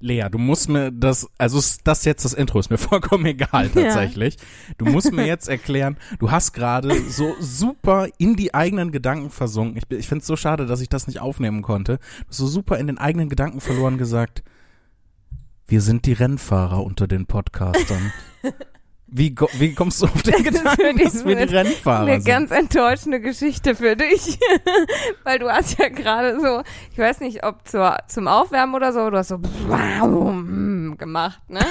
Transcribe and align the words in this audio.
Lea, 0.00 0.28
du 0.30 0.38
musst 0.38 0.68
mir 0.68 0.92
das, 0.92 1.28
also 1.38 1.58
ist 1.58 1.80
das 1.84 2.04
jetzt 2.04 2.24
das 2.24 2.32
Intro 2.32 2.60
ist 2.60 2.70
mir 2.70 2.78
vollkommen 2.78 3.26
egal 3.26 3.68
tatsächlich. 3.68 4.36
Ja. 4.36 4.74
Du 4.78 4.84
musst 4.86 5.12
mir 5.12 5.26
jetzt 5.26 5.48
erklären, 5.48 5.96
du 6.18 6.30
hast 6.30 6.52
gerade 6.52 6.94
so 7.08 7.34
super 7.40 8.08
in 8.18 8.36
die 8.36 8.54
eigenen 8.54 8.92
Gedanken 8.92 9.30
versunken. 9.30 9.76
Ich, 9.76 9.98
ich 9.98 10.08
finde 10.08 10.20
es 10.20 10.26
so 10.26 10.36
schade, 10.36 10.66
dass 10.66 10.80
ich 10.80 10.88
das 10.88 11.06
nicht 11.06 11.20
aufnehmen 11.20 11.62
konnte. 11.62 11.98
So 12.28 12.46
super 12.46 12.78
in 12.78 12.86
den 12.86 12.98
eigenen 12.98 13.28
Gedanken 13.28 13.60
verloren 13.60 13.98
gesagt. 13.98 14.42
Wir 15.66 15.82
sind 15.82 16.06
die 16.06 16.12
Rennfahrer 16.12 16.82
unter 16.82 17.06
den 17.06 17.26
Podcastern. 17.26 18.12
Wie, 19.10 19.34
wie 19.54 19.74
kommst 19.74 20.02
du 20.02 20.06
auf 20.06 20.22
den 20.22 20.44
Gedanken, 20.44 20.98
dass 20.98 21.24
wir 21.24 21.46
die 21.46 21.54
Rennfahrer 21.54 22.02
eine 22.02 22.20
sind? 22.20 22.26
ganz 22.26 22.50
enttäuschende 22.50 23.20
Geschichte 23.20 23.74
für 23.74 23.96
dich. 23.96 24.38
Weil 25.24 25.38
du 25.38 25.50
hast 25.50 25.78
ja 25.78 25.88
gerade 25.88 26.38
so, 26.38 26.62
ich 26.92 26.98
weiß 26.98 27.20
nicht, 27.20 27.42
ob 27.42 27.66
zur, 27.66 27.96
zum 28.06 28.28
Aufwärmen 28.28 28.74
oder 28.74 28.92
so, 28.92 29.08
du 29.08 29.16
hast 29.16 29.28
so 29.28 29.38
gemacht, 30.98 31.40
ne? 31.48 31.64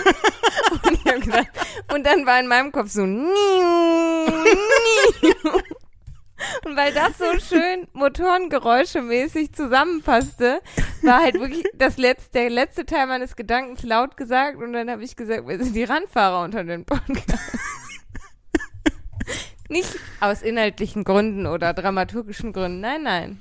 Und, 0.83 1.23
gedacht, 1.23 1.47
und 1.93 2.07
dann 2.07 2.25
war 2.25 2.39
in 2.39 2.47
meinem 2.47 2.71
Kopf 2.71 2.89
so 2.89 3.05
und 6.65 6.75
weil 6.75 6.93
das 6.93 7.17
so 7.17 7.25
schön 7.39 7.87
motorengeräuschemäßig 7.93 9.53
zusammenpasste, 9.53 10.61
war 11.01 11.21
halt 11.21 11.39
wirklich 11.39 11.65
das 11.75 11.97
letzte, 11.97 12.31
der 12.33 12.49
letzte 12.49 12.85
Teil 12.85 13.07
meines 13.07 13.35
Gedankens 13.35 13.83
laut 13.83 14.17
gesagt 14.17 14.57
und 14.57 14.73
dann 14.73 14.89
habe 14.89 15.03
ich 15.03 15.15
gesagt, 15.15 15.47
wir 15.47 15.63
sind 15.63 15.75
die 15.75 15.83
Randfahrer 15.83 16.43
unter 16.43 16.63
den 16.63 16.85
Podcast. 16.85 17.57
Nicht 19.69 19.99
aus 20.21 20.41
inhaltlichen 20.41 21.03
Gründen 21.03 21.45
oder 21.45 21.73
dramaturgischen 21.73 22.53
Gründen, 22.53 22.79
nein, 22.79 23.03
nein. 23.03 23.39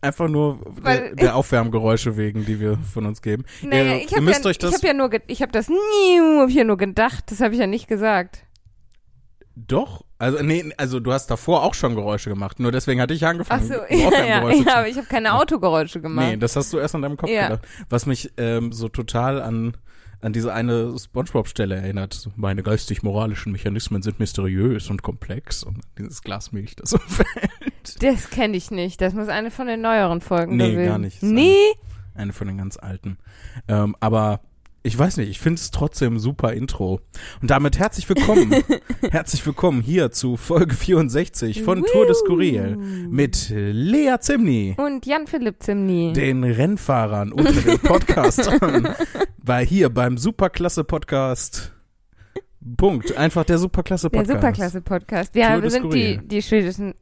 Einfach 0.00 0.28
nur 0.28 0.60
der, 0.84 1.14
der 1.14 1.34
Aufwärmgeräusche 1.34 2.16
wegen, 2.16 2.44
die 2.44 2.60
wir 2.60 2.76
von 2.92 3.06
uns 3.06 3.22
geben. 3.22 3.44
Naja, 3.62 3.94
ihr, 3.94 4.04
ich 4.04 4.14
habe 4.14 4.30
ja, 4.30 4.36
hab 4.36 4.82
ja 4.82 4.92
nur, 4.92 5.10
ich 5.26 5.40
habe 5.40 5.50
das, 5.50 5.68
hab 5.68 6.50
ja 6.50 6.64
nur 6.64 6.76
gedacht, 6.76 7.30
das 7.30 7.40
habe 7.40 7.54
ich 7.54 7.60
ja 7.60 7.66
nicht 7.66 7.88
gesagt. 7.88 8.44
Doch, 9.56 10.04
also 10.18 10.42
nee, 10.42 10.72
also 10.76 10.98
du 10.98 11.12
hast 11.12 11.28
davor 11.28 11.62
auch 11.62 11.74
schon 11.74 11.94
Geräusche 11.94 12.28
gemacht, 12.28 12.58
nur 12.58 12.72
deswegen 12.72 13.00
hatte 13.00 13.14
ich 13.14 13.24
angefangen. 13.24 13.70
Ach 13.70 13.76
so, 13.88 13.94
ja, 13.94 14.10
ja, 14.10 14.50
ja, 14.50 14.76
aber 14.76 14.88
ich 14.88 14.96
habe 14.96 15.06
keine 15.06 15.34
Autogeräusche 15.34 16.00
gemacht. 16.00 16.26
Nee, 16.26 16.36
das 16.36 16.56
hast 16.56 16.72
du 16.72 16.78
erst 16.78 16.94
an 16.96 17.02
deinem 17.02 17.16
Kopf 17.16 17.30
ja. 17.30 17.48
gedacht. 17.48 17.68
Was 17.88 18.06
mich 18.06 18.32
ähm, 18.36 18.72
so 18.72 18.88
total 18.88 19.40
an 19.40 19.76
an 20.24 20.32
diese 20.32 20.54
eine 20.54 20.98
SpongeBob-Stelle 20.98 21.76
erinnert. 21.76 22.30
Meine 22.34 22.62
geistig-moralischen 22.62 23.52
Mechanismen 23.52 24.00
sind 24.00 24.18
mysteriös 24.20 24.88
und 24.88 25.02
komplex 25.02 25.62
und 25.62 25.82
dieses 25.98 26.22
Glas 26.22 26.50
Milch, 26.50 26.76
das 26.76 26.90
so 26.90 26.98
fällt. 27.06 28.02
Das 28.02 28.30
kenne 28.30 28.56
ich 28.56 28.70
nicht. 28.70 29.02
Das 29.02 29.12
muss 29.12 29.28
eine 29.28 29.50
von 29.50 29.66
den 29.66 29.82
neueren 29.82 30.22
Folgen 30.22 30.56
Nee, 30.56 30.72
gewesen. 30.72 30.88
gar 30.88 30.98
nicht. 30.98 31.22
Nee? 31.22 31.54
Eine, 32.14 32.22
eine 32.22 32.32
von 32.32 32.46
den 32.46 32.56
ganz 32.56 32.78
alten. 32.78 33.18
Ähm, 33.68 33.96
aber 34.00 34.40
ich 34.86 34.98
weiß 34.98 35.16
nicht, 35.16 35.30
ich 35.30 35.40
finde 35.40 35.58
es 35.58 35.70
trotzdem 35.70 36.18
super 36.18 36.52
Intro. 36.52 37.00
Und 37.40 37.50
damit 37.50 37.78
herzlich 37.78 38.06
willkommen. 38.06 38.54
herzlich 39.10 39.44
willkommen 39.46 39.80
hier 39.80 40.10
zu 40.10 40.36
Folge 40.36 40.74
64 40.74 41.62
von 41.62 41.80
Woo. 41.80 41.86
Tour 41.86 42.04
de 42.04 42.14
Skurril 42.14 42.76
mit 42.76 43.48
Lea 43.48 44.16
Zimni. 44.20 44.74
Und 44.76 45.06
Jan-Philipp 45.06 45.62
Zimni. 45.62 46.12
Den 46.12 46.44
Rennfahrern 46.44 47.32
unter 47.32 47.62
den 47.62 47.78
Podcastern. 47.78 48.94
bei 49.38 49.64
hier 49.64 49.88
beim 49.88 50.18
Superklasse-Podcast. 50.18 51.72
Punkt. 52.76 53.16
Einfach 53.16 53.44
der 53.44 53.56
Superklasse-Podcast. 53.56 54.28
Der 54.28 54.36
Superklasse-Podcast. 54.36 55.34
Ja, 55.34 55.62
wir 55.62 55.70
sind 55.70 55.94
die, 55.94 56.18
die 56.28 56.42
schwedischen, 56.42 56.92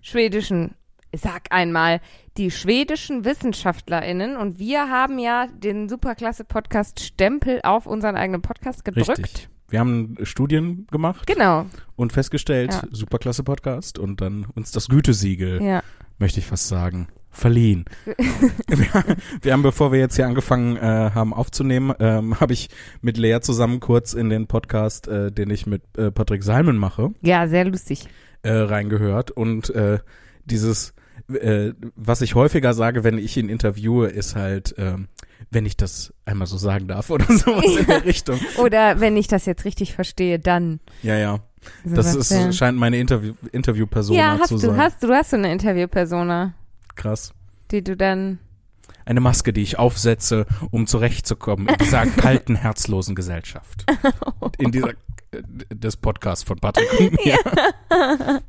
schwedischen 0.00 0.76
sag 1.16 1.46
einmal, 1.50 2.00
die 2.36 2.50
schwedischen 2.50 3.24
WissenschaftlerInnen 3.24 4.36
und 4.36 4.58
wir 4.58 4.88
haben 4.88 5.18
ja 5.18 5.46
den 5.46 5.88
Superklasse-Podcast 5.88 7.00
Stempel 7.00 7.60
auf 7.62 7.86
unseren 7.86 8.16
eigenen 8.16 8.42
Podcast 8.42 8.84
gedrückt. 8.84 9.18
Richtig. 9.18 9.48
Wir 9.68 9.80
haben 9.80 10.16
Studien 10.22 10.86
gemacht. 10.90 11.26
Genau. 11.26 11.66
Und 11.96 12.12
festgestellt, 12.12 12.72
ja. 12.72 12.82
Superklasse-Podcast 12.90 13.98
und 13.98 14.20
dann 14.20 14.46
uns 14.54 14.70
das 14.72 14.88
Gütesiegel, 14.88 15.62
ja. 15.62 15.82
möchte 16.18 16.38
ich 16.38 16.46
fast 16.46 16.68
sagen, 16.68 17.08
verliehen. 17.30 17.84
wir, 19.42 19.52
haben, 19.52 19.62
bevor 19.62 19.92
wir 19.92 19.98
jetzt 19.98 20.16
hier 20.16 20.26
angefangen 20.26 20.76
äh, 20.76 20.80
haben 20.80 21.34
aufzunehmen, 21.34 21.92
ähm, 21.98 22.38
habe 22.40 22.52
ich 22.52 22.70
mit 23.00 23.18
Lea 23.18 23.40
zusammen 23.40 23.80
kurz 23.80 24.14
in 24.14 24.30
den 24.30 24.46
Podcast, 24.46 25.08
äh, 25.08 25.32
den 25.32 25.50
ich 25.50 25.66
mit 25.66 25.82
äh, 25.98 26.10
Patrick 26.10 26.44
Salmen 26.44 26.76
mache. 26.76 27.10
Ja, 27.20 27.48
sehr 27.48 27.64
lustig. 27.64 28.06
Äh, 28.42 28.52
reingehört 28.52 29.30
und 29.30 29.70
äh, 29.70 29.98
dieses 30.44 30.93
äh, 31.32 31.72
was 31.96 32.20
ich 32.20 32.34
häufiger 32.34 32.74
sage, 32.74 33.04
wenn 33.04 33.18
ich 33.18 33.36
ihn 33.36 33.48
interviewe, 33.48 34.08
ist 34.08 34.36
halt, 34.36 34.74
ähm, 34.78 35.08
wenn 35.50 35.66
ich 35.66 35.76
das 35.76 36.12
einmal 36.24 36.46
so 36.46 36.56
sagen 36.56 36.88
darf 36.88 37.10
oder 37.10 37.24
sowas 37.28 37.64
ja. 37.66 37.80
in 37.80 37.86
der 37.86 38.04
Richtung. 38.04 38.38
Oder 38.58 39.00
wenn 39.00 39.16
ich 39.16 39.28
das 39.28 39.46
jetzt 39.46 39.64
richtig 39.64 39.94
verstehe, 39.94 40.38
dann. 40.38 40.80
Ja, 41.02 41.16
ja. 41.16 41.40
So 41.84 41.94
das 41.96 42.14
ist, 42.14 42.30
denn? 42.30 42.52
scheint 42.52 42.76
meine 42.76 42.98
Interview, 42.98 43.34
Interviewpersona 43.52 44.18
ja, 44.18 44.38
hast 44.38 44.48
zu 44.48 44.54
du, 44.56 44.60
sein. 44.60 44.76
Hast 44.76 45.02
du, 45.02 45.08
hast 45.08 45.32
du 45.32 45.36
eine 45.36 45.50
Interviewpersona. 45.50 46.52
Krass. 46.94 47.32
Die 47.70 47.82
du 47.82 47.96
dann 47.96 48.38
eine 49.06 49.20
Maske, 49.20 49.52
die 49.52 49.62
ich 49.62 49.78
aufsetze, 49.78 50.46
um 50.70 50.86
zurechtzukommen 50.86 51.68
in 51.68 51.76
dieser 51.78 52.06
kalten, 52.06 52.56
herzlosen 52.56 53.14
Gesellschaft. 53.14 53.86
In 54.58 54.72
dieser 54.72 54.90
äh, 54.90 55.42
des 55.74 55.96
Podcasts 55.96 56.44
von 56.44 56.58
Patrick 56.58 56.88
und 57.00 57.12
mir. 57.24 57.38
Ja. 57.90 58.40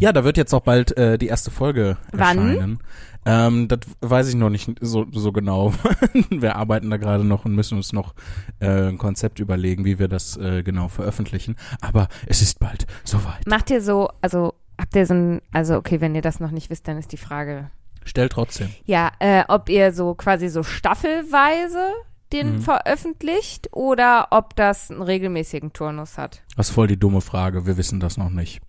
Ja, 0.00 0.12
da 0.12 0.24
wird 0.24 0.36
jetzt 0.36 0.52
auch 0.52 0.62
bald 0.62 0.96
äh, 0.96 1.18
die 1.18 1.28
erste 1.28 1.50
Folge 1.50 1.96
Wann? 2.12 2.38
erscheinen. 2.38 2.78
Ähm, 3.24 3.68
das 3.68 3.80
weiß 4.00 4.28
ich 4.28 4.34
noch 4.34 4.50
nicht 4.50 4.70
so, 4.80 5.06
so 5.12 5.32
genau. 5.32 5.72
wir 6.30 6.56
arbeiten 6.56 6.90
da 6.90 6.96
gerade 6.96 7.24
noch 7.24 7.44
und 7.44 7.54
müssen 7.54 7.76
uns 7.76 7.92
noch 7.92 8.14
äh, 8.58 8.88
ein 8.88 8.98
Konzept 8.98 9.38
überlegen, 9.38 9.84
wie 9.84 9.98
wir 9.98 10.08
das 10.08 10.36
äh, 10.36 10.62
genau 10.62 10.88
veröffentlichen. 10.88 11.56
Aber 11.80 12.08
es 12.26 12.42
ist 12.42 12.58
bald 12.58 12.86
soweit. 13.04 13.46
Macht 13.46 13.70
ihr 13.70 13.80
so, 13.80 14.10
also 14.20 14.54
habt 14.78 14.96
ihr 14.96 15.06
so 15.06 15.14
ein, 15.14 15.42
also 15.52 15.76
okay, 15.76 16.00
wenn 16.00 16.14
ihr 16.14 16.22
das 16.22 16.40
noch 16.40 16.50
nicht 16.50 16.68
wisst, 16.70 16.88
dann 16.88 16.98
ist 16.98 17.12
die 17.12 17.16
Frage. 17.16 17.70
Stell 18.04 18.28
trotzdem. 18.28 18.70
Ja, 18.84 19.12
äh, 19.20 19.44
ob 19.46 19.68
ihr 19.68 19.92
so 19.92 20.14
quasi 20.14 20.48
so 20.48 20.64
staffelweise 20.64 21.92
den 22.32 22.54
mhm. 22.54 22.60
veröffentlicht 22.60 23.68
oder 23.72 24.28
ob 24.30 24.56
das 24.56 24.90
einen 24.90 25.02
regelmäßigen 25.02 25.72
Turnus 25.72 26.18
hat. 26.18 26.42
Das 26.56 26.68
ist 26.68 26.74
voll 26.74 26.88
die 26.88 26.98
dumme 26.98 27.20
Frage. 27.20 27.66
Wir 27.66 27.76
wissen 27.76 28.00
das 28.00 28.16
noch 28.16 28.30
nicht. 28.30 28.60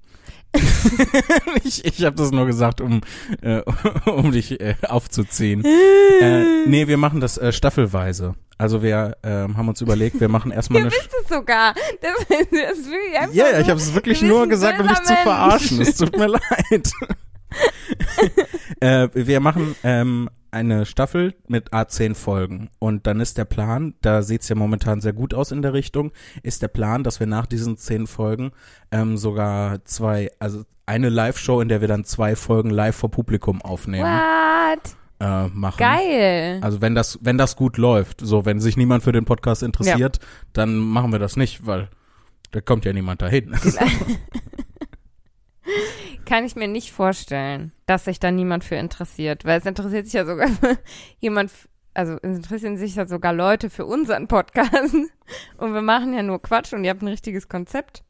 ich 1.64 1.86
ich 1.86 2.04
habe 2.06 2.16
das 2.16 2.32
nur 2.32 2.46
gesagt, 2.46 2.82
um, 2.82 3.02
äh, 3.42 3.62
um 4.06 4.32
dich 4.32 4.60
äh, 4.60 4.76
aufzuziehen. 4.88 5.64
äh, 6.22 6.66
nee, 6.68 6.88
wir 6.88 6.98
machen 6.98 7.20
das 7.20 7.38
äh, 7.38 7.52
staffelweise. 7.52 8.36
Also 8.58 8.84
wir 8.84 9.18
ähm, 9.24 9.58
haben 9.58 9.68
uns 9.68 9.82
überlegt, 9.82 10.20
wir 10.22 10.30
machen 10.30 10.52
erstmal 10.52 10.82
eine. 10.82 10.90
Du 10.90 10.96
wisst 10.96 11.12
es 11.22 11.28
sogar. 11.28 11.74
Das, 12.02 12.28
das 12.30 12.86
will 12.86 13.00
ich 13.12 13.20
einfach 13.20 13.36
ja, 13.36 13.50
ja, 13.50 13.60
ich 13.60 13.70
habe 13.70 13.80
es 13.80 13.94
wirklich 13.94 14.22
nur 14.22 14.48
gesagt, 14.48 14.80
um 14.80 14.88
dich 14.88 15.02
zu 15.02 15.16
verarschen. 15.16 15.82
Es 15.82 15.98
tut 15.98 16.16
mir 16.18 16.28
leid. 16.28 16.92
äh, 18.80 19.10
wir 19.14 19.40
machen 19.40 19.76
ähm, 19.84 20.30
eine 20.54 20.86
Staffel 20.86 21.36
mit 21.48 21.74
A10 21.74 22.16
Folgen. 22.16 22.70
Und 22.80 23.08
dann 23.08 23.20
ist 23.20 23.38
der 23.38 23.46
Plan, 23.46 23.96
da 24.02 24.22
sieht's 24.22 24.50
ja 24.50 24.56
momentan 24.56 25.02
sehr 25.02 25.14
gut 25.14 25.34
aus 25.34 25.52
in 25.52 25.62
der 25.62 25.74
Richtung, 25.74 26.12
ist 26.44 26.62
der 26.62 26.68
Plan, 26.68 27.04
dass 27.04 27.20
wir 27.20 27.28
nach 27.28 27.46
diesen 27.46 27.78
zehn 27.78 28.08
Folgen 28.08 28.52
ähm, 28.92 29.18
sogar 29.18 29.84
zwei, 29.86 30.32
also 30.40 30.64
eine 30.86 31.10
Live-Show, 31.10 31.62
in 31.62 31.70
der 31.70 31.82
wir 31.82 31.88
dann 31.88 32.06
zwei 32.06 32.36
Folgen 32.36 32.70
live 32.70 32.96
vor 32.96 33.12
Publikum 33.12 33.62
aufnehmen. 33.62 34.06
What? 34.06 34.96
Äh, 35.20 35.48
machen. 35.48 35.78
Geil. 35.78 36.60
Also 36.62 36.82
wenn 36.82 36.96
das, 36.96 37.20
wenn 37.22 37.38
das 37.38 37.56
gut 37.56 37.78
läuft, 37.78 38.22
so 38.22 38.46
wenn 38.46 38.60
sich 38.60 38.78
niemand 38.78 39.04
für 39.04 39.12
den 39.12 39.26
Podcast 39.26 39.64
interessiert, 39.64 40.20
ja. 40.22 40.28
dann 40.54 40.76
machen 40.76 41.12
wir 41.12 41.20
das 41.20 41.38
nicht, 41.38 41.66
weil 41.66 41.90
da 42.52 42.62
kommt 42.62 42.86
ja 42.86 42.94
niemand 42.94 43.22
dahin. 43.22 43.56
Kann 46.26 46.46
ich 46.46 46.56
mir 46.56 46.68
nicht 46.68 46.92
vorstellen, 46.92 47.72
dass 47.86 48.06
sich 48.06 48.20
da 48.20 48.32
niemand 48.32 48.64
für 48.64 48.76
interessiert, 48.76 49.46
weil 49.46 49.60
es 49.60 49.66
interessiert 49.66 50.06
sich 50.06 50.14
ja 50.14 50.26
sogar 50.26 50.50
jemand, 51.20 51.52
also 51.94 52.18
es 52.22 52.38
interessieren 52.38 52.78
sich 52.78 52.96
ja 52.96 53.06
sogar 53.06 53.34
Leute 53.34 53.70
für 53.70 53.86
unseren 53.86 54.28
Podcast 54.28 54.94
und 55.58 55.74
wir 55.74 55.82
machen 55.82 56.14
ja 56.14 56.24
nur 56.24 56.42
Quatsch 56.42 56.74
und 56.74 56.84
ihr 56.84 56.92
habt 56.92 57.02
ein 57.02 57.08
richtiges 57.08 57.50
Konzept. 57.50 58.04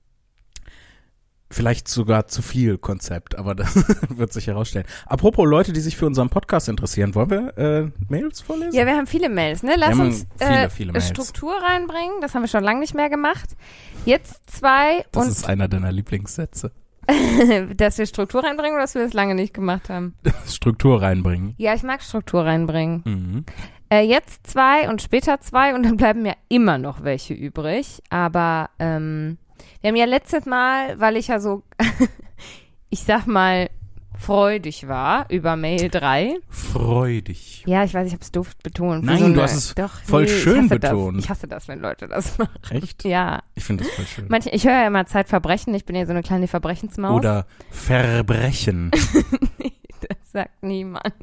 Vielleicht 1.50 1.88
sogar 1.88 2.26
zu 2.28 2.42
viel 2.42 2.80
Konzept, 2.80 3.38
aber 3.38 3.54
das 3.54 3.76
wird 4.10 4.34
sich 4.34 4.48
herausstellen. 4.48 4.88
Apropos 5.06 5.48
Leute, 5.48 5.72
die 5.72 5.82
sich 5.82 5.96
für 5.96 6.08
unseren 6.08 6.30
Podcast 6.30 6.68
interessieren, 6.68 7.14
wollen 7.14 7.30
wir 7.30 7.58
äh, 7.58 7.92
Mails 8.10 8.42
vorlesen? 8.42 8.74
Ja, 8.74 8.88
wir 8.88 8.96
haben 8.96 9.06
viele 9.06 9.30
Mails, 9.30 9.62
ne? 9.62 9.76
Lass 9.78 10.00
uns 10.00 10.26
viele, 10.40 10.70
viele 10.72 10.94
äh, 10.94 11.02
Struktur 11.02 11.54
reinbringen. 11.54 12.22
Das 12.22 12.34
haben 12.34 12.42
wir 12.42 12.48
schon 12.48 12.64
lange 12.64 12.80
nicht 12.80 12.96
mehr 12.96 13.10
gemacht. 13.10 13.56
Jetzt 14.04 14.50
zwei 14.50 15.06
das 15.12 15.24
und. 15.24 15.30
Das 15.30 15.38
ist 15.38 15.48
einer 15.48 15.68
deiner 15.68 15.92
Lieblingssätze. 15.92 16.72
dass 17.76 17.98
wir 17.98 18.06
Struktur 18.06 18.44
reinbringen 18.44 18.74
oder 18.74 18.84
dass 18.84 18.96
wir 18.96 19.04
das 19.04 19.14
lange 19.14 19.36
nicht 19.36 19.54
gemacht 19.54 19.90
haben? 19.90 20.16
Struktur 20.48 21.02
reinbringen. 21.02 21.56
Ja, 21.58 21.74
ich 21.74 21.84
mag 21.84 22.02
Struktur 22.02 22.46
reinbringen. 22.46 23.02
Mhm. 23.06 23.46
Äh, 23.90 24.02
jetzt 24.02 24.48
zwei 24.48 24.90
und 24.90 25.02
später 25.02 25.40
zwei 25.42 25.76
und 25.76 25.84
dann 25.84 25.98
bleiben 25.98 26.24
mir 26.24 26.36
immer 26.50 26.78
noch 26.78 27.04
welche 27.04 27.34
übrig. 27.34 28.02
Aber 28.10 28.70
ähm, 28.80 29.38
wir 29.82 29.90
haben 29.90 29.96
ja 29.96 30.06
letztes 30.06 30.46
Mal, 30.46 31.00
weil 31.00 31.18
ich 31.18 31.28
ja 31.28 31.40
so, 31.40 31.64
ich 32.90 33.04
sag 33.04 33.28
mal, 33.28 33.70
freudig 34.20 34.88
war 34.88 35.26
über 35.30 35.56
Mail 35.56 35.90
3. 35.90 36.36
Freudig. 36.50 37.64
Ja, 37.66 37.84
ich 37.84 37.94
weiß, 37.94 38.08
ich 38.08 38.14
habe 38.14 38.24
es 38.24 38.32
doof 38.32 38.56
betont. 38.64 39.04
Nein, 39.06 39.18
So 39.20 39.34
du 39.34 39.42
hast 39.42 39.56
es 39.56 39.76
doch, 39.76 39.92
voll 40.06 40.24
nee, 40.24 40.32
ich 40.32 40.42
schön 40.44 40.66
hasse 40.66 40.80
betont. 40.80 41.18
Das. 41.18 41.24
Ich 41.24 41.30
hasse 41.30 41.48
das, 41.48 41.68
wenn 41.68 41.80
Leute 41.80 42.08
das 42.08 42.38
machen. 42.38 42.52
Echt? 42.72 43.04
Ja. 43.04 43.42
Ich 43.56 43.64
finde 43.64 43.84
das 43.84 43.94
voll 43.94 44.06
schön. 44.06 44.26
Manche, 44.30 44.50
ich 44.50 44.66
höre 44.66 44.74
ja 44.74 44.88
immer 44.88 45.06
Zeitverbrechen. 45.06 45.74
Ich 45.74 45.86
bin 45.86 45.96
ja 45.96 46.06
so 46.06 46.12
eine 46.12 46.24
kleine 46.24 46.48
Verbrechensmaus. 46.48 47.16
Oder 47.18 47.46
Verbrechen. 47.72 48.92
Das 50.10 50.32
sagt 50.34 50.64
niemand. 50.64 51.14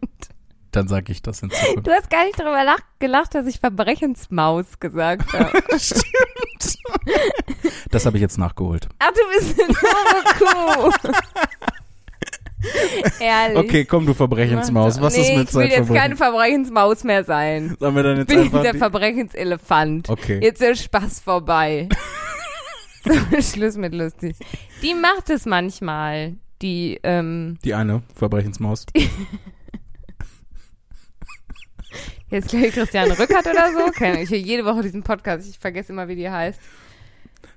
Dann 0.70 0.88
sage 0.88 1.12
ich 1.12 1.20
das 1.20 1.42
in 1.42 1.50
Zukunft. 1.50 1.86
Du 1.86 1.90
hast 1.90 2.08
gar 2.08 2.24
nicht 2.24 2.38
darüber 2.40 2.64
lach, 2.64 2.78
gelacht, 2.98 3.34
dass 3.34 3.44
ich 3.46 3.60
Verbrechensmaus 3.60 4.78
gesagt 4.80 5.30
habe. 5.34 5.52
Stimmt. 5.78 6.78
Das 7.90 8.06
habe 8.06 8.16
ich 8.16 8.22
jetzt 8.22 8.38
nachgeholt. 8.38 8.88
Ach, 8.98 9.10
du 9.10 9.20
bist 9.38 9.60
eine 9.60 9.74
Kuh. 10.38 10.92
Ehrlich. 13.20 13.58
Okay, 13.58 13.84
komm, 13.84 14.06
du 14.06 14.14
Verbrechensmaus. 14.14 15.00
Was 15.00 15.14
nee, 15.16 15.22
ist 15.22 15.36
mit 15.36 15.48
ich 15.48 15.54
will 15.54 15.68
jetzt 15.68 15.92
keine? 15.92 16.16
Verbrechensmaus 16.16 17.04
mehr 17.04 17.24
sein. 17.24 17.76
Sollen 17.78 17.96
wir 17.96 18.02
dann 18.02 18.12
Ich 18.14 18.18
jetzt 18.20 18.28
bin 18.28 18.38
einfach... 18.40 18.62
der 18.62 18.74
Verbrechenselefant. 18.74 20.08
Okay. 20.08 20.40
Jetzt 20.42 20.62
ist 20.62 20.84
Spaß 20.84 21.20
vorbei. 21.20 21.88
so, 23.04 23.12
Schluss 23.40 23.76
mit 23.76 23.94
lustig. 23.94 24.36
Die 24.82 24.94
macht 24.94 25.30
es 25.30 25.46
manchmal. 25.46 26.36
Die, 26.62 27.00
ähm, 27.02 27.58
Die 27.64 27.74
eine 27.74 28.02
Verbrechensmaus. 28.14 28.86
jetzt 32.30 32.48
gleich 32.48 32.72
Christiane 32.72 33.18
Rückert 33.18 33.46
oder 33.46 33.72
so. 33.72 33.90
Keine 33.92 34.22
ich 34.22 34.30
höre 34.30 34.36
jede 34.36 34.64
Woche 34.64 34.82
diesen 34.82 35.02
Podcast. 35.02 35.48
Ich 35.48 35.58
vergesse 35.58 35.92
immer, 35.92 36.08
wie 36.08 36.16
die 36.16 36.28
heißt. 36.28 36.60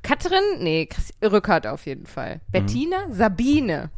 Katrin? 0.04 0.44
Nee, 0.60 0.88
Rückert 1.22 1.68
auf 1.68 1.86
jeden 1.86 2.06
Fall. 2.06 2.42
Bettina? 2.52 3.08
Sabine. 3.10 3.90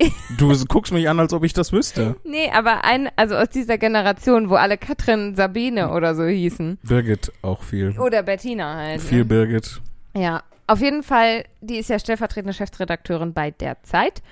Du 0.38 0.52
guckst 0.66 0.92
mich 0.92 1.08
an, 1.08 1.20
als 1.20 1.32
ob 1.32 1.44
ich 1.44 1.52
das 1.52 1.72
wüsste. 1.72 2.16
Nee, 2.24 2.50
aber 2.50 2.84
ein, 2.84 3.10
also 3.16 3.36
aus 3.36 3.48
dieser 3.50 3.78
Generation, 3.78 4.48
wo 4.48 4.54
alle 4.54 4.78
Katrin, 4.78 5.34
Sabine 5.34 5.90
oder 5.92 6.14
so 6.14 6.24
hießen. 6.24 6.78
Birgit 6.82 7.32
auch 7.42 7.62
viel. 7.62 7.98
Oder 7.98 8.22
Bettina 8.22 8.76
halt. 8.76 9.00
Viel 9.00 9.18
ne? 9.18 9.24
Birgit. 9.26 9.80
Ja, 10.14 10.42
auf 10.66 10.80
jeden 10.80 11.02
Fall, 11.02 11.44
die 11.60 11.76
ist 11.76 11.90
ja 11.90 11.98
stellvertretende 11.98 12.54
Chefredakteurin 12.54 13.32
bei 13.32 13.50
der 13.50 13.82
Zeit. 13.82 14.22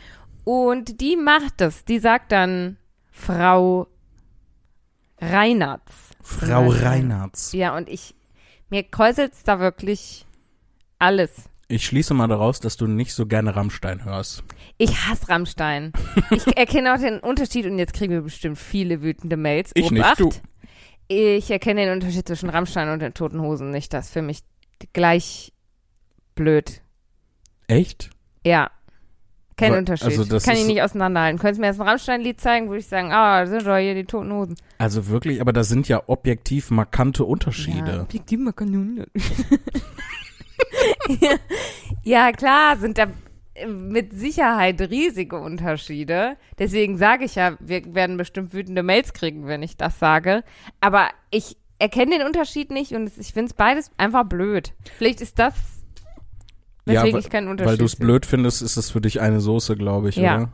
Und 0.45 1.01
die 1.01 1.17
macht 1.17 1.61
es. 1.61 1.85
Die 1.85 1.99
sagt 1.99 2.33
dann 2.33 2.77
Frau 3.11 3.89
Reinartz. 5.21 6.11
Frau. 6.23 6.69
Reinhardt. 6.69 7.53
Ja, 7.53 7.77
und 7.77 7.89
ich, 7.89 8.15
mir 8.71 8.83
kräuselt's 8.83 9.43
da 9.43 9.61
wirklich 9.61 10.27
alles. 10.99 11.49
Ich 11.69 11.85
schließe 11.85 12.15
mal 12.15 12.29
daraus, 12.29 12.61
dass 12.61 12.77
du 12.77 12.87
nicht 12.87 13.13
so 13.13 13.27
gerne 13.27 13.57
Rammstein 13.57 14.05
hörst. 14.05 14.43
Ich 14.79 14.97
hasse 15.07 15.29
Rammstein. 15.29 15.93
ich 16.31 16.47
erkenne 16.57 16.95
auch 16.95 16.99
den 16.99 17.19
Unterschied 17.21 17.67
und 17.67 17.79
jetzt 17.79 17.93
kriegen 17.95 18.13
wir 18.13 18.23
bestimmt 18.23 18.59
viele 18.59 19.03
wütende 19.03 19.37
Mails. 19.37 19.73
Ich 19.75 19.91
nicht, 19.91 20.01
Obacht. 20.05 20.21
du. 20.21 20.31
Ich 21.09 21.51
erkenne 21.51 21.85
den 21.87 21.93
Unterschied 21.95 22.27
zwischen 22.29 22.49
Rammstein 22.51 22.89
und 22.91 23.01
den 23.01 23.15
Toten 23.15 23.41
Hosen 23.41 23.71
nicht. 23.71 23.93
Das 23.93 24.07
ist 24.07 24.13
für 24.13 24.23
mich 24.23 24.41
gleich 24.93 25.53
blöd. 26.35 26.83
Echt? 27.67 28.11
Ja. 28.47 28.71
Kein 29.57 29.73
Wa- 29.73 29.79
Unterschied. 29.79 30.07
also 30.07 30.25
das 30.25 30.45
Kann 30.45 30.55
ich 30.55 30.67
nicht 30.67 30.83
auseinanderhalten. 30.83 31.41
Könntest 31.41 31.59
du 31.59 31.63
mir 31.63 31.67
jetzt 31.67 31.81
ein 31.81 31.89
Rammstein-Lied 31.89 32.41
zeigen, 32.41 32.69
würde 32.69 32.79
ich 32.79 32.87
sagen, 32.87 33.11
ah, 33.11 33.41
das 33.41 33.51
sind 33.51 33.67
doch 33.67 33.77
hier 33.77 33.95
die 33.97 34.05
Toten 34.05 34.33
Hosen. 34.33 34.55
Also 34.79 35.09
wirklich, 35.09 35.41
aber 35.41 35.53
das 35.53 35.69
sind 35.69 35.89
ja 35.89 36.01
objektiv 36.07 36.71
markante 36.71 37.25
Unterschiede. 37.25 38.07
Ja, 38.13 38.19
die 38.21 38.37
mal 38.37 38.53
Kanone. 38.53 39.09
ja, 42.05 42.33
klar, 42.33 42.77
sind 42.77 42.99
da 42.99 43.07
mit 43.67 44.13
Sicherheit 44.13 44.81
riesige 44.81 45.39
Unterschiede. 45.39 46.37
Deswegen 46.59 46.97
sage 46.97 47.25
ich 47.25 47.35
ja, 47.35 47.57
wir 47.61 47.95
werden 47.95 48.17
bestimmt 48.17 48.53
wütende 48.53 48.83
Mails 48.83 49.13
kriegen, 49.13 49.47
wenn 49.47 49.63
ich 49.63 49.77
das 49.77 49.99
sage. 49.99 50.45
Aber 50.81 51.09
ich 51.31 51.57
erkenne 51.79 52.19
den 52.19 52.27
Unterschied 52.27 52.71
nicht 52.71 52.93
und 52.93 53.11
ich 53.19 53.33
finde 53.33 53.51
es 53.51 53.55
beides 53.55 53.91
einfach 53.97 54.25
blöd. 54.25 54.73
Vielleicht 54.97 55.21
ist 55.21 55.39
das, 55.39 55.55
Ja, 56.87 56.95
weswegen 56.95 57.15
weil- 57.15 57.21
ich 57.21 57.31
keinen 57.31 57.49
Unterschied 57.49 57.71
Weil 57.71 57.79
du 57.79 57.85
es 57.85 57.97
blöd 57.97 58.27
findest, 58.27 58.63
ist 58.63 58.77
es 58.77 58.91
für 58.91 59.01
dich 59.01 59.21
eine 59.21 59.41
Soße, 59.41 59.77
glaube 59.77 60.09
ich, 60.09 60.17
Ja. 60.17 60.37
oder? 60.37 60.53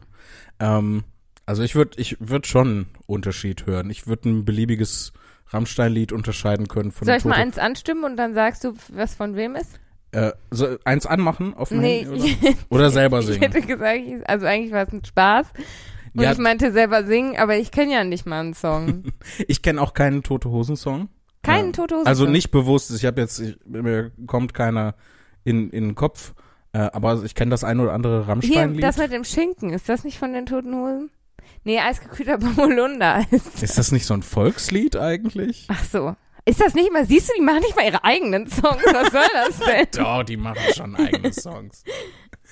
Ähm, 0.60 1.04
also 1.46 1.62
ich 1.62 1.74
würde 1.74 1.98
ich 2.00 2.16
würd 2.20 2.46
schon 2.46 2.66
einen 2.68 2.86
Unterschied 3.06 3.66
hören. 3.66 3.90
Ich 3.90 4.06
würde 4.06 4.28
ein 4.30 4.44
beliebiges 4.44 5.12
Rammstein-Lied 5.48 6.12
unterscheiden 6.12 6.68
können 6.68 6.90
von 6.90 7.06
Soll 7.06 7.16
ich 7.16 7.24
mal 7.24 7.34
eins 7.34 7.58
anstimmen 7.58 8.04
und 8.04 8.16
dann 8.16 8.34
sagst 8.34 8.64
du, 8.64 8.74
was 8.92 9.14
von 9.14 9.36
wem 9.36 9.56
ist? 9.56 9.78
Äh, 10.14 10.32
so, 10.50 10.76
eins 10.84 11.06
anmachen 11.06 11.54
auf 11.54 11.68
dem 11.70 11.80
Nee, 11.80 12.04
Handy 12.04 12.36
oder, 12.42 12.54
oder 12.70 12.90
selber 12.90 13.20
Ich 13.20 13.26
singen. 13.26 13.40
hätte 13.42 13.60
gesagt, 13.60 14.00
ich- 14.06 14.28
also 14.28 14.46
eigentlich 14.46 14.72
war 14.72 14.82
es 14.86 14.92
ein 14.92 15.04
Spaß. 15.04 15.46
Und 16.14 16.22
Ja. 16.22 16.32
ich 16.32 16.38
meinte 16.38 16.70
selber 16.72 17.04
singen, 17.04 17.36
aber 17.36 17.56
ich 17.56 17.70
kenne 17.72 17.92
ja 17.92 18.04
nicht 18.04 18.24
mal 18.26 18.40
einen 18.40 18.54
Song. 18.54 19.04
Ich 19.48 19.62
kenne 19.62 19.80
auch 19.82 19.94
keinen 19.94 20.22
Tote 20.22 20.48
Hosen 20.50 20.76
Song. 20.76 21.08
Keinen 21.42 21.66
Ja. 21.66 21.72
Tote 21.72 21.96
Hosen 21.96 22.06
Also 22.06 22.26
nicht 22.26 22.50
bewusst. 22.50 22.90
Ich 22.94 23.04
habe 23.04 23.20
jetzt, 23.20 23.40
ich, 23.40 23.56
mir 23.66 24.12
kommt 24.26 24.54
keiner 24.54 24.94
in, 25.42 25.70
in 25.70 25.84
den 25.88 25.94
Kopf. 25.96 26.32
Äh, 26.72 26.78
aber 26.92 27.22
ich 27.24 27.34
kenne 27.34 27.50
das 27.50 27.62
ein 27.64 27.80
oder 27.80 27.92
andere 27.92 28.20
Hier, 28.20 28.28
Rammstein-Lied. 28.28 28.82
das 28.82 28.96
mit 28.98 29.12
dem 29.12 29.24
Schinken, 29.24 29.70
ist 29.70 29.88
das 29.88 30.02
nicht 30.04 30.18
von 30.18 30.32
den 30.32 30.46
Toten 30.46 30.74
Hosen? 30.74 31.10
Nee, 31.64 31.78
eisgekühlter 31.80 32.38
Bommelunder 32.38 33.24
ist. 33.30 33.62
Ist 33.62 33.78
das 33.78 33.90
nicht 33.92 34.06
so 34.06 34.14
ein 34.14 34.22
Volkslied 34.22 34.96
eigentlich? 34.96 35.66
Ach 35.68 35.84
so. 35.84 36.16
Ist 36.46 36.60
das 36.60 36.74
nicht 36.74 36.92
mal, 36.92 37.06
siehst 37.06 37.30
du, 37.30 37.32
die 37.38 37.42
machen 37.42 37.60
nicht 37.60 37.74
mal 37.74 37.86
ihre 37.86 38.04
eigenen 38.04 38.48
Songs. 38.48 38.82
Was 38.84 39.12
soll 39.12 39.22
das 39.32 39.58
denn? 39.60 39.86
Doch, 40.04 40.22
die 40.24 40.36
machen 40.36 40.60
schon 40.74 40.94
eigene 40.94 41.32
Songs. 41.32 41.82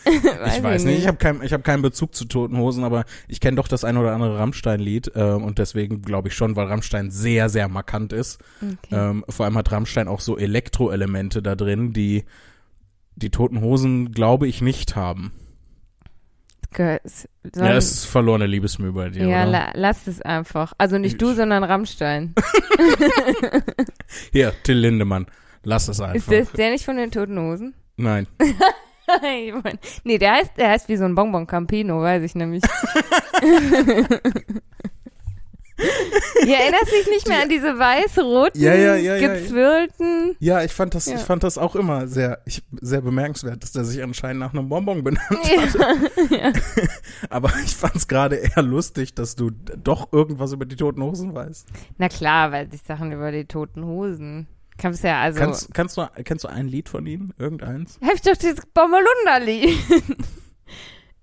ich 0.05 0.63
weiß 0.63 0.85
nicht, 0.85 0.99
ich 0.99 1.07
habe 1.07 1.19
kein, 1.19 1.43
ich 1.43 1.53
hab 1.53 1.63
keinen 1.63 1.83
Bezug 1.83 2.15
zu 2.15 2.25
Toten 2.25 2.57
Hosen, 2.57 2.85
aber 2.85 3.05
ich 3.29 3.41
kenne 3.41 3.57
doch 3.57 3.69
das 3.69 3.85
ein 3.85 3.97
oder 3.97 4.13
andere 4.13 4.37
Rammstein-Lied 4.37 5.13
äh, 5.15 5.23
und 5.23 5.59
deswegen 5.59 6.03
glaube 6.03 6.27
ich 6.27 6.35
schon, 6.35 6.57
weil 6.57 6.67
Rammstein 6.67 7.13
sehr, 7.13 7.49
sehr 7.49 7.69
markant 7.69 8.13
ist. 8.13 8.41
Okay. 8.61 8.77
Ähm, 8.91 9.25
vor 9.29 9.47
allem 9.47 9.57
hat 9.57 9.71
Rammstein 9.71 10.09
auch 10.09 10.21
so 10.21 10.39
Elektroelemente 10.39 11.41
da 11.41 11.55
drin, 11.55 11.93
die 11.93 12.25
die 13.15 13.31
Toten 13.31 13.61
Hosen, 13.61 14.13
glaube 14.13 14.49
ich, 14.49 14.61
nicht 14.61 14.97
haben. 14.97 15.33
Ja, 16.79 17.77
es 17.77 17.91
ist 17.93 18.05
verlorene 18.07 18.47
Liebesmühe 18.47 18.93
bei 18.93 19.09
dir, 19.11 19.27
ja 19.27 19.45
la, 19.45 19.71
lass 19.75 20.07
es 20.07 20.21
einfach. 20.23 20.73
Also 20.79 20.99
nicht 20.99 21.21
du, 21.21 21.31
Ich- 21.31 21.37
sondern 21.37 21.65
Rammstein. 21.65 22.35
Hier, 24.33 24.53
Till 24.63 24.79
Lindemann, 24.79 25.27
lass 25.65 25.89
es 25.89 25.99
Ist 25.99 26.01
einfach. 26.01 26.33
das 26.33 26.53
der 26.53 26.71
nicht 26.71 26.85
von 26.85 26.97
den 26.97 27.11
Toten 27.11 27.39
Hosen? 27.39 27.75
Nein. 27.97 28.27
Ich 29.23 29.53
mein, 29.63 29.79
nee, 30.05 30.17
der 30.17 30.33
heißt, 30.35 30.53
der 30.57 30.71
heißt 30.71 30.89
wie 30.89 30.97
so 30.97 31.05
ein 31.05 31.15
Bonbon 31.15 31.47
Campino, 31.47 32.01
weiß 32.01 32.23
ich 32.23 32.35
nämlich. 32.35 32.63
Ihr 36.47 36.57
erinnerst 36.57 36.93
dich 36.93 37.09
nicht 37.09 37.29
mehr 37.29 37.43
an 37.43 37.49
diese 37.49 37.79
weiß-roten, 37.79 38.61
Ja, 38.61 38.75
ja, 38.75 38.95
ja, 38.97 39.19
gezwirlten. 39.19 40.37
Ja, 40.39 40.63
ich 40.63 40.73
fand 40.73 40.95
das, 40.95 41.07
ich 41.07 41.21
fand 41.21 41.43
das 41.43 41.59
auch 41.59 41.75
immer 41.75 42.07
sehr, 42.07 42.41
ich, 42.45 42.63
sehr 42.81 43.01
bemerkenswert, 43.01 43.63
dass 43.63 43.73
der 43.73 43.85
sich 43.85 44.03
anscheinend 44.03 44.41
nach 44.41 44.53
einem 44.53 44.69
Bonbon 44.69 45.03
benannt 45.03 45.39
Ja. 46.31 46.53
Aber 47.31 47.53
ich 47.65 47.77
fand 47.77 47.97
es 47.97 48.09
gerade 48.09 48.37
eher 48.37 48.63
lustig, 48.63 49.15
dass 49.15 49.37
du 49.37 49.51
doch 49.51 50.13
irgendwas 50.13 50.53
über 50.53 50.67
die 50.67 50.77
Toten 50.77 51.03
Hosen 51.03 51.35
weißt. 51.35 51.67
Na 51.99 52.09
klar, 52.09 52.53
weil 52.53 52.69
ich 52.73 52.83
Sachen 52.83 53.13
über 53.13 53.33
die 53.33 53.45
toten 53.45 53.85
Hosen. 53.85 54.47
Kannst 54.79 55.05
ja 55.05 55.21
also. 55.21 55.39
Kannst, 55.39 55.75
kannst 55.75 55.97
du, 55.97 56.09
kennst 56.25 56.45
du 56.45 56.49
ein 56.49 56.67
Lied 56.67 56.89
von 56.89 57.07
ihnen? 57.07 57.33
Irgendeins? 57.39 57.99
hab 58.03 58.15
ich 58.15 58.23
doch 58.23 58.37
dieses 58.37 58.67
Bommelunder-Lied. 58.67 59.79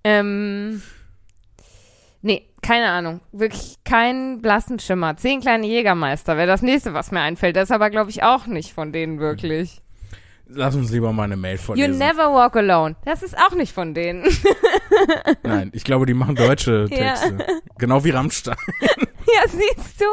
ähm. 0.04 0.82
Nee, 2.22 2.49
keine 2.62 2.90
Ahnung. 2.90 3.22
Wirklich 3.32 3.76
keinen 3.86 4.42
blassen 4.42 4.80
Schimmer. 4.80 5.18
Zehn 5.18 5.42
kleine 5.42 5.68
Jägermeister 5.68 6.38
wäre 6.38 6.48
das 6.48 6.62
nächste, 6.62 6.94
was 6.94 7.12
mir 7.12 7.22
einfällt. 7.22 7.56
Das 7.56 7.70
ist 7.70 7.72
aber, 7.76 7.90
glaube 7.90 8.10
ich, 8.10 8.24
auch 8.24 8.46
nicht 8.48 8.74
von 8.74 8.92
denen 8.92 9.20
wirklich. 9.20 9.82
Lass 10.52 10.74
uns 10.74 10.90
lieber 10.92 11.14
mal 11.14 11.26
eine 11.26 11.38
Mail 11.38 11.58
You 11.58 11.62
vorlesen. 11.62 11.98
never 12.00 12.34
walk 12.34 12.56
alone. 12.56 12.96
Das 13.06 13.22
ist 13.22 13.38
auch 13.38 13.54
nicht 13.56 13.72
von 13.72 13.94
denen. 13.94 14.26
Nein, 15.44 15.70
ich 15.74 15.84
glaube, 15.84 16.06
die 16.08 16.16
machen 16.16 16.36
deutsche 16.36 16.88
Ja. 16.90 16.98
Texte. 17.14 17.38
Genau 17.78 18.04
wie 18.04 18.10
Rammstein. 18.10 18.56
ja, 18.82 19.48
siehst 19.48 20.02
du? 20.02 20.06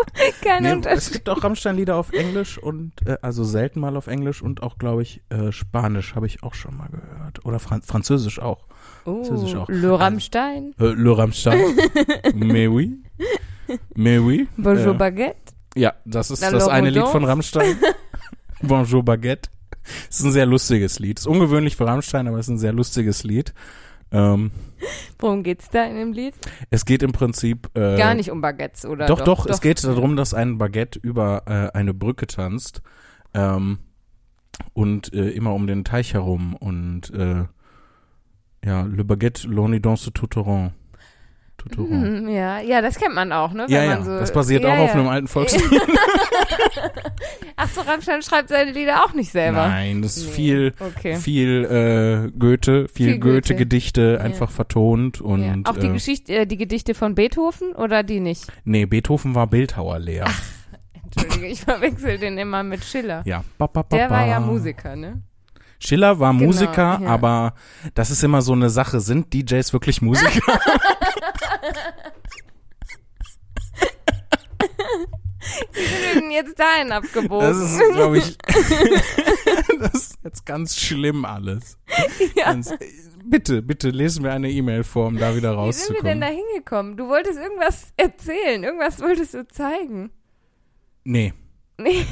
Kein 0.46 0.62
Nee, 0.62 0.68
es 0.70 0.74
Unterschied. 0.76 1.12
gibt 1.14 1.28
auch 1.30 1.42
Rammstein-Lieder 1.42 1.96
auf 1.96 2.12
Englisch 2.12 2.58
und, 2.58 2.92
äh, 3.06 3.16
also 3.22 3.44
selten 3.44 3.80
mal 3.80 3.96
auf 3.96 4.08
Englisch 4.08 4.42
und 4.42 4.62
auch, 4.62 4.76
glaube 4.76 5.00
ich, 5.02 5.22
äh, 5.30 5.52
Spanisch 5.52 6.14
habe 6.14 6.26
ich 6.26 6.42
auch 6.42 6.54
schon 6.54 6.76
mal 6.76 6.88
gehört. 6.88 7.44
Oder 7.46 7.58
Fran 7.58 7.80
Französisch 7.82 8.38
auch. 8.38 8.66
Oh, 9.06 9.22
auch. 9.56 9.68
Le 9.68 9.98
Rammstein. 9.98 10.74
Äh, 10.78 10.84
Le 10.86 11.16
Rammstein. 11.16 11.60
Mais 12.34 12.66
oui. 12.68 13.02
Mais 13.94 14.18
oui. 14.18 14.48
Bonjour 14.56 14.94
Äh, 14.94 14.98
Baguette. 14.98 15.52
Ja, 15.76 15.94
das 16.04 16.30
ist 16.30 16.40
Na, 16.40 16.50
das 16.50 16.68
eine 16.68 16.90
Lied 16.90 17.06
von 17.06 17.24
Rammstein. 17.24 17.76
Bonjour 18.62 19.04
Baguette. 19.04 19.50
Es 20.10 20.18
ist 20.18 20.24
ein 20.24 20.32
sehr 20.32 20.46
lustiges 20.46 20.98
Lied. 20.98 21.18
Ist 21.18 21.26
ungewöhnlich 21.26 21.76
für 21.76 21.86
Rammstein, 21.86 22.26
aber 22.26 22.38
es 22.38 22.46
ist 22.46 22.54
ein 22.54 22.58
sehr 22.58 22.72
lustiges 22.72 23.22
Lied. 23.24 23.54
Ähm, 24.10 24.50
Worum 25.18 25.42
geht's 25.42 25.68
da 25.70 25.84
in 25.84 25.96
dem 25.96 26.12
Lied? 26.12 26.34
es 26.70 26.84
geht 26.84 27.02
im 27.02 27.12
Prinzip 27.12 27.70
äh, 27.74 27.96
Gar 27.96 28.14
nicht 28.14 28.30
um 28.30 28.40
Baguettes, 28.40 28.86
oder? 28.86 29.06
Doch, 29.06 29.20
doch, 29.20 29.46
es 29.46 29.60
geht 29.60 29.82
darum, 29.82 30.16
dass 30.16 30.32
ein 30.32 30.58
Baguette 30.58 30.98
über 31.00 31.42
äh, 31.46 31.76
eine 31.76 31.92
Brücke 31.92 32.26
tanzt 32.28 32.82
ähm, 33.34 33.78
und 34.74 35.12
äh, 35.12 35.30
immer 35.30 35.54
um 35.54 35.66
den 35.66 35.84
Teich 35.84 36.14
herum 36.14 36.54
und 36.54 37.10
äh, 37.10 37.44
ja, 38.66 38.82
le 38.82 39.02
baguette 39.04 39.44
l'on 39.48 39.72
y 39.72 39.80
danse 39.80 40.10
tout 40.12 40.36
au 40.38 40.42
rond. 40.42 40.72
Tutteron. 41.56 41.88
Hm, 41.90 42.28
ja, 42.28 42.60
ja, 42.60 42.82
das 42.82 42.96
kennt 42.98 43.14
man 43.14 43.32
auch, 43.32 43.52
ne? 43.54 43.64
Ja, 43.70 43.80
Wenn 43.80 43.88
ja, 43.88 43.94
man 43.96 44.04
so, 44.04 44.18
das 44.18 44.30
basiert 44.30 44.62
ja, 44.62 44.74
auch 44.74 44.78
auf 44.78 44.88
ja. 44.88 44.94
einem 45.00 45.08
alten 45.08 45.26
Volkslied. 45.26 45.62
Ach 47.56 47.68
so, 47.70 47.80
Rammstein 47.80 48.20
schreibt 48.22 48.50
seine 48.50 48.72
Lieder 48.72 49.04
auch 49.04 49.14
nicht 49.14 49.32
selber. 49.32 49.66
Nein, 49.68 50.02
das 50.02 50.16
ist 50.18 50.26
Nee, 50.26 50.32
viel, 50.32 50.72
Okay. 50.78 51.16
viel 51.16 51.64
äh, 51.64 52.38
Goethe, 52.38 52.88
viel, 52.88 53.12
Viel 53.12 53.18
Goethe. 53.18 53.34
Goethe-Gedichte 53.54 54.16
Ja. 54.18 54.24
einfach 54.24 54.50
vertont 54.50 55.20
und 55.20 55.42
ja. 55.42 55.54
Auch 55.64 55.76
die 55.78 55.86
äh, 55.86 55.92
Geschichte, 55.92 56.34
äh, 56.34 56.46
die 56.46 56.56
Gedichte 56.58 56.94
von 56.94 57.14
Beethoven 57.14 57.72
oder 57.72 58.02
die 58.02 58.20
nicht? 58.20 58.46
nee, 58.64 58.84
Beethoven 58.86 59.34
war 59.34 59.46
Bildhauerlehrer. 59.46 60.28
Entschuldige, 61.04 61.46
ich 61.46 61.62
verwechsel 61.62 62.18
den 62.18 62.36
immer 62.36 62.62
mit 62.62 62.84
Schiller. 62.84 63.22
Ja, 63.24 63.42
ba, 63.56 63.66
ba, 63.66 63.82
ba, 63.82 63.96
Der 63.96 64.10
war 64.10 64.26
ja. 64.26 64.40
Musiker, 64.40 64.94
ne? 64.96 65.22
Schiller 65.78 66.18
war 66.20 66.32
Genau, 66.32 66.44
Musiker, 66.46 67.00
ja. 67.02 67.08
aber 67.08 67.54
das 67.94 68.10
ist 68.10 68.22
immer 68.24 68.42
so 68.42 68.52
eine 68.52 68.70
Sache. 68.70 69.00
Sind 69.00 69.32
DJs 69.32 69.72
wirklich 69.72 70.00
Musiker? 70.02 70.40
Sind 75.72 76.14
wir 76.14 76.20
denn 76.20 76.30
jetzt 76.30 76.58
dahin 76.58 76.92
abgebogen? 76.92 77.46
Das 77.46 77.56
ist, 77.58 77.80
glaube 77.94 78.18
ich, 78.18 78.36
das 79.80 79.94
ist 79.94 80.18
jetzt 80.24 80.44
ganz 80.46 80.76
schlimm 80.76 81.24
alles. 81.24 81.78
ja. 82.34 82.46
Ganz, 82.46 82.74
bitte, 83.24 83.62
bitte 83.62 83.90
lesen 83.90 84.24
wir 84.24 84.32
eine 84.32 84.50
E-Mail 84.50 84.82
vor, 84.84 85.06
um 85.06 85.16
da 85.18 85.36
wieder 85.36 85.52
Wie 85.66 85.72
sind 85.72 85.94
wir 85.94 86.02
denn 86.02 86.20
rauszukommen. 86.20 86.20
da 86.20 86.26
hingekommen? 86.26 86.96
Du 86.96 87.08
wolltest 87.08 87.38
irgendwas 87.38 87.92
erzählen, 87.96 88.64
irgendwas 88.64 89.00
wolltest 89.00 89.34
du 89.34 89.46
zeigen. 89.46 90.10
Nee. 91.04 91.32
Nee. 91.78 92.04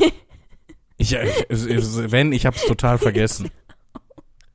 Ich, 0.97 1.13
ich, 1.13 1.67
ich, 1.69 2.13
wenn, 2.13 2.33
ich 2.33 2.47
hab's 2.47 2.65
total 2.67 2.99
vergessen. 2.99 3.51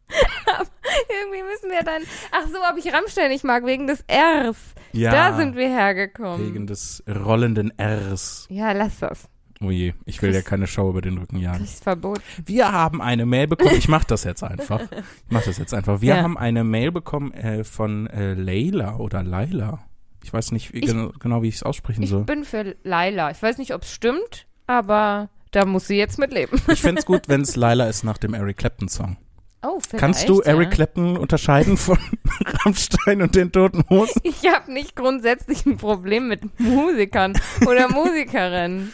Irgendwie 0.10 1.44
müssen 1.44 1.70
wir 1.70 1.84
dann. 1.84 2.02
Ach 2.32 2.48
so, 2.48 2.58
ob 2.72 2.78
ich 2.84 2.92
Rammstein 2.94 3.30
nicht 3.30 3.44
mag, 3.44 3.66
wegen 3.66 3.88
des 3.88 4.04
Rs. 4.10 4.58
Ja. 4.92 5.12
Da 5.12 5.36
sind 5.38 5.56
wir 5.56 5.70
hergekommen. 5.70 6.48
Wegen 6.54 6.66
des 6.68 7.04
rollenden 7.08 7.72
Rs. 7.80 8.48
Ja, 8.50 8.72
lass 8.72 9.00
das. 9.00 9.30
Oh 9.62 9.70
je, 9.72 9.94
ich 10.06 10.22
will 10.22 10.34
ja 10.34 10.42
keine 10.42 10.68
Schau 10.68 10.90
über 10.90 11.02
den 11.02 11.18
Rücken 11.18 11.38
jagen. 11.38 11.60
Das 11.60 11.74
ist 11.74 11.84
verboten. 11.84 12.22
Wir 12.46 12.72
haben 12.72 13.02
eine 13.02 13.26
Mail 13.26 13.48
bekommen. 13.48 13.76
Ich 13.76 13.90
mach 13.90 14.06
das 14.06 14.24
jetzt 14.24 14.42
einfach. 14.42 14.80
Ich 14.82 14.88
mach 15.30 15.44
das 15.44 15.58
jetzt 15.58 15.74
einfach. 15.74 16.00
Wir 16.02 16.16
Ja. 16.16 16.24
haben 16.24 16.38
eine 16.38 16.64
Mail 16.64 16.92
bekommen 16.94 17.34
äh, 17.34 17.66
von 17.66 18.08
äh, 18.08 18.34
Leila 18.36 18.96
oder 18.96 19.22
Laila. 19.22 19.80
Ich 20.24 20.32
weiß 20.34 20.54
nicht 20.54 20.74
wie, 20.74 20.80
Ich- 20.80 20.96
genau, 21.20 21.42
wie 21.44 21.50
ich 21.50 21.56
es 21.56 21.64
aussprechen 21.64 22.04
Ich 22.04 22.10
soll. 22.10 22.24
bin 22.24 22.46
für 22.46 22.76
Laila. 22.84 23.32
Ich 23.32 23.42
weiß 23.44 23.58
nicht, 23.58 23.74
ob 23.74 23.82
es 23.84 23.92
stimmt, 23.92 24.48
aber 24.66 25.30
da 25.52 25.66
muss 25.66 25.88
sie 25.88 25.98
jetzt 25.98 26.20
mitleben. 26.20 26.62
Ich 26.68 26.82
find's 26.82 27.06
gut, 27.06 27.28
wenn 27.28 27.42
es 27.42 27.56
Laila 27.56 27.88
ist 27.88 28.04
nach 28.04 28.18
dem 28.18 28.34
Eric 28.34 28.58
Clapton 28.58 28.88
Song. 28.88 29.18
Oh, 29.62 29.80
Kannst 29.98 30.30
du 30.30 30.40
Eric 30.40 30.70
ja. 30.70 30.76
Clapton 30.76 31.18
unterscheiden 31.18 31.76
von 31.76 31.98
Rammstein 32.46 33.22
und 33.22 33.36
den 33.36 33.52
Toten 33.52 33.84
Hosen? 33.90 34.22
Ich 34.24 34.48
habe 34.48 34.72
nicht 34.72 34.96
grundsätzlich 34.96 35.66
ein 35.66 35.76
Problem 35.76 36.30
mit 36.30 36.60
Musikern 36.60 37.34
oder 37.68 37.90
Musikerinnen. 37.92 38.94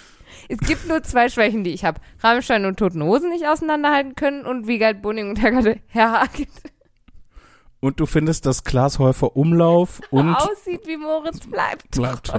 Es 0.49 0.57
gibt 0.59 0.87
nur 0.87 1.03
zwei 1.03 1.29
Schwächen, 1.29 1.63
die 1.63 1.71
ich 1.71 1.85
habe. 1.85 2.01
Rammstein 2.21 2.65
und 2.65 2.77
Toten 2.77 3.03
Hosen 3.03 3.29
nicht 3.29 3.45
auseinanderhalten 3.45 4.15
können 4.15 4.45
und 4.45 4.67
Wiegald 4.67 5.03
Boning 5.03 5.29
und 5.29 5.41
Herr, 5.41 5.75
Herr 5.87 6.11
Hagen 6.21 6.47
Und 7.79 7.99
du 7.99 8.07
findest, 8.07 8.47
dass 8.47 8.63
Klaas 8.63 8.97
Häufer 8.97 9.35
Umlauf 9.35 10.01
und 10.09 10.33
aussieht 10.33 10.87
wie 10.87 10.97
Moritz 10.97 11.45
bleibt. 11.45 11.91
bleibt. 11.91 12.33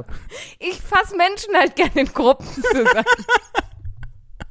Ich 0.59 0.81
fasse 0.81 1.17
Menschen 1.17 1.55
halt 1.57 1.77
gerne 1.77 2.01
in 2.01 2.07
Gruppen 2.07 2.47
zusammen. 2.47 3.05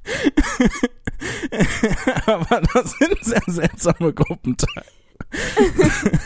Aber 2.26 2.62
das 2.74 2.92
sind 2.92 3.24
sehr 3.24 3.42
seltsame 3.48 4.14
Gruppenteile. 4.14 4.86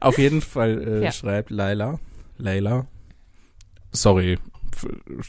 Auf 0.00 0.18
jeden 0.18 0.42
Fall 0.42 0.82
äh, 0.86 1.04
Ja. 1.04 1.12
schreibt 1.12 1.50
Laila, 1.50 1.98
Leila, 2.36 2.86
sorry 3.92 4.38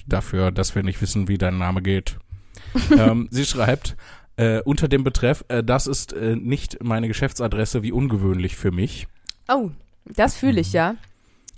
dafür, 0.05 0.51
dass 0.51 0.75
wir 0.75 0.83
nicht 0.83 1.01
wissen, 1.01 1.27
wie 1.27 1.37
dein 1.37 1.57
Name 1.57 1.81
geht. 1.81 2.17
ähm, 2.97 3.27
sie 3.31 3.45
schreibt 3.45 3.95
äh, 4.37 4.61
unter 4.61 4.87
dem 4.87 5.03
Betreff, 5.03 5.43
äh, 5.47 5.63
das 5.63 5.87
ist 5.87 6.13
äh, 6.13 6.35
nicht 6.35 6.83
meine 6.83 7.07
Geschäftsadresse, 7.07 7.81
wie 7.81 7.91
ungewöhnlich 7.91 8.55
für 8.55 8.71
mich. 8.71 9.07
Oh, 9.47 9.71
das 10.05 10.35
fühle 10.35 10.61
ich 10.61 10.73
ja. 10.73 10.95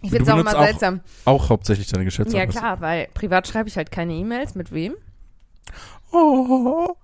Ich 0.04 0.10
finde 0.10 0.24
es 0.24 0.30
auch 0.30 0.40
immer 0.40 0.58
auch 0.58 0.64
seltsam. 0.64 1.02
Auch 1.26 1.50
hauptsächlich 1.50 1.88
deine 1.88 2.04
Ja 2.04 2.06
Geschäftsadresse. 2.06 2.58
klar, 2.58 2.82
weil 2.82 3.08
privat 3.14 3.48
schreibe 3.48 3.70
ich 3.70 3.78
halt 3.78 3.92
keine 3.92 4.14
E-Mails. 4.14 4.56
Mit 4.56 4.72
wem? 4.72 4.94
Oh, 6.12 6.96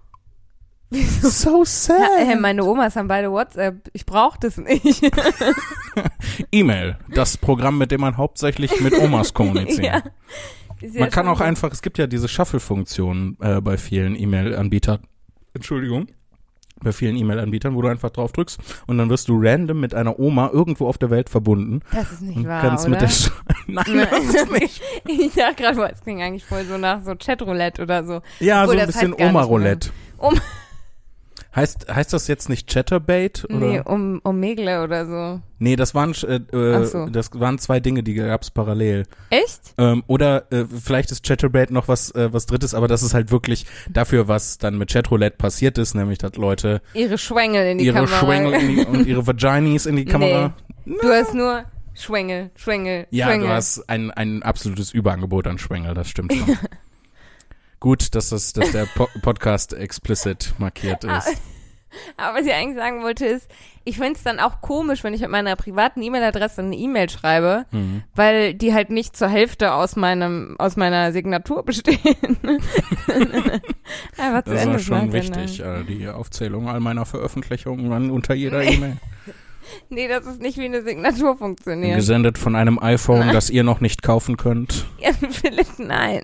so 1.22 1.64
sad. 1.66 2.00
Ja, 2.00 2.32
äh, 2.32 2.36
meine 2.36 2.64
Omas 2.64 2.96
haben 2.96 3.08
beide 3.08 3.32
WhatsApp. 3.32 3.90
Ich 3.94 4.06
brauche 4.06 4.40
das 4.40 4.58
nicht. 4.58 5.02
E-Mail, 6.52 6.98
das 7.14 7.38
Programm, 7.38 7.78
mit 7.78 7.92
dem 7.92 8.02
man 8.02 8.18
hauptsächlich 8.18 8.80
mit 8.82 8.94
Omas 8.98 9.34
kommuniziert. 9.34 9.84
ja. 9.84 10.02
Ja 10.82 11.00
Man 11.02 11.10
kann 11.10 11.28
auch 11.28 11.42
einfach, 11.42 11.72
es 11.72 11.82
gibt 11.82 11.98
ja 11.98 12.06
diese 12.08 12.28
Shuffle-Funktion 12.28 13.38
äh, 13.42 13.62
bei 13.62 13.78
vielen 13.78 14.16
E-Mail-Anbietern. 14.16 15.00
Entschuldigung. 15.54 16.08
Bei 16.82 16.92
vielen 16.92 17.16
E-Mail-Anbietern, 17.18 17.76
wo 17.76 17.82
du 17.82 17.88
einfach 17.88 18.10
drauf 18.12 18.32
drückst 18.32 18.60
und 18.86 18.98
dann 18.98 19.10
wirst 19.10 19.28
du 19.30 19.40
random 19.42 19.80
mit 19.80 19.94
einer 19.96 20.20
Oma 20.20 20.50
irgendwo 20.54 20.88
auf 20.88 20.98
der 20.98 21.10
Welt 21.10 21.30
verbunden 21.30 21.82
Das 21.92 22.12
ist 22.12 22.22
nicht 22.22 22.46
wahr, 22.48 22.62
kannst 22.62 22.86
oder? 22.86 22.92
mit 22.92 23.02
der 23.02 23.08
Sch 23.10 23.32
Nein, 23.68 23.86
Nein. 23.88 24.08
das 24.12 24.36
ist 24.36 24.52
nicht. 24.52 24.82
ich 25.08 25.34
dachte 25.34 25.56
gerade, 25.64 25.92
es 25.94 26.02
klingt 26.02 26.22
eigentlich 26.22 26.46
voll 26.46 26.64
so 26.66 26.78
nach 26.78 27.02
so 27.04 27.14
Chatroulette 27.16 27.82
oder 27.82 28.04
so. 28.06 28.22
Ja, 28.40 28.62
Obwohl, 28.64 28.76
so 28.76 28.82
ein 28.82 28.88
bisschen 28.88 29.10
nicht 29.12 29.22
Oma-Roulette. 29.22 29.90
Um- 30.18 30.40
Heißt, 31.58 31.88
heißt 31.94 32.14
das 32.14 32.28
jetzt 32.28 32.50
nicht 32.50 32.72
Chatterbait? 32.72 33.44
Oder? 33.50 33.58
Nee, 33.58 33.82
um, 33.84 34.22
um 34.24 34.40
Megle 34.40 34.84
oder 34.84 35.08
so. 35.08 35.42
Nee, 35.58 35.76
das 35.76 35.96
waren, 35.96 36.14
äh, 36.14 36.36
äh, 36.56 36.86
so. 36.86 37.08
das 37.08 37.32
waren 37.34 37.58
zwei 37.58 37.80
Dinge, 37.80 38.04
die 38.04 38.14
gab's 38.14 38.52
parallel. 38.52 39.08
Echt? 39.32 39.74
Ähm, 39.80 40.04
oder 40.06 40.52
äh, 40.52 40.66
vielleicht 40.66 41.10
ist 41.10 41.26
Chatterbait 41.26 41.72
noch 41.72 41.88
was, 41.88 42.12
äh, 42.12 42.32
was 42.32 42.46
drittes, 42.46 42.76
aber 42.76 42.88
das 42.88 43.02
ist 43.02 43.16
halt 43.16 43.32
wirklich 43.32 43.66
dafür, 43.90 44.28
was 44.28 44.60
dann 44.60 44.78
mit 44.78 44.92
Chatroulette 44.92 45.36
passiert 45.38 45.80
ist, 45.80 45.96
nämlich 45.96 46.20
dass 46.20 46.36
Leute 46.36 46.80
Ihre 46.94 47.18
Schwengel 47.18 47.66
in 47.66 47.80
die 47.80 47.86
ihre 47.86 48.06
Kamera. 48.06 48.20
Schwengel 48.20 48.54
in 48.54 48.68
die, 48.76 48.86
und 48.86 49.08
ihre 49.08 49.26
Vaginis 49.26 49.88
in 49.88 49.96
die 49.96 50.06
Kamera. 50.06 50.54
Du 50.86 51.10
hast 51.10 51.34
nur 51.34 51.64
Schwengel, 51.96 52.52
Schwengel, 52.56 53.08
Ja, 53.10 53.26
Schwengel. 53.30 53.48
du 53.48 53.54
hast 53.54 53.90
ein, 53.90 54.12
ein 54.12 54.44
absolutes 54.44 54.92
Überangebot 54.92 55.48
an 55.48 55.58
Schwengel, 55.58 55.96
das 55.96 56.08
stimmt 56.08 56.34
schon. 56.34 56.56
Gut, 57.80 58.16
dass, 58.16 58.30
das, 58.30 58.54
dass 58.54 58.72
der 58.72 58.86
po 58.86 59.08
Podcast 59.22 59.74
explicit 59.74 60.54
markiert 60.58 61.04
ist. 61.04 61.42
Aber 62.18 62.38
was 62.40 62.46
ich 62.46 62.54
eigentlich 62.54 62.76
sagen 62.78 63.02
wollte 63.02 63.26
ist, 63.26 63.48
ich 63.86 63.96
finde 63.98 64.14
es 64.14 64.24
dann 64.24 64.40
auch 64.40 64.62
komisch, 64.62 65.04
wenn 65.04 65.14
ich 65.14 65.22
mit 65.22 65.30
meiner 65.30 65.56
privaten 65.56 66.02
E-Mail-Adresse 66.02 66.62
eine 66.62 66.76
E-Mail 66.76 67.10
schreibe, 67.10 67.66
Mhm. 67.72 68.04
weil 68.14 68.54
die 68.54 68.74
halt 68.74 68.90
nicht 68.90 69.16
zur 69.16 69.30
Hälfte 69.30 69.74
aus 69.74 69.96
meinem 69.96 70.56
aus 70.60 70.76
meiner 70.76 71.12
Signatur 71.12 71.64
bestehen. 71.64 71.98
Einfach 74.18 74.44
zu 74.44 74.52
Das 74.52 74.62
Ende 74.64 74.76
ist 74.78 74.86
schon 74.86 75.14
wichtig, 75.14 75.60
äh, 75.62 75.84
die 75.84 76.08
Aufzählung 76.08 76.68
all 76.70 76.80
meiner 76.80 77.06
Veröffentlichungen 77.06 77.92
an, 77.94 78.10
unter 78.12 78.34
jeder 78.34 78.64
E-Mail. 78.64 78.98
Nee, 79.90 80.08
das 80.08 80.26
ist 80.26 80.40
nicht 80.42 80.58
wie 80.58 80.64
eine 80.64 80.82
Signatur 80.82 81.36
funktioniert. 81.38 81.98
Gesendet 81.98 82.38
von 82.38 82.56
einem 82.56 82.80
iPhone, 82.80 83.34
das 83.34 83.50
ihr 83.50 83.64
noch 83.66 83.82
nicht 83.82 84.02
kaufen 84.02 84.38
könnt. 84.38 84.86
Ja, 85.02 85.12
Philipp, 85.12 85.68
nein. 85.78 86.22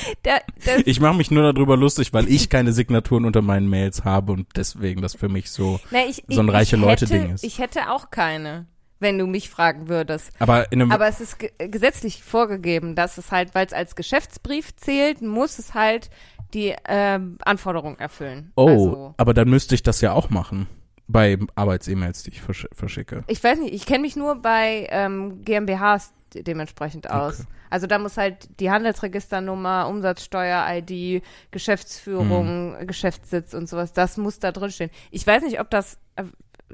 Da, 0.22 0.38
das, 0.64 0.82
Ich 0.86 1.00
mache 1.00 1.16
mich 1.16 1.30
nur 1.30 1.52
darüber 1.52 1.76
lustig, 1.76 2.12
weil 2.12 2.28
ich 2.28 2.48
keine 2.48 2.72
Signaturen 2.72 3.24
unter 3.24 3.42
meinen 3.42 3.68
Mails 3.68 4.04
habe 4.04 4.32
und 4.32 4.46
deswegen 4.56 5.02
das 5.02 5.14
für 5.14 5.28
mich 5.28 5.50
so. 5.50 5.80
na, 5.90 6.00
ich, 6.08 6.24
so 6.28 6.40
ein 6.40 6.48
ich, 6.48 6.54
reiche 6.54 6.76
ich 6.76 6.82
Leute-Ding 6.82 7.30
ist. 7.34 7.44
Ich 7.44 7.58
hätte 7.58 7.90
auch 7.90 8.10
keine, 8.10 8.66
wenn 9.00 9.18
du 9.18 9.26
mich 9.26 9.50
fragen 9.50 9.88
würdest. 9.88 10.30
Aber 10.38 10.66
Aber 10.90 11.08
es 11.08 11.20
ist 11.20 11.38
ge 11.38 11.50
gesetzlich 11.58 12.22
vorgegeben, 12.22 12.94
dass 12.94 13.18
es 13.18 13.30
halt, 13.32 13.54
weil 13.54 13.66
es 13.66 13.72
als 13.72 13.96
Geschäftsbrief 13.96 14.74
zählt, 14.76 15.22
muss 15.22 15.58
es 15.58 15.74
halt 15.74 16.10
die 16.54 16.74
ähm, 16.86 17.38
Anforderung 17.44 17.98
erfüllen. 17.98 18.52
Oh, 18.56 18.68
Also, 18.68 19.14
aber 19.16 19.34
dann 19.34 19.48
müsste 19.48 19.74
ich 19.74 19.82
das 19.82 20.00
ja 20.00 20.12
auch 20.12 20.30
machen. 20.30 20.66
Bei 21.08 21.38
Arbeits-E-Mails, 21.56 22.22
die 22.22 22.30
ich 22.30 22.40
versch 22.40 22.68
verschicke. 22.72 23.24
ich 23.26 23.42
weiß 23.42 23.58
nicht, 23.58 23.74
ich 23.74 23.86
kenne 23.86 24.00
mich 24.00 24.16
nur 24.16 24.36
bei 24.36 24.86
ähm, 24.90 25.42
GmbHs 25.44 26.12
dementsprechend 26.34 27.10
aus. 27.10 27.40
Okay. 27.40 27.48
Also 27.70 27.86
da 27.86 27.98
muss 27.98 28.16
halt 28.16 28.48
die 28.60 28.70
Handelsregisternummer, 28.70 29.88
Umsatzsteuer-ID, 29.88 31.22
Geschäftsführung, 31.50 32.76
Hm. 32.78 32.86
Geschäftssitz 32.86 33.54
und 33.54 33.68
sowas, 33.68 33.92
das 33.92 34.16
muss 34.16 34.38
da 34.38 34.52
drin 34.52 34.70
stehen. 34.70 34.90
Ich 35.10 35.26
weiß 35.26 35.42
nicht, 35.42 35.60
ob 35.60 35.70
das 35.70 35.98
äh, 36.16 36.24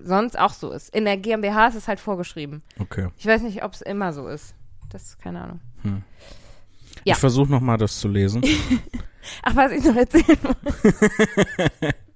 sonst 0.03 0.38
auch 0.38 0.53
so 0.53 0.71
ist. 0.71 0.95
In 0.95 1.05
der 1.05 1.17
GmbH 1.17 1.69
ist 1.69 1.75
es 1.77 1.88
halt 1.88 2.00
vorgeschrieben. 2.00 2.62
Okay. 2.79 3.09
Ich 3.19 3.27
weiß 3.27 3.43
nicht, 3.43 3.62
ob 3.65 3.73
es 3.75 3.83
immer 3.83 4.12
so 4.12 4.29
ist. 4.29 4.55
Das 4.91 5.03
ist 5.03 5.19
keine 5.21 5.43
Ahnung. 5.43 5.61
Hm. 5.83 6.03
Ja. 7.05 7.15
Ich 7.15 7.19
versuche 7.21 7.50
nochmal 7.50 7.77
das 7.79 7.99
zu 8.00 8.09
lesen. 8.09 8.43
Ach, 9.43 9.55
was 9.55 9.73
ich 9.73 9.85
noch 9.85 9.97
erzählen 9.97 10.38
wollte. 10.43 11.95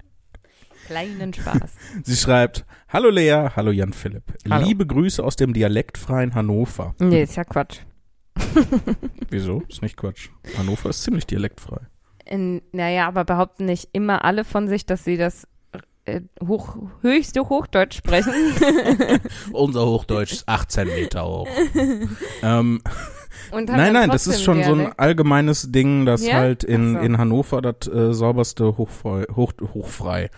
Kleinen 0.92 1.32
Spaß. 1.32 1.70
Sie 2.04 2.16
schreibt, 2.16 2.66
Hallo 2.88 3.08
Lea, 3.08 3.48
hallo 3.56 3.70
Jan 3.70 3.94
Philipp. 3.94 4.24
Hallo. 4.50 4.66
Liebe 4.66 4.86
Grüße 4.86 5.24
aus 5.24 5.36
dem 5.36 5.54
dialektfreien 5.54 6.34
Hannover. 6.34 6.94
Nee, 6.98 7.22
ist 7.22 7.36
ja 7.36 7.44
Quatsch. 7.44 7.78
Wieso? 9.30 9.62
Ist 9.68 9.80
nicht 9.80 9.96
Quatsch. 9.96 10.28
Hannover 10.58 10.90
ist 10.90 11.02
ziemlich 11.02 11.26
dialektfrei. 11.26 11.80
In, 12.26 12.60
naja, 12.72 13.08
aber 13.08 13.24
behaupten 13.24 13.64
nicht 13.64 13.88
immer 13.92 14.24
alle 14.24 14.44
von 14.44 14.68
sich, 14.68 14.84
dass 14.84 15.02
sie 15.04 15.16
das 15.16 15.48
äh, 16.04 16.20
hoch, 16.46 16.76
höchste 17.00 17.48
Hochdeutsch 17.48 17.96
sprechen. 17.96 18.32
Unser 19.52 19.86
Hochdeutsch 19.86 20.32
ist 20.32 20.48
18 20.48 20.88
Meter 20.88 21.26
hoch. 21.26 21.48
ähm, 22.42 22.82
nein, 23.50 23.92
nein, 23.94 24.10
das 24.10 24.26
ist 24.26 24.42
schon 24.42 24.62
so 24.62 24.72
ein 24.72 24.78
Dialekt. 24.78 25.00
allgemeines 25.00 25.72
Ding, 25.72 26.04
dass 26.04 26.26
Ja? 26.26 26.34
halt 26.34 26.64
in, 26.64 26.94
so. 26.94 26.98
in 27.00 27.16
Hannover 27.18 27.62
das 27.62 27.88
äh, 27.88 28.12
sauberste 28.12 28.76
hochfrei, 28.76 29.24
hoch, 29.34 29.52
hochfrei. 29.72 30.28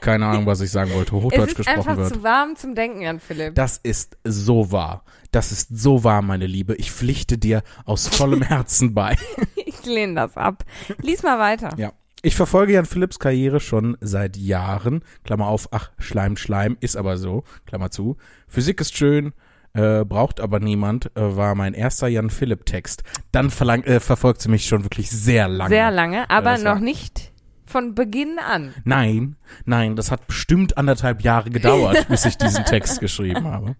Keine 0.00 0.26
Ahnung, 0.26 0.46
was 0.46 0.60
ich 0.60 0.70
sagen 0.70 0.92
wollte. 0.92 1.16
Es 1.16 1.22
Hochdeutsch 1.22 1.50
ist 1.50 1.56
gesprochen 1.56 1.78
einfach 1.78 1.96
wird. 1.96 2.14
zu 2.14 2.22
warm 2.22 2.56
zum 2.56 2.74
Denken 2.74 3.06
an 3.06 3.20
Philipp. 3.20 3.54
Das 3.54 3.78
ist 3.82 4.16
so 4.24 4.70
wahr. 4.72 5.04
Das 5.30 5.52
ist 5.52 5.76
so 5.76 6.04
wahr, 6.04 6.22
meine 6.22 6.46
Liebe. 6.46 6.74
Ich 6.76 6.92
pflichte 6.92 7.38
dir 7.38 7.62
aus 7.84 8.06
vollem 8.08 8.42
Herzen 8.42 8.94
bei. 8.94 9.16
Ich 9.56 9.84
lehne 9.84 10.14
das 10.14 10.36
ab. 10.36 10.64
Lies 11.02 11.22
mal 11.22 11.38
weiter. 11.38 11.70
Ja. 11.76 11.92
Ich 12.22 12.36
verfolge 12.36 12.72
Jan 12.72 12.86
Philipps 12.86 13.18
Karriere 13.18 13.60
schon 13.60 13.98
seit 14.00 14.38
Jahren. 14.38 15.04
Klammer 15.24 15.48
auf, 15.48 15.68
ach, 15.72 15.90
Schleim, 15.98 16.38
Schleim, 16.38 16.78
ist 16.80 16.96
aber 16.96 17.18
so, 17.18 17.44
Klammer 17.66 17.90
zu. 17.90 18.16
Physik 18.48 18.80
ist 18.80 18.96
schön, 18.96 19.34
äh, 19.74 20.06
braucht 20.06 20.40
aber 20.40 20.58
niemand, 20.58 21.14
äh, 21.16 21.36
war 21.36 21.54
mein 21.54 21.74
erster 21.74 22.08
Jan 22.08 22.30
Philipp-Text. 22.30 23.02
Dann 23.30 23.50
verlang, 23.50 23.82
äh, 23.82 24.00
verfolgt 24.00 24.40
sie 24.40 24.48
mich 24.48 24.66
schon 24.66 24.84
wirklich 24.84 25.10
sehr 25.10 25.48
lange. 25.48 25.68
Sehr 25.68 25.90
lange, 25.90 26.30
aber 26.30 26.56
noch 26.56 26.78
nicht 26.78 27.33
von 27.66 27.94
Beginn 27.94 28.38
an. 28.38 28.74
Nein, 28.84 29.36
nein, 29.64 29.96
das 29.96 30.10
hat 30.10 30.26
bestimmt 30.26 30.76
anderthalb 30.78 31.22
Jahre 31.22 31.50
gedauert, 31.50 32.06
bis 32.08 32.24
ich 32.24 32.36
diesen 32.36 32.64
Text 32.64 33.00
geschrieben 33.00 33.44
habe. 33.46 33.76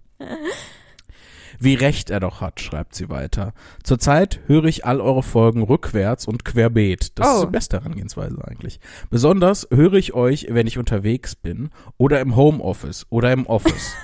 Wie 1.60 1.74
recht 1.74 2.10
er 2.10 2.18
doch 2.20 2.40
hat, 2.40 2.60
schreibt 2.60 2.94
sie 2.94 3.08
weiter. 3.08 3.52
Zurzeit 3.84 4.40
höre 4.46 4.64
ich 4.64 4.84
all 4.84 5.00
eure 5.00 5.22
Folgen 5.22 5.62
rückwärts 5.62 6.26
und 6.26 6.44
querbeet. 6.44 7.18
Das 7.18 7.28
ist 7.28 7.34
Oh. 7.42 7.44
die 7.46 7.52
beste 7.52 7.78
Herangehensweise 7.78 8.42
eigentlich. 8.46 8.80
Besonders 9.08 9.68
höre 9.70 9.94
ich 9.94 10.14
euch, 10.14 10.46
wenn 10.50 10.66
ich 10.66 10.78
unterwegs 10.78 11.36
bin 11.36 11.70
oder 11.96 12.20
im 12.20 12.34
Homeoffice 12.36 13.06
oder 13.08 13.32
im 13.32 13.46
Office. 13.46 13.94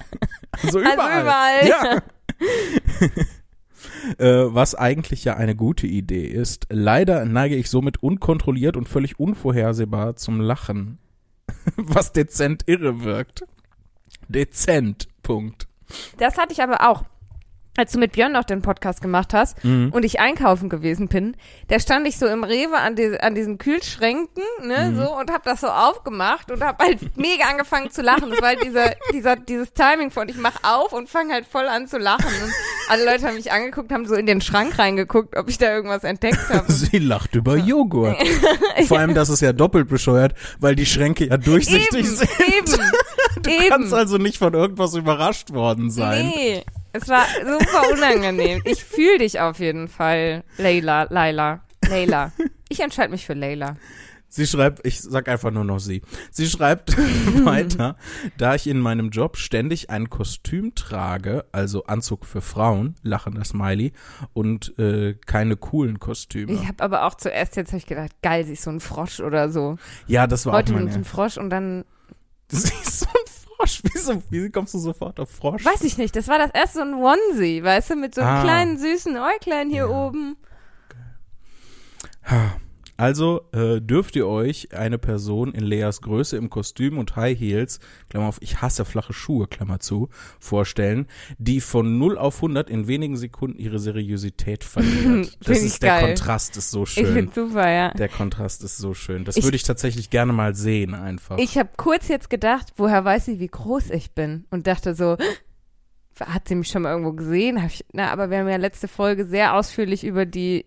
also 0.62 0.80
überall. 0.80 1.22
überall. 1.22 1.68
Ja. 1.68 2.02
äh, 4.18 4.26
was 4.26 4.74
eigentlich 4.74 5.24
ja 5.24 5.34
eine 5.36 5.54
gute 5.56 5.86
Idee 5.86 6.26
ist. 6.26 6.66
Leider 6.70 7.24
neige 7.24 7.56
ich 7.56 7.70
somit 7.70 8.02
unkontrolliert 8.02 8.76
und 8.76 8.88
völlig 8.88 9.18
unvorhersehbar 9.20 10.16
zum 10.16 10.40
Lachen, 10.40 10.98
was 11.76 12.12
dezent 12.12 12.62
irre 12.66 13.04
wirkt. 13.04 13.44
Dezent, 14.28 15.08
Punkt. 15.22 15.66
Das 16.18 16.36
hatte 16.38 16.52
ich 16.52 16.62
aber 16.62 16.88
auch. 16.88 17.04
Als 17.76 17.92
du 17.92 18.00
mit 18.00 18.10
Björn 18.12 18.32
noch 18.32 18.42
den 18.42 18.60
Podcast 18.60 19.00
gemacht 19.00 19.32
hast 19.32 19.62
Mhm. 19.64 19.90
und 19.92 20.04
ich 20.04 20.18
einkaufen 20.18 20.68
gewesen 20.68 21.06
bin, 21.06 21.36
da 21.68 21.78
stand 21.78 22.08
ich 22.08 22.18
so 22.18 22.26
im 22.26 22.42
Rewe 22.42 22.76
an, 22.76 22.96
die, 22.96 23.20
an 23.20 23.36
diesen 23.36 23.56
Kühlschränken, 23.56 24.42
ne, 24.64 24.90
Mhm. 24.90 24.96
so, 24.96 25.16
und 25.16 25.30
hab 25.30 25.44
das 25.44 25.60
so 25.60 25.68
aufgemacht 25.68 26.50
und 26.50 26.60
hab 26.64 26.82
halt 26.82 26.98
mega 27.16 27.44
angefangen 27.48 27.90
zu 27.92 28.02
lachen. 28.02 28.30
Das 28.30 28.40
war 28.40 28.48
halt 28.48 28.64
dieser, 28.64 28.94
dieser, 29.12 29.36
dieses 29.36 29.72
Timing 29.74 30.10
von, 30.10 30.28
ich 30.28 30.36
mach 30.36 30.56
auf 30.64 30.92
und 30.92 31.08
fange 31.08 31.32
halt 31.32 31.46
voll 31.46 31.68
an 31.68 31.86
zu 31.86 31.98
lachen. 31.98 32.26
Und 32.26 32.52
alle 32.88 33.04
Leute 33.04 33.26
haben 33.26 33.34
mich 33.36 33.52
angeguckt, 33.52 33.92
haben 33.92 34.06
so 34.06 34.14
in 34.14 34.26
den 34.26 34.40
Schrank 34.40 34.78
reingeguckt, 34.78 35.36
ob 35.36 35.48
ich 35.48 35.58
da 35.58 35.72
irgendwas 35.74 36.04
entdeckt 36.04 36.38
habe. 36.48 36.70
Sie 36.72 36.98
lacht 36.98 37.34
über 37.34 37.56
Joghurt. 37.56 38.16
Vor 38.86 38.98
allem, 38.98 39.14
das 39.14 39.28
ist 39.28 39.40
ja 39.40 39.52
doppelt 39.52 39.88
bescheuert, 39.88 40.34
weil 40.60 40.74
die 40.74 40.86
Schränke 40.86 41.26
ja 41.28 41.36
durchsichtig 41.36 42.06
Eben, 42.06 42.16
sind. 42.16 42.30
eben, 42.40 42.90
Du 43.42 43.50
eben. 43.50 43.68
kannst 43.68 43.94
also 43.94 44.18
nicht 44.18 44.38
von 44.38 44.52
irgendwas 44.54 44.94
überrascht 44.94 45.52
worden 45.52 45.90
sein. 45.90 46.26
Nee, 46.34 46.64
es 46.92 47.08
war 47.08 47.24
super 47.44 47.92
unangenehm. 47.92 48.62
Ich 48.64 48.84
fühle 48.84 49.18
dich 49.18 49.40
auf 49.40 49.60
jeden 49.60 49.88
Fall, 49.88 50.42
Leila, 50.56 51.06
Leila, 51.10 51.60
Leila. 51.88 52.32
Ich 52.68 52.80
entscheide 52.80 53.10
mich 53.12 53.24
für 53.26 53.34
Leila. 53.34 53.76
Sie 54.30 54.46
schreibt, 54.46 54.86
ich 54.86 55.00
sag 55.00 55.26
einfach 55.28 55.50
nur 55.50 55.64
noch 55.64 55.78
sie. 55.78 56.02
Sie 56.30 56.46
schreibt 56.48 56.96
weiter, 57.46 57.96
da 58.36 58.54
ich 58.54 58.66
in 58.66 58.78
meinem 58.78 59.08
Job 59.10 59.38
ständig 59.38 59.88
ein 59.88 60.10
Kostüm 60.10 60.74
trage, 60.74 61.46
also 61.50 61.84
Anzug 61.84 62.26
für 62.26 62.42
Frauen, 62.42 62.94
lachender 63.02 63.44
Smiley, 63.44 63.92
und 64.34 64.78
äh, 64.78 65.14
keine 65.26 65.56
coolen 65.56 65.98
Kostüme. 65.98 66.52
Ich 66.52 66.68
habe 66.68 66.84
aber 66.84 67.04
auch 67.06 67.14
zuerst 67.14 67.56
jetzt 67.56 67.72
hab 67.72 67.78
ich 67.78 67.86
gedacht, 67.86 68.12
geil, 68.22 68.44
sie 68.44 68.52
ist 68.52 68.62
so 68.62 68.70
ein 68.70 68.80
Frosch 68.80 69.20
oder 69.20 69.48
so. 69.50 69.76
ja, 70.06 70.26
das 70.26 70.44
war 70.44 70.52
Heute 70.52 70.72
auch 70.72 70.76
mit 70.76 70.84
meine. 70.84 70.94
einem 70.96 71.04
Frosch 71.06 71.38
und 71.38 71.48
dann, 71.50 71.84
Sie 72.50 72.68
ist 72.82 73.00
so 73.00 73.06
ein 73.06 73.32
Frosch. 73.56 73.80
Wieso, 73.92 74.22
wie 74.30 74.50
kommst 74.50 74.74
du 74.74 74.78
sofort 74.78 75.18
auf 75.20 75.30
Frosch? 75.30 75.64
weiß 75.64 75.82
ich 75.84 75.96
nicht, 75.96 76.14
das 76.14 76.28
war 76.28 76.36
das 76.38 76.50
erste 76.52 76.78
so 76.78 76.84
ein 76.84 76.94
Onesie, 76.94 77.62
weißt 77.64 77.90
du, 77.90 77.96
mit 77.96 78.14
so 78.14 78.20
einem 78.20 78.30
Ah. 78.36 78.42
kleinen 78.42 78.78
süßen 78.78 79.16
Äuglein 79.16 79.70
hier 79.70 79.86
Ja. 79.88 80.06
oben. 80.06 80.36
Also 83.00 83.42
äh, 83.52 83.80
dürft 83.80 84.16
ihr 84.16 84.26
euch 84.26 84.72
eine 84.74 84.98
Person 84.98 85.54
in 85.54 85.62
Leas 85.62 86.02
Größe 86.02 86.36
im 86.36 86.50
Kostüm 86.50 86.98
und 86.98 87.14
High 87.14 87.38
Heels, 87.38 87.78
Klammer 88.10 88.26
auf, 88.26 88.38
ich 88.40 88.60
hasse 88.60 88.84
flache 88.84 89.12
Schuhe, 89.12 89.46
Klammer 89.46 89.78
zu, 89.78 90.08
vorstellen, 90.40 91.06
die 91.38 91.60
von 91.60 91.96
0 91.96 92.18
auf 92.18 92.36
100 92.38 92.68
in 92.68 92.88
wenigen 92.88 93.16
Sekunden 93.16 93.56
ihre 93.60 93.78
Seriosität 93.78 94.64
verliert. 94.64 95.38
Das 95.44 95.58
ich 95.60 95.66
ist, 95.66 95.82
der 95.84 95.92
geil. 95.92 96.06
Kontrast 96.08 96.56
ist 96.56 96.72
so 96.72 96.82
Ich 96.82 96.90
schön. 96.90 97.12
find's 97.14 97.36
super, 97.36 97.70
ja. 97.70 97.90
Der 97.92 98.08
Kontrast 98.08 98.64
ist 98.64 98.76
so 98.78 98.94
schön. 98.94 99.24
Das 99.24 99.36
Ich- 99.36 99.44
würde 99.44 99.56
ich 99.56 99.62
tatsächlich 99.62 100.10
gerne 100.10 100.32
mal 100.32 100.56
sehen, 100.56 100.94
einfach. 100.94 101.38
Ich 101.38 101.56
habe 101.56 101.70
kurz 101.76 102.08
jetzt 102.08 102.28
gedacht, 102.28 102.72
woher 102.76 103.04
weiß 103.04 103.26
sie, 103.26 103.38
wie 103.38 103.46
groß 103.46 103.90
ich 103.90 104.10
bin? 104.10 104.44
Und 104.50 104.66
dachte 104.66 104.96
so, 104.96 105.16
hat 106.20 106.48
sie 106.48 106.56
mich 106.56 106.66
schon 106.66 106.82
mal 106.82 106.90
irgendwo 106.90 107.12
gesehen? 107.12 107.62
Hab 107.62 107.70
ich, 107.70 107.84
na, 107.92 108.10
aber 108.10 108.28
wir 108.30 108.38
haben 108.38 108.48
ja 108.48 108.56
letzte 108.56 108.88
Folge 108.88 109.24
sehr 109.24 109.54
ausführlich 109.54 110.02
über 110.02 110.26
die 110.26 110.66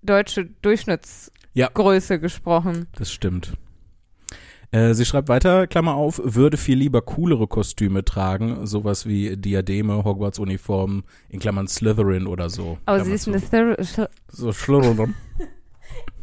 deutsche 0.00 0.46
Durchschnittsgröße 0.62 1.32
Ja. 1.54 1.70
gesprochen. 2.18 2.86
Das 2.96 3.10
stimmt. 3.10 3.54
Äh, 4.70 4.92
sie 4.92 5.06
schreibt 5.06 5.28
weiter, 5.28 5.66
Klammer 5.66 5.94
auf, 5.94 6.20
würde 6.22 6.58
viel 6.58 6.76
lieber 6.76 7.00
coolere 7.00 7.46
Kostüme 7.46 8.04
tragen, 8.04 8.66
sowas 8.66 9.06
wie 9.06 9.36
Diademe, 9.36 10.04
Hogwarts-Uniformen, 10.04 11.04
in 11.30 11.40
Klammern 11.40 11.68
Slytherin 11.68 12.26
oder 12.26 12.50
so. 12.50 12.76
Aber 12.84 12.98
Klammer 12.98 13.04
sie 13.04 13.12
ist 13.14 13.22
zu. 13.24 13.30
eine 13.32 13.40
Ther 13.40 13.78
Sch- 13.80 14.08
So 14.28 14.52
Slytherin. 14.52 15.14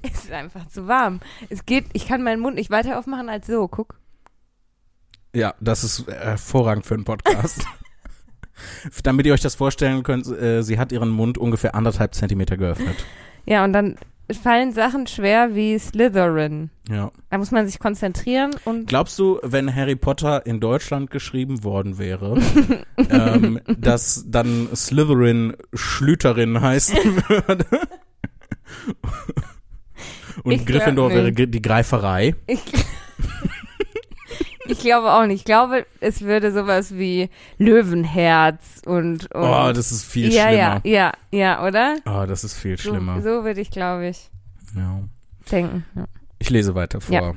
Es 0.03 0.25
ist 0.25 0.31
einfach 0.31 0.67
zu 0.67 0.87
warm. 0.87 1.19
Es 1.49 1.65
geht, 1.65 1.85
ich 1.93 2.07
kann 2.07 2.21
meinen 2.21 2.39
Mund 2.39 2.55
nicht 2.57 2.69
weiter 2.69 2.99
aufmachen 2.99 3.27
als 3.27 3.47
so, 3.47 3.67
guck. 3.67 3.99
Ja, 5.35 5.55
das 5.59 5.83
ist 5.83 6.05
hervorragend 6.07 6.85
für 6.85 6.93
einen 6.93 7.05
Podcast. 7.05 7.65
Damit 9.03 9.25
ihr 9.25 9.33
euch 9.33 9.41
das 9.41 9.55
vorstellen 9.55 10.03
könnt, 10.03 10.27
äh, 10.27 10.61
sie 10.61 10.77
hat 10.77 10.91
ihren 10.91 11.09
Mund 11.09 11.39
ungefähr 11.39 11.73
anderthalb 11.73 12.13
Zentimeter 12.13 12.55
geöffnet. 12.55 12.95
Ja, 13.47 13.63
und 13.63 13.73
dann 13.73 13.95
fallen 14.33 14.73
Sachen 14.73 15.07
schwer 15.07 15.53
wie 15.55 15.77
Slytherin. 15.77 16.71
Ja. 16.89 17.11
Da 17.29 17.37
muss 17.37 17.51
man 17.51 17.67
sich 17.67 17.79
konzentrieren 17.79 18.55
und 18.65 18.87
Glaubst 18.87 19.19
du, 19.19 19.39
wenn 19.43 19.73
Harry 19.73 19.95
Potter 19.95 20.45
in 20.45 20.59
Deutschland 20.59 21.11
geschrieben 21.11 21.63
worden 21.63 21.97
wäre, 21.97 22.39
ähm, 23.09 23.59
dass 23.67 24.25
dann 24.27 24.69
Slytherin 24.75 25.55
Schlüterin 25.73 26.61
heißen 26.61 26.97
würde? 27.27 27.65
Und 30.43 30.51
Ich 30.51 30.65
Gryffindor 30.65 31.11
wäre 31.11 31.31
die 31.31 31.61
Greiferei. 31.61 32.35
ich, 32.47 32.61
ich 34.67 34.79
glaube 34.79 35.11
auch 35.11 35.25
nicht. 35.25 35.39
Ich 35.39 35.45
glaube, 35.45 35.85
es 35.99 36.21
würde 36.21 36.51
sowas 36.51 36.95
wie 36.95 37.29
Löwenherz 37.57 38.81
und, 38.85 39.31
und 39.33 39.43
Oh, 39.43 39.71
das 39.73 39.91
ist 39.91 40.03
viel 40.05 40.31
ja, 40.33 40.47
schlimmer. 40.47 40.81
ja, 40.83 40.83
ja, 40.83 41.11
ja, 41.31 41.65
oder? 41.67 41.95
Oh, 42.05 42.25
das 42.27 42.43
ist 42.43 42.53
viel 42.57 42.77
schlimmer. 42.77 43.21
So, 43.21 43.39
so 43.39 43.43
würde 43.45 43.61
ich, 43.61 43.71
glaube 43.71 44.07
ich, 44.07 44.29
Ja. 44.75 45.01
denken. 45.51 45.85
Ja. 45.95 46.05
Ich 46.39 46.49
lese 46.49 46.75
weiter 46.75 47.01
vor. 47.01 47.13
Ja. 47.15 47.33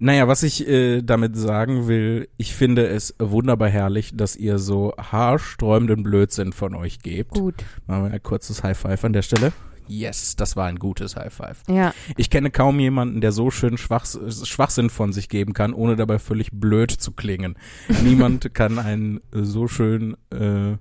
Naja, 0.00 0.28
was 0.28 0.44
ich 0.44 0.66
äh, 0.68 1.02
damit 1.02 1.36
sagen 1.36 1.88
will, 1.88 2.28
ich 2.36 2.54
finde 2.54 2.86
es 2.86 3.16
wunderbar 3.18 3.68
herrlich, 3.68 4.16
dass 4.16 4.36
ihr 4.36 4.58
so 4.60 4.94
haarsträubenden 4.96 6.04
Blödsinn 6.04 6.52
von 6.52 6.76
euch 6.76 7.00
gebt. 7.00 7.32
Gut. 7.34 7.56
Machen 7.88 8.04
wir 8.04 8.12
ein 8.12 8.22
kurzes 8.22 8.62
High 8.62 8.78
Five 8.78 9.04
an 9.04 9.12
der 9.12 9.22
Stelle. 9.22 9.52
Yes, 9.88 10.36
das 10.36 10.56
war 10.56 10.66
ein 10.66 10.78
gutes 10.78 11.16
High 11.16 11.32
Five. 11.32 11.62
Ja. 11.68 11.92
Ich 12.16 12.30
kenne 12.30 12.50
kaum 12.50 12.78
jemanden, 12.80 13.20
der 13.20 13.32
so 13.32 13.50
schön 13.50 13.76
Schwach, 13.78 14.06
Schwachsinn 14.44 14.90
von 14.90 15.12
sich 15.12 15.28
geben 15.28 15.52
kann, 15.54 15.72
ohne 15.72 15.96
dabei 15.96 16.18
völlig 16.18 16.50
blöd 16.52 16.90
zu 16.90 17.12
klingen. 17.12 17.56
Niemand 18.04 18.54
kann 18.54 18.78
einen 18.78 19.20
so 19.32 19.68
schön, 19.68 20.16
äh, 20.30 20.76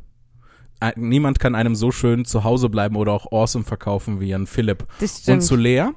ein- 0.80 0.94
niemand 0.96 1.40
kann 1.40 1.56
einem 1.56 1.76
so 1.76 1.92
schön 1.92 2.26
zu 2.26 2.44
Hause 2.44 2.70
bleiben 2.70 2.96
oder 2.96 3.12
auch 3.14 3.32
awesome 3.32 3.64
verkaufen 3.66 4.20
wie 4.20 4.28
Jan 4.28 4.46
Philipp. 4.48 4.86
Das 5.00 5.20
stimmt. 5.22 5.36
Und 5.36 5.42
zu 5.42 5.56
Lea, 5.56 5.88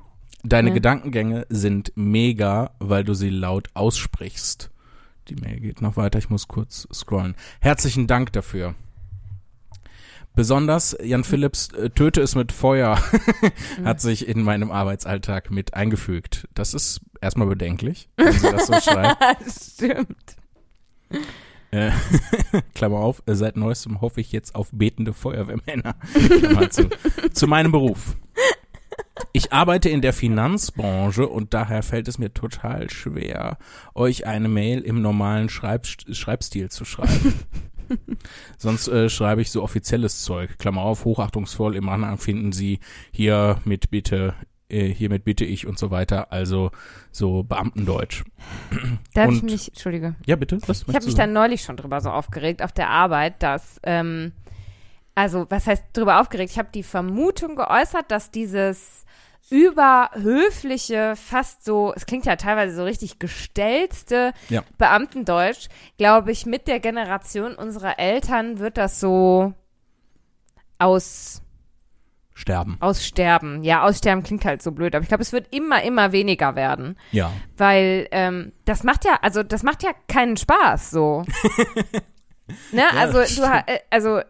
deine 0.43 0.69
Ja. 0.71 0.75
Gedankengänge 0.75 1.47
sind 1.51 1.93
mega, 1.97 2.71
weil 2.79 3.05
du 3.05 3.13
sie 3.15 3.31
laut 3.31 3.69
aussprichst. 3.75 4.71
Die 5.29 5.35
Mail 5.37 5.61
geht 5.61 5.83
noch 5.83 5.97
weiter, 5.97 6.19
ich 6.19 6.31
muss 6.31 6.49
kurz 6.49 6.89
scrollen. 6.93 7.35
Herzlichen 7.61 8.07
Dank 8.07 8.33
dafür. 8.33 8.75
Besonders 10.35 10.97
Jan 11.03 11.25
Philipps 11.25 11.73
äh, 11.73 11.91
Töte 11.91 12.21
es 12.21 12.35
mit 12.35 12.53
Feuer 12.53 13.03
hat 13.85 14.01
sich 14.01 14.29
in 14.29 14.43
meinem 14.43 14.71
Arbeitsalltag 14.71 15.51
mit 15.51 15.75
eingefügt. 15.75 16.49
Das 16.55 16.73
ist 16.73 17.01
erstmal 17.21 17.49
bedenklich, 17.49 18.09
wenn 18.17 18.33
sie 18.33 18.51
das 18.51 18.67
so 18.67 18.75
schreibt. 18.81 19.21
das 19.45 19.75
stimmt. 19.75 20.37
Äh, 21.73 21.91
Klammer 22.75 22.99
auf, 22.99 23.23
äh, 23.27 23.35
seit 23.35 23.57
neuestem 23.57 24.01
hoffe 24.01 24.21
ich 24.21 24.33
jetzt 24.33 24.55
auf 24.55 24.69
betende 24.73 25.13
Feuerwehrmänner. 25.13 25.97
Zu. 26.71 26.89
zu 27.33 27.47
meinem 27.47 27.73
Beruf. 27.73 28.17
Ich 29.33 29.53
arbeite 29.53 29.89
in 29.89 30.01
der 30.01 30.13
Finanzbranche 30.13 31.27
und 31.27 31.55
daher 31.55 31.83
fällt 31.83 32.09
es 32.09 32.19
mir 32.19 32.33
total 32.33 32.91
schwer, 32.91 33.59
euch 33.95 34.27
eine 34.27 34.49
Mail 34.49 34.81
im 34.81 35.03
normalen 35.03 35.49
Schreib 35.49 35.87
Schreibstil 35.87 36.71
zu 36.71 36.85
schreiben. 36.85 37.35
Sonst 38.59 38.89
äh, 38.89 39.09
schreibe 39.09 39.43
ich 39.43 39.51
so 39.51 39.63
offizielles 39.63 40.23
Zeug. 40.23 40.59
Klammer 40.59 40.83
auf, 40.83 41.05
hochachtungsvoll. 41.05 41.77
Im 41.77 41.89
Anhang 41.89 42.19
finden 42.19 42.53
Sie 42.53 42.81
hier 43.11 43.61
mit 43.65 43.91
Bitte, 43.91 44.35
äh, 44.69 44.89
hiermit 44.89 45.25
bitte 45.25 45.45
ich 45.45 45.67
und 45.67 45.79
so 45.79 45.91
weiter. 45.91 46.33
Also 46.33 46.71
so 47.11 47.43
Beamtendeutsch. 47.43 48.25
Darf 49.15 49.29
und, 49.29 49.37
ich 49.37 49.43
mich, 49.43 49.69
Entschuldige. 49.69 50.15
Ja, 50.27 50.37
bitte. 50.37 50.59
Was 50.67 50.85
ich 50.87 50.95
habe 50.95 51.05
mich 51.05 51.15
dann 51.15 51.33
neulich 51.33 51.63
schon 51.63 51.77
drüber 51.77 52.01
so 52.01 52.11
aufgeregt 52.11 52.63
auf 52.63 52.73
der 52.73 52.91
Arbeit, 52.91 53.43
dass, 53.43 53.81
ähm, 53.83 54.33
also 55.15 55.47
was 55.49 55.67
heißt 55.67 55.85
drüber 55.93 56.21
aufgeregt? 56.21 56.51
Ich 56.53 56.59
habe 56.59 56.71
die 56.73 56.83
Vermutung 56.83 57.57
geäußert, 57.57 58.11
dass 58.11 58.31
dieses 58.31 59.05
überhöfliche, 59.51 61.15
fast 61.17 61.65
so, 61.65 61.93
es 61.95 62.07
klingt 62.07 62.25
ja 62.25 62.37
teilweise 62.37 62.75
so 62.75 62.85
richtig 62.85 63.19
gestellte 63.19 64.33
Ja. 64.49 64.63
Beamtendeutsch, 64.79 65.69
glaube 65.99 66.31
ich, 66.31 66.47
mit 66.47 66.69
der 66.69 66.81
Generation 66.81 67.55
unserer 67.57 67.99
Eltern 67.99 68.61
wird 68.61 68.79
das 68.79 69.01
so 69.01 69.53
aus, 70.79 71.43
Sterben. 72.33 72.77
aussterben. 72.81 73.63
Ja, 73.65 73.83
aussterben 73.83 74.23
klingt 74.23 74.45
halt 74.45 74.63
so 74.63 74.71
blöd, 74.71 74.95
aber 74.95 75.03
ich 75.03 75.09
glaube, 75.09 75.23
es 75.23 75.33
wird 75.33 75.53
immer, 75.55 75.83
immer 75.83 76.13
weniger 76.13 76.55
werden. 76.55 76.97
Ja. 77.11 77.33
Weil 77.57 78.07
ähm, 78.13 78.53
das 78.65 78.85
macht 78.85 79.05
ja, 79.05 79.19
also 79.21 79.43
das 79.43 79.63
macht 79.63 79.83
ja 79.83 79.91
keinen 80.09 80.37
Spaß 80.37 80.91
so. 80.93 81.25
ne, 82.73 82.85
also 82.97 83.19
du 83.19 83.43
äh, 83.45 83.81
also 83.91 84.21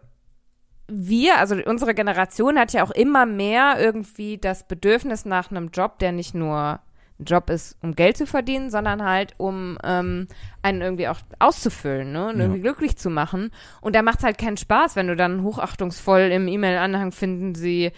wir, 0.91 1.37
also 1.39 1.55
unsere 1.65 1.93
Generation 1.93 2.59
hat 2.59 2.73
ja 2.73 2.83
auch 2.83 2.91
immer 2.91 3.25
mehr 3.25 3.75
irgendwie 3.79 4.37
das 4.37 4.67
Bedürfnis 4.67 5.25
nach 5.25 5.49
einem 5.51 5.69
Job, 5.73 5.99
der 5.99 6.11
nicht 6.11 6.35
nur 6.35 6.79
ein 7.19 7.25
Job 7.25 7.49
ist, 7.49 7.77
um 7.81 7.95
Geld 7.95 8.17
zu 8.17 8.25
verdienen, 8.25 8.69
sondern 8.69 9.03
halt 9.03 9.33
um 9.37 9.77
ähm, 9.83 10.27
einen 10.61 10.81
irgendwie 10.81 11.07
auch 11.07 11.19
auszufüllen, 11.39 12.11
ne? 12.11 12.29
Und 12.29 12.37
Ja. 12.37 12.43
irgendwie 12.43 12.61
glücklich 12.61 12.97
zu 12.97 13.09
machen. 13.09 13.51
Und 13.79 13.95
da 13.95 14.01
macht 14.01 14.19
es 14.19 14.25
halt 14.25 14.37
keinen 14.37 14.57
Spaß, 14.57 14.95
wenn 14.95 15.07
du 15.07 15.15
dann 15.15 15.43
hochachtungsvoll 15.43 16.21
im 16.31 16.47
E-Mail-Anhang 16.47 17.11
finden 17.11 17.53
sie 17.55 17.91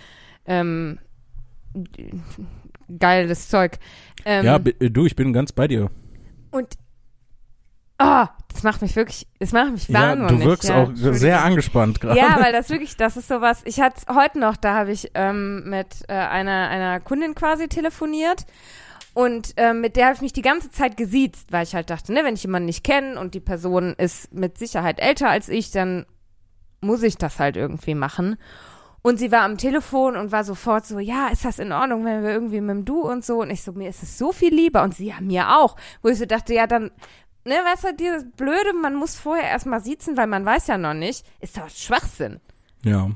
ähm, 0.45 0.99
geiles 2.99 3.49
Zeug. 3.49 3.79
Ähm, 4.25 4.45
ja, 4.45 4.57
bi- 4.57 4.75
du, 4.79 5.05
ich 5.05 5.15
bin 5.15 5.33
ganz 5.33 5.51
bei 5.51 5.67
dir. 5.67 5.89
und 6.51 6.75
ah, 7.97 8.29
das 8.51 8.63
macht 8.63 8.81
mich 8.81 8.95
wirklich, 8.95 9.27
das 9.39 9.51
macht 9.51 9.71
mich 9.71 9.87
Ja, 9.87 10.09
wahnsinnig. 10.09 10.43
du 10.43 10.49
wirkst 10.49 10.69
ja, 10.69 10.83
auch 10.83 10.91
sehr 10.93 11.43
angespannt 11.43 12.01
gerade. 12.01 12.19
Ja, 12.19 12.37
weil 12.41 12.51
das 12.51 12.69
wirklich, 12.69 12.95
das 12.97 13.17
ist 13.17 13.27
sowas. 13.27 13.61
Ich 13.65 13.79
hatte 13.81 14.13
heute 14.13 14.39
noch, 14.39 14.57
da 14.57 14.75
habe 14.75 14.91
ich 14.91 15.11
ähm, 15.15 15.69
mit 15.69 15.87
äh, 16.07 16.13
einer, 16.13 16.69
einer 16.69 16.99
Kundin 16.99 17.35
quasi 17.35 17.67
telefoniert 17.67 18.45
und 19.13 19.53
ähm, 19.57 19.81
mit 19.81 19.95
der 19.95 20.05
habe 20.05 20.15
ich 20.15 20.21
mich 20.21 20.33
die 20.33 20.41
ganze 20.41 20.71
Zeit 20.71 20.97
gesiezt, 20.97 21.51
weil 21.51 21.63
ich 21.63 21.75
halt 21.75 21.89
dachte, 21.89 22.13
ne, 22.13 22.23
wenn 22.23 22.33
ich 22.33 22.43
jemanden 22.43 22.65
nicht 22.65 22.83
kenne 22.83 23.19
und 23.19 23.35
die 23.35 23.39
Person 23.39 23.93
ist 23.97 24.33
mit 24.33 24.57
Sicherheit 24.57 24.99
älter 24.99 25.29
als 25.29 25.49
ich, 25.49 25.71
dann 25.71 26.05
muss 26.81 27.03
ich 27.03 27.17
das 27.17 27.39
halt 27.39 27.55
irgendwie 27.55 27.95
machen. 27.95 28.37
Und 29.05 29.17
sie 29.19 29.33
war 29.33 29.41
am 29.41 29.57
Telefon 29.57 30.15
und 30.15 30.31
war 30.31 30.45
sofort 30.45 30.85
so, 30.85 30.97
ja, 30.97 31.27
ist 31.27 31.43
das 31.43 31.59
in 31.59 31.73
Ordnung, 31.73 32.05
wenn 32.05 32.23
wir 32.23 32.31
irgendwie 32.31 32.61
mit 32.61 32.69
dem 32.69 32.85
Du 32.85 33.01
und 33.01 33.25
so? 33.25 33.41
Und 33.41 33.49
ich 33.49 33.61
so, 33.61 33.73
mir 33.73 33.89
ist 33.89 34.01
es 34.01 34.17
so 34.17 34.31
viel 34.31 34.53
lieber. 34.53 34.81
Und 34.81 34.95
sie, 34.95 35.07
ja, 35.07 35.19
mir 35.19 35.57
auch. 35.57 35.75
Wo 36.01 36.07
ich 36.07 36.17
so 36.17 36.25
dachte, 36.25 36.53
ja, 36.53 36.67
dann, 36.67 36.89
ne, 37.45 37.53
weißt 37.53 37.83
du, 37.85 37.95
dieses 37.95 38.25
Blöde, 38.35 38.73
man 38.81 38.95
muss 38.95 39.15
vorher 39.15 39.49
erstmal 39.49 39.81
siezen, 39.83 40.17
weil 40.17 40.27
man 40.27 40.45
weiß 40.45 40.67
ja 40.67 40.77
noch 40.77 40.93
nicht, 40.93 41.25
ist 41.39 41.57
doch 41.57 41.69
Schwachsinn. 41.69 42.39
ja. 42.83 43.09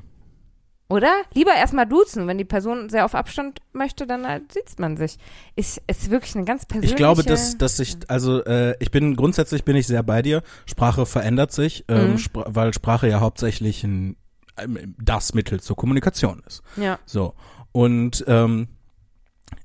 Oder? 0.90 1.12
Lieber 1.34 1.54
erstmal 1.54 1.86
duzen. 1.86 2.28
Wenn 2.28 2.38
die 2.38 2.46
Person 2.46 2.88
sehr 2.88 3.04
auf 3.04 3.14
Abstand 3.14 3.60
möchte, 3.74 4.08
dann 4.08 4.26
halt 4.26 4.54
sieht 4.54 4.80
man 4.80 4.96
sich. 4.96 5.18
Ist, 5.58 5.82
ist 5.86 6.10
wirklich 6.10 6.34
eine 6.36 6.46
ganz 6.46 6.66
persönliche... 6.66 6.94
Ich 6.94 6.98
glaube, 6.98 7.24
dass, 7.24 7.58
dass 7.58 7.78
ich, 7.80 7.98
also 8.08 8.42
äh, 8.46 8.74
ich 8.80 8.90
bin 8.90 9.18
grundsätzlich 9.18 9.66
bin 9.66 9.76
ich 9.76 9.86
sehr 9.86 10.02
bei 10.02 10.22
dir. 10.22 10.44
Sprache 10.66 11.06
verändert 11.06 11.52
sich, 11.52 11.84
ähm, 11.90 12.12
Mhm. 12.12 12.18
Spra 12.20 12.46
weil 12.48 12.74
Sprache 12.74 13.10
ja 13.10 13.20
hauptsächlich 13.20 13.84
ein, 13.84 14.16
das 14.98 15.34
Mittel 15.34 15.60
zur 15.60 15.76
Kommunikation 15.76 16.42
ist. 16.48 16.62
Ja. 16.78 17.00
So. 17.06 17.34
Und 17.74 18.24
ähm, 18.28 18.70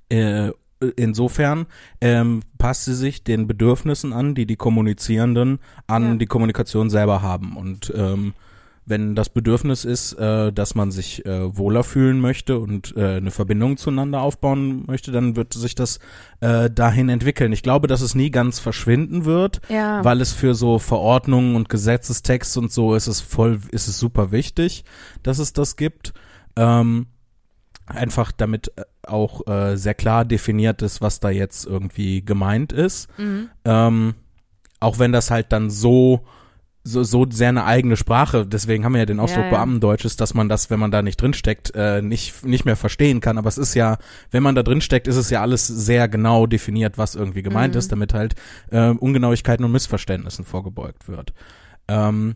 äh, 0.09 0.51
insofern 0.97 1.67
ähm, 2.01 2.41
passt 2.59 2.85
sie 2.85 2.95
sich 2.95 3.25
den 3.25 3.47
Bedürfnissen 3.47 4.13
an, 4.13 4.35
die 4.35 4.47
die 4.47 4.57
Kommunizierenden 4.57 5.59
an 5.87 6.03
Ja. 6.13 6.15
die 6.17 6.27
Kommunikation 6.27 6.91
selber 6.91 7.23
haben. 7.23 7.57
Und 7.57 7.93
ähm, 7.97 8.35
wenn 8.85 9.15
das 9.15 9.29
Bedürfnis 9.29 9.85
ist, 9.85 10.15
äh, 10.15 10.53
dass 10.53 10.75
man 10.75 10.91
sich 10.91 11.25
äh, 11.25 11.57
wohler 11.57 11.85
fühlen 11.85 12.19
möchte 12.19 12.59
und 12.59 12.95
äh, 12.97 13.17
eine 13.19 13.31
Verbindung 13.31 13.77
zueinander 13.77 14.21
aufbauen 14.21 14.85
möchte, 14.89 15.13
dann 15.13 15.37
wird 15.37 15.55
sich 15.55 15.77
das 15.77 16.01
äh, 16.41 16.69
dahin 16.69 17.09
entwickeln. 17.09 17.53
Ich 17.53 17.63
glaube, 17.63 17.87
dass 17.87 18.01
es 18.01 18.17
nie 18.17 18.33
ganz 18.33 18.59
verschwinden 18.59 19.25
wird, 19.25 19.61
Ja. 19.69 20.05
weil 20.05 20.21
es 20.21 20.33
für 20.33 20.55
so 20.55 20.81
Verordnungen 20.81 21.55
und 21.55 21.69
Gesetzestext 21.69 22.57
und 22.59 22.73
so 22.73 22.97
ist 22.97 23.07
es 23.07 23.21
voll, 23.21 23.61
ist 23.71 23.87
es 23.87 24.01
super 24.01 24.33
wichtig, 24.33 24.85
dass 25.23 25.39
es 25.39 25.53
das 25.53 25.77
gibt. 25.77 26.13
Ähm, 26.57 27.07
einfach 27.93 28.33
damit 28.33 28.73
äh, 28.77 28.83
auch 29.07 29.47
äh, 29.47 29.77
sehr 29.77 29.95
klar 29.95 30.25
definiert 30.25 30.83
ist, 30.83 31.01
was 31.01 31.21
da 31.21 31.31
jetzt 31.31 31.67
irgendwie 31.67 32.25
gemeint 32.25 32.73
ist. 32.73 33.09
Mhm. 33.19 33.49
Ähm, 33.65 34.15
auch 34.81 34.99
wenn 34.99 35.13
das 35.13 35.31
halt 35.31 35.53
dann 35.53 35.71
so 35.71 36.25
so, 36.85 37.05
so 37.05 37.27
sehr 37.31 37.51
eine 37.51 37.65
eigene 37.65 37.97
Sprache, 37.97 38.45
deswegen 38.45 38.85
haben 38.85 38.93
wir 38.95 38.99
ja 38.99 39.07
den 39.07 39.21
Ausdruck 39.21 39.45
Ja, 39.45 39.51
ja. 39.51 39.57
Beamtendeutsch, 39.57 40.05
ist, 40.05 40.21
dass 40.21 40.35
man 40.35 40.49
das, 40.49 40.69
wenn 40.69 40.81
man 40.81 40.91
da 40.91 41.01
nicht 41.01 41.21
drinsteckt, 41.21 41.73
äh, 41.77 42.03
nicht, 42.03 42.45
nicht 42.45 42.65
mehr 42.65 42.75
verstehen 42.75 43.21
kann. 43.21 43.39
Aber 43.39 43.49
es 43.49 43.57
ist 43.57 43.75
ja, 43.75 43.99
wenn 44.33 44.43
man 44.43 44.57
da 44.57 44.65
drinsteckt, 44.65 45.07
ist 45.07 45.15
es 45.17 45.31
ja 45.31 45.41
alles 45.43 45.65
sehr 45.69 46.09
genau 46.09 46.47
definiert, 46.49 46.99
was 46.99 47.15
irgendwie 47.15 47.43
gemeint 47.43 47.75
Mhm. 47.75 47.79
ist, 47.79 47.93
damit 47.93 48.15
halt 48.15 48.35
äh, 48.73 48.89
Ungenauigkeiten 48.89 49.65
und 49.65 49.71
Missverständnissen 49.71 50.45
vorgebeugt 50.45 51.07
wird. 51.07 51.33
Ähm, 51.87 52.35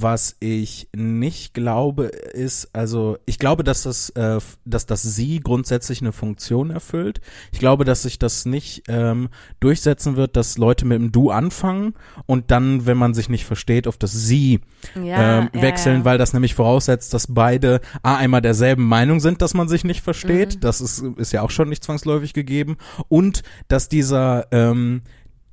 was 0.00 0.36
ich 0.40 0.88
nicht 0.94 1.54
glaube, 1.54 2.04
ist, 2.06 2.68
also 2.74 3.16
ich 3.24 3.38
glaube, 3.38 3.64
dass 3.64 3.82
das, 3.82 4.10
äh, 4.10 4.38
dass 4.64 4.86
das 4.86 5.02
Sie 5.02 5.40
grundsätzlich 5.40 6.02
eine 6.02 6.12
Funktion 6.12 6.70
erfüllt. 6.70 7.20
Ich 7.50 7.58
glaube, 7.58 7.84
dass 7.84 8.02
sich 8.02 8.18
das 8.18 8.44
nicht 8.44 8.84
ähm, 8.88 9.28
durchsetzen 9.60 10.16
wird, 10.16 10.36
dass 10.36 10.58
Leute 10.58 10.84
mit 10.84 10.98
dem 10.98 11.12
Du 11.12 11.30
anfangen 11.30 11.94
und 12.26 12.50
dann, 12.50 12.84
wenn 12.84 12.98
man 12.98 13.14
sich 13.14 13.28
nicht 13.28 13.46
versteht, 13.46 13.86
auf 13.86 13.96
das 13.96 14.12
Sie 14.12 14.60
ja, 14.94 15.38
ähm, 15.38 15.50
ja, 15.54 15.62
wechseln, 15.62 15.98
ja. 16.00 16.04
weil 16.04 16.18
das 16.18 16.32
nämlich 16.32 16.54
voraussetzt, 16.54 17.14
dass 17.14 17.28
beide 17.28 17.80
A, 18.02 18.16
einmal 18.16 18.42
derselben 18.42 18.86
Meinung 18.86 19.20
sind, 19.20 19.40
dass 19.40 19.54
man 19.54 19.68
sich 19.68 19.84
nicht 19.84 20.02
versteht. 20.02 20.56
Mhm. 20.56 20.60
Das 20.60 20.80
ist, 20.80 21.02
ist 21.16 21.32
ja 21.32 21.42
auch 21.42 21.50
schon 21.50 21.68
nicht 21.70 21.82
zwangsläufig 21.82 22.34
gegeben. 22.34 22.76
Und 23.08 23.42
dass 23.68 23.88
dieser, 23.88 24.46
ähm, 24.50 25.02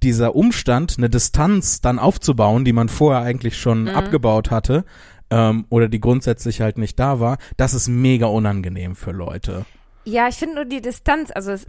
dieser 0.03 0.35
Umstand, 0.35 0.95
eine 0.97 1.09
Distanz 1.09 1.81
dann 1.81 1.99
aufzubauen, 1.99 2.65
die 2.65 2.73
man 2.73 2.89
vorher 2.89 3.23
eigentlich 3.23 3.57
schon 3.57 3.83
Mhm. 3.83 3.89
abgebaut 3.89 4.51
hatte, 4.51 4.85
ähm, 5.29 5.65
oder 5.69 5.87
die 5.89 5.99
grundsätzlich 5.99 6.61
halt 6.61 6.77
nicht 6.77 6.99
da 6.99 7.19
war, 7.19 7.37
das 7.57 7.73
ist 7.73 7.87
mega 7.87 8.27
unangenehm 8.27 8.95
für 8.95 9.11
Leute. 9.11 9.65
Ja, 10.05 10.27
ich 10.27 10.35
finde 10.35 10.55
nur 10.55 10.65
die 10.65 10.81
Distanz, 10.81 11.31
also 11.33 11.51
es 11.51 11.65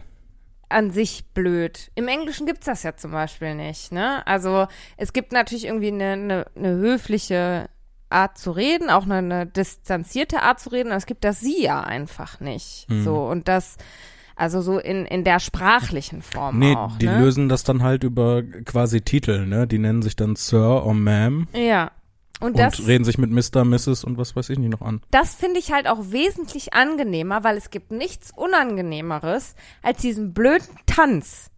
an 0.67 0.89
sich 0.91 1.25
blöd. 1.33 1.91
Im 1.95 2.07
Englischen 2.07 2.47
gibt's 2.47 2.65
das 2.65 2.81
ja 2.83 2.95
zum 2.97 3.11
Beispiel 3.11 3.53
nicht, 3.55 3.91
ne? 3.91 4.25
Also 4.25 4.67
es 4.97 5.13
gibt 5.13 5.31
natürlich 5.31 5.65
irgendwie 5.65 5.89
eine, 5.89 6.11
eine, 6.13 6.45
eine 6.55 6.75
höfliche 6.75 7.69
Art 8.09 8.37
zu 8.37 8.51
reden, 8.51 8.89
auch 8.89 9.03
eine, 9.03 9.17
eine 9.17 9.45
distanzierte 9.45 10.41
Art 10.41 10.59
zu 10.59 10.69
reden, 10.69 10.89
aber 10.89 10.97
es 10.97 11.05
gibt 11.05 11.23
das 11.23 11.39
Sie 11.39 11.61
ja 11.63 11.81
einfach 11.81 12.39
nicht. 12.39 12.87
Mhm. 12.89 13.03
So, 13.03 13.15
und 13.25 13.47
das, 13.47 13.77
also 14.35 14.61
so 14.61 14.79
in, 14.79 15.05
in 15.05 15.23
der 15.23 15.39
sprachlichen 15.39 16.21
Form 16.21 16.59
Nee, 16.59 16.75
auch. 16.75 16.97
die 16.97 17.05
ne? 17.07 17.19
lösen 17.19 17.49
das 17.49 17.63
dann 17.63 17.83
halt 17.83 18.03
über 18.03 18.43
quasi 18.43 19.01
Titel, 19.01 19.45
ne? 19.45 19.65
Die 19.67 19.79
nennen 19.79 20.01
sich 20.01 20.15
dann 20.15 20.35
Sir 20.35 20.83
or 20.85 20.93
Ma'am 20.93 21.47
Ja. 21.53 21.91
Und 22.41 22.47
und 22.47 22.59
das, 22.59 22.85
reden 22.85 23.05
sich 23.05 23.17
mit 23.17 23.31
Mr., 23.31 23.63
Mrs. 23.63 24.03
und 24.03 24.17
was 24.17 24.35
weiß 24.35 24.49
ich 24.49 24.59
nicht 24.59 24.69
noch 24.69 24.81
an. 24.81 25.01
das 25.09 25.33
finde 25.35 25.57
ich 25.57 25.71
halt 25.71 25.87
auch 25.87 26.11
wesentlich 26.11 26.73
angenehmer, 26.73 27.45
weil 27.45 27.55
es 27.55 27.69
gibt 27.69 27.91
nichts 27.91 28.31
Unangenehmeres 28.35 29.55
als 29.81 30.01
diesen 30.01 30.33
blöden 30.33 30.67
Tanz. 30.85 31.49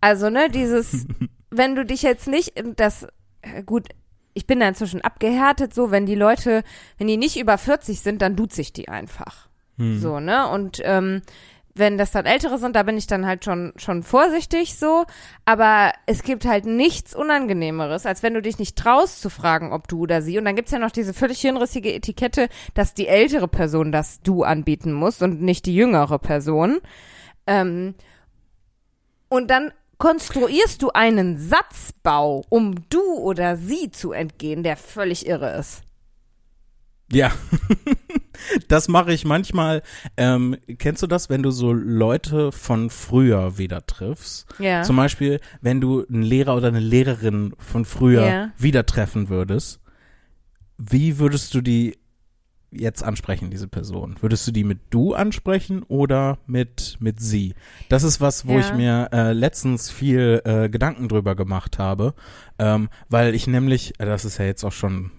Also, 0.00 0.30
ne, 0.30 0.48
dieses, 0.50 1.06
wenn 1.50 1.74
du 1.74 1.84
dich 1.84 2.02
jetzt 2.02 2.28
nicht, 2.28 2.52
das, 2.76 3.08
gut, 3.66 3.88
ich 4.34 4.46
bin 4.46 4.60
da 4.60 4.68
inzwischen 4.68 5.00
abgehärtet, 5.00 5.74
so, 5.74 5.90
wenn 5.90 6.06
die 6.06 6.14
Leute, 6.14 6.62
wenn 6.96 7.08
die 7.08 7.16
nicht 7.16 7.36
über 7.36 7.58
40 7.58 8.00
sind, 8.00 8.22
dann 8.22 8.36
duze 8.36 8.60
ich 8.60 8.72
die 8.72 8.88
einfach. 8.88 9.48
Hm. 9.78 9.98
So, 9.98 10.20
ne, 10.20 10.48
und, 10.48 10.80
ähm, 10.84 11.22
wenn 11.74 11.98
das 11.98 12.12
dann 12.12 12.24
Ältere 12.24 12.58
sind, 12.58 12.76
da 12.76 12.84
bin 12.84 12.96
ich 12.96 13.06
dann 13.06 13.26
halt 13.26 13.44
schon, 13.44 13.72
schon 13.76 14.02
vorsichtig 14.02 14.76
so. 14.76 15.04
Aber 15.44 15.92
es 16.06 16.22
gibt 16.22 16.46
halt 16.46 16.66
nichts 16.66 17.14
Unangenehmeres, 17.14 18.06
als 18.06 18.22
wenn 18.22 18.34
du 18.34 18.42
dich 18.42 18.58
nicht 18.58 18.76
traust 18.76 19.20
zu 19.20 19.28
fragen, 19.28 19.72
ob 19.72 19.88
du 19.88 20.00
oder 20.00 20.22
sie. 20.22 20.38
Und 20.38 20.44
dann 20.44 20.56
gibt's 20.56 20.70
ja 20.70 20.78
noch 20.78 20.92
diese 20.92 21.12
völlig 21.12 21.40
hirnrissige 21.40 21.92
Etikette, 21.92 22.48
dass 22.74 22.94
die 22.94 23.08
ältere 23.08 23.48
Person 23.48 23.90
das 23.90 24.20
du 24.20 24.44
anbieten 24.44 24.92
muss 24.92 25.20
und 25.20 25.42
nicht 25.42 25.66
die 25.66 25.74
jüngere 25.74 26.18
Person. 26.18 26.78
Ähm, 27.46 27.94
und 29.28 29.50
dann 29.50 29.72
konstruierst 29.98 30.80
du 30.82 30.90
einen 30.90 31.38
Satzbau, 31.38 32.44
um 32.50 32.88
du 32.88 33.02
oder 33.18 33.56
sie 33.56 33.90
zu 33.90 34.12
entgehen, 34.12 34.62
der 34.62 34.76
völlig 34.76 35.26
irre 35.26 35.56
ist. 35.58 35.82
Ja. 37.12 37.32
Das 38.68 38.88
mache 38.88 39.12
ich 39.12 39.24
manchmal. 39.24 39.82
Ähm, 40.16 40.56
kennst 40.78 41.02
du 41.02 41.06
das, 41.06 41.30
wenn 41.30 41.42
du 41.42 41.50
so 41.50 41.72
Leute 41.72 42.52
von 42.52 42.90
früher 42.90 43.56
wieder 43.58 43.86
triffst? 43.86 44.46
Ja. 44.58 44.82
Zum 44.82 44.96
Beispiel, 44.96 45.40
wenn 45.62 45.80
du 45.80 46.04
einen 46.06 46.22
Lehrer 46.22 46.54
oder 46.56 46.68
eine 46.68 46.80
Lehrerin 46.80 47.54
von 47.58 47.84
früher 47.84 48.26
Ja. 48.28 48.52
wieder 48.58 48.84
treffen 48.86 49.28
würdest. 49.30 49.80
Wie 50.76 51.18
würdest 51.18 51.54
du 51.54 51.60
die 51.62 51.96
jetzt 52.70 53.04
ansprechen, 53.04 53.50
diese 53.50 53.68
Person? 53.68 54.16
Würdest 54.20 54.46
du 54.48 54.50
die 54.50 54.64
mit 54.64 54.80
du 54.90 55.14
ansprechen 55.14 55.84
oder 55.84 56.38
mit, 56.46 56.96
mit 57.00 57.20
sie? 57.20 57.54
Das 57.88 58.02
ist 58.02 58.20
was, 58.20 58.46
wo 58.46 58.54
Ja. 58.54 58.60
ich 58.60 58.72
mir 58.74 59.08
äh, 59.12 59.32
letztens 59.32 59.90
viel 59.90 60.42
äh, 60.44 60.68
Gedanken 60.68 61.08
drüber 61.08 61.34
gemacht 61.36 61.78
habe, 61.78 62.14
ähm, 62.58 62.88
weil 63.08 63.34
ich 63.34 63.46
nämlich, 63.46 63.98
äh, 64.00 64.06
das 64.06 64.24
ist 64.24 64.38
ja 64.38 64.44
jetzt 64.44 64.64
auch 64.64 64.72
schon 64.72 65.12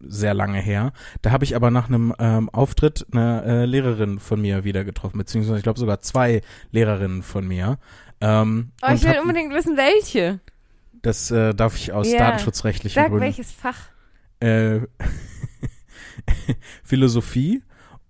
sehr 0.00 0.34
lange 0.34 0.60
her, 0.60 0.92
da 1.22 1.30
habe 1.30 1.44
ich 1.44 1.54
aber 1.56 1.70
nach 1.70 1.88
einem 1.88 2.14
ähm, 2.18 2.48
Auftritt 2.50 3.06
eine 3.12 3.42
äh, 3.44 3.64
Lehrerin 3.64 4.18
von 4.18 4.40
mir 4.40 4.64
wieder 4.64 4.84
getroffen, 4.84 5.18
beziehungsweise 5.18 5.56
ich 5.58 5.62
glaube 5.62 5.78
sogar 5.78 6.00
zwei 6.00 6.40
Lehrerinnen 6.70 7.22
von 7.22 7.46
mir. 7.46 7.78
Ähm, 8.20 8.70
Oh, 8.82 8.92
ich 8.94 9.02
will 9.02 9.10
hab- 9.14 9.22
unbedingt 9.22 9.52
wissen, 9.54 9.76
welche. 9.76 10.40
das 11.02 11.30
äh, 11.30 11.54
darf 11.54 11.76
ich 11.76 11.92
aus 11.92 12.10
Ja. 12.12 12.18
datenschutzrechtlichen 12.18 12.94
Sag 13.02 13.08
Gründen. 13.08 13.24
welches 13.24 13.50
Fach. 13.52 13.88
Äh, 14.40 14.80
Philosophie 16.82 17.62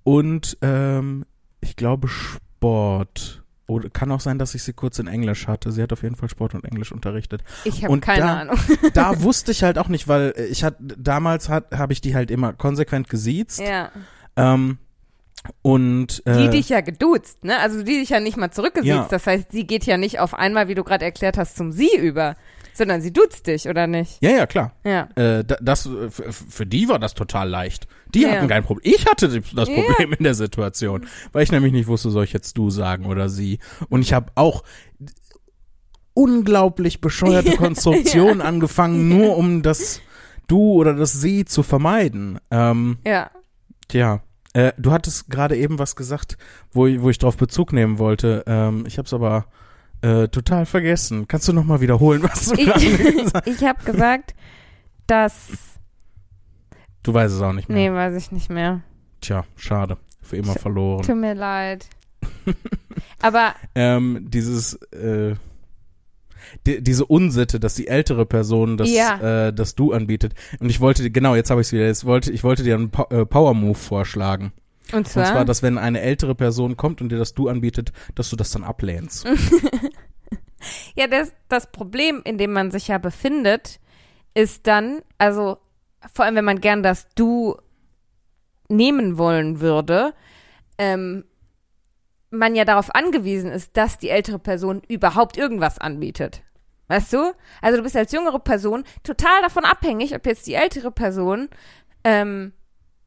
und 0.04 0.58
ähm, 0.62 1.24
ich 1.60 1.76
glaube 1.76 2.08
Sport. 2.08 3.39
Oder 3.70 3.88
kann 3.88 4.10
auch 4.10 4.20
sein, 4.20 4.38
dass 4.38 4.54
ich 4.54 4.62
sie 4.64 4.72
kurz 4.72 4.98
in 4.98 5.06
Englisch 5.06 5.46
hatte. 5.46 5.70
Sie 5.70 5.80
hat 5.82 5.92
auf 5.92 6.02
jeden 6.02 6.16
Fall 6.16 6.28
Sport 6.28 6.54
und 6.54 6.64
Englisch 6.64 6.90
unterrichtet. 6.90 7.44
Ich 7.64 7.84
habe 7.84 8.00
keine 8.00 8.20
da- 8.26 8.36
Ahnung. 8.40 8.56
Da 8.94 9.22
wusste 9.22 9.52
ich 9.52 9.62
halt 9.62 9.78
auch 9.78 9.88
nicht, 9.88 10.08
weil 10.08 10.34
äh, 10.36 10.46
ich 10.46 10.64
hatte 10.64 10.76
damals 10.80 11.48
hat 11.48 11.70
habe 11.72 11.92
ich 11.92 12.00
die 12.00 12.14
halt 12.14 12.30
immer 12.30 12.52
konsequent 12.52 13.08
gesiezt. 13.08 13.60
Ja. 13.60 13.90
Ähm, 14.36 14.78
und 15.62 16.22
äh, 16.26 16.36
Die 16.36 16.50
dich 16.50 16.68
ja 16.68 16.80
geduzt, 16.80 17.44
ne? 17.44 17.58
Also 17.60 17.78
die 17.82 17.98
dich 18.00 18.10
ja 18.10 18.20
nicht 18.20 18.36
mal 18.36 18.50
zurückgesiezt. 18.50 18.88
Ja. 18.94 19.06
Das 19.08 19.26
heißt, 19.26 19.52
sie 19.52 19.66
geht 19.66 19.86
ja 19.86 19.96
nicht 19.96 20.18
auf 20.20 20.34
einmal, 20.34 20.68
wie 20.68 20.74
du 20.74 20.84
gerade 20.84 21.04
erklärt 21.04 21.38
hast, 21.38 21.56
zum 21.56 21.72
Sie 21.72 21.96
über, 21.96 22.34
sondern 22.74 23.00
sie 23.02 23.12
duzt 23.12 23.46
dich, 23.46 23.68
oder 23.68 23.86
nicht? 23.86 24.18
ja, 24.22 24.30
ja, 24.30 24.46
klar. 24.46 24.72
Ja. 24.84 25.08
Äh, 25.16 25.44
da- 25.44 25.58
das, 25.60 25.86
äh, 25.86 26.10
für 26.10 26.66
die 26.66 26.88
war 26.88 26.98
das 26.98 27.14
total 27.14 27.48
leicht. 27.48 27.86
Die 28.14 28.22
Ja. 28.22 28.30
hatten 28.32 28.48
kein 28.48 28.64
Problem. 28.64 28.92
Ich 28.94 29.06
hatte 29.06 29.28
das 29.28 29.68
Ja. 29.68 29.74
Problem 29.82 30.12
in 30.18 30.24
der 30.24 30.34
Situation, 30.34 31.06
weil 31.32 31.42
ich 31.44 31.52
nämlich 31.52 31.72
nicht 31.72 31.86
wusste, 31.86 32.10
soll 32.10 32.24
ich 32.24 32.32
jetzt 32.32 32.56
du 32.58 32.70
sagen 32.70 33.06
oder 33.06 33.28
sie. 33.28 33.58
Und 33.88 34.02
ich 34.02 34.12
habe 34.12 34.32
auch 34.34 34.62
unglaublich 36.14 37.00
bescheuerte 37.00 37.52
Konstruktionen 37.56 38.40
angefangen, 38.40 39.08
nur 39.08 39.36
um 39.36 39.62
das 39.62 40.00
du 40.48 40.72
oder 40.72 40.94
das 40.94 41.12
sie 41.20 41.44
zu 41.44 41.62
vermeiden. 41.62 42.38
Ähm, 42.50 42.98
Ja. 43.06 43.30
tja. 43.88 44.22
Äh, 44.52 44.72
du 44.78 44.90
hattest 44.90 45.30
gerade 45.30 45.56
eben 45.56 45.78
was 45.78 45.94
gesagt, 45.94 46.36
wo 46.72 46.88
ich, 46.88 47.00
wo 47.00 47.08
ich 47.08 47.18
drauf 47.18 47.36
Bezug 47.36 47.72
nehmen 47.72 47.98
wollte. 47.98 48.42
Ähm, 48.48 48.82
ich 48.84 48.98
habe 48.98 49.06
es 49.06 49.14
aber 49.14 49.46
äh, 50.02 50.28
total 50.28 50.66
vergessen. 50.66 51.26
Kannst 51.28 51.48
du 51.48 51.52
noch 51.52 51.64
mal 51.64 51.80
wiederholen, 51.80 52.22
was 52.22 52.46
du 52.48 52.56
gerade 52.56 52.80
gesagt 52.80 53.46
Ich, 53.46 53.56
ich 53.60 53.64
habe 53.68 53.82
gesagt, 53.84 54.34
dass. 55.06 55.48
Du 57.02 57.14
weißt 57.14 57.34
es 57.34 57.40
auch 57.42 57.52
nicht 57.52 57.68
mehr. 57.68 57.90
Nee, 57.90 57.92
weiß 57.96 58.14
ich 58.16 58.30
nicht 58.32 58.50
mehr. 58.50 58.82
Tja, 59.20 59.44
schade. 59.56 59.96
Für 60.22 60.36
immer 60.36 60.52
Tja. 60.52 60.62
verloren. 60.62 61.02
Tut 61.02 61.16
mir 61.16 61.34
leid. 61.34 61.88
Aber 63.22 63.54
Ähm, 63.74 64.26
dieses, 64.28 64.74
äh, 64.92 65.34
die, 66.66 66.82
diese 66.82 67.04
Unsitte, 67.06 67.58
dass 67.60 67.74
die 67.74 67.88
ältere 67.88 68.26
Person 68.26 68.76
das, 68.76 68.90
Ja. 68.90 69.48
äh, 69.48 69.52
das 69.52 69.74
Du 69.74 69.92
anbietet. 69.92 70.34
Und 70.58 70.68
ich 70.70 70.80
wollte, 70.80 71.02
dir- 71.02 71.10
genau, 71.10 71.34
jetzt 71.34 71.50
habe 71.50 71.60
ich 71.60 71.68
es 71.68 71.72
wieder, 71.72 71.86
jetzt 71.86 72.04
wollte, 72.04 72.32
ich 72.32 72.44
wollte 72.44 72.62
dir 72.62 72.74
einen 72.74 72.90
Po- 72.90 73.06
äh, 73.14 73.24
Power-Move 73.26 73.74
vorschlagen. 73.74 74.52
Und 74.92 75.08
zwar, 75.08 75.24
Und 75.24 75.32
zwar, 75.32 75.44
dass 75.44 75.62
wenn 75.62 75.78
eine 75.78 76.00
ältere 76.00 76.34
Person 76.34 76.76
kommt 76.76 77.00
und 77.00 77.10
dir 77.10 77.18
das 77.18 77.34
Du 77.34 77.48
anbietet, 77.48 77.92
dass 78.14 78.30
du 78.30 78.36
das 78.36 78.50
dann 78.50 78.64
ablehnst. 78.64 79.26
ja, 80.94 81.06
das, 81.06 81.32
das 81.48 81.70
Problem, 81.70 82.22
in 82.24 82.38
dem 82.38 82.52
man 82.52 82.70
sich 82.70 82.88
ja 82.88 82.98
befindet, 82.98 83.80
ist 84.34 84.66
dann, 84.66 85.02
also 85.18 85.58
vor 86.12 86.24
allem, 86.24 86.36
wenn 86.36 86.44
man 86.44 86.60
gern 86.60 86.82
das 86.82 87.08
Du 87.14 87.56
nehmen 88.68 89.18
wollen 89.18 89.60
würde, 89.60 90.14
ähm, 90.78 91.24
man 92.30 92.54
ja 92.54 92.64
darauf 92.64 92.94
angewiesen 92.94 93.50
ist, 93.50 93.76
dass 93.76 93.98
die 93.98 94.08
ältere 94.08 94.38
Person 94.38 94.82
überhaupt 94.88 95.36
irgendwas 95.36 95.78
anbietet. 95.78 96.42
Weißt 96.86 97.12
du? 97.12 97.34
Also 97.60 97.76
du 97.76 97.82
bist 97.82 97.96
als 97.96 98.12
jüngere 98.12 98.38
Person 98.38 98.84
total 99.02 99.42
davon 99.42 99.64
abhängig, 99.64 100.14
ob 100.14 100.26
jetzt 100.26 100.46
die 100.46 100.54
ältere 100.54 100.90
Person 100.90 101.48
ähm, 102.04 102.52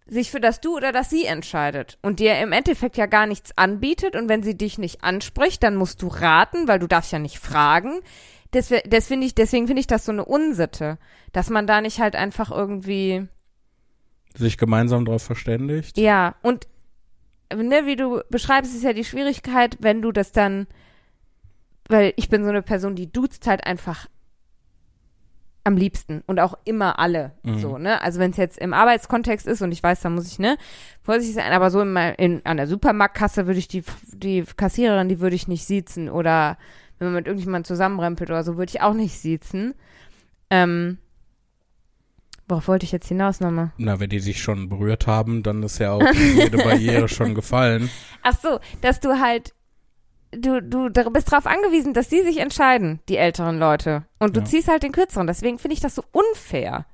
sich 0.06 0.32
für 0.32 0.40
das 0.40 0.60
Du 0.62 0.76
oder 0.76 0.92
das 0.92 1.10
Sie 1.10 1.26
entscheidet 1.26 1.98
und 2.02 2.20
dir 2.20 2.38
im 2.40 2.52
Endeffekt 2.52 2.98
ja 2.98 3.06
gar 3.06 3.26
nichts 3.26 3.58
anbietet 3.58 4.16
und 4.16 4.28
wenn 4.30 4.44
sie 4.44 4.58
dich 4.58 4.78
nicht 4.78 5.04
anspricht, 5.04 5.64
dann 5.64 5.76
musst 5.76 6.02
du 6.02 6.08
raten, 6.08 6.68
weil 6.68 6.80
du 6.80 6.88
darfst 6.88 7.12
ja 7.12 7.20
nicht 7.20 7.40
fragen. 7.40 8.00
Das, 8.52 8.72
das 8.86 9.08
finde 9.08 9.26
ich, 9.26 9.34
deswegen 9.34 9.68
finde 9.68 9.80
ich 9.80 9.88
das 9.88 10.06
so 10.06 10.12
eine 10.12 10.26
Unsitte, 10.26 11.00
dass 11.32 11.50
man 11.50 11.66
da 11.66 11.82
nicht 11.82 12.00
halt 12.00 12.16
einfach 12.16 12.52
irgendwie 12.52 13.28
Sich 14.36 14.58
gemeinsam 14.58 15.06
darauf 15.06 15.24
verständigt. 15.24 15.98
ja, 15.98 16.36
und 16.44 16.68
ne, 17.56 17.86
wie 17.86 17.96
du 17.96 18.22
beschreibst, 18.30 18.76
ist 18.76 18.84
ja 18.84 18.94
die 18.94 19.06
Schwierigkeit, 19.06 19.78
wenn 19.80 20.02
du 20.02 20.12
das 20.12 20.32
dann, 20.32 20.68
weil 21.88 22.14
ich 22.18 22.30
bin 22.30 22.44
so 22.44 22.50
eine 22.50 22.62
Person, 22.62 22.96
die 22.96 23.12
duzt 23.12 23.48
halt 23.48 23.64
einfach 23.66 24.08
am 25.66 25.78
liebsten 25.78 26.24
und 26.28 26.40
auch 26.42 26.56
immer 26.66 27.00
alle 27.00 27.32
Mhm. 27.44 27.60
so, 27.60 27.78
ne? 27.78 28.02
Also 28.02 28.20
wenn 28.20 28.32
es 28.32 28.38
jetzt 28.38 28.58
im 28.58 28.74
Arbeitskontext 28.74 29.48
ist 29.48 29.62
und 29.62 29.72
ich 29.72 29.82
weiß, 29.82 30.02
da 30.02 30.10
muss 30.10 30.28
ich, 30.28 30.38
ne, 30.40 30.58
vorsichtig 31.04 31.36
sein, 31.36 31.54
aber 31.54 31.70
so 31.72 31.82
in, 31.82 31.94
mein- 31.94 32.16
in, 32.16 32.42
an 32.46 32.58
der 32.58 32.68
Supermarktkasse 32.68 33.48
würde 33.48 33.60
ich 33.60 33.68
die, 33.70 33.84
die 34.14 34.44
Kassiererin, 34.58 35.08
die 35.10 35.20
würde 35.22 35.36
ich 35.38 35.48
nicht 35.48 35.66
siezen 35.66 36.10
oder 36.10 36.58
wenn 37.00 37.08
man 37.08 37.16
mit 37.16 37.28
irgendjemandem 37.28 37.66
zusammenrempelt 37.66 38.30
oder 38.30 38.44
so, 38.44 38.58
würde 38.58 38.72
ich 38.72 38.82
auch 38.82 38.94
nicht 38.94 39.18
siezen. 39.20 39.74
Ähm, 40.50 40.98
worauf 42.48 42.68
wollte 42.68 42.86
ich 42.86 42.92
jetzt 42.92 43.08
hinaus 43.08 43.40
nochmal? 43.40 43.72
Na, 43.78 44.00
wenn 44.00 44.10
die 44.10 44.20
dich 44.20 44.42
schon 44.42 44.70
berührt 44.70 45.08
haben, 45.08 45.44
dann 45.44 45.64
ist 45.64 45.80
ja 45.80 45.92
auch 45.92 46.04
jede 46.14 46.58
Barriere 46.58 47.08
schon 47.10 47.36
gefallen. 47.36 47.90
Ach 48.22 48.38
so, 48.38 48.60
dass 48.82 49.00
du 49.00 49.20
halt, 49.20 49.54
du, 50.38 50.62
du 50.62 50.90
bist 51.12 51.32
darauf 51.32 51.46
angewiesen, 51.48 51.94
dass 51.94 52.10
sie 52.10 52.22
sich 52.24 52.40
entscheiden, 52.40 53.00
die 53.10 53.18
älteren 53.18 53.60
Leute. 53.60 54.04
Und 54.20 54.36
du 54.36 54.42
Ja. 54.42 54.46
ziehst 54.46 54.68
halt 54.68 54.84
den 54.84 54.92
kürzeren. 54.92 55.28
Deswegen 55.28 55.60
finde 55.60 55.74
ich 55.76 55.82
das 55.82 55.96
so 55.96 56.04
unfair. 56.12 56.86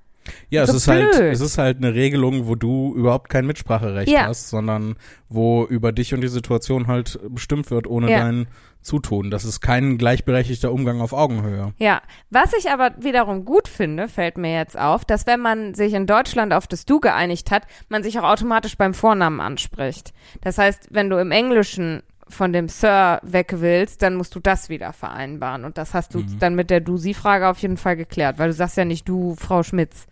Ja, 0.49 0.63
es 0.63 0.69
So 0.69 0.77
ist 0.77 0.87
halt, 0.87 1.11
blöd. 1.11 1.33
es 1.33 1.41
ist 1.41 1.57
halt 1.57 1.77
eine 1.77 1.93
Regelung, 1.95 2.47
wo 2.47 2.53
du 2.55 2.93
überhaupt 2.95 3.29
kein 3.29 3.47
Mitspracherecht 3.47 4.11
Ja. 4.11 4.27
hast, 4.27 4.49
sondern 4.49 4.95
wo 5.27 5.65
über 5.65 5.91
dich 5.91 6.13
und 6.13 6.21
die 6.21 6.27
Situation 6.27 6.85
halt 6.87 7.19
bestimmt 7.29 7.71
wird 7.71 7.87
ohne 7.87 8.11
Ja. 8.11 8.19
dein 8.19 8.47
Zutun. 8.81 9.31
Das 9.31 9.43
ist 9.43 9.59
kein 9.59 9.97
gleichberechtigter 9.97 10.71
Umgang 10.71 11.01
auf 11.01 11.13
Augenhöhe. 11.13 11.73
Ja, 11.79 12.01
was 12.29 12.53
ich 12.53 12.69
aber 12.69 12.91
wiederum 12.99 13.43
gut 13.43 13.67
finde, 13.67 14.07
fällt 14.07 14.37
mir 14.37 14.53
jetzt 14.53 14.77
auf, 14.79 15.03
dass 15.03 15.25
wenn 15.25 15.39
man 15.39 15.73
sich 15.73 15.93
in 15.93 16.05
Deutschland 16.05 16.53
auf 16.53 16.67
das 16.67 16.85
Du 16.85 16.99
geeinigt 16.99 17.49
hat, 17.49 17.63
man 17.89 18.03
sich 18.03 18.19
auch 18.19 18.23
automatisch 18.23 18.77
beim 18.77 18.93
Vornamen 18.93 19.39
anspricht. 19.41 20.13
Das 20.41 20.57
heißt, 20.59 20.89
wenn 20.91 21.09
du 21.09 21.17
im 21.17 21.31
Englischen 21.31 22.03
von 22.29 22.53
dem 22.53 22.69
Sir 22.69 23.19
weg 23.23 23.55
willst, 23.57 24.01
dann 24.01 24.15
musst 24.15 24.35
du 24.35 24.39
das 24.39 24.69
wieder 24.69 24.93
vereinbaren. 24.93 25.65
Und 25.65 25.77
das 25.77 25.93
hast 25.93 26.13
du 26.13 26.19
Mhm. 26.19 26.39
dann 26.39 26.55
mit 26.55 26.69
der 26.69 26.79
Du-Sie-Frage 26.79 27.47
auf 27.47 27.57
jeden 27.59 27.77
Fall 27.77 27.95
geklärt, 27.97 28.37
weil 28.39 28.49
du 28.49 28.53
sagst 28.53 28.77
ja 28.77 28.85
nicht 28.85 29.07
du, 29.09 29.35
Frau 29.35 29.63
Schmitz. 29.63 30.05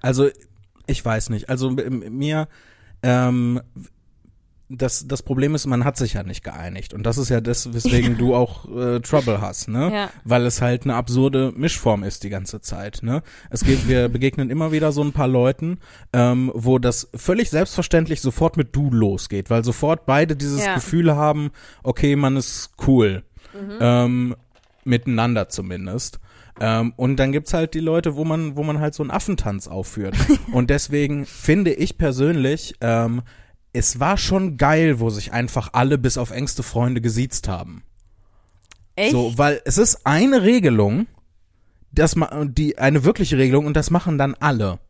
Also, 0.00 0.28
ich 0.86 1.04
weiß 1.04 1.30
nicht. 1.30 1.48
Also 1.48 1.70
mir, 1.70 2.48
ähm, 3.02 3.60
das, 4.68 5.08
das 5.08 5.22
Problem 5.22 5.54
ist, 5.54 5.66
man 5.66 5.84
hat 5.84 5.96
sich 5.96 6.14
ja 6.14 6.22
nicht 6.22 6.44
geeinigt. 6.44 6.92
Und 6.92 7.04
das 7.04 7.16
ist 7.16 7.30
ja 7.30 7.40
das, 7.40 7.72
weswegen 7.72 8.18
du 8.18 8.34
auch 8.34 8.66
äh, 8.68 9.00
Trouble 9.00 9.40
hast, 9.40 9.68
ne? 9.68 9.90
Ja. 9.92 10.10
Weil 10.24 10.44
es 10.44 10.60
halt 10.60 10.84
eine 10.84 10.94
absurde 10.94 11.52
Mischform 11.56 12.04
ist 12.04 12.22
die 12.24 12.28
ganze 12.28 12.60
Zeit, 12.60 13.00
ne? 13.02 13.22
Es 13.50 13.64
geht, 13.64 13.88
wir 13.88 14.08
begegnen 14.10 14.50
immer 14.50 14.70
wieder 14.70 14.92
so 14.92 15.02
ein 15.02 15.12
paar 15.12 15.28
Leuten, 15.28 15.78
ähm, 16.12 16.52
wo 16.54 16.78
das 16.78 17.08
völlig 17.14 17.50
selbstverständlich 17.50 18.20
sofort 18.20 18.56
mit 18.56 18.76
du 18.76 18.90
losgeht, 18.90 19.48
weil 19.48 19.64
sofort 19.64 20.04
beide 20.06 20.36
dieses 20.36 20.64
Ja. 20.64 20.74
Gefühl 20.74 21.16
haben, 21.16 21.50
okay, 21.82 22.16
man 22.16 22.36
ist 22.36 22.72
cool. 22.86 23.22
Ähm, 23.80 24.36
miteinander 24.84 25.48
zumindest. 25.48 26.20
Ähm, 26.60 26.92
und 26.96 27.16
dann 27.16 27.32
gibt's 27.32 27.54
halt 27.54 27.74
die 27.74 27.80
Leute, 27.80 28.16
wo 28.16 28.24
man, 28.24 28.56
wo 28.56 28.62
man 28.62 28.80
halt 28.80 28.94
so 28.94 29.02
einen 29.02 29.10
Affentanz 29.10 29.68
aufführt. 29.68 30.16
und 30.52 30.70
deswegen 30.70 31.24
finde 31.26 31.72
ich 31.72 31.98
persönlich, 31.98 32.74
ähm, 32.80 33.22
es 33.78 34.00
war 34.00 34.18
schon 34.18 34.56
geil, 34.56 34.98
wo 34.98 35.08
sich 35.08 35.32
einfach 35.32 35.70
alle 35.72 35.98
bis 35.98 36.18
auf 36.18 36.32
engste 36.32 36.64
Freunde 36.64 37.00
gesiezt 37.00 37.46
haben. 37.46 37.84
Echt? 38.96 39.12
So, 39.12 39.34
weil 39.36 39.60
es 39.64 39.78
ist 39.78 40.04
eine 40.04 40.42
Regelung, 40.42 41.06
das 41.92 42.16
die 42.48 42.76
eine 42.78 43.04
wirkliche 43.04 43.38
Regelung 43.38 43.66
und 43.66 43.76
das 43.76 43.90
machen 43.90 44.18
dann 44.18 44.34
alle. 44.34 44.80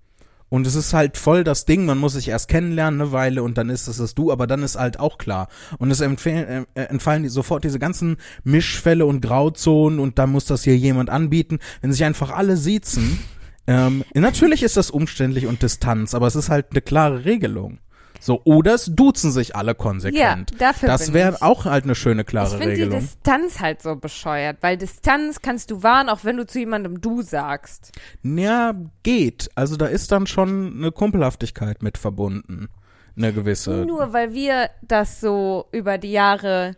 Und 0.49 0.67
es 0.67 0.75
ist 0.75 0.95
halt 0.95 1.19
voll 1.19 1.45
das 1.45 1.67
Ding, 1.67 1.85
man 1.85 1.99
muss 1.99 2.15
sich 2.15 2.29
erst 2.29 2.49
kennenlernen 2.49 3.03
eine 3.03 3.13
Weile 3.13 3.43
und 3.43 3.59
dann 3.59 3.69
ist 3.69 3.87
es 3.87 3.99
das 3.99 4.15
du, 4.15 4.33
aber 4.33 4.47
dann 4.47 4.63
ist 4.63 4.77
halt 4.77 4.99
auch 4.99 5.19
klar. 5.19 5.49
Und 5.77 5.91
es 5.91 6.01
empfehlen, 6.01 6.65
äh, 6.73 6.85
entfallen 6.85 7.23
die 7.23 7.29
sofort 7.29 7.65
diese 7.65 7.79
ganzen 7.79 8.17
Mischfälle 8.45 9.05
und 9.05 9.21
Grauzonen 9.21 9.99
und 9.99 10.19
da 10.19 10.27
muss 10.27 10.47
das 10.47 10.65
hier 10.65 10.79
jemand 10.79 11.11
anbieten. 11.11 11.59
Wenn 11.83 11.93
sich 11.93 12.05
einfach 12.05 12.31
alle 12.31 12.57
siezen, 12.57 13.19
ähm, 13.67 14.03
natürlich 14.15 14.63
ist 14.63 14.79
das 14.79 14.91
umständlich 14.91 15.47
und 15.47 15.63
Distanz, 15.63 16.15
aber 16.15 16.27
es 16.27 16.37
ist 16.37 16.49
halt 16.49 16.69
eine 16.71 16.81
klare 16.81 17.27
Regelung. 17.27 17.81
So, 18.21 18.41
oder 18.45 18.75
es 18.75 18.87
duzen 18.87 19.31
sich 19.31 19.55
alle 19.55 19.75
konsequent. 19.75 20.51
Ja, 20.53 20.57
dafür 20.59 20.89
das 20.89 21.13
wäre 21.13 21.35
ich. 21.35 21.43
auch 21.43 21.65
halt 21.65 21.85
eine 21.85 21.95
schöne, 21.95 22.23
Ich 22.23 22.27
klare 22.27 22.59
finde 22.59 22.75
die 22.75 22.83
Regelung. 22.83 23.01
Distanz 23.01 23.61
halt 23.61 23.83
so 23.83 23.97
bescheuert, 23.97 24.59
weil 24.61 24.77
Distanz 24.77 25.41
kannst 25.41 25.71
du 25.71 25.83
wahren, 25.83 26.09
auch 26.09 26.25
wenn 26.25 26.37
du 26.37 26.47
zu 26.47 26.59
jemandem 26.59 27.01
du 27.01 27.23
sagst. 27.23 27.93
Ja, 28.23 28.75
geht. 29.03 29.51
Also 29.55 29.77
da 29.77 29.87
ist 29.87 30.11
dann 30.13 30.27
schon 30.27 30.75
eine 30.77 30.93
Kumpelhaftigkeit 30.93 31.83
mit 31.83 31.99
verbunden. 31.99 32.69
Eine 33.17 33.33
gewisse. 33.33 33.85
Nur 33.85 34.13
weil 34.13 34.33
wir 34.33 34.71
das 34.83 35.21
so 35.21 35.67
über 35.73 35.99
die 35.99 36.13
Jahre, 36.13 36.77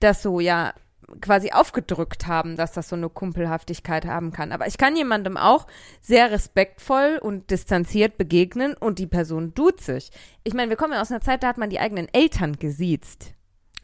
das 0.00 0.22
so 0.22 0.40
ja 0.40 0.74
quasi 1.20 1.52
aufgedrückt 1.52 2.26
haben, 2.26 2.56
dass 2.56 2.72
das 2.72 2.88
so 2.88 2.96
eine 2.96 3.08
Kumpelhaftigkeit 3.08 4.06
haben 4.06 4.32
kann. 4.32 4.52
Aber 4.52 4.66
ich 4.66 4.78
kann 4.78 4.96
jemandem 4.96 5.36
auch 5.36 5.66
sehr 6.00 6.30
respektvoll 6.30 7.18
und 7.20 7.50
distanziert 7.50 8.18
begegnen 8.18 8.74
und 8.74 8.98
die 8.98 9.06
Person 9.06 9.54
duzt 9.54 9.84
sich. 9.84 10.10
Ich 10.44 10.54
meine, 10.54 10.70
wir 10.70 10.76
kommen 10.76 10.94
ja 10.94 11.00
aus 11.00 11.10
einer 11.10 11.20
Zeit, 11.20 11.42
da 11.42 11.48
hat 11.48 11.58
man 11.58 11.70
die 11.70 11.80
eigenen 11.80 12.08
Eltern 12.12 12.56
gesiezt. 12.56 13.34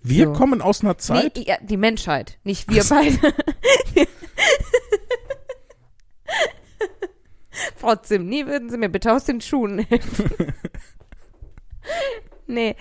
Wir 0.02 0.26
so. 0.26 0.32
kommen 0.32 0.62
aus 0.62 0.82
einer 0.82 0.96
Zeit. 0.98 1.36
Nee, 1.36 1.56
die 1.62 1.76
Menschheit, 1.76 2.38
nicht 2.44 2.70
wir 2.70 2.84
beide. 2.88 3.18
Frau 7.76 7.96
Zimni, 7.96 8.46
würden 8.46 8.70
Sie 8.70 8.78
mir 8.78 8.88
bitte 8.88 9.12
aus 9.12 9.24
den 9.24 9.40
Schuhen 9.40 9.80
helfen? 9.80 10.30
nee, 12.48 12.74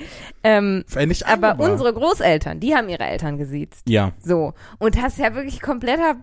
ähm, 0.44 0.84
aber 1.26 1.60
unsere 1.60 1.94
Großeltern, 1.94 2.60
die 2.60 2.76
haben 2.76 2.90
ihre 2.90 3.04
Eltern 3.04 3.38
gesiezt. 3.38 3.84
Ja, 3.88 4.14
So. 4.20 4.54
Und 4.80 4.96
das 4.98 5.14
ist 5.14 5.20
ja 5.20 5.36
wirklich 5.36 5.62
kompletter 5.62 6.16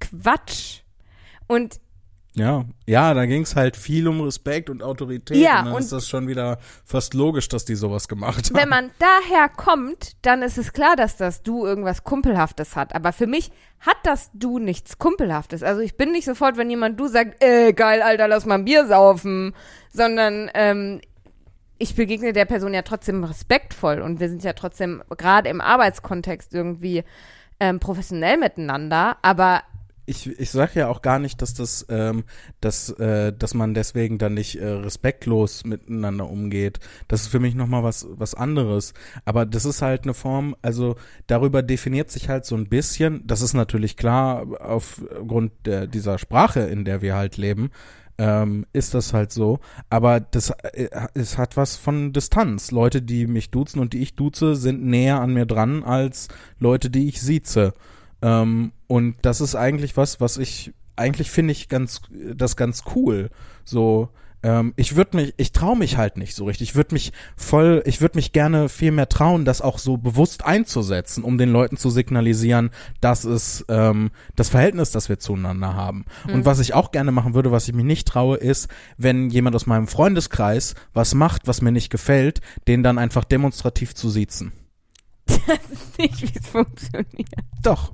Quatsch. 0.00 0.80
Und 1.46 1.80
ja. 2.34 2.66
Ja, 2.84 3.14
da 3.14 3.24
ging 3.24 3.42
es 3.42 3.56
halt 3.56 3.78
viel 3.78 4.06
um 4.06 4.20
Respekt 4.20 4.68
und 4.68 4.82
Autorität. 4.82 5.38
Ja, 5.38 5.60
und 5.60 5.64
dann 5.66 5.74
und- 5.74 5.80
ist 5.80 5.92
das 5.92 6.06
schon 6.06 6.28
wieder 6.28 6.58
fast 6.84 7.14
logisch, 7.14 7.48
dass 7.48 7.64
die 7.64 7.74
sowas 7.74 8.08
gemacht 8.08 8.50
haben. 8.50 8.56
wenn 8.56 8.68
man 8.68 8.90
daher 8.98 9.48
kommt, 9.48 10.12
dann 10.20 10.42
ist 10.42 10.58
es 10.58 10.74
klar, 10.74 10.96
dass 10.96 11.16
das 11.16 11.42
Du 11.42 11.64
irgendwas 11.64 12.04
Kumpelhaftes 12.04 12.76
hat. 12.76 12.94
Aber 12.94 13.12
für 13.14 13.26
mich 13.26 13.50
hat 13.80 13.96
das 14.04 14.30
Du 14.34 14.58
nichts 14.58 14.98
Kumpelhaftes. 14.98 15.62
Also 15.62 15.80
ich 15.80 15.96
bin 15.96 16.12
nicht 16.12 16.26
sofort, 16.26 16.58
wenn 16.58 16.68
jemand 16.68 17.00
Du 17.00 17.08
sagt, 17.08 17.42
äh, 17.42 17.72
geil, 17.72 18.02
Alter, 18.02 18.28
lass 18.28 18.44
mal 18.44 18.56
ein 18.56 18.66
Bier 18.66 18.86
saufen, 18.86 19.54
sondern 19.90 20.50
ähm, 20.52 21.00
ich 21.78 21.94
begegne 21.94 22.32
der 22.32 22.44
Person 22.44 22.74
ja 22.74 22.82
trotzdem 22.82 23.24
respektvoll 23.24 24.00
und 24.00 24.20
wir 24.20 24.28
sind 24.28 24.44
ja 24.44 24.52
trotzdem 24.52 25.02
gerade 25.16 25.48
im 25.48 25.60
Arbeitskontext 25.60 26.54
irgendwie 26.54 27.04
ähm, 27.60 27.80
professionell 27.80 28.38
miteinander, 28.38 29.16
aber 29.22 29.62
ich, 30.06 30.28
ich 30.38 30.50
sag 30.50 30.74
ja 30.76 30.88
auch 30.88 31.02
gar 31.02 31.18
nicht, 31.18 31.42
dass 31.42 31.52
das, 31.52 31.84
ähm, 31.88 32.24
dass, 32.60 32.90
äh, 32.90 33.32
dass 33.32 33.54
man 33.54 33.74
deswegen 33.74 34.18
dann 34.18 34.34
nicht 34.34 34.54
äh, 34.56 34.66
respektlos 34.66 35.64
miteinander 35.64 36.30
umgeht. 36.30 36.78
Das 37.08 37.22
ist 37.22 37.28
für 37.28 37.40
mich 37.40 37.56
nochmal 37.56 37.82
was, 37.82 38.06
was 38.10 38.34
anderes. 38.34 38.94
Aber 39.24 39.44
das 39.44 39.64
ist 39.64 39.82
halt 39.82 40.04
eine 40.04 40.14
Form, 40.14 40.54
also 40.62 40.94
darüber 41.26 41.62
definiert 41.62 42.10
sich 42.10 42.28
halt 42.28 42.46
so 42.46 42.54
ein 42.56 42.68
bisschen, 42.68 43.26
das 43.26 43.42
ist 43.42 43.54
natürlich 43.54 43.96
klar 43.96 44.46
aufgrund 44.60 45.52
der, 45.66 45.88
dieser 45.88 46.18
Sprache, 46.18 46.60
in 46.60 46.84
der 46.84 47.02
wir 47.02 47.16
halt 47.16 47.36
leben, 47.36 47.70
ähm, 48.18 48.66
ist 48.72 48.94
das 48.94 49.12
halt 49.12 49.32
so. 49.32 49.60
Aber 49.90 50.20
das, 50.20 50.50
äh, 50.50 50.88
es 51.14 51.38
hat 51.38 51.56
was 51.56 51.76
von 51.76 52.12
Distanz. 52.12 52.70
Leute, 52.70 53.02
die 53.02 53.26
mich 53.26 53.50
duzen 53.50 53.80
und 53.80 53.92
die 53.92 54.02
ich 54.02 54.14
duze, 54.14 54.56
sind 54.56 54.84
näher 54.84 55.20
an 55.20 55.34
mir 55.34 55.46
dran 55.46 55.82
als 55.84 56.28
Leute, 56.58 56.90
die 56.90 57.08
ich 57.08 57.20
sieze. 57.20 57.72
Ähm, 58.22 58.72
und 58.86 59.16
das 59.22 59.40
ist 59.40 59.54
eigentlich 59.54 59.96
was, 59.96 60.20
was 60.20 60.38
ich, 60.38 60.72
eigentlich 60.96 61.30
finde 61.30 61.52
ich 61.52 61.68
ganz, 61.68 62.00
das 62.34 62.56
ganz 62.56 62.84
cool. 62.94 63.30
So, 63.64 64.08
ähm, 64.46 64.74
ich 64.76 64.94
würde 64.94 65.16
mich, 65.16 65.34
ich 65.38 65.50
traue 65.50 65.76
mich 65.76 65.96
halt 65.96 66.16
nicht 66.16 66.36
so 66.36 66.44
richtig. 66.44 66.70
Ich 66.70 66.76
würde 66.76 66.94
mich 66.94 67.12
voll, 67.36 67.82
ich 67.84 68.00
würde 68.00 68.16
mich 68.16 68.30
gerne 68.30 68.68
viel 68.68 68.92
mehr 68.92 69.08
trauen, 69.08 69.44
das 69.44 69.60
auch 69.60 69.78
so 69.80 69.96
bewusst 69.96 70.44
einzusetzen, 70.44 71.24
um 71.24 71.36
den 71.36 71.50
Leuten 71.50 71.76
zu 71.76 71.90
signalisieren, 71.90 72.70
dass 73.00 73.24
es 73.24 73.64
ähm, 73.68 74.12
das 74.36 74.48
Verhältnis, 74.48 74.92
das 74.92 75.08
wir 75.08 75.18
zueinander 75.18 75.74
haben. 75.74 76.04
Und 76.32 76.44
was 76.44 76.60
ich 76.60 76.74
auch 76.74 76.92
gerne 76.92 77.10
machen 77.10 77.34
würde, 77.34 77.50
was 77.50 77.66
ich 77.66 77.74
mir 77.74 77.82
nicht 77.82 78.06
traue, 78.06 78.36
ist, 78.36 78.68
wenn 78.96 79.30
jemand 79.30 79.56
aus 79.56 79.66
meinem 79.66 79.88
Freundeskreis 79.88 80.76
was 80.94 81.14
macht, 81.14 81.48
was 81.48 81.60
mir 81.60 81.72
nicht 81.72 81.90
gefällt, 81.90 82.40
den 82.68 82.84
dann 82.84 82.98
einfach 82.98 83.24
demonstrativ 83.24 83.96
zu 83.96 84.10
siezen. 84.10 84.52
nicht, 85.98 86.22
wie 86.22 86.38
es 86.38 86.46
funktioniert. 86.46 87.28
Doch. 87.64 87.92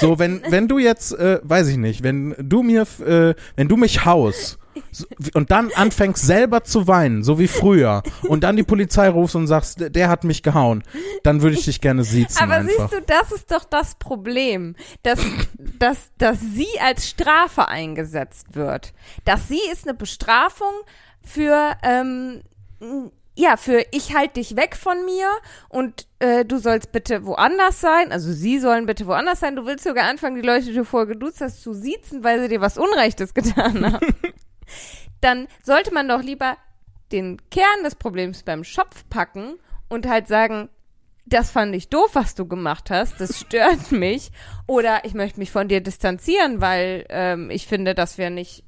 So, 0.00 0.18
wenn, 0.18 0.42
wenn 0.48 0.66
du 0.66 0.78
jetzt, 0.78 1.12
äh, 1.12 1.38
weiß 1.44 1.68
ich 1.68 1.76
nicht, 1.76 2.02
wenn 2.02 2.34
du 2.36 2.64
mir, 2.64 2.82
äh, 3.06 3.34
wenn 3.54 3.68
du 3.68 3.76
mich 3.76 4.04
haust 4.04 4.58
so, 4.90 5.06
und 5.34 5.50
dann 5.50 5.70
anfängst 5.74 6.24
selber 6.24 6.64
zu 6.64 6.86
weinen, 6.86 7.22
so 7.22 7.38
wie 7.38 7.48
früher, 7.48 8.02
und 8.22 8.44
dann 8.44 8.56
die 8.56 8.62
Polizei 8.62 9.08
rufst 9.08 9.36
und 9.36 9.46
sagst, 9.46 9.94
der, 9.94 10.08
hat 10.08 10.24
mich 10.24 10.42
gehauen, 10.42 10.84
dann 11.22 11.42
würde 11.42 11.56
ich 11.56 11.64
dich 11.64 11.80
gerne 11.80 12.04
siezen 12.04 12.42
Aber 12.42 12.54
einfach. 12.54 12.90
siehst 12.90 12.92
du, 12.92 13.00
das 13.06 13.32
ist 13.32 13.50
doch 13.50 13.64
das 13.64 13.94
Problem, 13.96 14.76
dass, 15.02 15.20
dass, 15.78 16.10
dass 16.18 16.38
sie 16.40 16.68
als 16.80 17.08
Strafe 17.08 17.68
eingesetzt 17.68 18.54
wird. 18.54 18.92
Dass 19.24 19.48
sie 19.48 19.60
ist 19.72 19.86
eine 19.88 19.94
Bestrafung 19.94 20.72
für, 21.22 21.72
ähm, 21.82 22.42
ja, 23.36 23.56
für 23.56 23.84
ich 23.90 24.14
halte 24.14 24.34
dich 24.34 24.56
weg 24.56 24.76
von 24.76 25.04
mir 25.04 25.28
und 25.68 26.06
äh, 26.20 26.44
du 26.44 26.58
sollst 26.58 26.92
bitte 26.92 27.24
woanders 27.24 27.80
sein. 27.80 28.12
Also 28.12 28.32
sie 28.32 28.58
sollen 28.58 28.86
bitte 28.86 29.06
woanders 29.06 29.40
sein. 29.40 29.56
Du 29.56 29.66
willst 29.66 29.84
sogar 29.84 30.04
anfangen, 30.04 30.36
die 30.36 30.46
Leute, 30.46 30.66
die 30.66 30.74
du 30.74 30.84
vorher 30.84 31.06
geduzt 31.06 31.40
hast, 31.40 31.62
zu 31.62 31.72
siezen, 31.72 32.22
weil 32.22 32.40
sie 32.40 32.48
dir 32.48 32.60
was 32.60 32.78
Unrechtes 32.78 33.34
getan 33.34 33.92
haben. 33.92 34.06
Dann 35.20 35.46
sollte 35.62 35.92
man 35.92 36.08
doch 36.08 36.22
lieber 36.22 36.56
den 37.12 37.38
Kern 37.50 37.82
des 37.84 37.94
Problems 37.94 38.42
beim 38.42 38.64
Schopf 38.64 39.04
packen 39.08 39.54
und 39.88 40.06
halt 40.08 40.26
sagen, 40.28 40.68
das 41.26 41.50
fand 41.50 41.74
ich 41.74 41.88
doof, 41.88 42.10
was 42.12 42.34
du 42.34 42.46
gemacht 42.46 42.90
hast, 42.90 43.18
das 43.20 43.38
stört 43.40 43.90
mich. 43.92 44.30
Oder 44.66 45.04
ich 45.04 45.14
möchte 45.14 45.38
mich 45.40 45.50
von 45.50 45.68
dir 45.68 45.80
distanzieren, 45.80 46.60
weil 46.60 47.06
ähm, 47.08 47.50
ich 47.50 47.66
finde, 47.66 47.94
dass 47.94 48.18
wir 48.18 48.28
nicht 48.30 48.62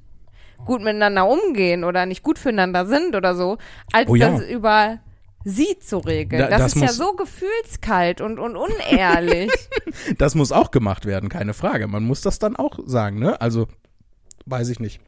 gut 0.65 0.81
miteinander 0.81 1.27
umgehen 1.29 1.83
oder 1.83 2.07
nicht 2.07 2.23
gut 2.23 2.39
füreinander 2.39 2.87
sind 2.87 3.15
oder 3.15 3.35
so, 3.35 3.57
als 3.93 4.09
Oh 4.09 4.15
ja. 4.15 4.31
das 4.31 4.41
über 4.41 4.99
sie 5.43 5.77
zu 5.79 5.99
regeln. 5.99 6.41
Da- 6.41 6.47
das, 6.49 6.73
das 6.73 6.75
ist 6.75 6.81
ja 6.81 6.87
so 6.93 7.13
gefühlskalt 7.13 8.21
und, 8.21 8.39
und 8.39 8.55
unehrlich. 8.55 9.51
Das 10.17 10.33
muss 10.35 10.51
auch 10.51 10.71
gemacht 10.71 11.05
werden, 11.05 11.29
keine 11.29 11.53
Frage. 11.53 11.87
Man 11.87 12.03
muss 12.03 12.21
das 12.21 12.39
dann 12.39 12.55
auch 12.55 12.79
sagen, 12.85 13.19
ne? 13.19 13.39
Also, 13.39 13.67
weiß 14.45 14.69
ich 14.69 14.79
nicht. 14.79 14.99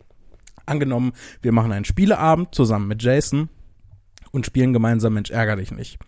Angenommen, 0.70 1.14
wir 1.42 1.52
machen 1.52 1.72
einen 1.72 1.86
Spieleabend 1.86 2.54
zusammen 2.54 2.88
mit 2.88 3.04
Jason 3.04 3.50
und 4.32 4.46
spielen 4.46 4.74
gemeinsam 4.74 5.14
Mensch, 5.14 5.32
ärger 5.32 5.56
dich 5.56 5.72
nicht. 5.72 6.00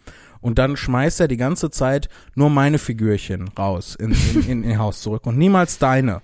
Und 0.42 0.58
dann 0.58 0.76
schmeißt 0.76 1.20
er 1.22 1.28
die 1.28 1.38
ganze 1.38 1.70
Zeit 1.70 2.10
nur 2.36 2.50
meine 2.50 2.80
Figürchen 2.80 3.50
raus 3.50 3.96
in, 3.96 4.16
in, 4.34 4.44
in 4.44 4.64
ihr 4.64 4.80
Haus 4.80 5.02
zurück 5.02 5.28
und 5.28 5.38
niemals 5.38 5.78
deine. 5.78 6.22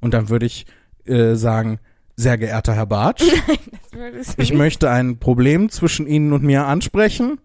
Und 0.00 0.14
dann 0.14 0.30
würde 0.30 0.46
ich 0.46 0.66
äh, 1.04 1.34
sagen, 1.34 1.78
sehr 2.16 2.38
geehrter 2.38 2.74
Herr 2.74 2.86
Bartsch, 2.86 3.22
du 3.92 4.42
ich 4.42 4.52
möchte 4.52 4.90
ein 4.90 5.18
Problem 5.18 5.68
zwischen 5.70 6.06
Ihnen 6.06 6.32
und 6.32 6.42
mir 6.42 6.66
ansprechen. 6.66 7.38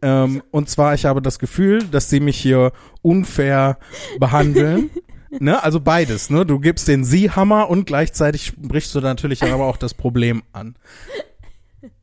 Ähm, 0.00 0.42
und 0.50 0.68
zwar, 0.68 0.94
ich 0.94 1.04
habe 1.04 1.20
das 1.20 1.38
Gefühl, 1.38 1.82
dass 1.82 2.08
Sie 2.08 2.20
mich 2.20 2.38
hier 2.38 2.72
unfair 3.02 3.78
behandeln. 4.18 4.90
ne? 5.30 5.62
Also 5.62 5.80
beides, 5.80 6.30
ne? 6.30 6.44
Du 6.46 6.58
gibst 6.58 6.88
den 6.88 7.04
Sie-Hammer 7.04 7.68
und 7.70 7.86
gleichzeitig 7.86 8.46
sprichst 8.46 8.94
du 8.94 9.00
natürlich 9.00 9.42
aber 9.42 9.66
auch 9.66 9.76
das 9.76 9.94
Problem 9.94 10.42
an. 10.52 10.76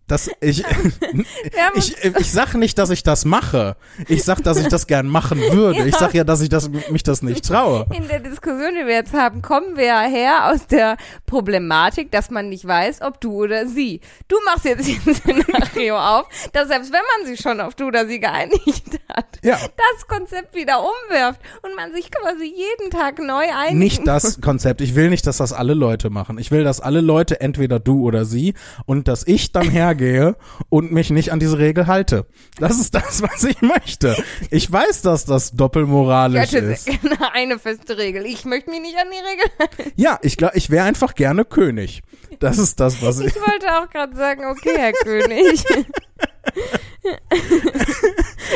Das, 0.07 0.29
ich, 0.39 0.63
haben 0.65 1.25
uns 1.75 1.89
ich, 1.89 2.03
ich 2.03 2.31
sag 2.31 2.53
nicht, 2.53 2.77
dass 2.77 2.91
ich 2.91 3.01
das 3.01 3.25
mache. 3.25 3.75
Ich 4.07 4.23
sag, 4.23 4.43
dass 4.43 4.57
ich 4.59 4.67
das 4.67 4.85
gern 4.85 5.07
machen 5.07 5.39
würde. 5.51 5.87
Ich 5.87 5.95
sag 5.95 6.13
ja, 6.13 6.23
dass 6.23 6.41
ich 6.41 6.49
das, 6.49 6.69
mich 6.69 7.01
das 7.01 7.23
nicht 7.23 7.45
traue. 7.47 7.87
In 7.91 8.07
der 8.07 8.19
Diskussion, 8.19 8.75
die 8.79 8.85
wir 8.85 8.93
jetzt 8.93 9.13
haben, 9.13 9.41
kommen 9.41 9.75
wir 9.77 9.85
ja 9.85 10.01
her 10.01 10.51
aus 10.51 10.67
der 10.67 10.97
Problematik, 11.25 12.11
dass 12.11 12.29
man 12.29 12.49
nicht 12.49 12.65
weiß, 12.67 13.01
ob 13.01 13.19
du 13.19 13.31
oder 13.43 13.67
sie. 13.67 13.99
Du 14.27 14.35
machst 14.45 14.65
jetzt 14.65 14.85
hier 14.85 14.99
ein 15.07 15.15
Szenario 15.15 15.97
auf, 15.97 16.27
dass 16.53 16.67
selbst 16.67 16.91
wenn 16.93 17.01
man 17.17 17.27
sich 17.27 17.39
schon 17.41 17.59
auf 17.59 17.73
du 17.73 17.85
oder 17.87 18.05
sie 18.07 18.19
geeinigt 18.19 18.99
hat, 19.09 19.25
Ja. 19.43 19.57
das 19.57 20.07
Konzept 20.07 20.53
wieder 20.55 20.81
umwirft 20.81 21.39
und 21.63 21.75
man 21.75 21.93
sich 21.93 22.11
quasi 22.11 22.45
jeden 22.45 22.91
Tag 22.91 23.19
neu 23.19 23.45
einigen 23.57 23.79
Nicht 23.79 24.05
das 24.07 24.39
Konzept. 24.39 24.81
Ich 24.81 24.93
will 24.95 25.09
nicht, 25.09 25.25
dass 25.25 25.37
das 25.37 25.51
alle 25.51 25.73
Leute 25.73 26.09
machen. 26.11 26.37
Ich 26.37 26.51
will, 26.51 26.63
dass 26.63 26.79
alle 26.79 27.01
Leute 27.01 27.41
entweder 27.41 27.79
du 27.79 28.03
oder 28.05 28.23
sie 28.25 28.53
und 28.85 29.07
dass 29.07 29.25
ich 29.25 29.51
dann 29.51 29.69
hergehe 29.95 30.35
und 30.69 30.91
mich 30.91 31.09
nicht 31.09 31.31
an 31.31 31.39
diese 31.39 31.57
Regel 31.57 31.87
halte. 31.87 32.25
Das 32.59 32.79
ist 32.79 32.93
das, 32.95 33.21
was 33.21 33.43
ich 33.43 33.61
möchte. 33.61 34.15
Ich 34.51 34.71
weiß, 34.71 35.01
dass 35.01 35.25
das 35.25 35.51
Ich 35.51 35.57
doppelmoralisch 35.57 36.51
hätte 36.51 36.57
ist. 36.65 36.89
eine 37.33 37.59
feste 37.59 37.97
Regel. 37.97 38.25
Ich 38.25 38.45
möchte 38.45 38.69
mich 38.69 38.81
nicht 38.81 38.97
an 38.97 39.07
die 39.11 39.17
Regel 39.17 39.45
halten. 39.59 39.91
Ja, 39.95 40.19
ich 40.21 40.37
glaube, 40.37 40.57
ich 40.57 40.69
wäre 40.69 40.85
einfach 40.85 41.15
gerne 41.15 41.45
König. 41.45 42.03
Das 42.39 42.57
ist 42.57 42.79
das, 42.79 43.01
was 43.01 43.19
ich. 43.19 43.27
Ich 43.27 43.35
wollte 43.35 43.67
auch 43.77 43.89
gerade 43.89 44.15
sagen, 44.15 44.45
okay, 44.45 44.75
Herr 44.77 44.93
König. 44.93 45.63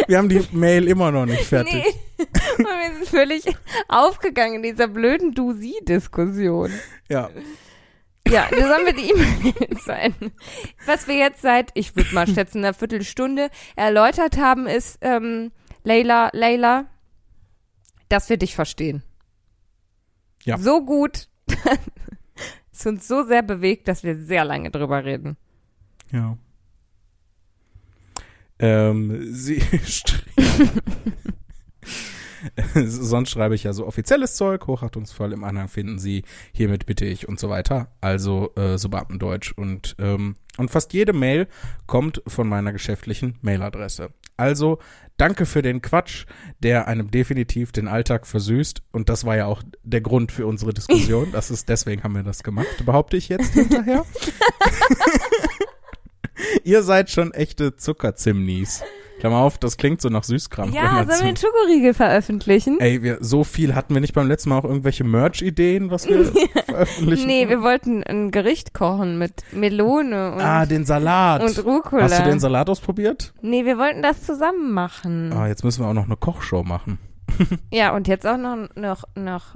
Wir 0.08 0.18
haben 0.18 0.30
die 0.30 0.46
Mail 0.52 0.88
immer 0.88 1.12
noch 1.12 1.26
nicht 1.26 1.44
fertig. 1.44 1.74
Nee. 1.74 2.26
Und 2.58 2.66
wir 2.66 2.94
sind 2.96 3.08
völlig 3.08 3.44
aufgegangen 3.88 4.56
in 4.56 4.64
dieser 4.64 4.88
blöden 4.88 5.34
Du-Sie-Diskussion. 5.34 6.72
Ja. 7.10 7.30
Ja, 8.32 8.48
dann 8.50 8.62
sollen 8.62 8.86
wir 8.86 8.94
die 8.94 9.10
E-Mail 9.10 9.78
sein. 9.80 10.14
Was 10.86 11.08
wir 11.08 11.16
jetzt 11.16 11.42
seit, 11.42 11.72
ich 11.74 11.96
würde 11.96 12.14
mal 12.14 12.28
schätzen, 12.28 12.60
einer 12.60 12.74
Viertelstunde 12.74 13.50
erläutert 13.76 14.38
haben, 14.38 14.68
ist, 14.68 15.00
ähm, 15.02 15.52
Leila, 15.84 16.30
Leila, 16.34 16.86
dass 18.08 18.30
wir 18.30 18.38
dich 18.38 18.56
verstehen. 18.56 19.04
Ja. 20.44 20.58
So 20.58 20.86
gut. 20.86 21.28
es 22.72 22.86
uns 22.86 23.08
so 23.08 23.24
sehr 23.24 23.42
bewegt, 23.42 23.88
dass 23.88 24.04
wir 24.04 24.16
sehr 24.16 24.46
lange 24.46 24.72
drüber 24.72 25.04
reden. 25.04 25.38
Ja. 26.12 26.38
Ähm, 28.60 29.34
sie 29.34 29.62
Sonst 32.74 33.30
schreibe 33.30 33.56
ich 33.56 33.64
ja 33.64 33.74
so 33.74 33.86
offizielles 33.86 34.36
Zeug, 34.36 34.68
hochachtungsvoll. 34.68 35.34
Im 35.34 35.44
Anhang 35.44 35.68
finden 35.68 36.00
Sie, 36.00 36.24
hiermit 36.52 36.86
bitte 36.86 37.06
ich 37.06 37.28
und 37.28 37.40
so 37.40 37.50
weiter. 37.50 37.92
Also 38.02 38.54
äh, 38.56 38.78
so 38.78 38.90
Beamtendeutsch. 38.90 39.54
Und, 39.56 39.96
ähm, 40.00 40.36
und 40.58 40.72
fast 40.72 40.94
jede 40.94 41.14
Mail 41.14 41.48
kommt 41.88 42.22
von 42.28 42.48
meiner 42.48 42.72
geschäftlichen 42.72 43.38
Mailadresse. 43.42 44.12
Also 44.38 44.80
danke 45.18 45.46
für 45.46 45.62
den 45.62 45.82
Quatsch, 45.82 46.26
der 46.60 46.88
einem 46.88 47.12
definitiv 47.12 47.72
den 47.72 47.88
Alltag 47.88 48.26
versüßt. 48.26 48.82
Und 48.92 49.10
das 49.10 49.26
war 49.26 49.36
ja 49.36 49.48
auch 49.48 49.64
der 49.84 50.02
Grund 50.02 50.32
für 50.32 50.48
unsere 50.48 50.74
Diskussion. 50.74 51.30
Das 51.40 51.52
ist, 51.52 51.70
deswegen 51.70 52.04
haben 52.04 52.16
wir 52.16 52.24
das 52.24 52.44
gemacht, 52.44 52.86
behaupte 52.86 53.18
ich 53.18 53.30
jetzt 53.30 53.54
hinterher. 53.54 54.06
Ihr 56.64 56.84
seid 56.84 57.10
schon 57.10 57.34
echte 57.34 57.76
Zuckerzimnis. 57.76 58.82
Klammer 59.20 59.38
auf, 59.38 59.58
das 59.58 59.78
klingt 59.78 60.02
so 60.02 60.10
nach 60.10 60.24
Süßkram. 60.24 60.72
Ja, 60.72 61.04
sollen 61.06 61.08
wir 61.10 61.28
einen 61.28 61.38
Schokoriegel 61.38 61.94
veröffentlichen? 61.94 62.80
Ey, 62.80 63.04
wir, 63.04 63.18
so 63.20 63.44
viel 63.44 63.76
hatten 63.76 63.94
wir 63.94 64.02
nicht 64.02 64.14
beim 64.14 64.28
letzten 64.28 64.50
Mal 64.50 64.60
auch 64.60 64.64
irgendwelche 64.64 65.04
Merch-Ideen, 65.04 65.92
was 65.92 66.08
wir 66.08 66.26
veröffentlichen? 66.66 67.28
Nee, 67.28 67.50
wir 67.50 67.62
wollten 67.62 68.04
ein 68.04 68.32
Gericht 68.32 68.74
kochen 68.74 69.18
mit 69.18 69.44
Melone 69.52 70.34
und, 70.34 70.42
Ah, 70.42 70.66
den 70.66 70.86
Salat. 70.86 71.44
und 71.44 71.66
Rucola. 71.66 72.04
Hast 72.04 72.20
du 72.20 72.24
den 72.24 72.40
Salat 72.40 72.70
ausprobiert? 72.70 73.34
nee, 73.42 73.66
wir 73.66 73.78
wollten 73.78 74.02
das 74.02 74.24
zusammen 74.24 74.72
machen. 74.72 75.34
Ah, 75.34 75.48
jetzt 75.48 75.64
müssen 75.64 75.84
wir 75.84 75.90
auch 75.90 75.94
noch 75.94 76.06
eine 76.06 76.18
Kochshow 76.18 76.64
machen. 76.64 76.98
Ja, 77.72 77.94
und 77.96 78.08
jetzt 78.08 78.26
auch 78.26 78.38
noch, 78.38 78.58
noch, 78.76 79.04
noch 79.16 79.56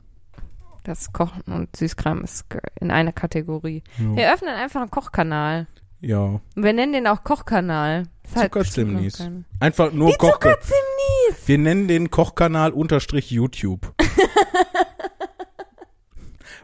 das 0.83 1.11
Kochen 1.13 1.41
und 1.51 1.75
Süßkram 1.75 2.23
ist 2.23 2.45
in 2.79 2.91
einer 2.91 3.11
Kategorie. 3.13 3.83
Ja. 3.97 4.15
Wir 4.15 4.33
öffnen 4.33 4.53
einfach 4.53 4.81
einen 4.81 4.91
Kochkanal. 4.91 5.67
Ja. 6.03 6.39
Wir 6.55 6.73
nennen 6.73 6.93
den 6.93 7.07
auch 7.07 7.23
Kochkanal. 7.23 8.03
Halt 8.35 8.53
Zuckerzimnis. 8.53 9.27
Einfach 9.59 9.91
nur 9.91 10.09
Die 10.11 10.17
Koch. 10.17 10.33
Zuckerzimnis! 10.33 10.77
Wir 11.45 11.57
nennen 11.57 11.87
den 11.87 12.09
Kochkanal 12.11 12.71
unterstrich 12.71 13.31
YouTube. 13.31 13.93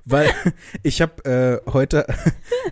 Weil 0.06 0.30
ich 0.82 1.02
habe 1.02 1.24
äh, 1.66 1.72
heute, 1.72 2.08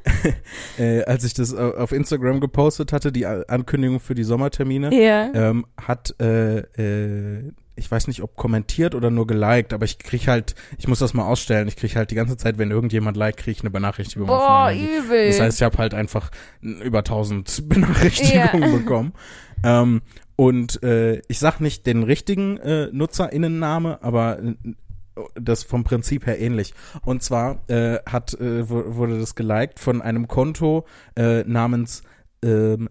äh, 0.80 1.04
als 1.04 1.24
ich 1.24 1.34
das 1.36 1.54
äh, 1.54 1.58
auf 1.58 1.92
Instagram 1.92 2.40
gepostet 2.40 2.92
hatte, 2.94 3.12
die 3.12 3.26
Ankündigung 3.28 4.00
für 4.00 4.16
die 4.16 4.24
Sommertermine, 4.24 4.90
Ja. 4.94 5.32
ähm, 5.34 5.66
hat, 5.80 6.16
äh, 6.20 6.60
äh, 6.60 7.52
ich 7.78 7.90
weiß 7.90 8.08
nicht, 8.08 8.22
ob 8.24 8.36
kommentiert 8.36 8.96
oder 8.96 9.10
nur 9.10 9.28
geliked, 9.28 9.72
aber 9.74 9.86
ich 9.86 10.00
krieg 10.00 10.28
halt, 10.28 10.56
ich 10.78 10.88
muss 10.88 11.00
das 11.00 11.14
mal 11.14 11.26
ausstellen, 11.26 11.68
ich 11.68 11.76
krieg 11.76 11.96
halt 11.96 12.12
die 12.12 12.16
ganze 12.16 12.36
Zeit, 12.38 12.58
wenn 12.58 12.72
irgendjemand 12.72 13.16
liked, 13.18 13.40
krieg 13.40 13.56
ich 13.58 13.62
eine 13.62 13.70
Benachrichtigung 13.70 14.28
Boah, 14.28 14.72
übel. 14.72 15.28
Das 15.28 15.40
heißt, 15.40 15.58
ich 15.60 15.64
habe 15.64 15.78
halt 15.78 15.94
einfach 15.94 16.32
über 16.62 17.00
1000 17.00 17.64
Benachrichtigungen 17.70 18.72
Ja. 18.72 18.78
bekommen. 18.78 19.14
Ähm, 19.64 20.02
und 20.36 20.84
äh, 20.84 21.22
ich 21.28 21.40
sag 21.40 21.60
nicht 21.62 21.86
den 21.88 22.04
richtigen 22.04 22.58
äh, 22.58 22.90
Nutzerinnenname, 22.92 24.04
aber 24.04 24.40
äh, 24.40 24.54
das 25.34 25.64
vom 25.64 25.84
Prinzip 25.84 26.28
her 26.28 26.40
ähnlich. 26.40 26.74
Und 27.04 27.24
zwar 27.24 27.68
äh, 27.70 27.98
hat 28.06 28.36
äh, 28.36 28.70
wu- 28.70 28.96
wurde 28.96 29.20
das 29.20 29.34
geliked 29.34 29.80
von 29.80 30.02
einem 30.04 30.28
Konto 30.28 30.86
äh, 31.16 31.44
namens 31.44 32.04
ähm, 32.44 32.88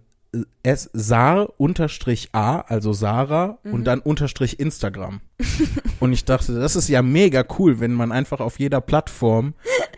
S 0.62 0.90
Sar 0.92 1.48
unterstrich 1.58 2.30
A, 2.32 2.60
also 2.60 2.92
Sarah 2.92 3.58
Mhm. 3.62 3.72
und 3.74 3.84
dann 3.84 4.00
unterstrich 4.00 4.58
Instagram. 4.60 5.20
und 6.00 6.12
ich 6.12 6.24
dachte, 6.24 6.54
das 6.58 6.76
ist 6.76 6.88
ja 6.88 7.02
mega 7.02 7.44
cool, 7.58 7.80
wenn 7.80 7.92
man 7.92 8.12
einfach 8.12 8.40
auf 8.40 8.58
jeder 8.58 8.80
Plattform 8.80 9.54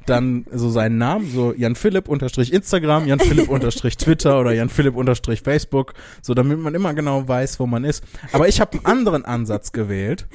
dann 0.06 0.46
so 0.52 0.70
seinen 0.70 0.98
Namen, 0.98 1.30
so 1.30 1.52
Jan 1.54 1.74
Philipp 1.74 2.08
unterstrich 2.08 2.52
Instagram, 2.52 3.06
Jan 3.06 3.20
Philipp 3.20 3.48
unterstrich 3.50 3.96
Twitter 3.96 4.40
oder 4.40 4.52
Jan 4.52 4.68
Philipp 4.70 4.96
unterstrich 4.96 5.42
Facebook, 5.42 5.94
so 6.22 6.34
damit 6.34 6.58
man 6.58 6.74
immer 6.74 6.94
genau 6.94 7.26
weiß, 7.28 7.60
wo 7.60 7.66
man 7.66 7.84
ist. 7.84 8.02
Aber 8.32 8.48
ich 8.48 8.60
habe 8.60 8.72
einen 8.72 8.86
anderen 8.86 9.24
Ansatz 9.24 9.72
gewählt. 9.72 10.26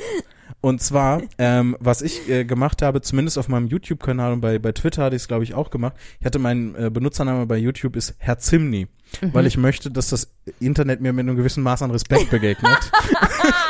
Und 0.64 0.82
zwar, 0.82 1.22
ähm, 1.40 1.76
was 1.82 2.02
ich 2.02 2.30
äh, 2.30 2.46
gemacht 2.46 2.82
habe, 2.82 3.02
zumindest 3.02 3.38
auf 3.38 3.50
meinem 3.50 3.68
YouTube-Kanal 3.68 4.32
und 4.32 4.40
bei, 4.40 4.60
bei 4.60 4.72
Twitter 4.72 5.04
hatte 5.04 5.16
ich 5.18 5.24
es, 5.24 5.28
glaube 5.28 5.44
ich, 5.44 5.56
auch 5.56 5.70
gemacht. 5.70 5.94
Ich 6.22 6.26
hatte 6.26 6.40
meinen 6.40 6.74
äh, 6.76 6.90
Benutzername 6.90 7.46
bei 7.48 7.58
YouTube 7.58 7.98
ist 7.98 8.16
Herr 8.18 8.40
Zimni, 8.40 8.88
weil 9.34 9.46
ich 9.46 9.58
möchte, 9.58 9.92
dass 9.92 10.08
das 10.08 10.32
Internet 10.62 11.02
mir 11.02 11.12
mit 11.12 11.28
einem 11.28 11.36
gewissen 11.36 11.64
Maß 11.64 11.82
an 11.82 11.92
Respekt 11.92 12.30
begegnet. 12.30 12.78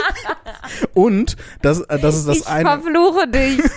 und 0.94 1.36
das, 1.64 1.82
äh, 1.82 1.98
das 1.98 2.16
ist 2.16 2.28
das 2.28 2.38
ich 2.38 2.48
eine. 2.48 2.70
verfluche 2.70 3.28
dich. 3.28 3.60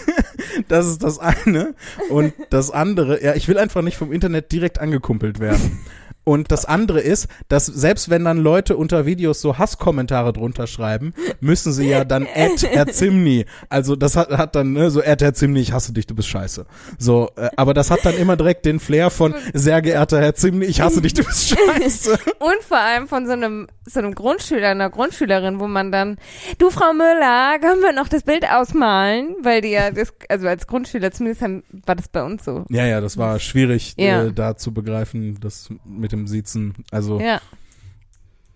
Das 0.69 0.87
ist 0.87 1.03
das 1.03 1.19
eine. 1.19 1.75
Und 2.09 2.33
das 2.49 2.71
andere, 2.71 3.23
ja, 3.23 3.35
ich 3.35 3.47
will 3.47 3.59
einfach 3.59 3.83
nicht 3.83 3.99
vom 3.99 4.11
Internet 4.11 4.53
direkt 4.53 4.79
angekumpelt 4.79 5.39
werden. 5.39 5.81
Und 6.29 6.51
das 6.51 6.65
andere 6.65 6.99
ist, 7.01 7.29
dass 7.47 7.67
selbst 7.67 8.11
wenn 8.11 8.25
dann 8.25 8.39
Leute 8.39 8.77
unter 8.77 9.07
Videos 9.07 9.41
so 9.41 9.59
Hasskommentare 9.59 10.33
drunter 10.33 10.67
schreiben, 10.67 11.15
müssen 11.39 11.73
sie 11.73 11.89
ja 11.89 12.05
dann 12.05 12.27
Ad 12.35 12.67
Herr 12.69 12.89
Zimni. 12.89 13.47
Also 13.69 13.95
das 13.95 14.17
hat, 14.17 14.31
hat 14.31 14.57
dann 14.57 14.73
ne, 14.73 14.91
so 14.91 15.01
Ad 15.05 15.25
Herr 15.25 15.35
Zimni, 15.35 15.61
ich 15.61 15.71
hasse 15.71 15.93
dich, 15.93 16.05
du 16.05 16.17
bist 16.17 16.27
scheiße. 16.29 16.67
So, 16.99 17.31
äh, 17.37 17.51
aber 17.57 17.75
das 17.75 17.93
hat 17.93 18.01
dann 18.05 18.17
immer 18.17 18.37
direkt 18.37 18.67
den 18.67 18.81
Flair 18.81 19.11
von 19.11 19.37
sehr 19.55 19.81
geehrter 19.83 20.21
Herr 20.21 20.35
Zimni, 20.35 20.65
ich 20.67 20.81
hasse 20.81 21.01
dich, 21.01 21.15
du 21.15 21.23
bist 21.23 21.49
scheiße. 21.57 22.19
Und 22.41 22.61
vor 22.67 22.79
allem 22.81 23.07
von 23.07 23.27
so 23.27 23.33
einem, 23.33 23.69
so 23.85 24.01
einem 24.01 24.13
Grundschüler, 24.17 24.71
einer 24.71 24.91
Grundschülerin, 24.91 25.61
wo 25.61 25.69
man 25.69 25.93
dann, 25.93 26.17
du 26.59 26.71
Frau 26.71 26.93
Müller, 26.93 27.61
können 27.61 27.83
wir 27.83 27.93
noch 27.93 28.09
das 28.09 28.25
Bild 28.25 28.51
ausmalen? 28.51 29.37
Weil 29.43 29.61
die 29.61 29.69
ja, 29.71 29.93
das, 29.93 30.13
also 30.29 30.49
als 30.49 30.67
Grundschüler 30.67 31.13
zumindest 31.13 31.43
haben, 31.43 31.63
war 31.87 31.95
das 31.95 32.09
bei 32.09 32.25
uns 32.25 32.45
so. 32.45 32.65
Ja, 32.69 32.85
ja, 32.85 33.01
das 33.01 33.17
war 33.17 33.39
schwierig 33.39 33.95
Ja. 33.97 34.25
äh, 34.25 34.33
da 34.33 34.57
zu 34.57 34.75
begreifen, 34.75 35.39
das 35.41 35.69
mit 35.85 36.11
dem 36.11 36.16
Siezen. 36.27 36.75
Also 36.91 37.21
Ja. 37.21 37.41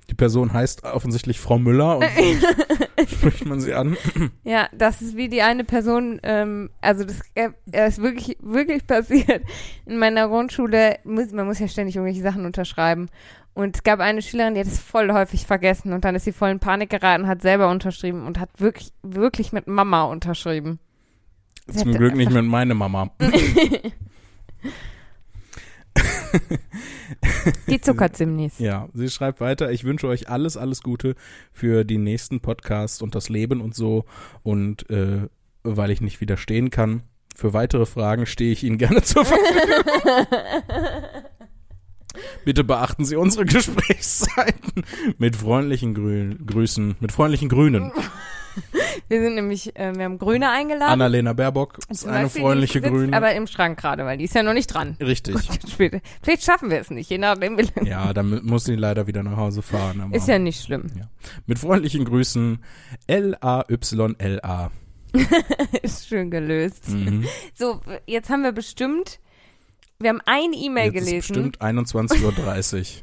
die 0.09 0.15
Person 0.15 0.53
heißt 0.53 0.85
offensichtlich 0.85 1.39
Frau 1.41 1.59
Müller 1.59 1.99
und 1.99 2.07
so 2.07 3.07
spricht 3.17 3.45
man 3.47 3.61
sie 3.61 3.75
an. 3.75 3.97
Ja, 4.45 4.69
das 4.73 5.03
ist 5.03 5.17
wie 5.17 5.29
die 5.29 5.43
eine 5.43 5.65
Person, 5.65 6.21
ähm, 6.23 6.71
also 6.81 7.05
das 7.05 7.21
äh, 7.35 7.51
das 7.67 7.99
ist 7.99 8.03
wirklich, 8.03 8.37
wirklich 8.41 8.87
passiert. 8.87 9.43
In 9.87 9.99
meiner 9.99 10.29
Grundschule, 10.29 10.99
muss, 11.05 11.31
man 11.33 11.47
muss 11.47 11.59
ja 11.59 11.69
ständig 11.69 11.97
irgendwelche 11.97 12.23
Sachen 12.23 12.45
unterschreiben. 12.47 13.09
Und 13.53 13.77
es 13.77 13.83
gab 13.83 13.99
eine 14.01 14.23
Schülerin, 14.23 14.55
die 14.55 14.61
hat 14.61 14.69
es 14.69 14.79
voll 14.79 15.13
häufig 15.13 15.45
vergessen 15.45 15.93
und 15.93 16.05
dann 16.05 16.15
ist 16.15 16.25
sie 16.25 16.33
voll 16.33 16.51
in 16.51 16.61
Panik 16.61 16.89
geraten, 16.91 17.27
hat 17.27 17.43
selber 17.43 17.69
unterschrieben 17.69 18.27
und 18.27 18.39
hat 18.39 18.49
wirklich, 18.59 18.93
wirklich 19.03 19.53
mit 19.53 19.67
Mama 19.67 20.05
unterschrieben. 20.05 20.79
Sie 21.67 21.81
Zum 21.81 21.93
Glück 21.95 22.15
nicht 22.15 22.31
mit 22.31 22.45
meine 22.45 22.75
Mama. 22.75 23.11
Die 27.69 27.81
Zuckerzimnis. 27.81 28.59
Ja, 28.59 28.89
sie 28.95 29.09
schreibt 29.09 29.41
weiter, 29.41 29.71
ich 29.71 29.85
wünsche 29.85 30.09
euch 30.09 30.29
alles, 30.29 30.57
alles 30.57 30.83
Gute 30.83 31.15
für 31.53 31.85
die 31.85 31.99
nächsten 31.99 32.41
Podcasts 32.41 33.03
und 33.03 33.15
das 33.15 33.29
Leben 33.29 33.61
und 33.61 33.75
so. 33.75 34.05
Und 34.43 34.89
äh, 34.91 35.29
weil 35.63 35.91
ich 35.91 36.01
nicht 36.01 36.21
widerstehen 36.21 36.71
kann, 36.71 37.03
für 37.35 37.53
weitere 37.53 37.87
Fragen 37.87 38.27
stehe 38.27 38.53
ich 38.53 38.65
Ihnen 38.65 38.79
gerne 38.79 39.03
zur 39.03 39.25
Verfügung. 39.25 40.27
Bitte 42.45 42.65
beachten 42.65 43.05
Sie 43.05 43.17
unsere 43.17 43.45
Gesprächszeiten 43.45 44.85
mit 45.19 45.37
freundlichen 45.37 45.95
Grün 45.95 46.45
Grüßen, 46.45 46.97
mit 47.01 47.13
freundlichen 47.13 47.49
Grünen. 47.49 47.93
Wir 49.09 49.21
sind 49.23 49.35
nämlich, 49.35 49.75
äh, 49.77 49.93
wir 49.97 50.05
haben 50.05 50.19
Grüne 50.19 50.51
eingeladen. 50.51 50.93
Annalena 50.93 51.33
Baerbock 51.33 51.79
ist 51.89 52.07
eine 52.07 52.25
Beispiel, 52.25 52.43
freundliche 52.43 52.81
Grüne. 52.81 53.17
Aber 53.17 53.33
im 53.35 53.47
Schrank 53.49 53.79
gerade, 53.81 54.05
weil 54.05 54.19
die 54.19 54.25
ist 54.25 54.35
ja 54.35 54.43
noch 54.43 54.53
nicht 54.55 54.69
dran. 54.69 54.97
Richtig. 55.01 55.37
Vielleicht 56.23 56.45
schaffen 56.45 56.71
wir 56.71 56.79
es 56.81 56.91
nicht, 56.91 57.11
je 57.11 57.19
nachdem. 57.19 57.59
Ja, 57.83 58.13
dann 58.13 58.31
mu- 58.31 58.41
muss 58.43 58.65
sie 58.65 58.77
leider 58.77 59.07
wieder 59.09 59.23
nach 59.23 59.37
Hause 59.37 59.63
fahren. 59.63 60.13
Ist 60.13 60.29
ja 60.29 60.39
nicht 60.39 60.63
schlimm. 60.65 60.91
mit 61.47 61.59
freundlichen 61.59 62.05
Grüßen 62.05 62.63
L-A-Y-L-A. 63.09 64.71
ist 65.83 66.07
schön 66.09 66.31
gelöst. 66.31 66.89
Mhm. 66.89 67.25
So, 67.55 67.81
jetzt 68.07 68.31
haben 68.31 68.43
wir 68.43 68.53
bestimmt, 68.53 69.19
wir 69.99 70.11
haben 70.11 70.21
eine 70.25 70.55
E-Mail 70.55 70.93
Jetzt 70.95 71.03
ist 71.03 71.09
gelesen. 71.09 71.57
bestimmt 71.57 71.61
21.30 71.61 73.03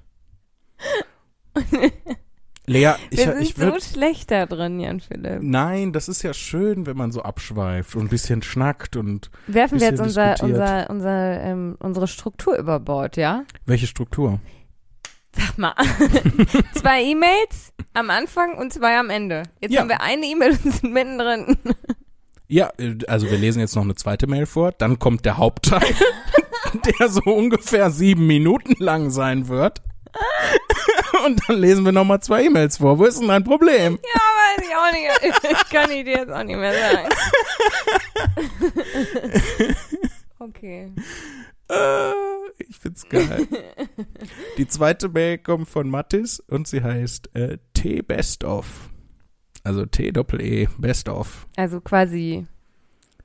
Uhr. 1.58 1.62
Lea, 2.70 2.92
ich, 3.10 3.18
wir 3.20 3.26
sind 3.34 3.42
ich 3.42 3.54
so 3.56 3.62
würde. 3.62 3.82
schlecht 3.82 4.30
da 4.30 4.46
drin, 4.46 4.80
Jan 4.82 5.00
Philipp. 5.00 5.40
Nein, 5.42 5.94
das 5.94 6.10
ist 6.10 6.22
ja 6.22 6.34
schön, 6.34 6.86
wenn 6.86 6.98
man 6.98 7.14
so 7.14 7.22
abschweift 7.22 7.96
und 7.96 8.04
ein 8.04 8.10
bisschen 8.10 8.42
schnackt 8.42 8.98
und 8.98 9.32
Werfen 9.48 9.80
wir 9.80 9.88
jetzt 9.88 10.02
unser, 10.02 10.36
unser, 10.44 10.90
unser, 10.90 11.42
ähm, 11.42 11.78
unsere 11.80 12.08
Struktur 12.08 12.58
über 12.58 12.80
Bord, 12.82 13.16
ja? 13.16 13.44
welche 13.66 13.88
Struktur? 13.88 14.40
Sag 15.32 15.58
mal. 15.58 15.74
zwei 16.74 17.04
E-Mails 17.04 17.72
am 17.94 18.10
Anfang 18.10 18.58
und 18.58 18.74
zwei 18.74 18.98
am 18.98 19.10
Ende. 19.10 19.44
Jetzt 19.62 19.72
Ja. 19.74 19.82
haben 19.82 19.90
wir 19.90 20.02
eine 20.02 20.26
E-Mail 20.26 20.52
und 20.52 20.74
sind 20.74 20.92
mittendrin. 20.94 21.58
Ja, 22.50 22.70
äh, 22.80 22.96
also 23.08 23.30
wir 23.32 23.38
lesen 23.38 23.60
jetzt 23.60 23.76
noch 23.76 23.84
eine 23.84 23.96
zweite 23.96 24.28
Mail 24.28 24.46
vor, 24.46 24.72
dann 24.74 25.00
kommt 25.00 25.24
der 25.26 25.38
Hauptteil, 25.38 25.84
der 27.00 27.08
so 27.10 27.22
ungefähr 27.22 27.92
sieben 27.92 28.28
Minuten 28.28 28.76
lang 28.84 29.10
sein 29.10 29.48
wird. 29.48 29.82
Und 31.26 31.42
dann 31.48 31.58
lesen 31.58 31.84
wir 31.86 31.92
nochmal 31.92 32.22
zwei 32.22 32.46
E-Mails 32.46 32.78
vor. 32.78 33.00
Wo 33.00 33.06
ist 33.06 33.20
denn 33.20 33.28
dein 33.28 33.44
Problem? 33.44 34.00
Ja, 34.14 34.22
weiß 34.22 34.66
ich 34.68 34.76
auch 34.76 34.92
nicht. 34.92 35.10
Ich 35.52 35.70
kann 35.70 35.92
ich 35.92 36.04
dir 36.06 36.18
jetzt 36.18 36.32
auch 36.32 36.44
nicht 36.44 36.58
mehr 36.58 36.74
sagen. 36.74 37.10
Okay. 40.40 40.92
Äh, 41.70 42.12
ich 42.60 42.78
find's 42.78 43.08
geil. 43.10 43.48
Die 44.58 44.68
zweite 44.68 45.10
Mail 45.10 45.38
kommt 45.40 45.68
von 45.68 45.90
Mattis 45.90 46.40
und 46.40 46.68
sie 46.68 46.84
heißt 46.84 47.36
äh, 47.36 47.58
T 47.74 48.02
Best 48.02 48.44
of. 48.44 48.90
Also 49.64 49.86
T 49.86 50.12
Doppel 50.12 50.42
E 50.42 50.68
Best 50.78 51.10
of. 51.10 51.48
Also 51.58 51.82
quasi. 51.82 52.46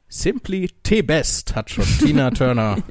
Simply 0.09 0.70
T 0.82 1.03
Best 1.03 1.55
hat 1.55 1.70
schon 1.70 1.84
Tina 2.01 2.30
Turner 2.30 2.78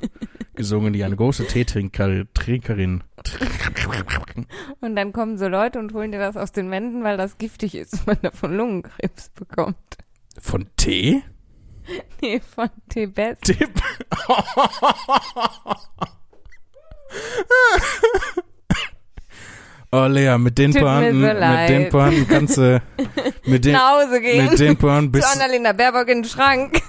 gesungen, 0.62 0.94
die 0.94 1.04
eine 1.04 1.16
große 1.16 1.48
Teetrinkerin. 1.48 2.28
Trinkerin. 2.36 3.04
Und 4.80 4.96
dann 4.96 5.12
kommen 5.12 5.40
so 5.40 5.48
Leute 5.48 5.80
und 5.80 5.94
holen 5.94 6.12
dir 6.12 6.20
das 6.20 6.38
aus 6.38 6.52
den 6.52 6.70
Wänden, 6.70 7.04
weil 7.04 7.18
das 7.18 7.40
giftig 7.40 7.74
ist 7.74 7.94
und 8.00 8.08
man 8.08 8.18
davon 8.22 8.56
Lungenkrebs 8.56 9.30
bekommt. 9.30 9.98
Von 10.40 10.68
Tee? 10.78 11.24
Nee, 12.22 12.40
von 12.40 12.70
Tibet. 12.90 13.42
Tipp. 13.42 13.74
Oh 19.94 20.06
Lea, 20.06 20.38
mit 20.38 20.58
den 20.58 20.72
Tut 20.72 20.84
Pointen, 20.84 21.20
mit 21.20 21.70
den 21.70 21.90
Pointen 21.90 22.26
kannst 22.26 22.56
du, 22.56 22.82
mit 23.46 23.66
den, 23.66 23.74
Nach 23.74 23.92
Hause 24.00 24.22
gehen. 24.22 24.46
mit 24.46 24.58
den 24.58 24.78
Pointen 24.78 25.08
Zu 25.08 25.12
bist, 25.12 25.28
Annalena 25.36 25.74
Baerbock 25.74 26.08
in 26.08 26.22
den 26.22 26.30
Schrank. 26.30 26.82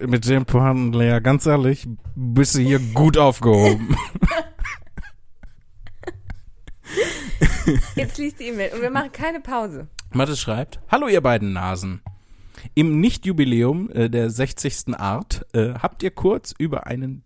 mit 0.06 0.26
den 0.26 0.46
Pointen, 0.46 0.94
Lea, 0.94 1.20
ganz 1.20 1.44
ehrlich, 1.44 1.86
bist 2.14 2.54
du 2.54 2.60
hier 2.60 2.78
gut 2.94 3.18
aufgehoben. 3.18 3.94
Jetzt 7.94 8.16
liest 8.16 8.40
die 8.40 8.44
E-Mail 8.44 8.72
und 8.74 8.80
wir 8.80 8.90
machen 8.90 9.12
keine 9.12 9.40
Pause. 9.40 9.88
Mathe 10.12 10.34
schreibt, 10.34 10.80
Hallo 10.90 11.08
ihr 11.08 11.20
beiden 11.20 11.52
Nasen. 11.52 12.00
Im 12.74 13.00
Nicht-Jubiläum 13.00 13.90
äh, 13.90 14.08
der 14.08 14.30
60. 14.30 14.98
Art 14.98 15.46
äh, 15.52 15.74
habt 15.74 16.02
ihr 16.02 16.10
kurz 16.10 16.54
über 16.56 16.86
einen 16.86 17.22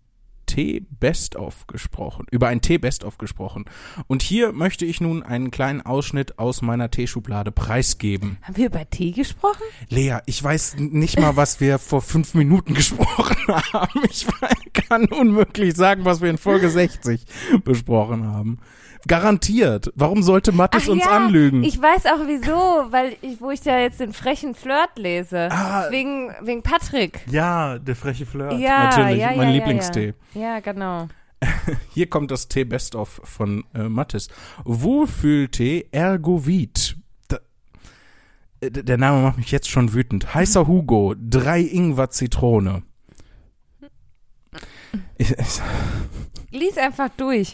T-Best-of 0.55 1.67
gesprochen, 1.67 2.27
über 2.31 2.47
ein 2.47 2.61
T-Best-of 2.61 3.17
gesprochen. 3.17 3.65
Und 4.07 4.21
hier 4.21 4.53
möchte 4.53 4.85
ich 4.85 5.01
nun 5.01 5.21
einen 5.21 5.51
kleinen 5.51 5.81
Ausschnitt 5.81 6.39
aus 6.39 6.61
meiner 6.61 6.89
T-Schublade 6.89 7.51
preisgeben. 7.51 8.37
Haben 8.41 8.55
wir 8.55 8.67
über 8.67 8.89
Tee 8.89 9.11
gesprochen? 9.11 9.63
Lea, 9.89 10.19
ich 10.25 10.41
weiß 10.41 10.77
nicht 10.77 11.19
mal, 11.19 11.35
was 11.35 11.59
wir 11.59 11.77
vor 11.77 12.01
fünf 12.01 12.35
Minuten 12.35 12.73
gesprochen 12.73 13.35
haben. 13.73 14.01
Ich 14.09 14.25
kann 14.71 15.07
unmöglich 15.07 15.75
sagen, 15.75 16.05
was 16.05 16.21
wir 16.21 16.29
in 16.29 16.37
Folge 16.37 16.69
60 16.69 17.25
besprochen 17.65 18.25
haben. 18.25 18.59
Garantiert. 19.07 19.91
Warum 19.95 20.23
sollte 20.23 20.51
Mattes 20.51 20.87
uns 20.87 21.03
ja, 21.03 21.11
anlügen? 21.11 21.63
Ich 21.63 21.81
weiß 21.81 22.05
auch 22.07 22.27
wieso, 22.27 22.91
weil 22.91 23.15
ich, 23.21 23.39
wo 23.39 23.51
ich 23.51 23.61
da 23.61 23.79
jetzt 23.79 23.99
den 23.99 24.13
frechen 24.13 24.55
Flirt 24.55 24.97
lese. 24.97 25.49
Ah. 25.51 25.89
Wegen, 25.91 26.31
wegen 26.41 26.63
Patrick. 26.63 27.21
ja, 27.29 27.77
der 27.77 27.95
freche 27.95 28.25
Flirt. 28.25 28.53
Ja, 28.59 28.85
Natürlich, 28.85 29.19
ja, 29.19 29.33
mein 29.35 29.49
ja, 29.49 29.55
Lieblingstee. 29.55 30.13
Ja, 30.33 30.59
genau. 30.59 31.07
Hier 31.93 32.09
kommt 32.09 32.31
das 32.31 32.47
Tee 32.47 32.63
Best 32.63 32.95
of 32.95 33.21
von 33.23 33.63
äh, 33.73 33.83
Mattes. 33.83 34.29
Wohlfühltee 34.63 35.87
Ergovit. 35.91 36.97
Da, 37.27 37.37
äh, 38.61 38.71
der 38.71 38.97
Name 38.97 39.21
macht 39.21 39.37
mich 39.37 39.51
jetzt 39.51 39.69
schon 39.69 39.93
wütend. 39.93 40.33
Heißer 40.33 40.67
Hugo, 40.67 41.15
drei 41.17 41.61
Ingwer 41.61 42.09
Zitrone. 42.09 42.83
Ich, 45.17 45.31
ich, 45.31 45.61
Lies 46.55 46.77
einfach 46.77 47.09
durch. 47.17 47.53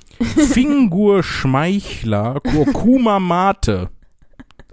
Fingur 0.54 1.24
Schmeichler, 1.24 2.40
Kurkuma 2.40 3.20
Mate. 3.20 3.90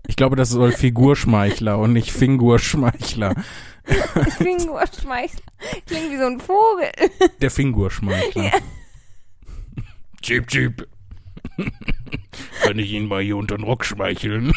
Ich 0.06 0.16
glaube, 0.16 0.36
das 0.36 0.50
soll 0.50 0.72
Figurschmeichler 0.72 1.78
und 1.78 1.94
nicht 1.94 2.12
Fingur 2.12 2.58
Schmeichler. 2.58 3.34
Fingur 4.36 4.84
Schmeichler. 5.00 5.40
Klingt 5.86 6.12
wie 6.12 6.18
so 6.18 6.26
ein 6.26 6.40
Vogel. 6.40 6.90
Der 7.40 7.50
Fingurschmeichler. 7.50 8.52
Chip, 10.20 10.46
chip. 10.48 10.86
Kann 12.62 12.78
ich 12.78 12.92
ihn 12.92 13.06
mal 13.06 13.22
hier 13.22 13.36
unter 13.36 13.56
den 13.56 13.64
Rock 13.64 13.84
schmeicheln? 13.86 14.52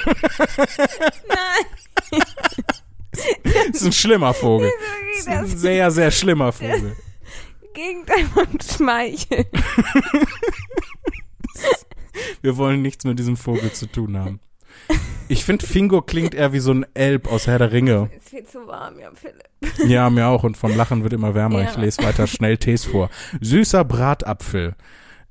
Nein. 1.28 2.22
Das 3.44 3.82
ist 3.82 3.86
ein 3.86 3.94
schlimmer 3.94 4.34
Vogel. 4.34 4.70
Das 5.12 5.20
ist 5.20 5.28
ein 5.30 5.48
sehr, 5.48 5.92
sehr 5.92 6.12
schlimmer 6.12 6.52
Vogel. 6.52 6.98
Gegenteil 7.74 8.26
von 8.34 8.48
Schmeichel. 8.62 9.46
Wir 12.42 12.58
wollen 12.58 12.82
nichts 12.82 13.06
mit 13.06 13.20
diesem 13.20 13.38
Vogel 13.38 13.72
zu 13.72 13.86
tun 13.86 14.18
haben. 14.18 14.40
Ich 15.28 15.46
finde, 15.46 15.66
Fingo 15.66 16.02
klingt 16.02 16.34
eher 16.34 16.52
wie 16.52 16.60
so 16.60 16.74
ein 16.74 16.86
Elb 16.94 17.32
aus 17.32 17.48
Herr 17.48 17.60
der 17.60 17.72
Ringe. 17.72 18.10
Ist 18.18 18.30
viel 18.30 18.44
zu 18.44 18.68
warm, 18.68 19.00
ja, 19.00 19.10
Philipp. 19.14 19.90
Ja, 19.90 20.10
mir 20.10 20.28
auch. 20.28 20.44
Und 20.44 20.58
vom 20.58 20.76
Lachen 20.76 21.04
wird 21.04 21.14
immer 21.14 21.34
wärmer. 21.36 21.62
Ja. 21.62 21.70
Ich 21.70 21.78
lese 21.78 22.04
weiter 22.04 22.28
schnell 22.28 22.58
Tees 22.58 22.84
vor. 22.84 23.10
Süßer 23.40 23.86
Bratapfel. 23.86 24.76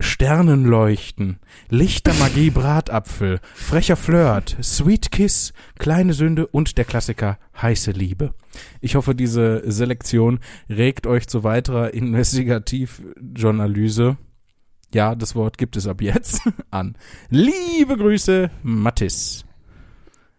Sternenleuchten, 0.00 1.38
lichter 1.68 2.14
Magie 2.14 2.50
Bratapfel, 2.50 3.38
frecher 3.54 3.94
Flirt, 3.96 4.56
Sweet 4.62 5.12
Kiss, 5.12 5.52
kleine 5.78 6.14
Sünde 6.14 6.46
und 6.46 6.78
der 6.78 6.86
Klassiker 6.86 7.38
heiße 7.60 7.90
Liebe. 7.92 8.34
Ich 8.80 8.96
hoffe, 8.96 9.14
diese 9.14 9.62
Selektion 9.70 10.40
regt 10.68 11.06
euch 11.06 11.28
zu 11.28 11.44
weiterer 11.44 11.94
Investigativjournalise, 11.94 14.16
ja, 14.92 15.14
das 15.14 15.36
Wort 15.36 15.56
gibt 15.58 15.76
es 15.76 15.86
ab 15.86 16.02
jetzt, 16.02 16.40
an. 16.70 16.96
Liebe 17.28 17.96
Grüße, 17.96 18.50
Mattis. 18.62 19.44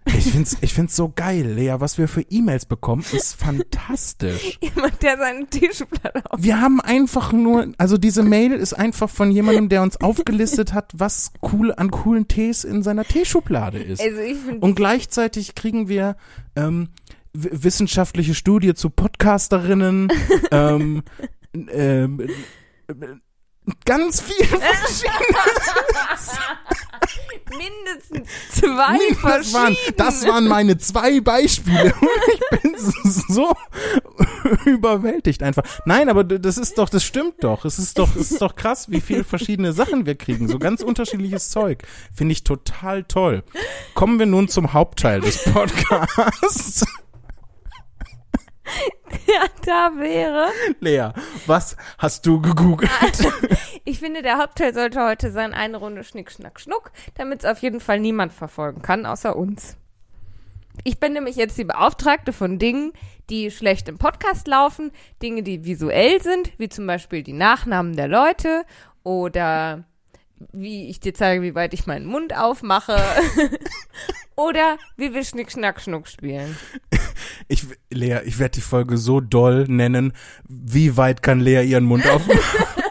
Ich 0.05 0.31
find's, 0.31 0.57
ich 0.61 0.73
find's 0.73 0.95
so 0.95 1.11
geil, 1.15 1.45
Lea, 1.45 1.75
was 1.77 1.97
wir 1.97 2.07
für 2.07 2.21
E-Mails 2.21 2.65
bekommen, 2.65 3.05
ist 3.11 3.35
fantastisch. 3.39 4.57
Jemand, 4.61 5.01
der 5.03 5.17
seine 5.17 5.45
T-Schublade 5.47 6.23
auf. 6.29 6.41
Wir 6.41 6.59
haben 6.59 6.81
einfach 6.81 7.31
nur, 7.33 7.71
also 7.77 7.97
diese 7.97 8.23
Mail 8.23 8.53
ist 8.53 8.73
einfach 8.73 9.09
von 9.09 9.31
jemandem, 9.31 9.69
der 9.69 9.83
uns 9.83 9.97
aufgelistet 10.01 10.73
hat, 10.73 10.91
was 10.95 11.31
cool 11.53 11.71
an 11.73 11.91
coolen 11.91 12.27
Tees 12.27 12.63
in 12.63 12.81
seiner 12.81 13.05
Teeschublade 13.05 13.77
ist. 13.77 14.01
Also 14.01 14.19
ich 14.19 14.37
finde 14.37 14.59
Und 14.59 14.75
gleichzeitig 14.75 15.53
kriegen 15.53 15.87
wir 15.87 16.15
ähm, 16.55 16.89
wissenschaftliche 17.33 18.33
Studie 18.33 18.73
zu 18.73 18.89
Podcasterinnen, 18.89 20.11
ähm, 20.51 21.03
ähm, 21.53 22.19
äh, 22.87 22.93
ganz 23.85 24.21
viel 24.21 24.45
mindestens 27.57 28.29
zwei 28.51 28.77
waren, 28.77 29.15
verschiedene. 29.15 29.77
das 29.97 30.25
waren 30.27 30.47
meine 30.47 30.77
zwei 30.77 31.19
Beispiele. 31.21 31.93
Ich 32.51 32.61
bin 32.61 32.75
so 32.77 33.53
überwältigt 34.65 35.43
einfach. 35.43 35.63
Nein, 35.85 36.09
aber 36.09 36.23
das 36.23 36.57
ist 36.57 36.77
doch, 36.77 36.89
das 36.89 37.03
stimmt 37.03 37.43
doch. 37.43 37.65
Es 37.65 37.79
ist 37.79 37.97
doch, 37.97 38.15
es 38.15 38.31
ist 38.31 38.41
doch 38.41 38.55
krass, 38.55 38.89
wie 38.89 39.01
viele 39.01 39.23
verschiedene 39.23 39.73
Sachen 39.73 40.05
wir 40.05 40.15
kriegen. 40.15 40.47
So 40.47 40.59
ganz 40.59 40.81
unterschiedliches 40.81 41.49
Zeug. 41.49 41.83
Finde 42.13 42.33
ich 42.33 42.43
total 42.43 43.03
toll. 43.03 43.43
Kommen 43.93 44.19
wir 44.19 44.25
nun 44.25 44.47
zum 44.47 44.73
Hauptteil 44.73 45.21
des 45.21 45.43
Podcasts. 45.43 46.85
ja, 49.27 49.43
da 49.65 49.91
wäre. 49.97 50.49
Lea, 50.79 51.09
was 51.45 51.75
hast 51.97 52.25
du 52.25 52.41
gegoogelt? 52.41 52.91
Ich 53.83 53.97
finde, 53.97 54.21
der 54.21 54.37
Hauptteil 54.37 54.75
sollte 54.75 55.03
heute 55.03 55.31
sein, 55.31 55.55
eine 55.55 55.77
Runde 55.77 56.03
Schnick, 56.03 56.31
Schnack, 56.31 56.59
Schnuck, 56.59 56.91
damit 57.15 57.39
es 57.39 57.45
auf 57.45 57.59
jeden 57.63 57.79
Fall 57.79 57.99
niemand 57.99 58.31
verfolgen 58.31 58.83
kann, 58.83 59.07
außer 59.07 59.35
uns. 59.35 59.75
Ich 60.83 60.99
bin 60.99 61.13
nämlich 61.13 61.35
jetzt 61.35 61.57
die 61.57 61.63
Beauftragte 61.63 62.31
von 62.31 62.59
Dingen, 62.59 62.93
die 63.29 63.49
schlecht 63.49 63.89
im 63.89 63.97
Podcast 63.97 64.47
laufen, 64.47 64.91
Dinge, 65.21 65.41
die 65.41 65.65
visuell 65.65 66.21
sind, 66.21 66.51
wie 66.59 66.69
zum 66.69 66.85
Beispiel 66.85 67.23
die 67.23 67.33
Nachnamen 67.33 67.95
der 67.95 68.07
Leute 68.07 68.65
oder 69.03 69.83
wie 70.51 70.89
ich 70.89 70.99
dir 70.99 71.13
zeige, 71.13 71.41
wie 71.41 71.55
weit 71.55 71.73
ich 71.73 71.87
meinen 71.87 72.05
Mund 72.05 72.35
aufmache 72.35 72.97
oder 74.35 74.77
wie 74.97 75.13
wir 75.13 75.23
Schnick, 75.23 75.51
Schnack, 75.51 75.81
Schnuck 75.81 76.07
spielen. 76.07 76.57
Ich, 77.47 77.65
Lea, 77.89 78.19
ich 78.25 78.39
werde 78.39 78.53
die 78.53 78.61
Folge 78.61 78.97
so 78.97 79.19
doll 79.19 79.65
nennen. 79.67 80.13
Wie 80.47 80.97
weit 80.97 81.21
kann 81.21 81.39
Lea 81.39 81.63
ihren 81.63 81.85
Mund 81.85 82.07
aufmachen? 82.07 82.39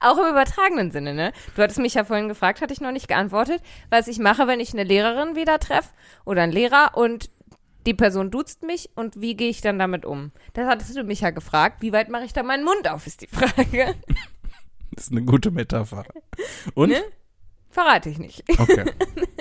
Auch 0.00 0.18
im 0.18 0.30
übertragenen 0.30 0.90
Sinne, 0.90 1.14
ne? 1.14 1.32
Du 1.56 1.62
hattest 1.62 1.78
mich 1.78 1.94
ja 1.94 2.04
vorhin 2.04 2.28
gefragt, 2.28 2.60
hatte 2.60 2.74
ich 2.74 2.80
noch 2.80 2.92
nicht 2.92 3.08
geantwortet, 3.08 3.62
was 3.88 4.06
ich 4.06 4.18
mache, 4.18 4.46
wenn 4.46 4.60
ich 4.60 4.74
eine 4.74 4.84
Lehrerin 4.84 5.34
wieder 5.34 5.58
treffe 5.58 5.90
oder 6.26 6.42
einen 6.42 6.52
Lehrer 6.52 6.90
und 6.94 7.30
die 7.86 7.94
Person 7.94 8.30
duzt 8.30 8.62
mich 8.62 8.90
und 8.94 9.20
wie 9.20 9.36
gehe 9.36 9.50
ich 9.50 9.60
dann 9.60 9.78
damit 9.78 10.04
um? 10.04 10.32
Das 10.54 10.66
hattest 10.66 10.96
du 10.96 11.04
mich 11.04 11.20
ja 11.20 11.30
gefragt. 11.30 11.82
Wie 11.82 11.92
weit 11.92 12.08
mache 12.08 12.24
ich 12.24 12.32
da 12.32 12.42
meinen 12.42 12.64
Mund 12.64 12.88
auf, 12.88 13.06
ist 13.06 13.22
die 13.22 13.28
Frage. 13.28 13.94
Das 14.96 15.06
ist 15.06 15.12
eine 15.12 15.22
gute 15.22 15.50
Metapher. 15.50 16.04
Und? 16.74 16.90
Ne? 16.90 17.02
Verrate 17.70 18.08
ich 18.08 18.18
nicht. 18.18 18.44
Okay. 18.58 18.84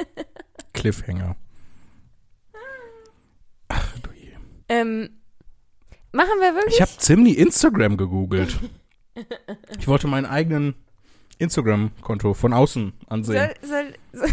Cliffhanger. 0.74 1.36
Ach 3.68 4.00
du 4.00 4.12
je. 4.12 4.32
Ähm, 4.70 5.22
machen 6.12 6.40
wir 6.40 6.56
wirklich? 6.56 6.76
Ich 6.76 6.82
habe 6.82 6.92
ziemlich 6.98 7.38
Instagram 7.38 7.98
gegoogelt. 7.98 8.60
Ich 9.78 9.88
wollte 9.88 10.08
meinen 10.08 10.26
eigenen 10.26 10.74
Instagram-Konto 11.38 12.34
von 12.34 12.54
außen 12.54 12.94
ansehen. 13.08 13.52
soll, 13.62 13.94
soll, 14.12 14.28
soll 14.28 14.30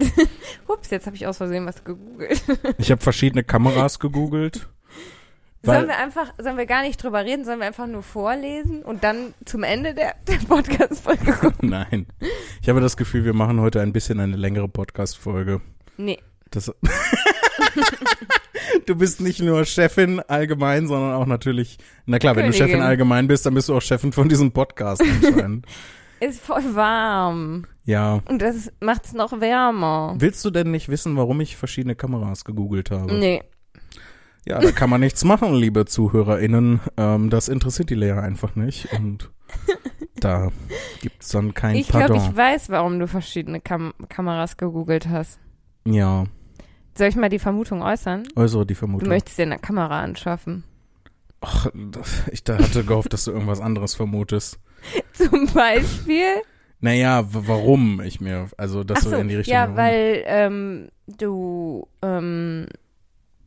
Ups, 0.68 0.90
jetzt 0.90 1.06
habe 1.06 1.16
ich 1.16 1.26
aus 1.26 1.36
Versehen 1.36 1.66
was 1.66 1.84
gegoogelt. 1.84 2.42
Ich 2.78 2.90
habe 2.90 3.00
verschiedene 3.00 3.44
Kameras 3.44 3.98
gegoogelt. 3.98 4.68
Weil- 5.62 5.78
Sollen 5.78 5.88
wir 5.88 5.98
einfach, 5.98 6.32
sollen 6.38 6.56
wir 6.56 6.66
gar 6.66 6.82
nicht 6.82 7.02
drüber 7.02 7.24
reden, 7.24 7.44
sollen 7.44 7.58
wir 7.58 7.66
einfach 7.66 7.88
nur 7.88 8.04
vorlesen 8.04 8.82
und 8.82 9.02
dann 9.02 9.34
zum 9.44 9.64
Ende 9.64 9.92
der, 9.94 10.14
der 10.28 10.36
Podcast-Folge 10.46 11.32
gucken? 11.40 11.68
Nein. 11.68 12.06
Ich 12.62 12.68
habe 12.68 12.80
das 12.80 12.96
Gefühl, 12.96 13.24
wir 13.24 13.34
machen 13.34 13.60
heute 13.60 13.80
ein 13.80 13.92
bisschen 13.92 14.20
eine 14.20 14.36
längere 14.36 14.68
Podcast-Folge. 14.68 15.60
Nee. 15.96 16.20
Das 16.50 16.72
du 18.86 18.94
bist 18.96 19.20
nicht 19.20 19.40
nur 19.40 19.64
Chefin 19.64 20.20
allgemein, 20.20 20.86
sondern 20.86 21.14
auch 21.14 21.26
natürlich, 21.26 21.78
na 22.06 22.18
klar, 22.18 22.36
wenn 22.36 22.46
du. 22.46 22.52
Chefin 22.52 22.80
allgemein 22.80 23.28
bist, 23.28 23.46
dann 23.46 23.54
bist 23.54 23.68
du 23.68 23.76
auch 23.76 23.82
Chefin 23.82 24.12
von 24.12 24.28
diesem 24.28 24.52
Podcast 24.52 25.02
anscheinend. 25.02 25.66
Ist 26.20 26.40
voll 26.40 26.74
warm. 26.74 27.66
ja. 27.84 28.20
Und 28.28 28.42
das 28.42 28.72
macht's 28.80 29.12
noch 29.12 29.40
wärmer. 29.40 30.14
Willst 30.18 30.44
du 30.44 30.50
denn 30.50 30.70
nicht 30.70 30.88
wissen, 30.88 31.16
warum 31.16 31.40
ich 31.40 31.56
verschiedene 31.56 31.94
Kameras 31.94 32.44
gegoogelt 32.44 32.90
habe? 32.90 33.14
Nee. 33.14 33.42
Ja, 34.48 34.60
da 34.60 34.72
kann 34.72 34.88
man 34.88 35.00
nichts 35.00 35.24
machen, 35.24 35.54
liebe 35.54 35.84
ZuhörerInnen. 35.84 36.80
Ähm, 36.96 37.28
das 37.30 37.48
interessiert 37.48 37.90
die 37.90 37.94
Lehrer 37.94 38.22
einfach 38.22 38.54
nicht 38.56 38.88
und 38.94 39.30
da 40.20 40.50
gibt's 41.02 41.28
dann 41.28 41.52
kein 41.54 41.76
Ich 41.76 41.88
glaube, 41.88 42.06
Pardon. 42.14 42.30
ich 42.30 42.36
weiß, 42.36 42.70
warum 42.70 42.98
du 42.98 43.06
verschiedene 43.06 43.60
Kam 43.60 43.92
Kameras 44.08 44.56
gegoogelt 44.56 45.08
hast. 45.08 45.38
ja, 45.84 46.24
Soll 46.96 47.08
ich 47.08 47.16
mal 47.16 47.28
die 47.28 47.38
Vermutung 47.38 47.82
äußern? 47.82 48.24
äußere 48.36 48.64
die 48.66 48.74
Du 48.74 48.78
Vermutung. 48.78 49.08
möchtest 49.08 49.38
dir 49.38 49.42
eine 49.42 49.58
Kamera 49.58 50.00
anschaffen. 50.00 50.64
Ach, 51.40 51.68
das- 51.92 52.24
ich 52.32 52.42
hatte 52.48 52.84
gehofft, 52.84 53.12
dass 53.12 53.24
du 53.24 53.30
irgendwas 53.32 53.60
anderes 53.60 53.94
vermutest. 53.94 54.58
Zum 55.12 55.46
Beispiel. 55.52 56.26
Naja, 56.80 57.24
warum 57.30 58.00
ich 58.00 58.20
mir, 58.20 58.48
also 58.56 58.82
dass 58.82 58.98
Ach 59.00 59.04
du 59.04 59.10
so, 59.10 59.16
in 59.16 59.28
die 59.28 59.36
Richtung. 59.36 59.52
ja, 59.54 59.62
warum? 59.64 59.76
weil 59.76 60.22
ähm, 60.26 60.88
du 61.06 61.86
ähm, 62.02 62.66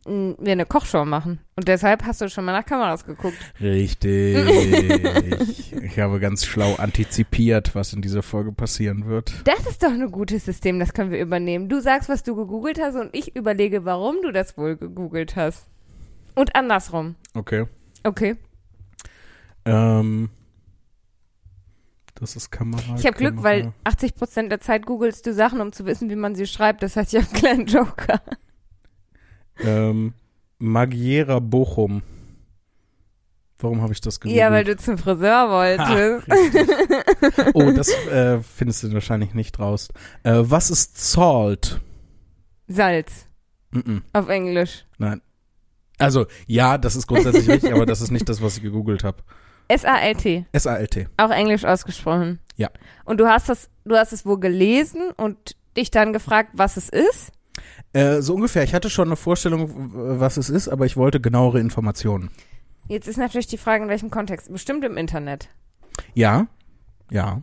wir 0.05 0.51
eine 0.51 0.65
Kochshow 0.65 1.05
machen. 1.05 1.39
Und 1.55 1.67
deshalb 1.67 2.03
hast 2.05 2.21
du 2.21 2.29
schon 2.29 2.45
mal 2.45 2.53
nach 2.53 2.65
Kameras 2.65 3.05
geguckt. 3.05 3.37
Richtig. 3.59 4.35
ich 5.83 5.99
habe 5.99 6.19
ganz 6.19 6.45
schlau 6.45 6.75
antizipiert, 6.75 7.75
was 7.75 7.93
in 7.93 8.01
dieser 8.01 8.23
Folge 8.23 8.51
passieren 8.51 9.05
wird. 9.05 9.33
Das 9.45 9.67
ist 9.67 9.83
doch 9.83 9.91
ein 9.91 10.11
gutes 10.11 10.45
System, 10.45 10.79
das 10.79 10.93
können 10.93 11.11
wir 11.11 11.19
übernehmen. 11.19 11.69
Du 11.69 11.81
sagst, 11.81 12.09
was 12.09 12.23
du 12.23 12.35
gegoogelt 12.35 12.79
hast 12.81 12.95
und 12.95 13.15
ich 13.15 13.35
überlege, 13.35 13.85
warum 13.85 14.17
du 14.23 14.31
das 14.31 14.57
wohl 14.57 14.75
gegoogelt 14.75 15.35
hast. 15.35 15.67
Und 16.33 16.55
andersrum. 16.55 17.15
Okay. 17.33 17.65
Okay. 18.03 18.37
Ähm, 19.65 20.29
das 22.15 22.35
ist 22.35 22.51
Kamera. 22.51 22.95
Ich 22.97 23.05
habe 23.05 23.17
Glück, 23.17 23.43
weil 23.43 23.73
80% 23.83 24.47
der 24.47 24.59
Zeit 24.59 24.85
googelst 24.85 25.25
du 25.25 25.33
Sachen, 25.33 25.61
um 25.61 25.71
zu 25.71 25.85
wissen, 25.85 26.09
wie 26.09 26.15
man 26.15 26.35
sie 26.35 26.47
schreibt. 26.47 26.81
Das 26.81 26.95
heißt, 26.95 27.13
ich 27.13 27.21
habe 27.21 27.27
einen 27.29 27.39
kleinen 27.39 27.65
Joker. 27.67 28.21
Ähm, 29.63 30.13
Magiera 30.59 31.39
Bochum. 31.39 32.03
Warum 33.59 33.81
habe 33.81 33.93
ich 33.93 34.01
das 34.01 34.19
gegoogelt? 34.19 34.39
Ja, 34.39 34.51
weil 34.51 34.63
du 34.63 34.75
zum 34.75 34.97
Friseur 34.97 35.49
wolltest. 35.49 36.27
richtig. 36.27 37.53
oh, 37.53 37.71
das 37.71 37.89
äh, 38.07 38.39
findest 38.39 38.83
du 38.83 38.93
wahrscheinlich 38.93 39.33
nicht 39.33 39.59
raus. 39.59 39.89
Äh, 40.23 40.33
was 40.41 40.71
ist 40.71 40.97
Salt? 40.97 41.79
Salz 42.67 43.27
Mm-mm. 43.73 44.01
auf 44.13 44.29
Englisch. 44.29 44.85
Nein. 44.97 45.21
Also, 45.99 46.25
ja, 46.47 46.77
das 46.79 46.95
ist 46.95 47.05
grundsätzlich 47.05 47.47
richtig, 47.47 47.73
aber 47.73 47.85
das 47.85 48.01
ist 48.01 48.11
nicht 48.11 48.27
das, 48.27 48.41
was 48.41 48.57
ich 48.57 48.63
gegoogelt 48.63 49.03
habe. 49.03 49.17
S-A-L-T. 49.67 50.45
S-A-L-T. 50.51 51.07
Auch 51.17 51.29
Englisch 51.29 51.63
ausgesprochen. 51.63 52.39
Ja. 52.55 52.69
Und 53.05 53.19
du 53.19 53.27
hast 53.27 53.49
das, 53.49 53.69
du 53.85 53.95
hast 53.95 54.11
es 54.11 54.25
wohl 54.25 54.39
gelesen 54.39 55.11
und 55.15 55.55
dich 55.77 55.91
dann 55.91 56.11
gefragt, 56.11 56.49
was 56.53 56.77
es 56.77 56.89
ist? 56.89 57.31
Äh, 57.93 58.21
so 58.21 58.35
ungefähr. 58.35 58.63
Ich 58.63 58.73
hatte 58.73 58.89
schon 58.89 59.07
eine 59.07 59.15
Vorstellung, 59.15 59.69
was 60.19 60.37
es 60.37 60.49
ist, 60.49 60.67
aber 60.67 60.85
ich 60.85 60.97
wollte 60.97 61.19
genauere 61.19 61.59
Informationen. 61.59 62.29
Jetzt 62.87 63.07
ist 63.07 63.17
natürlich 63.17 63.47
die 63.47 63.57
Frage, 63.57 63.83
in 63.83 63.89
welchem 63.89 64.09
Kontext. 64.09 64.51
Bestimmt 64.51 64.83
im 64.83 64.97
Internet. 64.97 65.49
Ja, 66.13 66.47
ja. 67.09 67.41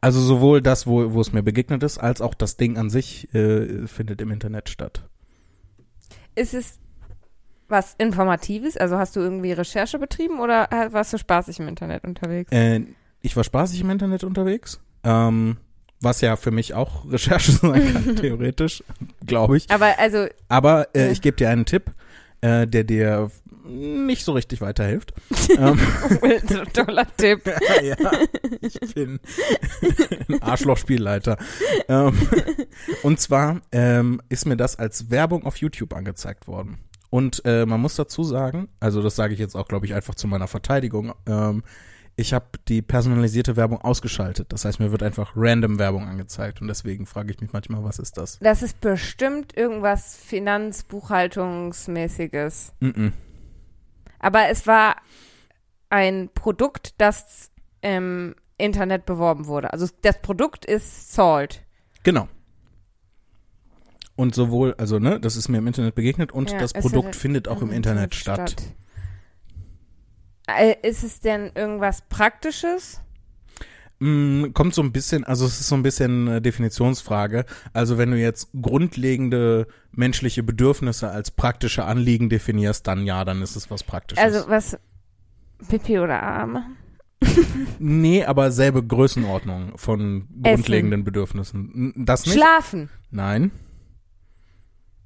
Also 0.00 0.20
sowohl 0.20 0.62
das, 0.62 0.86
wo, 0.86 1.12
wo 1.12 1.20
es 1.20 1.32
mir 1.32 1.42
begegnet 1.42 1.82
ist, 1.82 1.98
als 1.98 2.20
auch 2.20 2.34
das 2.34 2.56
Ding 2.56 2.78
an 2.78 2.90
sich 2.90 3.32
äh, 3.34 3.86
findet 3.86 4.20
im 4.20 4.30
Internet 4.30 4.68
statt. 4.68 5.08
Ist 6.34 6.54
es 6.54 6.78
was 7.68 7.94
Informatives? 7.98 8.76
Also 8.76 8.96
hast 8.98 9.16
du 9.16 9.20
irgendwie 9.20 9.52
Recherche 9.52 9.98
betrieben 9.98 10.40
oder 10.40 10.68
warst 10.92 11.12
du 11.12 11.18
spaßig 11.18 11.58
im 11.58 11.68
Internet 11.68 12.04
unterwegs? 12.04 12.52
Äh, 12.52 12.82
ich 13.20 13.36
war 13.36 13.44
spaßig 13.44 13.80
im 13.80 13.90
Internet 13.90 14.24
unterwegs, 14.24 14.80
ähm, 15.04 15.56
was 16.02 16.20
ja 16.20 16.36
für 16.36 16.50
mich 16.50 16.74
auch 16.74 17.04
Recherche 17.10 17.52
sein 17.52 17.92
kann, 17.92 18.16
theoretisch, 18.20 18.82
glaube 19.26 19.56
ich. 19.56 19.70
Aber 19.70 19.98
also, 19.98 20.26
Aber 20.48 20.88
äh, 20.94 21.06
Ja. 21.06 21.10
ich 21.12 21.20
gebe 21.22 21.36
dir 21.36 21.48
einen 21.50 21.64
Tipp, 21.64 21.90
äh, 22.40 22.66
der 22.66 22.84
dir 22.84 23.30
nicht 23.64 24.24
so 24.24 24.32
richtig 24.32 24.60
weiterhilft. 24.60 25.14
ähm, 25.56 25.78
toller 26.72 27.06
Tipp. 27.16 27.42
ja, 27.82 27.96
ich 28.60 28.78
bin 28.94 29.20
ein 30.28 30.42
Arschloch-Spielleiter. 30.42 31.36
Ähm, 31.88 32.12
und 33.04 33.20
zwar 33.20 33.60
ähm, 33.70 34.20
ist 34.28 34.46
mir 34.46 34.56
das 34.56 34.76
als 34.76 35.10
Werbung 35.10 35.46
auf 35.46 35.56
YouTube 35.58 35.94
angezeigt 35.94 36.48
worden. 36.48 36.78
Und 37.10 37.42
äh, 37.44 37.64
man 37.64 37.80
muss 37.80 37.94
dazu 37.94 38.24
sagen, 38.24 38.68
also 38.80 39.00
das 39.00 39.14
sage 39.16 39.32
ich 39.34 39.38
jetzt 39.40 39.54
auch, 39.54 39.68
glaube 39.68 39.86
ich, 39.86 39.94
einfach 39.94 40.16
zu 40.16 40.26
meiner 40.26 40.48
Verteidigung, 40.48 41.12
ähm, 41.26 41.62
ich 42.16 42.32
habe 42.32 42.46
die 42.68 42.82
personalisierte 42.82 43.56
Werbung 43.56 43.80
ausgeschaltet. 43.80 44.52
Das 44.52 44.64
heißt, 44.64 44.80
mir 44.80 44.90
wird 44.92 45.02
einfach 45.02 45.32
random 45.34 45.78
Werbung 45.78 46.08
angezeigt 46.08 46.60
und 46.60 46.68
deswegen 46.68 47.06
frage 47.06 47.32
ich 47.32 47.40
mich 47.40 47.52
manchmal, 47.52 47.82
was 47.84 47.98
ist 47.98 48.18
das? 48.18 48.38
Das 48.40 48.62
ist 48.62 48.80
bestimmt 48.80 49.56
irgendwas 49.56 50.16
Finanzbuchhaltungsmäßiges. 50.16 52.74
Mm 52.80 52.88
-mm. 52.88 53.12
Aber 54.18 54.48
es 54.48 54.66
war 54.66 54.96
ein 55.88 56.28
Produkt, 56.34 56.94
das 56.98 57.50
im 57.80 58.34
Internet 58.58 59.06
beworben 59.06 59.46
wurde. 59.46 59.72
Also 59.72 59.88
das 60.02 60.20
Produkt 60.22 60.64
ist 60.64 61.12
Salt. 61.12 61.62
Genau. 62.02 62.28
Und 64.14 64.34
sowohl, 64.34 64.74
also 64.78 64.98
ne, 64.98 65.18
das 65.18 65.36
ist 65.36 65.48
mir 65.48 65.58
im 65.58 65.66
Internet 65.66 65.94
begegnet 65.94 66.32
und 66.32 66.52
Ja, 66.52 66.58
das 66.58 66.72
Produkt 66.72 67.16
findet 67.16 67.48
auch 67.48 67.62
im 67.62 67.72
Internet 67.72 68.14
statt. 68.14 68.56
Äh, 68.60 68.81
Ist 70.82 71.02
es 71.04 71.20
denn 71.20 71.50
irgendwas 71.54 72.02
Praktisches? 72.08 73.00
Mm, 74.00 74.46
kommt 74.52 74.74
so 74.74 74.82
ein 74.82 74.90
bisschen, 74.92 75.22
also 75.24 75.46
es 75.46 75.60
ist 75.60 75.68
so 75.68 75.76
ein 75.76 75.82
bisschen 75.82 76.26
äh, 76.28 76.42
Definitionsfrage. 76.42 77.44
Also 77.72 77.98
wenn 77.98 78.10
du 78.10 78.18
jetzt 78.18 78.48
grundlegende 78.60 79.66
menschliche 79.92 80.42
Bedürfnisse 80.42 81.10
als 81.10 81.30
praktische 81.30 81.84
Anliegen 81.84 82.28
definierst, 82.28 82.86
dann 82.86 83.04
ja, 83.06 83.24
dann 83.24 83.42
ist 83.42 83.54
es 83.56 83.70
was 83.70 83.84
Praktisches. 83.84 84.22
Also 84.24 84.48
was 84.48 84.76
Pipi 85.68 86.00
oder 86.00 86.20
Arme? 86.22 86.66
nee, 87.78 88.24
aber 88.24 88.50
selbe 88.50 88.84
Größenordnung 88.84 89.78
von 89.78 90.26
grundlegenden 90.42 91.04
Bedürfnissen. 91.04 91.92
N- 91.96 92.04
Das 92.04 92.26
nicht? 92.26 92.34
Schlafen. 92.34 92.90
Nein. 93.12 93.52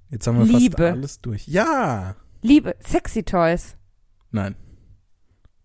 Jetzt 0.09 0.27
haben 0.27 0.39
wir 0.39 0.47
Liebe. 0.47 0.77
fast 0.79 0.93
alles 0.93 1.21
durch. 1.21 1.47
Ja. 1.47 2.17
Liebe. 2.41 2.75
Sexy 2.81 3.23
Toys. 3.25 3.77
Nein. 4.31 4.55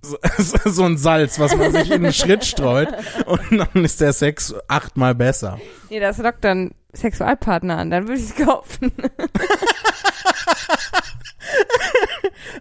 So, 0.02 0.18
so 0.66 0.84
ein 0.84 0.97
Salz, 0.97 1.39
was 1.39 1.56
man 1.56 1.72
sich 1.72 1.91
in 1.91 2.04
den 2.04 2.14
Schritt 2.14 2.43
streut 2.43 2.89
und 3.26 3.58
dann 3.58 3.86
ist 3.86 4.02
der 4.02 4.14
Sex 4.14 4.54
achtmal 4.68 5.14
besser. 5.16 5.60
Nee, 5.89 5.99
das 5.99 6.18
lockt 6.18 6.43
dann 6.43 6.72
Sexualpartner 6.93 7.78
an. 7.78 7.89
Dann 7.91 8.08
würde 8.08 8.20
ich 8.20 8.30
es 8.30 8.36
kaufen. 8.36 8.91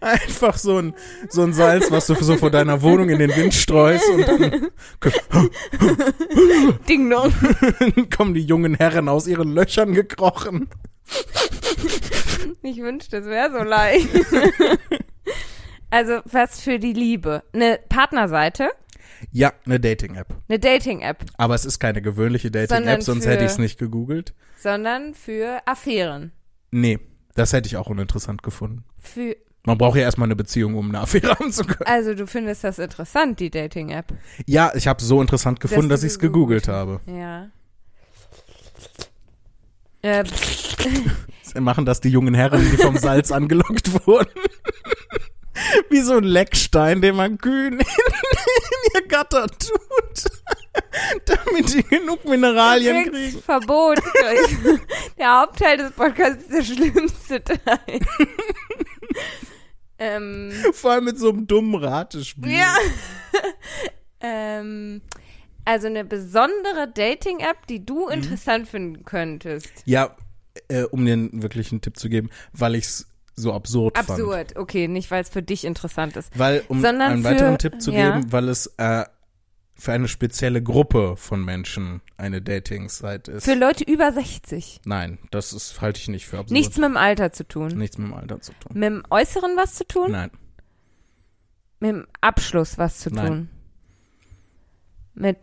Einfach 0.01 0.57
so 0.57 0.78
ein, 0.78 0.95
so 1.28 1.43
ein 1.43 1.53
Salz, 1.53 1.91
was 1.91 2.07
du 2.07 2.14
so 2.14 2.36
vor 2.36 2.51
deiner 2.51 2.80
Wohnung 2.82 3.11
in 3.11 3.18
den 3.18 3.34
Wind 3.36 3.53
streust 3.55 4.09
und 4.09 4.26
dann 4.26 4.68
Ding 6.88 7.11
dong. 7.11 7.32
kommen 8.16 8.34
die 8.34 8.45
jungen 8.45 8.74
Herren 8.74 9.09
aus 9.09 9.26
ihren 9.26 9.53
Löchern 9.53 9.93
gekrochen. 9.93 10.68
Ich 12.62 12.78
wünschte, 12.78 13.18
es 13.18 13.26
wäre 13.26 13.51
so 13.53 13.62
leicht. 13.62 14.09
Also 15.91 16.20
was 16.24 16.61
für 16.61 16.78
die 16.78 16.93
Liebe. 16.93 17.43
Eine 17.53 17.78
Partnerseite. 17.88 18.70
Ja, 19.32 19.53
eine 19.66 19.78
Dating-App. 19.80 20.34
Eine 20.49 20.59
Dating-App. 20.59 21.24
Aber 21.36 21.55
es 21.55 21.64
ist 21.66 21.78
keine 21.78 22.01
gewöhnliche 22.01 22.51
Dating-App, 22.51 23.03
sonst 23.03 23.24
für- 23.24 23.30
hätte 23.30 23.45
ich 23.45 23.51
es 23.53 23.59
nicht 23.59 23.78
gegoogelt. 23.78 24.34
Sondern 24.59 25.14
für 25.14 25.61
Affären. 25.66 26.32
Nee, 26.70 26.99
das 27.34 27.53
hätte 27.53 27.66
ich 27.66 27.76
auch 27.76 27.88
uninteressant 27.88 28.43
gefunden. 28.43 28.84
Für, 28.99 29.36
Man 29.66 29.76
braucht 29.78 29.97
ja 29.97 30.03
erstmal 30.03 30.26
eine 30.26 30.36
Beziehung, 30.36 30.74
um 30.74 30.88
eine 30.88 31.01
Affäre 31.01 31.34
haben 31.38 31.53
zu 31.53 31.64
können. 31.64 31.86
also 31.86 32.14
du 32.14 32.26
findest 32.26 32.64
das 32.64 32.78
interessant, 32.78 33.41
die 33.41 33.51
Dating-App. 33.51 34.07
Ja, 34.47 34.72
ich 34.74 34.86
habe 34.88 35.03
so 35.03 35.20
interessant 35.20 35.61
gefunden, 35.61 35.88
Dass 35.91 36.01
dass, 36.01 36.05
ich 36.07 36.12
es 36.12 36.18
gegoogelt 36.18 36.64
gegoogelt 36.64 36.68
habe. 36.68 37.01
Ja. 37.07 37.51
Äh, 40.03 40.24
machen 41.61 41.84
das 41.84 42.01
die 42.01 42.09
jungen 42.09 42.32
Herren, 42.34 42.61
die 42.70 42.76
vom 42.78 42.97
Salz 42.97 43.30
angelockt 43.32 44.07
wurden. 44.07 44.30
Wie 45.90 46.00
so 46.00 46.14
ein 46.16 46.24
Leckstein, 46.24 47.00
den 47.00 47.16
man 47.16 47.38
kühn 47.38 47.72
in, 47.78 47.78
in 47.80 48.94
ihr 48.94 49.08
Gatter 49.08 49.46
tut. 49.46 50.30
Damit 51.26 51.74
die 51.74 51.82
genug 51.82 52.24
Mineralien 52.24 53.11
kriegen. 53.11 53.42
Verbot. 53.42 53.98
der 55.18 55.40
Hauptteil 55.40 55.76
des 55.76 55.92
Podcasts 55.92 56.44
ist 56.44 56.52
der 56.52 56.62
schlimmste 56.62 57.42
Teil. 57.44 57.58
ähm, 59.98 60.52
Vor 60.72 60.92
allem 60.92 61.04
mit 61.04 61.18
so 61.18 61.30
einem 61.30 61.46
dummen 61.46 61.74
Ratespiel. 61.82 62.52
ja. 62.52 62.74
ähm, 64.20 65.02
also 65.64 65.86
eine 65.88 66.04
besondere 66.04 66.88
Dating-App, 66.92 67.66
die 67.66 67.84
du 67.84 68.06
Mhm. 68.06 68.12
interessant 68.12 68.68
finden 68.68 69.04
könntest. 69.04 69.68
Ja, 69.84 70.16
äh, 70.68 70.82
um 70.84 71.04
dir 71.04 71.12
einen 71.12 71.42
wirklichen 71.42 71.80
Tipp 71.80 71.98
zu 71.98 72.08
geben, 72.08 72.30
weil 72.52 72.74
ich's 72.76 73.06
so 73.36 73.52
absurd, 73.54 73.96
fand. 73.96 74.10
Absurd. 74.10 74.56
Okay, 74.56 74.88
nicht 74.88 75.10
weil 75.10 75.22
es 75.22 75.28
für 75.28 75.42
dich 75.42 75.64
interessant 75.64 76.16
ist. 76.16 76.36
Weil, 76.38 76.62
um 76.68 76.80
Sondern 76.80 77.12
einen 77.12 77.22
für- 77.22 77.30
weiteren 77.30 77.58
Tipp 77.58 77.80
zu 77.80 77.90
ja. 77.92 78.16
geben, 78.18 78.32
weil 78.32 78.48
es 78.48 78.66
äh, 78.76 79.04
für 79.74 79.92
eine 79.92 80.08
spezielle 80.08 80.62
Gruppe 80.62 81.16
von 81.16 81.42
Menschen 81.44 82.02
eine 82.18 82.42
Dating-Site 82.42 83.32
ist. 83.32 83.44
Für 83.44 83.54
Leute 83.54 83.82
über 83.84 84.12
60. 84.12 84.82
Nein, 84.84 85.18
das 85.30 85.52
ist, 85.54 85.80
halte 85.80 86.00
ich 86.00 86.08
nicht 86.08 86.26
für 86.26 86.38
absurd. 86.38 86.50
Nichts 86.52 86.76
mit 86.76 86.84
dem 86.84 86.96
Alter 86.98 87.32
zu 87.32 87.44
tun. 87.48 87.68
Nichts 87.68 87.96
mit 87.96 88.08
dem 88.08 88.14
Alter 88.14 88.40
zu 88.40 88.52
tun. 88.52 88.72
Mit 88.78 88.84
dem 88.90 89.02
Äußeren 89.08 89.56
was 89.56 89.74
zu 89.76 89.86
tun? 89.86 90.10
Nein. 90.12 90.30
Mit 91.78 91.90
dem 91.92 92.06
Abschluss 92.20 92.76
was 92.76 92.98
zu 92.98 93.08
Nein. 93.10 93.26
tun? 93.26 93.48
Mit 95.14 95.38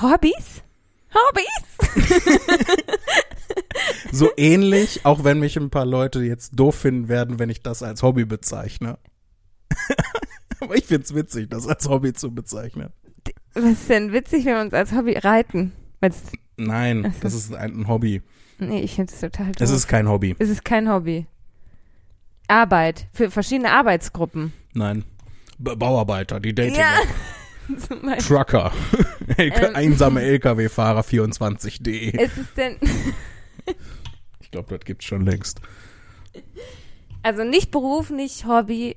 Hobbys? 0.00 0.62
Hobbys? 1.14 2.16
So 4.12 4.30
ähnlich, 4.36 5.06
auch 5.06 5.24
wenn 5.24 5.38
mich 5.38 5.56
ein 5.56 5.70
paar 5.70 5.86
Leute 5.86 6.20
jetzt 6.22 6.50
doof 6.58 6.74
finden 6.74 7.08
werden, 7.08 7.38
wenn 7.38 7.48
ich 7.48 7.62
das 7.62 7.82
als 7.82 8.02
Hobby 8.02 8.24
bezeichne. 8.26 8.98
Aber 10.60 10.76
ich 10.76 10.84
find's 10.84 11.14
witzig, 11.14 11.48
das 11.48 11.66
als 11.66 11.88
Hobby 11.88 12.12
zu 12.12 12.32
bezeichnen. 12.34 12.90
Was 13.54 13.64
ist 13.64 13.88
denn 13.88 14.12
witzig, 14.12 14.44
wenn 14.44 14.54
wir 14.54 14.60
uns 14.60 14.74
als 14.74 14.92
Hobby 14.92 15.14
reiten? 15.16 15.72
Weil's, 16.00 16.22
Nein, 16.56 17.14
das 17.20 17.32
ist 17.34 17.54
ein, 17.54 17.80
ein 17.80 17.88
Hobby. 17.88 18.22
nee, 18.58 18.80
ich 18.80 18.94
finde 18.96 19.12
es 19.12 19.20
total 19.20 19.46
doof. 19.46 19.56
Das 19.58 19.70
ist 19.70 19.86
kein 19.88 20.08
Hobby. 20.08 20.36
es 20.38 20.48
ist 20.50 20.64
kein 20.64 20.90
Hobby. 20.90 21.26
Arbeit. 22.48 23.06
Für 23.12 23.30
verschiedene 23.30 23.70
Arbeitsgruppen. 23.72 24.52
Nein. 24.74 25.04
B 25.58 25.74
Bauarbeiter, 25.74 26.38
die 26.40 26.54
Dating 26.54 26.74
Ja. 26.76 26.92
Trucker. 28.18 28.72
Ähm. 29.38 29.52
Einsame 29.74 30.22
LKW-Fahrer 30.22 31.02
24.de. 31.02 32.10
Ist 32.22 32.36
es 32.36 32.52
denn, 32.54 32.76
Ich 34.40 34.50
glaube, 34.50 34.76
das 34.76 34.84
gibt's 34.84 35.04
schon 35.04 35.24
längst. 35.24 35.60
also 37.22 37.44
nicht 37.44 37.70
Beruf, 37.70 38.10
nicht 38.10 38.46
Hobby, 38.46 38.96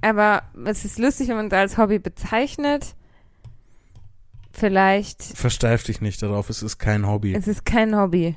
aber 0.00 0.42
es 0.64 0.84
ist 0.84 0.98
lustig, 0.98 1.28
wenn 1.28 1.36
man 1.36 1.46
es 1.48 1.52
als 1.52 1.78
Hobby 1.78 1.98
bezeichnet. 1.98 2.94
Vielleicht 4.52 5.22
Versteif 5.22 5.82
dich 5.82 6.00
nicht 6.00 6.22
darauf, 6.22 6.48
es 6.48 6.62
ist 6.62 6.78
kein 6.78 7.06
Hobby. 7.06 7.34
Es 7.34 7.48
ist 7.48 7.64
kein 7.64 7.96
Hobby. 7.96 8.36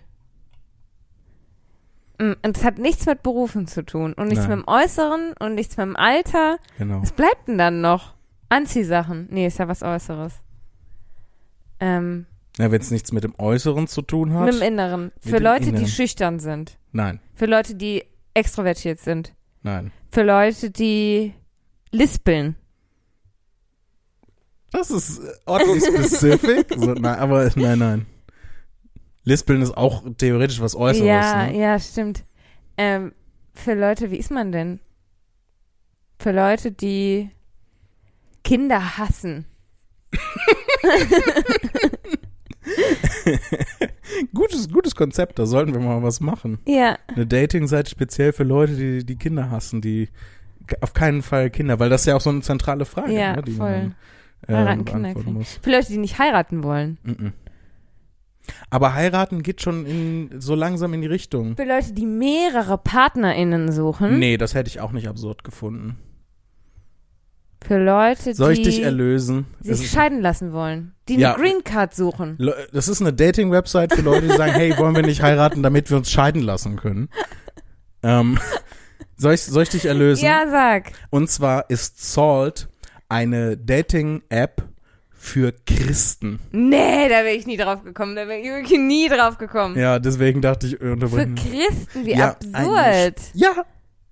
Mm, 2.20 2.34
Und 2.44 2.58
es 2.58 2.64
hat 2.64 2.80
nichts 2.80 3.06
mit 3.06 3.22
Berufen 3.22 3.68
zu 3.68 3.86
tun 3.86 4.14
und 4.14 4.28
nichts 4.28 4.48
Nein. 4.48 4.58
mit 4.60 4.68
dem 4.68 4.74
Äußeren 4.74 5.34
und 5.40 5.54
nichts 5.56 5.78
mit 5.78 5.86
dem 5.86 5.96
Alter. 5.96 6.58
Genau. 6.80 7.02
Was 7.04 7.12
bleibt 7.12 7.48
denn 7.48 7.58
dann 7.60 7.82
noch? 7.82 8.16
Anziehsachen. 8.50 9.28
Nee, 9.30 9.46
ist 9.48 9.60
ja 9.60 9.68
was 9.68 9.84
Äußeres. 9.84 10.34
Ähm, 11.80 12.26
Ja, 12.58 12.72
wenn 12.72 12.82
es 12.82 12.90
nichts 12.92 13.12
mit 13.12 13.24
dem 13.24 13.36
Äußeren 13.38 13.88
zu 13.88 14.02
tun 14.02 14.34
hat. 14.34 14.46
mit 14.46 14.56
dem 14.56 14.62
Inneren. 14.62 15.12
Für 15.20 15.40
dem 15.40 15.44
Leute, 15.44 15.70
Inneren. 15.70 15.86
die 15.86 15.92
schüchtern 15.92 16.40
sind. 16.40 16.78
Nein, 16.92 17.20
Für 17.36 17.46
Leute, 17.46 17.76
die 17.76 18.04
extrovertiert 18.34 19.00
sind. 19.00 19.34
nein. 19.62 19.92
Für 20.10 20.24
Leute, 20.24 20.72
die 20.72 21.34
lispeln. 21.92 22.56
Das 24.72 24.90
ist 24.90 25.20
äh, 25.20 25.32
oddly 25.46 25.82
specific. 25.82 26.74
so, 26.78 26.94
nein, 26.94 27.20
aber 27.20 27.52
nein, 27.56 27.80
nein. 27.80 28.06
Lispeln 29.24 29.62
ist 29.62 29.76
auch 29.76 30.04
theoretisch 30.18 30.62
was 30.62 30.76
Äußeres. 30.76 31.06
ja, 31.06 31.48
ne? 31.48 31.60
ja, 31.60 31.80
stimmt. 31.80 32.24
Ähm, 32.78 33.14
für 33.54 33.74
Leute, 33.74 34.12
wie 34.12 34.18
ist 34.18 34.32
man 34.32 34.52
denn? 34.52 34.80
Für 36.20 36.32
Leute, 36.32 36.72
die 36.72 37.30
Kinder 38.44 38.98
hassen. 38.98 39.46
Gutes, 44.34 44.70
gutes 44.72 44.96
Konzept, 44.96 45.38
da 45.40 45.46
sollten 45.46 45.74
wir 45.74 45.80
mal 45.82 46.02
was 46.04 46.20
machen. 46.20 46.60
Ja, 46.66 46.98
Eine 47.08 47.26
Dating-Seite 47.28 47.90
speziell 47.90 48.34
für 48.34 48.44
Leute, 48.44 48.76
die 48.76 49.06
die 49.06 49.16
Kinder 49.16 49.50
hassen, 49.52 49.82
die 49.82 50.10
auf 50.82 50.94
keinen 50.94 51.22
Fall 51.22 51.50
Kinder, 51.50 51.80
weil 51.80 51.90
das 51.90 52.02
ist 52.02 52.08
ja 52.08 52.16
auch 52.16 52.22
so 52.22 52.30
eine 52.30 52.42
zentrale 52.42 52.86
Frage, 52.86 53.14
Ja, 53.14 53.36
ne, 53.36 53.42
die 53.44 53.52
voll. 53.52 53.70
man 53.72 53.96
äh, 54.48 54.54
Heiraten, 54.54 54.86
Kinder 54.86 55.00
beantworten 55.02 55.26
kriegen. 55.26 55.38
muss. 55.38 55.60
für 55.62 55.72
Leute, 55.72 55.88
die 55.88 55.98
nicht 55.98 56.20
heiraten 56.20 56.64
wollen. 56.64 56.98
Mhm. 57.04 57.34
Aber 58.70 58.94
heiraten 58.94 59.44
geht 59.44 59.62
schon 59.62 59.86
in, 59.86 60.40
so 60.40 60.56
langsam 60.56 60.94
in 60.94 61.02
die 61.02 61.08
Richtung. 61.08 61.58
Für 61.58 61.66
Leute, 61.66 61.92
die 61.94 62.06
mehrere 62.06 62.78
PartnerInnen 62.78 63.72
suchen. 63.74 64.20
Nee, 64.20 64.38
das 64.38 64.54
hätte 64.56 64.70
ich 64.70 64.80
auch 64.80 64.94
nicht 64.94 65.08
absurd 65.10 65.44
gefunden. 65.44 65.98
Für 67.68 67.78
Leute, 67.84 68.34
Soll 68.34 68.54
ich 68.54 68.60
die 68.60 68.66
dich 68.66 68.84
erlösen? 68.84 69.46
Sich 69.62 69.90
scheiden 69.92 70.22
lassen 70.22 70.54
wollen. 70.54 70.94
Die 71.10 71.16
Ja. 71.16 71.34
eine 71.34 71.44
Green 71.44 71.64
Card 71.64 71.94
suchen. 71.94 72.36
Le- 72.38 72.68
Das 72.72 72.88
ist 72.88 73.02
eine 73.02 73.12
Dating-Website 73.14 73.94
für 73.94 74.02
Leute, 74.02 74.28
die 74.28 74.36
sagen, 74.36 74.54
hey, 74.54 74.78
wollen 74.78 74.96
wir 74.96 75.04
nicht 75.04 75.22
heiraten, 75.22 75.64
damit 75.64 75.90
wir 75.90 75.98
uns 75.98 76.10
scheiden 76.12 76.42
lassen 76.42 76.78
können. 76.78 77.10
Ähm, 78.04 78.40
soll, 79.18 79.34
ich, 79.34 79.44
soll 79.44 79.64
ich 79.64 79.70
dich 79.70 79.86
erlösen? 79.86 80.24
Ja, 80.26 80.46
sag. 80.50 80.92
Und 81.10 81.30
zwar 81.30 81.70
ist 81.70 82.14
Salt 82.14 82.70
eine 83.10 83.58
Dating-App 83.58 84.64
für 85.12 85.54
Christen. 85.66 86.40
Nee, 86.52 87.10
da 87.10 87.24
wäre 87.26 87.34
ich 87.34 87.46
nie 87.48 87.58
drauf 87.58 87.84
gekommen. 87.84 88.16
Da 88.16 88.28
wäre 88.28 88.40
ich 88.40 88.48
wirklich 88.48 88.80
nie 88.80 89.10
drauf 89.10 89.38
gekommen. 89.38 89.78
Ja, 89.78 90.00
deswegen 90.00 90.42
dachte 90.42 90.68
ich, 90.68 90.74
äh, 90.76 90.78
Für 90.78 90.92
unterbrechen. 90.94 91.36
Christen, 91.36 92.06
wie 92.06 92.12
Ja, 92.16 92.30
absurd. 92.32 93.16
Ja, 93.34 93.50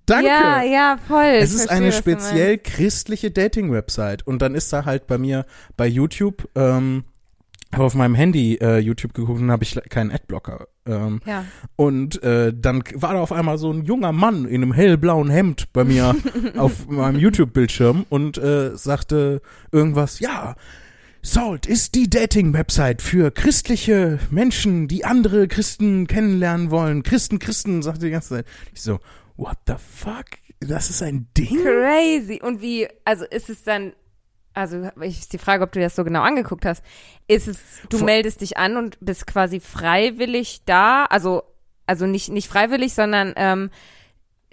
danke. 0.06 0.28
Ja, 0.28 0.64
ja, 0.64 0.98
voll. 1.08 1.24
es 1.24 1.54
ist 1.54 1.68
verstehe, 1.68 1.78
eine 1.78 1.92
speziell 1.92 2.58
christliche 2.58 3.32
Dating-Website. 3.32 4.26
Und 4.26 4.42
dann 4.42 4.56
ist 4.56 4.72
da 4.74 4.86
halt 4.86 5.08
bei 5.08 5.18
mir 5.18 5.46
bei 5.78 5.88
YouTube, 5.88 6.50
ähm, 6.56 7.04
habe 7.74 7.84
auf 7.84 7.96
meinem 7.96 8.16
Handy 8.16 8.56
äh, 8.56 8.78
YouTube 8.80 9.14
geguckt 9.14 9.42
und 9.42 9.52
habe 9.52 9.64
ich 9.64 9.80
keinen 9.90 10.12
Adblocker. 10.12 10.68
Ähm. 10.86 11.22
Ja. 11.26 11.46
Und 11.76 12.22
äh, 12.24 12.54
dann 12.56 12.84
war 12.94 13.14
da 13.14 13.20
auf 13.20 13.32
einmal 13.32 13.58
so 13.58 13.72
ein 13.72 13.84
junger 13.84 14.12
Mann 14.12 14.46
in 14.46 14.62
einem 14.62 14.74
hellblauen 14.74 15.30
Hemd 15.30 15.74
bei 15.74 15.84
mir 15.84 16.16
auf 16.58 16.88
meinem 16.88 17.20
YouTube-Bildschirm 17.20 18.06
und 18.10 18.38
äh, 18.38 18.76
sagte 18.76 19.42
irgendwas, 19.72 20.20
ja, 20.20 20.56
Salt 21.26 21.66
ist 21.66 21.96
die 21.96 22.08
Dating-Website 22.08 23.02
für 23.02 23.32
christliche 23.32 24.20
Menschen, 24.30 24.88
die 24.88 25.06
andere 25.06 25.48
Christen 25.48 26.06
kennenlernen 26.06 26.70
wollen. 26.70 27.02
Christen, 27.02 27.40
Christen, 27.40 27.82
sagte 27.82 28.06
die 28.06 28.12
ganze 28.12 28.30
Zeit. 28.30 28.46
Ich 28.76 28.84
so, 28.84 29.00
what 29.38 29.58
the 29.68 29.76
fuck? 29.78 30.26
Das 30.60 30.90
ist 30.90 31.02
ein 31.04 31.28
Ding? 31.38 31.62
Crazy. 31.64 32.40
Und 32.42 32.62
wie, 32.62 32.88
also 33.04 33.26
ist 33.26 33.50
es 33.50 33.64
dann, 33.64 33.94
also 34.54 34.90
ich 35.02 35.20
ist 35.20 35.34
die 35.34 35.38
Frage, 35.38 35.64
ob 35.64 35.72
du 35.74 35.80
das 35.82 35.96
so 35.96 36.04
genau 36.04 36.22
angeguckt 36.22 36.66
hast. 36.66 36.84
Ist 37.28 37.48
es, 37.48 37.60
du 37.90 37.98
Vor- 37.98 38.06
meldest 38.06 38.42
dich 38.42 38.58
an 38.58 38.78
und 38.78 38.98
bist 39.02 39.28
quasi 39.28 39.60
freiwillig 39.60 40.62
da, 40.66 41.06
also, 41.06 41.44
also 41.86 42.06
nicht, 42.08 42.30
nicht 42.30 42.48
freiwillig, 42.48 42.94
sondern 42.94 43.34
ähm, 43.36 43.70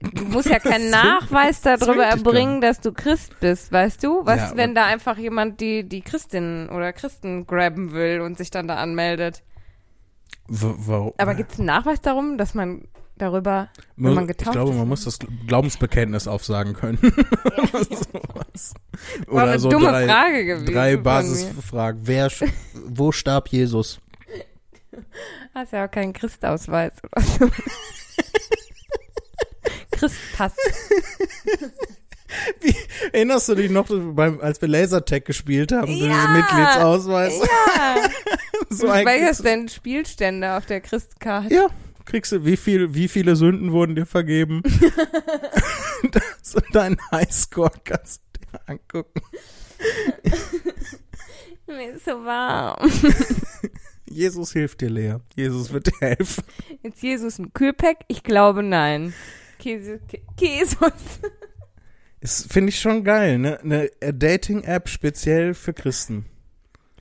du 0.01 0.25
musst 0.25 0.49
ja 0.51 0.59
keinen 0.59 0.91
Nachweis 0.91 1.61
darüber 1.63 2.05
erbringen, 2.05 2.61
dass 2.61 2.81
du 2.81 2.93
Christ 2.93 3.39
bist, 3.41 3.71
weißt 3.71 4.03
du? 4.03 4.27
Was, 4.27 4.51
Ja, 4.51 4.57
wenn 4.57 4.75
da 4.75 4.87
einfach 4.87 5.17
jemand 5.17 5.61
die, 5.61 5.89
die 5.89 6.03
Christin 6.03 6.69
oder 6.69 6.93
Christen 6.93 7.47
grabben 7.47 7.93
will 7.93 8.21
und 8.21 8.37
sich 8.37 8.51
dann 8.51 8.67
da 8.67 8.75
anmeldet? 8.77 9.45
W 10.49 10.73
warum? 10.79 11.13
Aber 11.19 11.35
gibt 11.37 11.53
es 11.53 11.59
einen 11.61 11.67
Nachweis 11.67 12.01
darum, 12.01 12.37
dass 12.37 12.55
man 12.55 12.89
darüber, 13.19 13.69
wenn 13.97 14.15
man 14.15 14.25
ich 14.25 14.37
getauft 14.37 14.53
glaube, 14.53 14.71
ist? 14.73 14.77
man 14.79 14.89
muss 14.89 15.05
das 15.05 15.19
Glaubensbekenntnis 15.47 16.27
aufsagen 16.29 16.75
können. 16.75 16.99
Oder 17.45 17.85
sowas. 17.85 18.75
War 19.27 19.45
eine 19.45 19.59
so 19.59 19.69
dumme 19.71 19.89
drei, 19.89 20.07
Frage 20.07 20.45
gewesen. 20.45 20.73
drei. 20.75 20.97
Basisfragen. 20.97 22.01
Wer, 22.05 22.31
wo 22.87 23.13
starb 23.13 23.49
Jesus? 23.49 24.01
Hast 25.55 25.73
ja 25.73 25.87
auch 25.87 25.91
keinen 25.91 26.13
Christausweis 26.13 26.93
oder 27.05 27.23
so. 27.25 27.51
Christpass. 29.93 30.55
Erinnerst 33.13 33.49
du 33.49 33.55
dich 33.55 33.71
noch, 33.71 33.87
beim, 33.89 34.41
als 34.41 34.61
wir 34.61 34.69
Lasertag 34.69 35.25
gespielt 35.27 35.71
haben, 35.73 35.89
Ja. 35.93 36.07
diesen 36.15 36.33
Mitgliedsausweis? 36.33 37.39
Ja. 37.39 38.09
so 38.71 38.87
du 38.87 39.01
speicherst 39.01 39.45
denn 39.45 39.69
Spielstände 39.69 40.57
auf 40.57 40.65
der 40.67 40.81
Christkarte. 40.81 41.53
ja, 41.55 41.67
kriegst 42.05 42.33
du, 42.33 42.45
wie 42.45 42.57
viel, 42.57 42.95
wie 42.95 43.09
viele 43.09 43.37
Sünden 43.37 43.73
wurden 43.73 43.95
dir 43.95 44.07
vergeben? 44.07 44.63
und 46.55 46.75
deinen 46.75 46.99
Highscore 47.11 47.73
kannst 47.85 48.23
du 48.33 48.41
dir 48.41 48.61
angucken. 48.67 49.21
Mir 51.67 51.93
ist 51.93 52.05
so 52.05 52.25
warm. 52.25 52.91
Jesus 54.05 54.53
hilft 54.53 54.83
dir, 54.83 54.91
Lea. 54.91 55.17
Jesus 55.35 55.73
wird 55.73 55.87
dir 55.87 55.99
helfen. 56.01 56.45
Ist 56.83 57.03
Jesus 57.03 57.39
ein 57.39 57.55
Kühlpack? 57.55 58.05
Ich 58.09 58.23
glaube 58.23 58.63
nein. 58.63 59.15
Jesus. 60.39 60.93
Finde 62.23 62.69
ich 62.69 62.79
schon 62.79 63.05
geil, 63.05 63.39
ne? 63.39 63.59
Eine 63.61 63.91
Dating-App 64.01 64.89
speziell 64.89 65.55
für 65.55 65.73
Christen. 65.73 66.27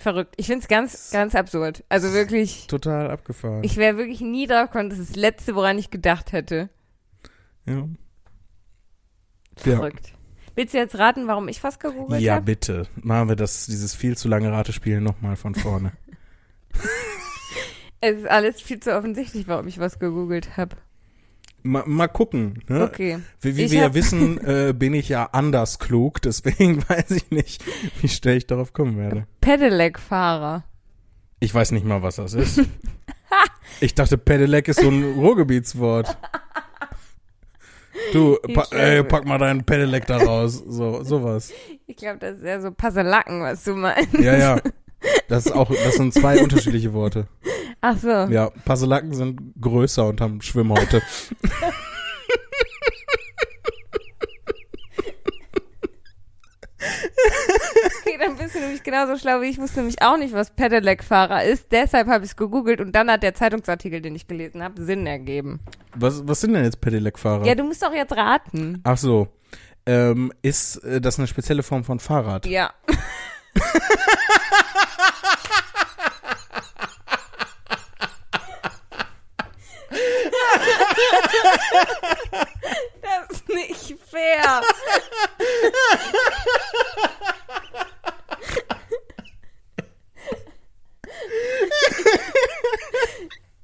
Verrückt. 0.01 0.33
Ich 0.37 0.47
finde 0.47 0.63
es 0.63 0.67
ganz, 0.67 1.11
ganz 1.11 1.35
absurd. 1.35 1.83
Also 1.89 2.11
wirklich, 2.11 2.65
Total 2.67 3.11
abgefahren. 3.11 3.63
ich 3.63 3.77
wäre 3.77 3.97
wirklich 3.97 4.21
nie 4.21 4.47
drauf 4.47 4.71
gekommen. 4.71 4.89
Das 4.89 4.97
ist 4.97 5.11
das 5.11 5.15
Letzte, 5.15 5.53
woran 5.55 5.77
ich 5.77 5.91
gedacht 5.91 6.31
hätte. 6.31 6.69
ja. 7.65 7.87
Ja. 9.65 9.75
Verrückt. 9.75 10.13
Willst 10.55 10.73
du 10.73 10.77
jetzt 10.79 10.97
raten, 10.97 11.27
warum 11.27 11.47
ich 11.47 11.63
was 11.63 11.77
gegoogelt 11.77 12.21
ja, 12.21 12.35
habe? 12.35 12.45
bitte. 12.45 12.87
Machen 12.95 13.29
wir 13.29 13.35
das, 13.35 13.67
dieses 13.67 13.93
viel 13.93 14.17
zu 14.17 14.27
lange 14.27 14.51
Ratespiel 14.51 15.01
nochmal 15.01 15.35
von 15.35 15.55
vorne. 15.55 15.91
Es 18.03 18.17
ist 18.17 18.27
alles 18.27 18.59
viel 18.59 18.79
zu 18.79 18.95
offensichtlich, 18.97 19.47
warum 19.47 19.67
ich 19.67 19.77
was 19.79 19.99
gegoogelt 19.99 20.57
habe. 20.57 20.75
Mal, 21.63 21.83
mal 21.85 22.07
gucken. 22.07 22.63
Ne? 22.67 22.83
Okay. 22.83 23.19
Wie, 23.41 23.55
wie 23.57 23.63
Ich 23.65 23.71
wir 23.71 23.79
ja 23.79 23.85
hab- 23.85 23.93
wissen, 23.93 24.37
äh, 24.45 24.73
bin 24.73 24.93
ich 24.93 25.09
ja 25.09 25.29
anders 25.31 25.79
klug, 25.79 26.21
deswegen 26.21 26.83
weiß 26.89 27.11
ich 27.11 27.31
nicht, 27.31 27.63
wie 28.01 28.07
schnell 28.09 28.37
ich 28.37 28.47
darauf 28.47 28.73
kommen 28.73 28.97
werde. 28.97 29.27
Pedelec-Fahrer. 29.41 30.63
Ich 31.39 31.53
weiß 31.53 31.71
nicht 31.71 31.85
mal, 31.85 32.03
was 32.03 32.17
das 32.17 32.33
ist. 32.33 32.61
ich 33.79 33.95
dachte, 33.95 34.17
Pedelec 34.17 34.67
ist 34.67 34.81
so 34.81 34.89
ein 34.89 35.03
Ruhrgebietswort. 35.15 36.17
Du, 38.13 38.37
pa 38.53 38.65
ey, 38.71 39.03
pack 39.03 39.25
mal 39.25 39.37
deinen 39.37 39.63
Pedelec 39.63 40.05
da 40.05 40.17
raus. 40.17 40.61
So, 40.65 41.03
sowas. 41.03 41.51
Ich 41.87 41.97
glaube, 41.97 42.19
das 42.19 42.37
ist 42.37 42.43
eher 42.43 42.61
so 42.61 42.71
Passerlacken, 42.71 43.41
was 43.41 43.63
du 43.63 43.75
meinst. 43.75 44.13
Ja, 44.13 44.37
ja. 44.37 44.61
Das 45.27 45.45
ist 45.45 45.53
auch, 45.53 45.69
das 45.69 45.95
sind 45.95 46.13
zwei 46.13 46.41
unterschiedliche 46.43 46.93
Worte. 46.93 47.27
Ach 47.81 47.97
so. 47.97 48.09
Ja, 48.09 48.49
Paselacken 48.65 49.13
sind 49.13 49.39
größer 49.59 50.07
und 50.07 50.21
haben 50.21 50.41
Schwimmhäute. 50.41 51.01
Okay, 58.01 58.17
dann 58.19 58.37
bist 58.37 58.55
du 58.55 58.59
nämlich 58.59 58.83
genauso 58.83 59.17
schlau 59.17 59.41
wie 59.41 59.45
ich. 59.45 59.57
wusste 59.57 59.79
nämlich 59.79 60.01
auch 60.01 60.17
nicht, 60.17 60.33
was 60.33 60.51
Pedelec-Fahrer 60.51 61.43
ist. 61.43 61.71
Deshalb 61.71 62.07
habe 62.07 62.23
ich 62.23 62.31
es 62.31 62.35
gegoogelt 62.35 62.81
und 62.81 62.93
dann 62.93 63.09
hat 63.09 63.23
der 63.23 63.33
Zeitungsartikel, 63.33 64.01
den 64.01 64.15
ich 64.15 64.27
gelesen 64.27 64.63
habe, 64.63 64.81
Sinn 64.83 65.07
ergeben. 65.07 65.59
Was, 65.95 66.27
was 66.27 66.41
sind 66.41 66.53
denn 66.53 66.63
jetzt 66.63 66.81
Pedelec-Fahrer? 66.81 67.45
Ja, 67.45 67.55
du 67.55 67.63
musst 67.63 67.83
doch 67.83 67.93
jetzt 67.93 68.15
raten. 68.15 68.81
Ach 68.83 68.97
so. 68.97 69.27
Ähm, 69.85 70.31
ist 70.41 70.77
äh, 70.83 71.01
das 71.01 71.17
eine 71.17 71.27
spezielle 71.27 71.63
Form 71.63 71.83
von 71.83 71.99
Fahrrad? 71.99 72.45
Ja. 72.45 72.71
Das 83.01 83.29
ist 83.31 83.49
nicht 83.49 83.97
fair. 84.09 84.61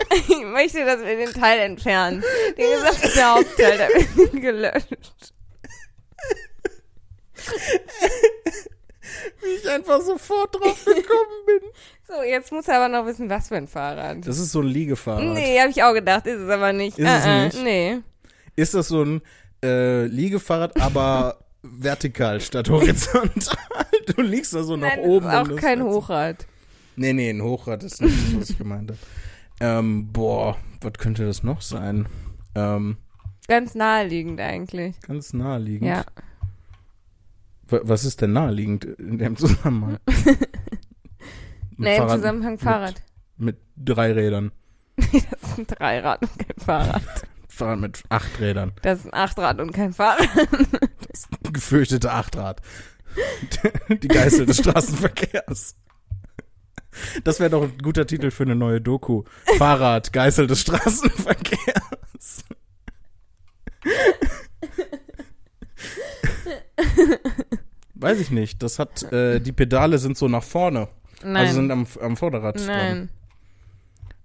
Ich 0.10 0.44
möchte, 0.44 0.86
dass 0.86 1.00
wir 1.00 1.18
den 1.18 1.34
Teil 1.34 1.60
entfernen. 1.60 2.24
Den 2.58 2.72
gesamten 2.72 3.24
Hauptteil, 3.24 3.78
der 3.78 3.90
wird 4.16 4.42
gelöscht. 4.42 5.34
Wie 9.42 9.48
ich 9.62 9.70
einfach 9.70 10.02
sofort 10.02 10.56
drauf 10.56 10.84
gekommen 10.86 11.46
bin. 11.46 11.60
So, 12.10 12.24
jetzt 12.24 12.54
muss 12.54 12.70
er 12.70 12.78
aber 12.78 12.88
noch 12.88 13.06
wissen, 13.06 13.30
was 13.30 13.50
für 13.50 13.58
ein 13.58 13.68
Fahrrad. 13.68 14.26
Das 14.26 14.40
ist 14.40 14.54
so 14.54 14.62
ein 14.62 14.68
Liegefahrrad. 14.68 15.26
Nee, 15.26 15.60
habe 15.60 15.72
ich 15.72 15.84
auch 15.84 15.94
gedacht, 15.94 16.26
ist 16.26 16.40
es 16.40 16.50
aber 16.50 16.72
nicht. 16.72 16.98
Ist 16.98 17.06
es 17.06 17.26
Äh, 17.26 17.30
äh, 17.30 17.44
nicht? 17.48 17.64
Nee. 17.66 17.98
Ist 18.56 18.74
das 18.76 18.88
so 18.88 19.04
ein 19.04 19.22
äh, 19.62 20.06
Liegefahrrad, 20.06 20.80
aber 20.80 21.40
vertikal 21.64 22.40
statt 22.40 22.70
horizontal? 22.70 23.58
Du 24.16 24.22
liegst 24.22 24.54
da 24.54 24.64
so 24.64 24.78
nach 24.78 24.88
Nein, 24.96 25.00
oben. 25.02 25.26
das 25.26 25.48
ist 25.50 25.54
auch 25.54 25.60
kein 25.60 25.84
Hochrad. 25.84 26.48
Nee, 26.96 27.12
nee, 27.12 27.30
ein 27.30 27.42
Hochrad 27.44 27.84
ist 27.84 28.02
nicht 28.02 28.16
das, 28.16 28.40
was 28.40 28.50
ich 28.52 28.58
gemeint 28.58 28.90
habe. 28.92 29.00
Ähm, 29.60 30.08
boah, 30.14 30.56
was 30.80 30.94
könnte 30.94 31.26
das 31.26 31.44
noch 31.44 31.60
sein? 31.62 32.08
Ähm, 32.56 32.96
Ganz 33.50 33.76
naheliegend 33.76 34.40
eigentlich. 34.40 34.96
ganz 35.02 35.34
naheliegend. 35.34 35.90
Ja. 35.90 36.06
Wa- 37.70 37.82
Was 37.84 38.06
ist 38.06 38.22
denn 38.22 38.34
naheliegend 38.34 38.86
in 38.86 39.18
dem 39.18 39.36
Zusammenhang? 39.38 39.98
Ein 40.08 40.38
Nee, 41.78 41.96
im 41.96 42.02
Fahrrad 42.02 42.18
Zusammenhang 42.18 42.58
Fahrrad. 42.58 43.02
Mit 43.38 43.58
drei 43.78 44.12
Rädern. 44.14 44.52
Das 44.98 45.52
ist 45.52 45.58
ein 45.60 45.68
Dreirad 45.68 46.22
und 46.24 46.40
kein 46.40 46.58
Fahrrad. 46.66 47.04
Fahrrad 47.48 47.80
mit 47.80 48.04
acht 48.10 48.40
Rädern. 48.40 48.72
Das 48.82 49.00
ist 49.00 49.06
ein 49.06 49.14
Achtrad 49.14 49.60
und 49.62 49.72
kein 49.74 49.94
Fahrrad. 49.94 50.28
Gefürchtete 51.54 52.12
Achtrad. 52.12 52.62
Die 53.90 54.08
Geißel 54.08 54.46
des 54.48 54.58
Straßenverkehrs. 54.58 55.76
Das 57.24 57.40
wäre 57.40 57.50
doch 57.52 57.64
ein 57.64 57.78
guter 57.78 58.06
Titel 58.08 58.32
für 58.32 58.44
eine 58.44 58.56
neue 58.56 58.82
Doku. 58.82 59.24
Fahrrad, 59.58 60.14
Geißel 60.14 60.48
des 60.48 60.62
Straßenverkehrs. 60.62 62.44
Weiß 67.96 68.20
ich 68.20 68.32
nicht. 68.32 68.62
Das 68.64 68.80
hat, 68.80 69.04
äh, 69.12 69.40
die 69.40 69.52
Pedale 69.52 69.98
sind 69.98 70.18
so 70.18 70.28
nach 70.28 70.44
vorne. 70.44 70.88
Nein. 71.24 71.36
Also 71.36 71.54
sind 71.56 71.72
am, 71.72 71.88
am 72.02 72.16
Vorderrad 72.18 72.58
dran. 72.60 72.68
Nein. 72.68 73.10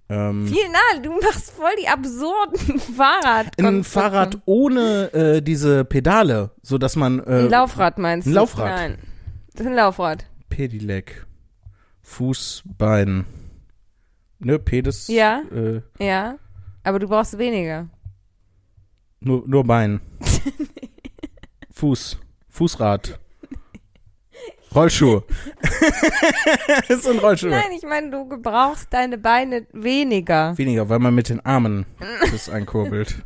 Ähm, 0.09 0.47
Viel 0.47 0.69
nah, 0.71 0.99
du 1.01 1.11
machst 1.13 1.51
voll 1.51 1.71
die 1.81 1.87
absurden 1.87 2.79
Fahrrad. 2.97 3.47
ein 3.59 3.83
Fahrrad 3.83 4.37
ohne 4.45 5.11
äh, 5.13 5.41
diese 5.41 5.85
Pedale, 5.85 6.51
so 6.61 6.77
dass 6.77 6.95
man 6.97 7.19
äh, 7.19 7.39
Ein 7.45 7.49
Laufrad 7.49 7.97
meinst 7.97 8.27
du? 8.27 8.31
ein 8.31 8.33
Laufrad. 8.35 8.69
Nein. 8.69 8.97
Das 9.53 9.61
ist 9.61 9.67
ein 9.67 9.75
Laufrad. 9.75 10.25
Pedilec, 10.49 11.25
Fuß, 12.01 12.63
Bein, 12.77 13.25
ne 14.39 14.59
Pedis, 14.59 15.07
Ja. 15.07 15.41
äh, 15.51 15.81
Ja. 15.99 16.35
Aber 16.83 16.99
du 16.99 17.07
brauchst 17.07 17.37
weniger. 17.37 17.87
nur 19.21 19.47
nur 19.47 19.63
Bein, 19.63 20.01
Fuß, 21.71 22.17
Fußrad, 22.53 23.19
Rollschuhe, 24.75 25.23
ist 26.87 27.07
ein 27.07 27.17
Rollschuh. 27.17 27.47
Nein, 27.47 27.71
ich 27.75 27.81
meine, 27.83 28.11
du 28.11 28.27
gebrauchst 28.27 28.87
deine 28.93 29.17
Beine 29.17 29.65
weniger. 29.73 30.55
Weniger, 30.57 30.87
weil 30.87 30.99
man 30.99 31.15
mit 31.15 31.29
den 31.29 31.43
Armen 31.43 31.87
das 32.31 32.49
einkurbelt. 32.49 33.23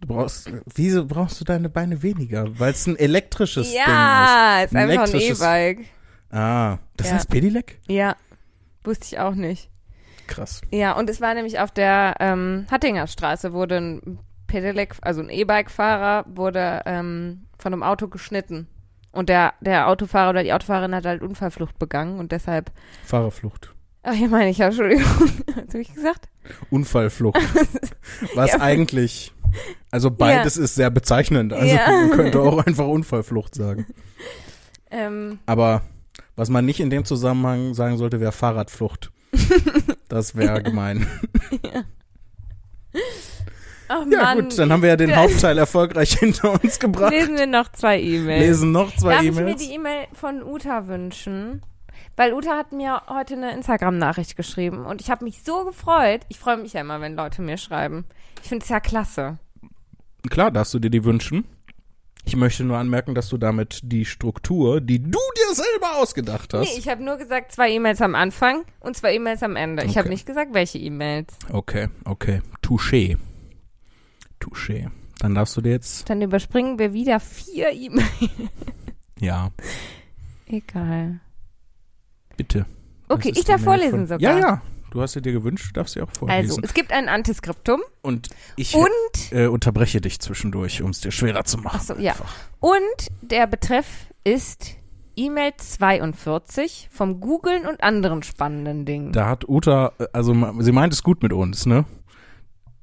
Du 0.00 0.06
brauchst, 0.14 0.52
wieso 0.72 1.04
brauchst 1.04 1.40
du 1.40 1.44
deine 1.44 1.68
Beine 1.68 2.00
weniger? 2.04 2.46
Weil 2.60 2.70
es 2.70 2.86
ein 2.86 2.94
elektrisches 2.96 3.74
Ja, 3.74 4.62
ist 4.62 4.72
Ein 4.74 4.88
einfach 4.88 5.02
ein 5.02 5.08
elektrisches- 5.10 5.38
E-Bike. 5.42 5.76
Ding 5.78 5.86
ist. 5.86 6.34
Ah, 6.34 6.78
das 6.96 7.08
Ja. 7.08 7.14
heißt 7.16 7.30
Pedilec? 7.30 7.80
Ja. 7.88 8.14
Wusste 8.84 9.06
ich 9.06 9.18
auch 9.18 9.34
nicht. 9.34 9.68
Krass. 10.28 10.60
Ja, 10.70 10.92
und 10.92 11.10
es 11.10 11.20
war 11.20 11.34
nämlich 11.34 11.58
auf 11.58 11.72
der 11.72 12.14
ähm, 12.20 12.66
Hattinger 12.70 13.08
Straße, 13.08 13.52
wurde 13.52 13.78
ein 13.78 14.18
Pedelec, 14.46 14.94
also 15.02 15.22
ein 15.22 15.30
E-Bike-Fahrer, 15.30 16.26
wurde 16.28 16.82
ähm, 16.86 17.46
von 17.68 17.74
einem 17.74 17.82
Auto 17.82 18.08
geschnitten. 18.08 18.66
Und 19.12 19.28
der, 19.28 19.52
der 19.60 19.88
Autofahrer 19.88 20.30
oder 20.30 20.42
die 20.42 20.52
Autofahrerin 20.54 20.94
hat 20.94 21.04
halt 21.04 21.20
Unfallflucht 21.22 21.78
begangen 21.78 22.18
und 22.18 22.32
deshalb. 22.32 22.70
Fahrerflucht. 23.04 23.74
Ach, 24.02 24.14
hier 24.14 24.28
meine 24.28 24.48
ich 24.50 24.58
ja, 24.58 24.66
Entschuldigung. 24.68 25.04
Was 25.46 25.68
habe 25.74 25.80
ich 25.80 25.94
gesagt? 25.94 26.28
Unfallflucht. 26.70 27.38
Was 28.34 28.52
Ja. 28.52 28.60
eigentlich, 28.60 29.34
also 29.90 30.10
beides 30.10 30.56
ist 30.56 30.76
sehr 30.76 30.90
bezeichnend. 30.90 31.52
Also 31.52 31.74
Ja. 31.74 31.90
man 31.90 32.10
könnte 32.10 32.40
auch 32.40 32.64
einfach 32.64 32.86
Unfallflucht 32.86 33.54
sagen. 33.54 33.86
Ähm, 34.90 35.38
Aber 35.44 35.82
was 36.34 36.48
man 36.48 36.64
nicht 36.64 36.80
in 36.80 36.88
dem 36.88 37.04
Zusammenhang 37.04 37.74
sagen 37.74 37.98
sollte, 37.98 38.20
wäre 38.20 38.32
Fahrradflucht. 38.32 39.12
Das 40.08 40.34
wäre 40.34 40.62
gemein. 40.62 41.06
Ach 43.88 44.04
Ja 44.10 44.22
Mann. 44.22 44.40
gut, 44.42 44.58
dann 44.58 44.72
haben 44.72 44.82
wir 44.82 44.90
ja 44.90 44.96
den. 44.96 45.14
Hauptteil 45.16 45.58
erfolgreich 45.58 46.12
hinter 46.18 46.52
uns 46.62 46.78
gebracht. 46.78 47.10
Lesen 47.12 47.36
wir 47.36 47.46
noch 47.46 47.72
zwei 47.72 48.00
E-Mails. 48.00 48.46
Lesen 48.46 48.72
noch 48.72 48.94
zwei 48.96 49.14
Darf 49.14 49.22
ich 49.24 49.32
mir 49.32 49.40
E-Mails. 49.42 49.66
die 49.66 49.74
E-Mail 49.74 50.06
von 50.12 50.42
Uta 50.42 50.86
wünschen? 50.86 51.62
Weil 52.16 52.32
Uta 52.32 52.56
hat 52.56 52.72
mir 52.72 53.02
heute 53.08 53.34
eine 53.34 53.52
Instagram-Nachricht 53.54 54.36
geschrieben 54.36 54.84
und 54.86 55.00
ich 55.00 55.10
habe 55.10 55.24
mich 55.24 55.42
so 55.44 55.64
gefreut. 55.64 56.22
Ich 56.28 56.38
freue 56.38 56.56
mich 56.56 56.72
ja 56.72 56.80
immer, 56.80 57.00
wenn 57.00 57.14
Leute 57.14 57.42
mir 57.42 57.56
schreiben. 57.58 58.04
Ich 58.42 58.48
finde 58.48 58.64
es 58.64 58.68
ja 58.68 58.80
klasse. 58.80 59.38
Klar, 60.28 60.50
darfst 60.50 60.74
du 60.74 60.78
dir 60.80 60.90
die 60.90 61.04
wünschen. 61.04 61.44
Ich 62.24 62.36
möchte 62.36 62.62
nur 62.64 62.76
anmerken, 62.76 63.14
dass 63.14 63.28
du 63.30 63.38
damit 63.38 63.80
die 63.84 64.04
Struktur, 64.04 64.80
die 64.82 65.00
du 65.00 65.10
dir 65.18 65.54
selber 65.54 65.96
ausgedacht 65.96 66.52
hast. 66.52 66.68
Nee, 66.72 66.78
ich 66.78 66.88
habe 66.88 67.02
nur 67.02 67.16
gesagt, 67.16 67.52
zwei 67.52 67.70
E-Mails 67.70 68.02
am 68.02 68.14
Anfang 68.14 68.64
und 68.80 68.96
zwei 68.96 69.14
E-Mails 69.14 69.42
am 69.42 69.56
Ende. 69.56 69.84
Ich 69.84 69.90
habe 69.96 70.00
Okay. 70.08 70.10
nicht 70.10 70.26
gesagt, 70.26 70.52
welche 70.52 70.76
E-Mails. 70.78 71.32
okay, 71.52 71.88
okay. 72.04 72.42
Touché. 72.62 73.16
Touché. 74.40 74.90
Dann 75.20 75.34
darfst 75.34 75.56
du 75.56 75.60
dir 75.60 75.70
jetzt, 75.72 76.08
Dann 76.08 76.22
überspringen 76.22 76.78
wir 76.78 76.92
wieder 76.92 77.18
vier 77.20 77.72
E-Mails. 77.72 78.08
ja, 79.20 79.50
Egal. 80.46 81.20
bitte. 82.36 82.66
Okay, 83.08 83.32
ich 83.34 83.44
darf 83.44 83.62
vorlesen 83.62 84.06
von- 84.06 84.18
sogar. 84.18 84.20
Ja, 84.20 84.38
ja. 84.38 84.62
Du 84.90 85.02
hast 85.02 85.12
sie 85.12 85.20
dir 85.20 85.32
gewünscht, 85.32 85.68
du 85.68 85.72
darfst 85.74 85.94
sie 85.94 86.00
auch 86.00 86.08
Also, 86.08 86.20
vorlesen. 86.20 86.64
es 86.64 86.72
gibt 86.72 86.92
ein 86.92 87.08
Antiskriptum 87.10 87.80
und 88.00 88.28
ich 88.56 88.74
und, 88.74 88.88
äh, 89.32 89.46
unterbreche 89.46 90.00
dich 90.00 90.18
zwischendurch, 90.20 90.80
um 90.82 90.90
es 90.90 91.00
dir 91.02 91.10
schwerer 91.10 91.44
zu 91.44 91.58
machen. 91.58 91.76
Ach 91.78 91.82
so, 91.84 91.94
ja. 91.96 92.14
und 92.60 92.80
der 93.20 93.46
Betreff 93.46 93.86
ist 94.24 94.76
E-Mail 95.14 95.52
42 95.58 96.88
vom 96.90 97.20
Googeln 97.20 97.66
und 97.66 97.82
anderen 97.82 98.22
spannenden 98.22 98.86
Dingen. 98.86 99.12
Da 99.12 99.28
hat 99.28 99.46
Uta, 99.46 99.92
äh, 99.98 100.06
also 100.14 100.32
sie 100.60 100.72
meint 100.72 100.92
es 100.94 101.02
gut 101.02 101.22
mit 101.22 101.34
uns, 101.34 101.66
ne? 101.66 101.84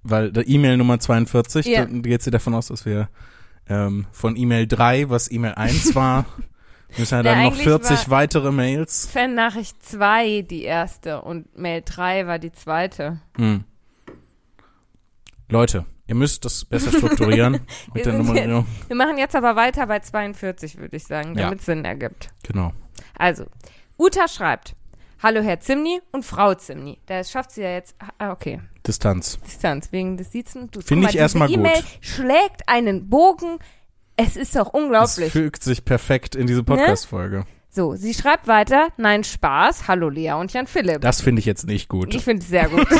Weil 0.08 0.32
der 0.32 0.48
E-Mail 0.48 0.78
Nummer 0.78 1.00
42, 1.00 1.66
Ja. 1.66 1.86
da 1.86 1.92
geht 1.92 2.22
sie 2.22 2.30
davon 2.30 2.54
aus, 2.54 2.68
dass 2.68 2.86
wir 2.86 3.10
ähm, 3.68 4.06
von 4.12 4.36
E-Mail 4.36 4.68
3, 4.68 5.10
was 5.10 5.32
E-Mail 5.32 5.54
1 5.56 5.96
war, 5.96 6.26
müssen 6.98 7.16
ja 7.16 7.18
Ja, 7.18 7.24
dann 7.24 7.40
noch 7.44 7.52
eigentlich 7.54 7.64
40 7.64 8.10
weitere 8.12 8.52
Mails. 8.52 9.08
Fan-Nachricht 9.12 9.84
2 9.84 10.44
die 10.44 10.62
erste 10.64 11.22
und 11.22 11.58
Mail 11.58 11.82
3 11.84 12.28
war 12.28 12.38
die 12.38 12.52
zweite. 12.52 13.20
Hm. 13.38 13.64
Leute, 15.50 15.86
ihr 16.08 16.16
müsst 16.16 16.46
das 16.46 16.66
besser 16.66 16.92
strukturieren 16.92 17.54
Wir 17.88 17.94
mit 17.94 18.06
der 18.06 18.14
Nummerierung. 18.14 18.66
Wir 18.88 18.96
machen 18.96 19.18
jetzt 19.18 19.36
aber 19.36 19.56
weiter 19.56 19.88
bei 19.88 20.00
42, 20.00 20.78
würde 20.78 20.98
ich 20.98 21.04
sagen, 21.06 21.36
Ja. 21.36 21.46
damit 21.46 21.60
es 21.60 21.66
Sinn 21.66 21.86
ergibt. 21.86 22.30
Genau. 22.44 22.74
Also, 23.18 23.46
Uta 23.98 24.28
schreibt, 24.28 24.76
Hallo 25.24 25.42
Herr 25.42 25.60
Zimni 25.60 26.02
und 26.12 26.24
Frau 26.26 26.54
Zimni. 26.56 27.00
Da 27.06 27.24
schafft 27.24 27.52
sie 27.52 27.62
ja 27.62 27.72
jetzt, 27.72 27.96
ah, 28.20 28.32
okay, 28.32 28.62
Distanz. 28.86 29.40
Distanz 29.46 29.92
wegen 29.92 30.18
des 30.18 30.32
Siezen. 30.32 30.70
Finde 30.84 31.08
ich 31.10 31.16
mal, 31.16 31.20
erstmal 31.22 31.48
gut. 31.48 31.58
E-Mail 31.58 31.84
schlägt 32.02 32.68
einen 32.68 33.10
Bogen. 33.10 33.58
Es 34.18 34.36
ist 34.36 34.56
doch 34.56 34.72
Das 34.72 34.82
unglaublich. 34.82 35.32
fügt 35.32 35.64
sich 35.64 35.84
perfekt 35.84 36.36
in 36.36 36.48
diese 36.48 36.60
Ne? 36.60 36.66
Podcast-Folge. 36.66 37.46
So, 37.70 37.96
sie 37.96 38.14
schreibt 38.14 38.48
weiter, 38.48 38.88
nein, 38.98 39.24
Spaß, 39.26 39.88
hallo 39.90 40.08
Lea 40.10 40.32
und 40.34 40.54
Jan 40.54 40.68
Philipp. 40.68 41.02
Das 41.02 41.20
finde 41.22 41.40
ich 41.42 41.46
jetzt 41.46 41.66
nicht 41.68 41.90
gut. 41.90 42.14
Ich 42.16 42.24
finde 42.24 42.42
es 42.42 42.48
sehr 42.48 42.70
gut. 42.70 42.88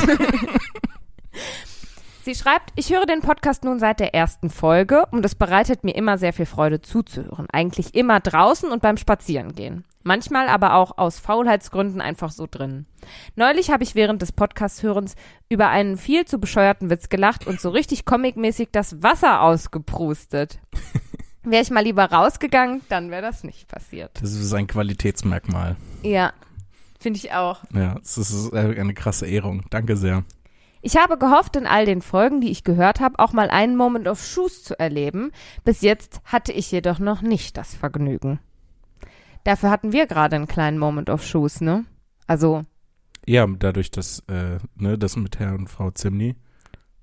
Sie 2.24 2.34
schreibt, 2.34 2.72
ich 2.76 2.92
höre 2.92 3.06
den 3.06 3.22
Podcast 3.22 3.64
nun 3.64 3.78
seit 3.80 4.00
der 4.00 4.16
ersten 4.16 4.50
Folge 4.50 5.06
und 5.12 5.24
es 5.24 5.36
bereitet 5.36 5.84
mir 5.84 5.94
immer 5.96 6.18
sehr 6.18 6.34
viel 6.34 6.48
Freude 6.48 6.82
zuzuhören. 6.82 7.46
Eigentlich 7.54 7.94
immer 7.94 8.20
draußen 8.20 8.72
und 8.72 8.82
beim 8.82 8.98
Spazierengehen. 8.98 9.86
Manchmal 10.08 10.50
aber 10.50 10.76
auch 10.76 11.00
aus 11.00 11.18
Faulheitsgründen 11.18 12.00
einfach 12.00 12.30
so 12.30 12.46
drin. 12.50 12.86
Neulich 13.36 13.72
habe 13.72 13.84
ich 13.84 13.96
während 13.96 14.22
des 14.22 14.32
Podcast-Hörens 14.32 15.16
über 15.50 15.70
einen 15.70 15.98
viel 15.98 16.26
zu 16.26 16.38
bescheuerten 16.38 16.92
Witz 16.92 17.10
gelacht 17.10 17.48
und 17.48 17.60
so 17.60 17.72
richtig 17.72 18.06
comicmäßig 18.06 18.70
das 18.72 19.02
Wasser 19.02 19.42
ausgeprustet. 19.42 20.60
Wäre 21.44 21.64
ich 21.64 21.72
mal 21.72 21.84
lieber 21.84 22.06
rausgegangen, 22.06 22.82
dann 22.88 23.10
wäre 23.10 23.24
das 23.24 23.44
nicht 23.44 23.68
passiert. 23.68 24.12
Das 24.22 24.34
ist 24.34 24.54
ein 24.54 24.68
Qualitätsmerkmal. 24.68 25.76
Ja, 26.04 26.34
finde 27.00 27.18
ich 27.18 27.34
auch. 27.34 27.64
Ja, 27.74 27.98
es 28.02 28.18
ist 28.18 28.54
eine 28.54 28.94
krasse 28.94 29.26
Ehrung. 29.26 29.64
Danke 29.72 29.98
sehr. 29.98 30.24
Ich 30.82 30.98
habe 30.98 31.18
gehofft, 31.18 31.56
in 31.56 31.66
all 31.66 31.86
den 31.86 32.04
Folgen, 32.04 32.42
die 32.42 32.52
ich 32.52 32.64
gehört 32.64 33.00
habe, 33.00 33.18
auch 33.18 33.34
mal 33.34 33.50
einen 33.50 33.76
Moment 33.76 34.08
of 34.08 34.24
Shoes 34.24 34.64
zu 34.64 34.80
erleben. 34.80 35.32
Bis 35.64 35.82
jetzt 35.82 36.22
hatte 36.26 36.52
ich 36.52 36.72
jedoch 36.72 37.00
noch 37.00 37.24
nicht 37.24 37.58
das 37.58 37.74
Vergnügen. 37.74 38.40
Dafür 39.46 39.70
hatten 39.70 39.94
wir 39.94 40.08
gerade 40.08 40.36
einen 40.36 40.48
kleinen 40.48 40.78
Moment 40.78 41.10
of 41.10 41.24
Shoes, 41.24 41.62
ne? 41.62 41.86
Also, 42.28 42.64
Ja, 43.26 43.48
dadurch, 43.48 43.92
dass, 43.92 44.20
äh, 44.28 44.58
ne, 44.76 44.98
das 44.98 45.16
mit 45.16 45.40
Herr 45.40 45.54
und 45.54 45.70
Frau 45.70 45.92
Zimni. 45.92 46.36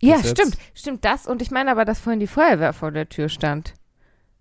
ja, 0.00 0.16
jetzt? 0.16 0.30
stimmt, 0.30 0.58
stimmt 0.74 1.04
das. 1.04 1.26
Und 1.26 1.40
ich 1.40 1.50
meine 1.50 1.70
aber, 1.70 1.84
dass 1.84 2.00
vorhin 2.00 2.20
die 2.20 2.26
Feuerwehr 2.26 2.72
vor 2.74 2.90
der 2.90 3.08
Tür 3.08 3.28
stand. 3.28 3.74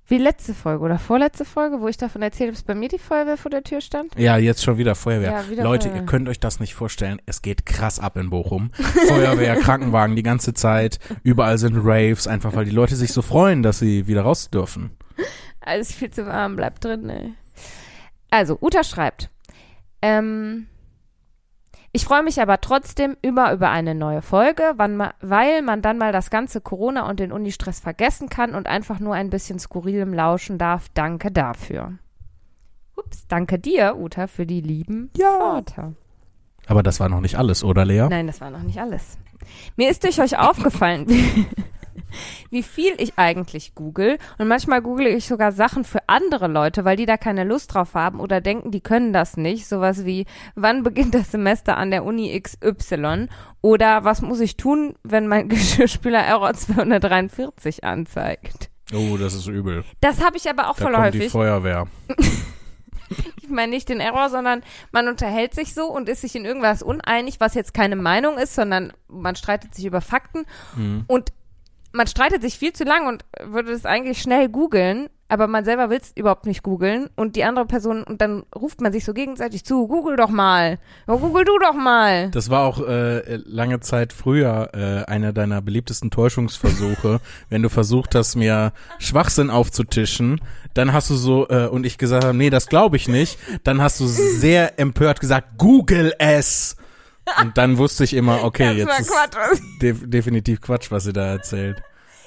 Wie 0.07 0.17
letzte 0.17 0.53
Folge 0.53 0.83
oder 0.83 0.97
vorletzte 0.99 1.45
Folge, 1.45 1.79
wo 1.79 1.87
ich 1.87 1.95
davon 1.95 2.21
erzählt 2.21 2.49
habe, 2.49 2.55
dass 2.55 2.63
bei 2.63 2.75
mir 2.75 2.89
die 2.89 2.97
Feuerwehr 2.97 3.37
vor 3.37 3.51
der 3.51 3.63
Tür 3.63 3.79
stand? 3.81 4.13
Ja, 4.17 4.35
jetzt 4.35 4.63
schon 4.63 4.77
wieder 4.77 4.95
Feuerwehr. 4.95 5.31
Ja, 5.31 5.49
wieder 5.49 5.63
Leute, 5.63 5.87
Feuerwehr. 5.87 6.01
ihr 6.01 6.05
könnt 6.07 6.27
euch 6.27 6.39
das 6.39 6.59
nicht 6.59 6.73
vorstellen. 6.73 7.21
Es 7.27 7.41
geht 7.43 7.65
krass 7.67 7.99
ab 7.99 8.17
in 8.17 8.29
Bochum. 8.31 8.71
Feuerwehr, 9.07 9.55
Krankenwagen 9.57 10.15
die 10.15 10.23
ganze 10.23 10.53
Zeit. 10.53 10.99
Überall 11.23 11.57
sind 11.59 11.77
Raves, 11.77 12.27
einfach 12.27 12.55
weil 12.55 12.65
die 12.65 12.71
Leute 12.71 12.95
sich 12.95 13.13
so 13.13 13.21
freuen, 13.21 13.61
dass 13.63 13.77
sie 13.79 14.07
wieder 14.07 14.23
raus 14.23 14.49
dürfen. 14.49 14.89
Alles 15.61 15.93
viel 15.93 16.09
zu 16.09 16.25
warm, 16.25 16.55
bleibt 16.55 16.83
drin, 16.83 17.07
ey. 17.09 17.33
Also, 18.31 18.57
Uta 18.61 18.83
schreibt, 18.83 19.29
ähm, 20.01 20.67
ich 21.91 22.05
freue 22.05 22.23
mich 22.23 22.41
aber 22.41 22.61
trotzdem 22.61 23.17
immer 23.21 23.51
über 23.51 23.69
eine 23.69 23.93
neue 23.93 24.21
Folge, 24.21 24.73
wann 24.77 24.95
ma, 24.95 25.13
weil 25.19 25.61
man 25.61 25.81
dann 25.81 25.97
mal 25.97 26.13
das 26.13 26.29
ganze 26.29 26.61
Corona 26.61 27.09
und 27.09 27.19
den 27.19 27.33
Unistress 27.33 27.79
vergessen 27.81 28.29
kann 28.29 28.55
und 28.55 28.67
einfach 28.67 28.99
nur 28.99 29.13
ein 29.13 29.29
bisschen 29.29 29.59
skurrilem 29.59 30.13
lauschen 30.13 30.57
darf. 30.57 30.87
Danke 30.93 31.31
dafür. 31.31 31.97
Ups, 32.95 33.27
danke 33.27 33.59
dir, 33.59 33.97
Uta, 33.97 34.27
für 34.27 34.45
die 34.45 34.61
lieben 34.61 35.11
Ja. 35.17 35.37
Worte. 35.39 35.95
Aber 36.67 36.81
das 36.83 36.99
war 37.01 37.09
noch 37.09 37.19
nicht 37.19 37.37
alles, 37.37 37.63
oder 37.63 37.83
Lea? 37.83 38.07
Nein, 38.09 38.27
das 38.27 38.39
war 38.39 38.49
noch 38.51 38.63
nicht 38.63 38.79
alles. 38.79 39.17
Mir 39.75 39.89
ist 39.89 40.03
durch 40.05 40.21
euch 40.21 40.37
aufgefallen, 40.37 41.09
wie, 41.09 41.45
wie 42.49 42.63
viel 42.63 42.93
ich 42.97 43.13
eigentlich 43.17 43.75
google. 43.75 44.17
Und 44.37 44.47
manchmal 44.47 44.81
google 44.81 45.07
ich 45.07 45.25
sogar 45.27 45.51
Sachen 45.51 45.83
für 45.83 45.99
andere 46.07 46.47
Leute, 46.47 46.85
weil 46.85 46.97
die 46.97 47.05
da 47.05 47.17
keine 47.17 47.43
Lust 47.43 47.73
drauf 47.73 47.93
haben 47.93 48.19
oder 48.19 48.41
denken, 48.41 48.71
die 48.71 48.81
können 48.81 49.13
das 49.13 49.37
nicht. 49.37 49.67
Sowas 49.67 50.05
wie, 50.05 50.25
wann 50.55 50.83
beginnt 50.83 51.13
das 51.15 51.31
Semester 51.31 51.77
an 51.77 51.91
der 51.91 52.03
Uni 52.03 52.39
XY? 52.39 53.27
Oder 53.61 54.03
was 54.03 54.21
muss 54.21 54.39
ich 54.39 54.57
tun, 54.57 54.95
wenn 55.03 55.27
mein 55.27 55.49
Geschirrspüler 55.49 56.19
Error 56.23 56.53
243 56.53 57.83
anzeigt? 57.83 58.69
Oh, 58.93 59.15
das 59.17 59.33
ist 59.33 59.47
übel. 59.47 59.85
Das 60.01 60.23
habe 60.23 60.35
ich 60.37 60.49
aber 60.49 60.69
auch 60.69 60.75
Da 60.75 60.83
voll 60.83 60.93
kommt 60.93 61.13
die 61.13 61.19
häufig. 61.19 61.31
Feuerwehr. 61.31 61.87
Ich 63.41 63.49
meine 63.49 63.71
nicht 63.71 63.89
den 63.89 63.99
Error, 63.99 64.29
sondern 64.29 64.63
man 64.93 65.09
unterhält 65.09 65.53
sich 65.53 65.73
so 65.73 65.83
und 65.91 66.07
ist 66.07 66.21
sich 66.21 66.33
in 66.37 66.45
irgendwas 66.45 66.81
uneinig, 66.81 67.41
was 67.41 67.53
jetzt 67.55 67.73
keine 67.73 67.97
Meinung 67.97 68.37
ist, 68.37 68.55
sondern 68.55 68.93
man 69.09 69.35
streitet 69.35 69.75
sich 69.75 69.83
über 69.83 69.99
Fakten 69.99 70.45
Mhm. 70.77 71.03
und 71.07 71.33
man 71.93 72.07
streitet 72.07 72.41
sich 72.41 72.57
viel 72.57 72.73
zu 72.73 72.83
lang 72.83 73.07
und 73.07 73.25
würde 73.43 73.71
es 73.71 73.85
eigentlich 73.85 74.21
schnell 74.21 74.49
googeln, 74.49 75.09
aber 75.31 75.47
man 75.47 75.63
selber 75.63 75.89
will 75.89 75.99
es 76.01 76.11
überhaupt 76.15 76.45
nicht 76.45 76.61
googeln 76.61 77.09
und 77.15 77.37
die 77.37 77.45
andere 77.45 77.65
Person 77.65 78.03
und 78.03 78.19
dann 78.19 78.43
ruft 78.53 78.81
man 78.81 78.91
sich 78.91 79.05
so 79.05 79.13
gegenseitig 79.13 79.63
zu, 79.63 79.87
google 79.87 80.17
doch 80.17 80.29
mal, 80.29 80.77
ja, 81.07 81.15
google 81.15 81.45
du 81.45 81.57
doch 81.57 81.73
mal. 81.73 82.29
Das 82.31 82.49
war 82.49 82.65
auch 82.65 82.85
äh, 82.85 83.37
lange 83.37 83.79
Zeit 83.79 84.11
früher 84.11 84.71
äh, 84.73 85.09
einer 85.09 85.31
deiner 85.31 85.61
beliebtesten 85.61 86.11
Täuschungsversuche, 86.11 87.21
wenn 87.49 87.61
du 87.61 87.69
versucht 87.69 88.13
hast, 88.13 88.35
mir 88.35 88.73
Schwachsinn 88.99 89.49
aufzutischen, 89.49 90.41
dann 90.73 90.91
hast 90.91 91.09
du 91.09 91.15
so, 91.15 91.47
äh, 91.49 91.67
und 91.67 91.85
ich 91.85 91.97
gesagt 91.97 92.25
habe, 92.25 92.37
nee, 92.37 92.49
das 92.49 92.67
glaube 92.67 92.97
ich 92.97 93.07
nicht, 93.07 93.37
dann 93.63 93.81
hast 93.81 94.01
du 94.01 94.07
sehr 94.07 94.79
empört 94.79 95.21
gesagt, 95.21 95.57
google 95.57 96.13
es. 96.19 96.75
Und 97.41 97.57
dann 97.57 97.77
wusste 97.77 98.03
ich 98.03 98.13
immer, 98.13 98.43
okay, 98.43 98.71
jetzt 98.71 98.99
ist 98.99 99.09
Quatsch. 99.11 99.59
def 99.81 100.09
definitiv 100.09 100.61
Quatsch, 100.61 100.91
was 100.91 101.03
sie 101.03 101.13
da 101.13 101.27
erzählt. 101.27 101.81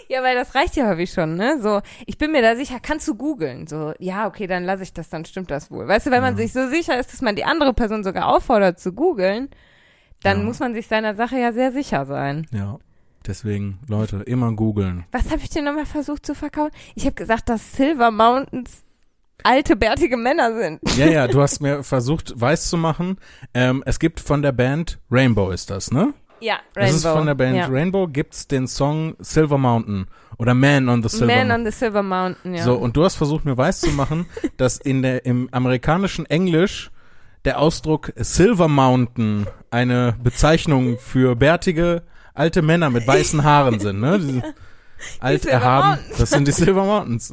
Ja, 0.09 0.23
weil 0.23 0.35
das 0.37 0.55
reicht 0.55 0.77
ja 0.77 0.87
häufig 0.87 1.11
schon, 1.13 1.37
ne? 1.37 1.59
So, 1.61 1.81
ich 2.07 2.19
bin 2.19 2.31
mir 2.33 2.43
da 2.43 2.57
sicher, 2.57 2.79
kannst 2.81 3.09
du 3.09 3.15
googeln? 3.15 3.67
So, 3.67 3.95
ja, 3.99 4.27
okay, 4.27 4.47
dann 4.47 4.65
lasse 4.65 4.83
ich 4.83 4.93
das, 4.93 5.09
dann 5.09 5.25
stimmt 5.25 5.51
das 5.51 5.71
wohl. 5.71 5.89
Weißt 5.89 6.07
du, 6.07 6.11
wenn 6.11 6.21
man 6.23 6.37
sich 6.37 6.53
so 6.53 6.69
sicher 6.69 6.99
ist, 6.99 7.13
dass 7.13 7.23
man 7.23 7.37
die 7.37 7.45
andere 7.45 7.73
Person 7.73 8.05
sogar 8.05 8.29
auffordert 8.29 8.79
zu 8.79 8.93
googeln, 8.93 9.49
dann 10.23 10.39
Ja. 10.41 10.45
muss 10.45 10.61
man 10.61 10.75
sich 10.75 10.87
seiner 10.89 11.15
Sache 11.17 11.39
ja 11.39 11.53
sehr 11.53 11.73
sicher 11.73 12.05
sein. 12.07 12.47
Ja. 12.53 12.79
Deswegen, 13.27 13.79
Leute, 13.89 14.19
immer 14.27 14.53
googeln. 14.53 15.07
Was 15.11 15.31
habe 15.31 15.39
ich 15.43 15.49
dir 15.49 15.63
nochmal 15.63 15.87
versucht 15.87 16.27
zu 16.27 16.35
verkaufen? 16.35 16.73
Ich 16.95 17.07
habe 17.07 17.15
gesagt, 17.15 17.49
dass 17.49 17.73
Silver 17.73 18.11
Mountains 18.11 18.84
alte, 19.43 19.77
bärtige 19.77 20.17
Männer 20.17 20.55
sind. 20.57 20.81
Ja, 20.97 21.07
ja, 21.07 21.27
du 21.27 21.41
hast 21.43 21.61
mir 21.61 21.83
versucht, 21.83 22.33
weiß 22.41 22.69
zu 22.69 22.77
machen. 22.77 23.19
Ähm, 23.53 23.83
es 23.87 23.99
gibt 23.99 24.21
von 24.21 24.43
der 24.43 24.53
Band 24.53 24.99
Rainbow 25.11 25.51
ist 25.51 25.71
das, 25.71 25.91
ne? 25.91 26.15
Ja, 26.41 26.57
Das 26.75 26.93
ist 26.93 27.07
von 27.07 27.27
der 27.27 27.35
Band 27.35 27.57
ja. 27.57 27.67
Rainbow, 27.67 28.07
gibt's 28.07 28.47
den 28.47 28.67
Song 28.69 29.15
Silver 29.19 29.57
Mountain 29.59 30.07
oder 30.39 30.53
Man 30.53 30.89
on 30.89 31.03
the 31.03 31.09
Silver 31.09 31.27
Man 31.27 31.49
Mountain. 31.49 31.61
on 31.67 31.73
the 31.73 31.79
Silver 31.79 32.03
Mountain, 32.03 32.55
ja. 32.55 32.63
So, 32.63 32.75
und 32.75 32.97
du 32.97 33.05
hast 33.05 33.15
versucht, 33.17 33.45
mir 33.45 33.57
weiß 33.57 33.81
zu 33.81 33.91
machen, 33.91 34.27
dass 34.57 34.79
in 34.79 35.03
der, 35.03 35.25
im 35.25 35.49
amerikanischen 35.53 36.27
Englisch 36.27 36.91
der 37.45 37.59
Ausdruck 37.61 38.13
Silver 38.17 38.69
Mountain 38.69 39.47
eine 39.71 40.17
Bezeichnung 40.23 40.99
für 40.99 41.35
bärtige 41.37 42.03
alte 42.35 42.63
Männer 42.63 42.91
mit 42.91 43.07
weißen 43.07 43.43
Haaren 43.45 43.79
sind, 43.81 44.01
ne? 44.01 44.19
Diese 44.21 44.43
alt 45.21 45.47
erhaben. 45.47 45.99
Das 46.19 46.31
sind 46.31 46.49
die 46.49 46.53
Silver 46.53 46.85
Mountains. 46.85 47.33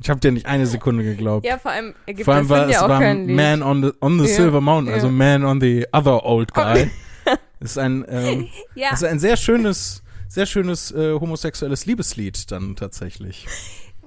Ich 0.00 0.10
habe 0.10 0.20
dir 0.20 0.32
nicht 0.32 0.46
eine 0.46 0.66
Sekunde 0.66 1.04
geglaubt. 1.04 1.46
ja, 1.46 1.58
vor 1.58 1.70
allem 1.70 1.94
Ägypter 2.06 2.24
Vor 2.24 2.34
allem 2.34 2.48
war 2.48 2.68
es 2.68 2.74
ja 2.74 2.88
war. 2.88 3.00
Man 3.00 3.62
on 3.62 3.82
the, 3.82 3.90
on 4.00 4.18
the 4.18 4.28
Ja, 4.28 4.34
Silver 4.34 4.60
Mountain, 4.60 4.88
ja. 4.88 4.94
also 4.94 5.08
Man 5.08 5.44
on 5.44 5.60
the 5.60 5.86
Other 5.92 6.24
Old 6.24 6.52
Guy. 6.52 6.90
Das 7.24 7.38
ist 7.70 7.78
ein, 7.78 8.04
ähm, 8.08 8.48
ja, 8.74 8.92
ist 8.92 9.04
ein 9.04 9.18
sehr 9.18 9.36
schönes, 9.36 10.02
sehr 10.28 10.46
schönes 10.46 10.90
äh, 10.90 11.12
homosexuelles 11.14 11.86
Liebeslied 11.86 12.50
dann 12.50 12.74
tatsächlich. 12.76 13.46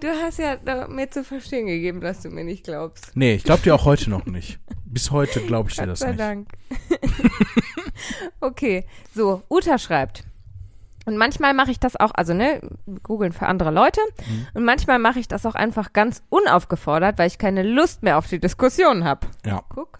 du 0.01 0.07
hast 0.07 0.39
ja 0.39 0.57
mir 0.89 1.09
zu 1.09 1.23
verstehen 1.23 1.67
gegeben, 1.67 2.01
dass 2.01 2.21
du 2.21 2.29
mir 2.29 2.43
nicht 2.43 2.65
glaubst. 2.65 3.11
Nee, 3.15 3.35
ich 3.35 3.43
glaube 3.43 3.63
dir 3.63 3.73
auch 3.73 3.85
heute 3.85 4.09
noch 4.09 4.25
nicht. 4.25 4.59
Bis 4.85 5.11
heute 5.11 5.39
glaube 5.41 5.69
ich 5.69 5.75
dir 5.75 5.83
Gott 5.83 5.91
das 5.91 5.99
sei 5.99 6.07
nicht. 6.09 6.19
Dank. 6.19 6.49
okay, 8.41 8.85
so, 9.15 9.41
Uta 9.49 9.77
schreibt. 9.77 10.23
Und 11.07 11.15
manchmal 11.15 11.53
mache 11.53 11.71
ich 11.71 11.79
das 11.79 11.95
auch, 11.95 12.11
also 12.15 12.33
ne, 12.33 12.59
googeln 13.01 13.31
für 13.31 13.47
andere 13.47 13.71
Leute. 13.71 14.01
Mhm. 14.27 14.47
Und 14.55 14.65
manchmal 14.65 14.99
mache 14.99 15.19
ich 15.19 15.29
das 15.29 15.45
auch 15.45 15.55
einfach 15.55 15.93
ganz 15.93 16.21
unaufgefordert, 16.27 17.17
weil 17.17 17.27
ich 17.27 17.37
keine 17.37 17.63
Lust 17.63 18.03
mehr 18.03 18.17
auf 18.17 18.27
die 18.27 18.39
Diskussion 18.41 19.05
habe. 19.05 19.25
Ja. 19.45 19.63
Guck. 19.69 19.99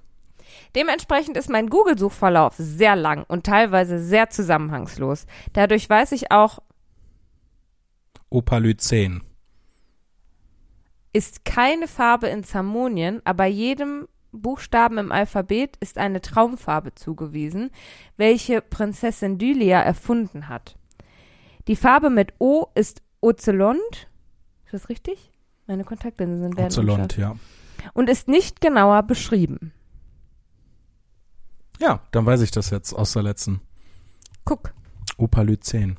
Dementsprechend 0.75 1.37
ist 1.37 1.49
mein 1.49 1.69
Google-Suchverlauf 1.69 2.55
sehr 2.57 2.97
lang 2.97 3.23
und 3.29 3.45
teilweise 3.45 3.99
sehr 3.99 4.29
zusammenhangslos. 4.29 5.27
Dadurch 5.53 5.89
weiß 5.89 6.11
ich 6.11 6.29
auch, 6.33 6.59
Opalycen. 8.29 9.23
ist 11.13 11.45
keine 11.45 11.87
Farbe 11.87 12.27
in 12.27 12.43
Zamonien, 12.43 13.21
aber 13.23 13.45
jedem 13.45 14.09
Buchstaben 14.33 14.97
im 14.97 15.13
Alphabet 15.13 15.77
ist 15.79 15.97
eine 15.97 16.19
Traumfarbe 16.19 16.95
zugewiesen, 16.95 17.71
welche 18.17 18.59
Prinzessin 18.59 19.37
Dylia 19.37 19.81
erfunden 19.81 20.49
hat. 20.49 20.75
Die 21.67 21.75
Farbe 21.75 22.09
mit 22.09 22.33
O 22.39 22.67
ist 22.75 23.01
Ocelot. 23.21 23.75
Ist 24.65 24.73
das 24.73 24.89
richtig? 24.89 25.31
Meine 25.67 25.83
Kontaktlinsen 25.83 26.41
sind 26.53 26.77
unscharf. 26.79 27.17
ja. 27.17 27.35
Und 27.93 28.09
ist 28.09 28.27
nicht 28.27 28.61
genauer 28.61 29.03
beschrieben. 29.03 29.71
Ja, 31.79 32.01
dann 32.11 32.25
weiß 32.25 32.41
ich 32.41 32.51
das 32.51 32.69
jetzt 32.69 32.93
aus 32.93 33.13
der 33.13 33.23
letzten. 33.23 33.61
Guck, 34.45 34.73
Opalycen. 35.17 35.97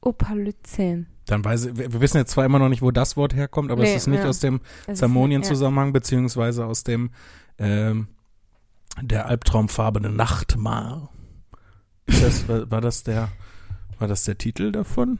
Opalycen. 0.00 1.06
Dann 1.26 1.44
weiß 1.44 1.66
ich, 1.66 1.76
wir 1.76 2.00
wissen 2.00 2.18
jetzt 2.18 2.30
zwar 2.32 2.44
immer 2.44 2.58
noch 2.60 2.68
nicht, 2.68 2.82
wo 2.82 2.92
das 2.92 3.16
Wort 3.16 3.34
herkommt, 3.34 3.72
aber 3.72 3.82
Nee, 3.82 3.90
es 3.90 4.02
ist 4.02 4.06
nicht 4.06 4.22
ja. 4.22 4.28
aus 4.28 4.38
dem 4.38 4.60
Das 4.86 4.94
ist- 4.94 4.98
Zamonien-Zusammenhang, 5.00 5.92
beziehungsweise 5.92 6.64
aus 6.66 6.84
dem 6.84 7.10
ähm, 7.58 8.06
der 9.02 9.26
albtraumfarbene 9.26 10.10
Nachtmar. 10.10 11.10
Ist 12.06 12.22
das, 12.22 12.48
war, 12.48 12.70
war 12.70 12.80
das 12.80 13.02
der, 13.02 13.28
war 13.98 14.08
das 14.08 14.24
der 14.24 14.38
Titel 14.38 14.72
davon? 14.72 15.18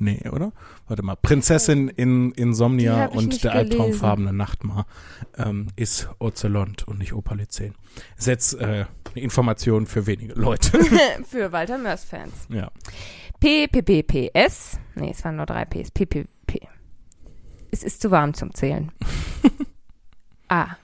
Nee, 0.00 0.22
oder? 0.30 0.52
Warte 0.86 1.02
mal. 1.02 1.16
Prinzessin 1.16 1.88
in 1.88 2.30
Insomnia 2.32 3.06
und 3.06 3.42
der 3.42 3.52
gelesen. 3.52 3.72
albtraumfarbene 3.72 4.32
Nachtmar 4.32 4.86
ähm, 5.36 5.68
ist 5.74 6.08
Ocelot 6.20 6.84
und 6.84 6.98
nicht 6.98 7.12
Opalycen. 7.14 7.74
Ist 8.16 8.28
jetzt 8.28 8.54
äh, 8.54 8.84
eine 8.86 8.86
Information 9.14 9.86
für 9.86 10.06
wenige 10.06 10.34
Leute. 10.34 10.78
Für 11.28 11.52
Walter 11.52 11.78
Mörs-Fans. 11.78 12.46
ja. 12.48 12.70
PPPPS. 13.40 14.80
Nee, 14.96 15.10
es 15.10 15.24
waren 15.24 15.36
nur 15.36 15.46
drei 15.46 15.64
Ps. 15.64 15.90
PPP. 15.92 16.66
Es 17.70 17.82
ist 17.82 18.00
zu 18.00 18.10
warm 18.10 18.34
zum 18.34 18.52
Zählen. 18.54 18.90
ah. 20.48 20.76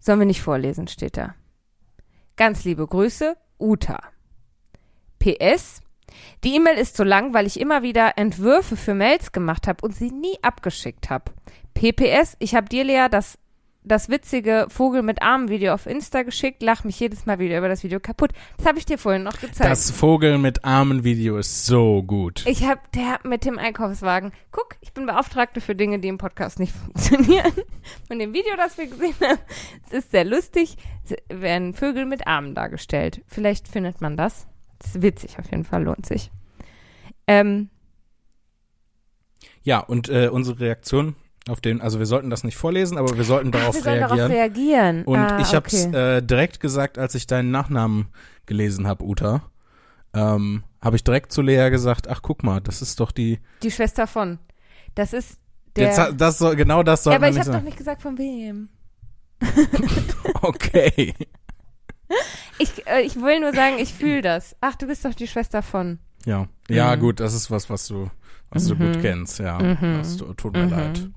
Sollen 0.00 0.18
wir 0.18 0.26
nicht 0.26 0.42
vorlesen, 0.42 0.86
steht 0.86 1.16
da. 1.16 1.34
Ganz 2.36 2.64
liebe 2.64 2.86
Grüße, 2.86 3.36
Uta. 3.58 4.02
PS. 5.18 5.80
Die 6.44 6.54
E-Mail 6.56 6.76
ist 6.76 6.96
so 6.96 7.04
lang, 7.04 7.34
weil 7.34 7.46
ich 7.46 7.60
immer 7.60 7.82
wieder 7.82 8.16
Entwürfe 8.16 8.76
für 8.76 8.94
Mails 8.94 9.32
gemacht 9.32 9.66
habe 9.66 9.84
und 9.84 9.94
sie 9.94 10.10
nie 10.10 10.36
abgeschickt 10.42 11.10
habe. 11.10 11.32
PPS. 11.74 12.36
Ich 12.38 12.54
habe 12.54 12.68
dir, 12.68 12.84
Lea, 12.84 13.06
das, 13.10 13.38
das 13.82 14.08
witzige 14.08 14.66
Vogel 14.68 15.02
mit 15.02 15.20
Armen-Video 15.22 15.74
auf 15.74 15.86
Insta 15.86 16.22
geschickt, 16.22 16.62
lach 16.62 16.84
mich 16.84 16.98
jedes 16.98 17.26
Mal 17.26 17.38
wieder 17.38 17.58
über 17.58 17.68
das 17.68 17.84
Video 17.84 18.00
kaputt. 18.00 18.30
Das 18.56 18.66
habe 18.66 18.78
ich 18.78 18.86
dir 18.86 18.96
vorhin 18.96 19.22
noch 19.22 19.38
gezeigt. 19.38 19.70
Das 19.70 19.90
Vogel 19.90 20.38
mit 20.38 20.64
Armen-Video 20.64 21.36
ist 21.36 21.66
so 21.66 22.02
gut. 22.02 22.44
Ich 22.46 22.66
hab, 22.66 22.90
der 22.92 23.20
mit 23.24 23.44
dem 23.44 23.58
Einkaufswagen. 23.58 24.32
Guck, 24.52 24.76
ich 24.80 24.92
bin 24.92 25.06
Beauftragte 25.06 25.60
für 25.60 25.74
Dinge, 25.74 25.98
die 25.98 26.08
im 26.08 26.18
Podcast 26.18 26.58
nicht 26.58 26.72
funktionieren. 26.94 27.52
Von 28.08 28.18
dem 28.18 28.32
Video, 28.32 28.56
das 28.56 28.78
wir 28.78 28.86
gesehen 28.86 29.14
haben, 29.20 29.38
es 29.86 29.92
ist 29.92 30.10
sehr 30.12 30.24
lustig, 30.24 30.76
es 31.04 31.16
werden 31.28 31.74
Vögel 31.74 32.06
mit 32.06 32.26
Armen 32.26 32.54
dargestellt. 32.54 33.22
Vielleicht 33.26 33.68
findet 33.68 34.00
man 34.00 34.16
das. 34.16 34.46
Ist 34.84 35.02
witzig, 35.02 35.38
auf 35.38 35.50
jeden 35.50 35.64
Fall 35.64 35.84
lohnt 35.84 36.06
sich. 36.06 36.30
Ähm, 37.26 37.70
Ja, 39.62 39.80
und 39.80 40.08
äh, 40.08 40.28
unsere 40.28 40.60
Reaktion 40.60 41.16
auf 41.48 41.60
den, 41.60 41.80
also 41.80 41.98
wir 41.98 42.06
sollten 42.06 42.30
das 42.30 42.44
nicht 42.44 42.56
vorlesen, 42.56 42.96
aber 42.96 43.16
wir 43.16 43.24
sollten 43.24 43.52
darauf 43.52 43.74
wir 43.74 43.82
sollen 43.82 43.98
reagieren. 43.98 44.18
darauf 44.18 44.34
reagieren. 44.34 45.04
und 45.04 45.18
ah, 45.18 45.38
ich 45.40 45.54
okay. 45.54 46.16
äh, 46.16 46.22
direkt 46.22 46.60
gesagt, 46.60 46.98
als 46.98 47.14
ich 47.14 47.26
deinen 47.26 47.50
Nachnamen 47.50 48.08
gelesen 48.46 48.86
habe, 48.86 49.04
Uta. 49.04 49.42
Ähm, 50.14 50.64
habe 50.80 50.96
ich 50.96 51.04
direkt 51.04 51.32
zu 51.32 51.42
Lea 51.42 51.70
gesagt, 51.70 52.08
ach 52.08 52.22
guck 52.22 52.44
mal, 52.44 52.60
das 52.60 52.82
ist 52.82 53.00
doch 53.00 53.10
die. 53.10 53.40
Die 53.62 53.70
Schwester 53.70 54.06
von. 54.06 54.38
Das 54.94 55.12
ist 55.12 55.38
der. 55.76 55.88
Jetzt, 55.88 56.20
das 56.20 56.38
soll, 56.38 56.56
genau 56.56 56.82
das 56.82 57.04
soll 57.04 57.12
ja, 57.12 57.18
aber 57.18 57.28
ich 57.28 57.38
habe 57.38 57.50
doch 57.50 57.62
nicht 57.62 57.76
gesagt, 57.76 58.02
von 58.02 58.16
wem. 58.18 58.68
Okay. 60.42 61.14
Ich, 62.58 62.86
äh, 62.86 63.00
ich 63.02 63.16
will 63.16 63.40
nur 63.40 63.52
sagen, 63.54 63.76
ich 63.78 63.92
fühle 63.94 64.22
das. 64.22 64.54
Ach, 64.60 64.74
du 64.76 64.86
bist 64.86 65.04
doch 65.04 65.14
die 65.14 65.26
Schwester 65.26 65.62
von. 65.62 65.98
Ja. 66.24 66.46
Ja, 66.68 66.94
Mhm. 66.96 67.00
gut, 67.00 67.20
das 67.20 67.34
ist 67.34 67.50
was, 67.50 67.68
was 67.70 67.86
du, 67.88 68.10
was 68.50 68.66
du 68.66 68.74
Mhm. 68.74 68.78
gut 68.92 69.00
kennst, 69.02 69.38
ja. 69.40 69.58
Mhm. 69.58 69.98
Das 69.98 70.16
tu- 70.16 70.32
tut 70.34 70.52
mir 70.54 70.64
Mhm. 70.66 70.70
leid. 70.70 71.08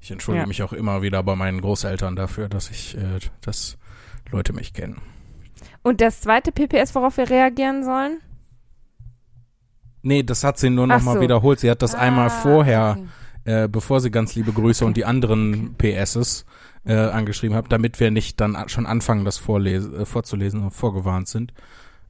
Ich 0.00 0.10
entschuldige 0.10 0.44
Ja. 0.44 0.46
mich 0.48 0.62
auch 0.62 0.72
immer 0.72 1.02
wieder 1.02 1.22
bei 1.22 1.34
meinen 1.36 1.60
Großeltern 1.60 2.14
dafür, 2.16 2.48
dass 2.48 2.70
ich, 2.70 2.96
äh, 2.96 3.18
dass 3.40 3.76
Leute 4.30 4.52
mich 4.52 4.72
kennen. 4.72 5.00
Und 5.82 6.00
das 6.00 6.20
zweite 6.20 6.52
PPS, 6.52 6.94
worauf 6.94 7.16
wir 7.16 7.28
reagieren 7.28 7.84
sollen? 7.84 8.18
Nee, 10.02 10.22
das 10.22 10.44
hat 10.44 10.58
sie 10.58 10.70
nur 10.70 10.86
noch 10.86 10.96
Ach 10.96 11.02
mal 11.02 11.14
so. 11.14 11.20
wiederholt. 11.20 11.58
Sie 11.60 11.70
hat 11.70 11.82
das 11.82 11.94
einmal 11.94 12.28
Ah, 12.28 12.30
vorher, 12.30 12.98
okay. 13.44 13.64
äh, 13.64 13.68
bevor 13.68 14.00
sie 14.00 14.10
ganz 14.10 14.34
liebe 14.36 14.52
Grüße 14.52 14.84
und 14.84 14.96
die 14.96 15.04
anderen 15.04 15.74
PSs 15.78 16.44
äh, 16.86 16.94
angeschrieben 16.94 17.56
hat, 17.56 17.70
damit 17.70 18.00
wir 18.00 18.10
nicht 18.10 18.40
dann 18.40 18.56
schon 18.68 18.86
anfangen, 18.86 19.24
das 19.24 19.38
vorlese, 19.38 19.90
äh, 19.96 20.04
vorzulesen 20.06 20.62
und 20.62 20.70
vorgewarnt 20.70 21.28
sind. 21.28 21.52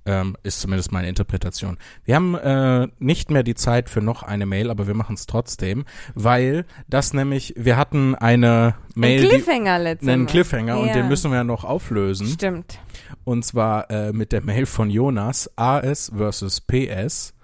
Ähm, 0.08 0.36
ist 0.44 0.60
zumindest 0.60 0.92
meine 0.92 1.08
Interpretation. 1.08 1.78
Wir 2.04 2.14
haben 2.14 2.36
äh, 2.36 2.86
nicht 3.00 3.32
mehr 3.32 3.42
die 3.42 3.56
Zeit 3.56 3.90
für 3.90 4.00
noch 4.00 4.22
eine 4.22 4.46
Mail, 4.46 4.70
aber 4.70 4.86
wir 4.86 4.94
machen 4.94 5.16
es 5.16 5.26
trotzdem, 5.26 5.84
weil 6.14 6.64
das 6.86 7.12
nämlich, 7.12 7.54
wir 7.56 7.76
hatten 7.76 8.14
eine 8.14 8.76
Mail, 8.94 9.18
Ein 9.18 9.22
die, 9.22 9.28
Cliffhanger 9.30 9.78
letztes 9.80 10.08
einen. 10.08 10.26
Cliffhanger 10.26 10.78
und 10.78 10.86
Ja. 10.86 10.92
den 10.92 11.08
müssen 11.08 11.32
wir 11.32 11.38
ja 11.38 11.44
noch 11.44 11.64
auflösen. 11.64 12.28
Stimmt. 12.28 12.78
Und 13.24 13.44
zwar 13.44 13.90
äh, 13.90 14.12
mit 14.12 14.30
der 14.30 14.42
Mail 14.44 14.66
von 14.66 14.90
Jonas, 14.90 15.50
AS 15.56 16.12
versus 16.16 16.60
PS, 16.60 17.34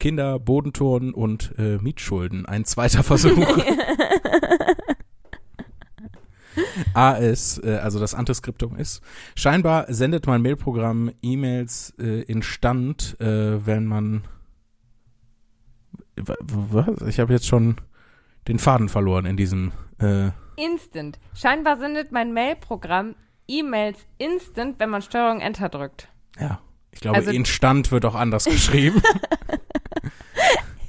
Kinder, 0.00 0.38
Bodenturnen 0.38 1.12
und 1.12 1.52
äh, 1.58 1.76
Mietschulden. 1.76 2.46
Ein 2.46 2.64
zweiter 2.64 3.02
Versuch. 3.02 3.36
AS, 6.94 7.58
äh, 7.62 7.76
also 7.76 7.98
das 8.00 8.14
Antiskriptum 8.14 8.76
ist. 8.76 9.02
Scheinbar 9.34 9.86
sendet 9.92 10.26
mein 10.26 10.42
Mailprogramm 10.42 11.12
E-Mails 11.22 11.94
äh, 11.98 12.22
in 12.22 12.42
Stand, 12.42 13.16
äh, 13.20 13.64
wenn 13.66 13.86
man. 13.86 14.22
Wa- 16.16 16.36
Was? 16.40 17.02
Ich 17.08 17.20
habe 17.20 17.32
jetzt 17.32 17.46
schon 17.46 17.76
den 18.48 18.58
Faden 18.58 18.88
verloren 18.88 19.26
in 19.26 19.36
diesem. 19.36 19.72
Äh, 20.00 20.30
Instant. 20.56 21.18
Scheinbar 21.34 21.76
sendet 21.78 22.10
mein 22.10 22.32
Mailprogramm 22.32 23.14
E-Mails 23.46 23.98
instant, 24.18 24.80
wenn 24.80 24.90
man 24.90 25.02
Steuerung 25.02 25.40
Enter 25.40 25.68
drückt. 25.68 26.08
ja, 26.40 26.60
ich 26.90 27.00
glaube, 27.00 27.18
Also- 27.18 27.30
in 27.30 27.44
Stand 27.44 27.92
wird 27.92 28.04
auch 28.04 28.14
anders 28.16 28.44
geschrieben. 28.46 29.00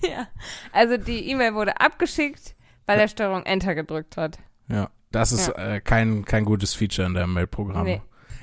ja. 0.03 0.27
Also 0.71 0.97
die 0.97 1.29
E-Mail 1.29 1.53
wurde 1.53 1.79
abgeschickt, 1.79 2.55
weil 2.85 2.99
er 2.99 3.07
Steuerung 3.07 3.43
Enter 3.43 3.75
gedrückt 3.75 4.17
hat. 4.17 4.39
Ja, 4.67 4.89
das 5.11 5.31
ist 5.31 5.49
äh, 5.49 5.81
kein, 5.83 6.25
kein 6.25 6.45
gutes 6.45 6.73
Feature 6.73 7.07
in 7.07 7.13
deinem 7.13 7.33
Mail-Programm. 7.33 7.85
Nee. 7.85 8.01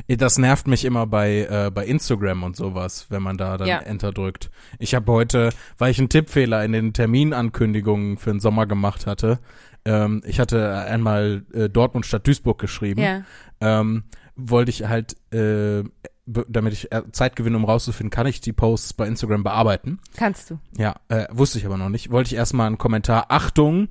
Eh, 0.09 0.17
Das 0.17 0.37
nervt 0.39 0.67
mich 0.67 0.85
immer 0.85 1.07
bei, 1.07 1.47
äh, 1.51 1.71
bei 1.73 1.87
Instagram 1.87 2.43
und 2.43 2.55
sowas, 2.57 3.07
wenn 3.09 3.23
man 3.23 3.39
da 3.39 3.57
dann 3.57 3.67
Ja. 3.69 3.79
Enter 3.79 4.13
drückt. 4.13 4.51
Ich 4.79 4.95
habe 4.95 5.11
heute, 5.13 5.51
weil 5.79 5.91
ich 5.91 5.99
einen 5.99 6.09
Tippfehler 6.09 6.65
in 6.65 6.73
den 6.73 6.93
Terminankündigungen 6.93 8.19
für 8.19 8.31
den 8.31 8.41
Sommer 8.41 8.67
gemacht 8.67 9.07
hatte, 9.07 9.39
ähm, 9.85 10.23
ich 10.27 10.41
hatte 10.41 10.75
einmal 10.77 11.45
äh, 11.55 11.69
Dortmund 11.69 12.05
statt 12.07 12.27
Duisburg 12.27 12.59
geschrieben, 12.59 13.01
Ja. 13.01 13.23
ähm, 13.61 14.05
wollte 14.35 14.71
ich 14.71 14.85
halt, 14.87 15.17
äh, 15.33 15.85
damit 16.27 16.73
ich 16.73 16.91
äh, 16.93 17.03
Zeit 17.13 17.37
gewinne, 17.37 17.57
um 17.57 17.65
rauszufinden, 17.65 18.11
kann 18.11 18.27
ich 18.27 18.41
die 18.41 18.53
Posts 18.53 18.95
bei 18.95 19.07
Instagram 19.07 19.45
bearbeiten. 19.45 20.01
Kannst 20.17 20.51
du. 20.51 20.59
Ja, 20.77 20.97
äh, 21.09 21.27
wusste 21.31 21.59
ich 21.59 21.67
aber 21.67 21.77
noch 21.79 21.89
nicht. 21.89 22.11
Wollte 22.11 22.29
ich 22.29 22.37
erstmal 22.37 22.67
einen 22.67 22.79
Kommentar, 22.79 23.27
Achtung, 23.29 23.89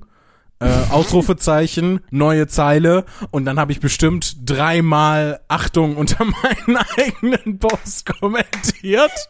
äh, 0.58 0.68
Ausrufezeichen, 0.90 2.00
neue 2.10 2.46
Zeile 2.46 3.04
und 3.30 3.44
dann 3.44 3.60
habe 3.60 3.72
ich 3.72 3.80
bestimmt 3.80 4.36
dreimal 4.48 5.40
Achtung 5.48 5.96
unter 5.96 6.24
meinen 6.42 6.78
eigenen 6.96 7.58
Post 7.58 8.06
kommentiert. 8.06 9.12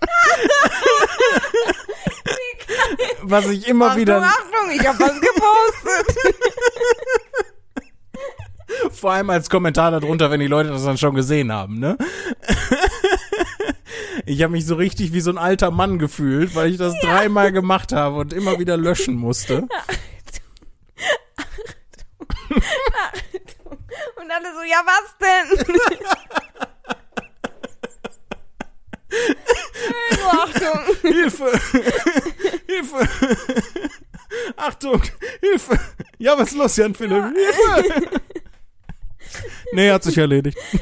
Was 3.22 3.48
ich 3.48 3.66
immer 3.68 3.96
wieder, 3.96 4.22
Achtung, 4.22 4.70
ich 4.72 4.86
hab 4.86 4.98
was 4.98 5.20
gepostet. 5.20 6.16
vor 8.92 9.12
allem 9.12 9.30
als 9.30 9.50
Kommentar 9.50 9.90
darunter, 9.92 10.30
wenn 10.30 10.40
die 10.40 10.46
Leute 10.46 10.70
das 10.70 10.84
dann 10.84 10.98
schon 10.98 11.14
gesehen 11.14 11.52
haben, 11.52 11.78
ne? 11.78 11.96
Ich 14.24 14.42
habe 14.42 14.52
mich 14.52 14.66
so 14.66 14.74
richtig 14.74 15.12
wie 15.12 15.20
so 15.20 15.30
ein 15.30 15.38
alter 15.38 15.70
Mann 15.70 15.98
gefühlt, 15.98 16.54
weil 16.54 16.70
ich 16.70 16.78
das 16.78 16.94
dreimal 17.00 17.52
gemacht 17.52 17.92
habe 17.92 18.16
und 18.16 18.32
immer 18.32 18.58
wieder 18.58 18.76
löschen 18.76 19.14
musste. 19.14 19.68
Und 24.16 24.30
alle 24.30 24.52
so, 24.54 24.62
ja, 24.62 24.82
was 24.84 25.16
denn? 25.20 25.66
Nur 30.18 30.32
Achtung. 30.32 30.80
Hilfe. 31.02 31.50
Hilfe. 32.66 33.08
Achtung. 34.56 35.02
Hilfe. 35.40 35.78
Ja, 36.18 36.36
was 36.38 36.48
ist 36.48 36.56
los, 36.56 36.76
Jan 36.76 36.94
Philipp? 36.94 37.24
Ja. 37.36 37.74
Hilfe. 37.76 38.20
Nee, 39.72 39.90
hat 39.90 40.02
sich 40.02 40.18
erledigt. 40.18 40.58
Ja. 40.72 40.80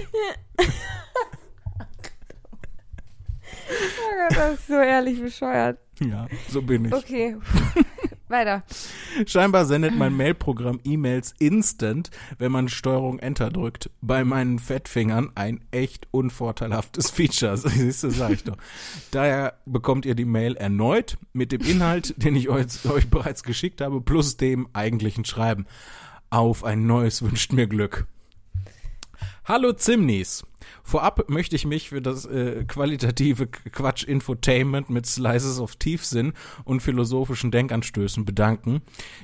Oh 3.78 4.28
Gott, 4.28 4.36
das 4.36 4.54
ist 4.54 4.66
so 4.66 4.74
ehrlich 4.74 5.20
bescheuert. 5.20 5.78
Ja, 6.00 6.26
so 6.48 6.62
bin 6.62 6.86
ich. 6.86 6.92
Okay. 6.92 7.36
Weiter. 8.34 8.64
Scheinbar 9.26 9.64
sendet 9.64 9.96
mein 9.96 10.16
Mailprogramm 10.16 10.80
E-Mails 10.84 11.34
instant, 11.38 12.10
wenn 12.38 12.50
man 12.52 12.68
Steuerung 12.68 13.18
Enter 13.20 13.50
drückt. 13.50 13.90
Bei 14.00 14.24
meinen 14.24 14.58
Fettfingern 14.58 15.30
ein 15.34 15.60
echt 15.70 16.08
unvorteilhaftes 16.10 17.10
Feature. 17.10 17.56
Siehst 17.56 18.02
du, 18.02 18.10
sag 18.10 18.32
ich 18.32 18.44
doch. 18.44 18.56
Daher 19.12 19.54
bekommt 19.66 20.04
ihr 20.04 20.14
die 20.14 20.24
Mail 20.24 20.56
erneut 20.56 21.16
mit 21.32 21.52
dem 21.52 21.62
Inhalt, 21.62 22.14
den 22.22 22.34
ich 22.34 22.48
euch, 22.48 22.84
euch 22.84 23.08
bereits 23.08 23.44
geschickt 23.44 23.80
habe, 23.80 24.00
plus 24.00 24.36
dem 24.36 24.68
eigentlichen 24.72 25.24
Schreiben. 25.24 25.66
Auf 26.30 26.64
ein 26.64 26.86
neues 26.86 27.22
wünscht 27.22 27.52
mir 27.52 27.68
Glück. 27.68 28.06
Hallo 29.44 29.72
Zimnis. 29.72 30.42
Vorab 30.86 31.30
möchte 31.30 31.56
ich 31.56 31.64
mich 31.64 31.88
für 31.88 32.02
das 32.02 32.26
äh, 32.26 32.64
qualitative 32.64 33.46
Quatsch-Infotainment 33.46 34.90
mit 34.90 35.06
Slices 35.06 35.58
of 35.58 35.76
Tiefsinn 35.76 36.34
und 36.64 36.80
philosophischen 36.80 37.50
Denkanstößen 37.50 38.26
bedanken, 38.26 38.82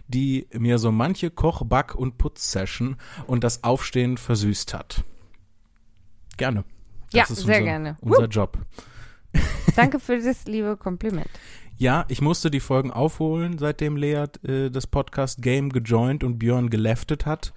die 0.08 0.48
mir 0.58 0.78
so 0.78 0.90
manche 0.90 1.30
Koch-, 1.30 1.66
Back- 1.66 1.94
und 1.94 2.16
Putzsession 2.16 2.96
und 3.26 3.44
das 3.44 3.62
Aufstehen 3.62 4.16
versüßt 4.16 4.72
hat. 4.72 5.04
Gerne. 6.38 6.64
Ja, 7.12 7.24
Das 7.24 7.32
ist 7.32 7.44
sehr 7.44 7.58
unser, 7.58 7.64
gerne. 7.64 7.96
Unser 8.00 8.26
Job. 8.26 8.58
Danke 9.76 10.00
für 10.00 10.18
das 10.18 10.46
liebe 10.46 10.78
Kompliment. 10.78 11.28
Ja, 11.76 12.04
ich 12.08 12.20
musste 12.20 12.50
die 12.50 12.60
Folgen 12.60 12.90
aufholen, 12.90 13.56
seitdem 13.56 13.96
Lea 13.96 14.26
äh, 14.46 14.70
das 14.70 14.86
Podcast 14.86 15.40
Game 15.40 15.70
gejoint 15.70 16.24
und 16.24 16.38
Björn 16.38 16.68
geleftet 16.68 17.24
hat. 17.24 17.54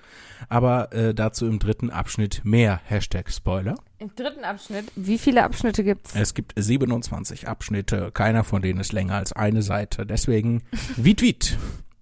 Aber 0.47 0.93
äh, 0.93 1.13
dazu 1.13 1.45
im 1.45 1.59
dritten 1.59 1.89
Abschnitt 1.89 2.41
mehr. 2.45 2.79
Hashtag 2.85 3.29
Spoiler. 3.29 3.75
Im 4.03 4.13
dritten 4.17 4.43
Abschnitt, 4.43 4.91
wie 4.97 5.17
viele 5.17 5.45
Abschnitte 5.45 5.81
gibt's? 5.81 6.13
Es 6.13 6.33
gibt 6.33 6.51
27 6.57 7.47
Abschnitte, 7.47 8.11
keiner 8.13 8.43
von 8.43 8.61
denen 8.61 8.81
ist 8.81 8.91
länger 8.91 9.15
als 9.15 9.31
eine 9.31 9.61
Seite. 9.61 10.05
Deswegen 10.05 10.61
Wiet 10.97 11.21
Wiet. 11.21 11.57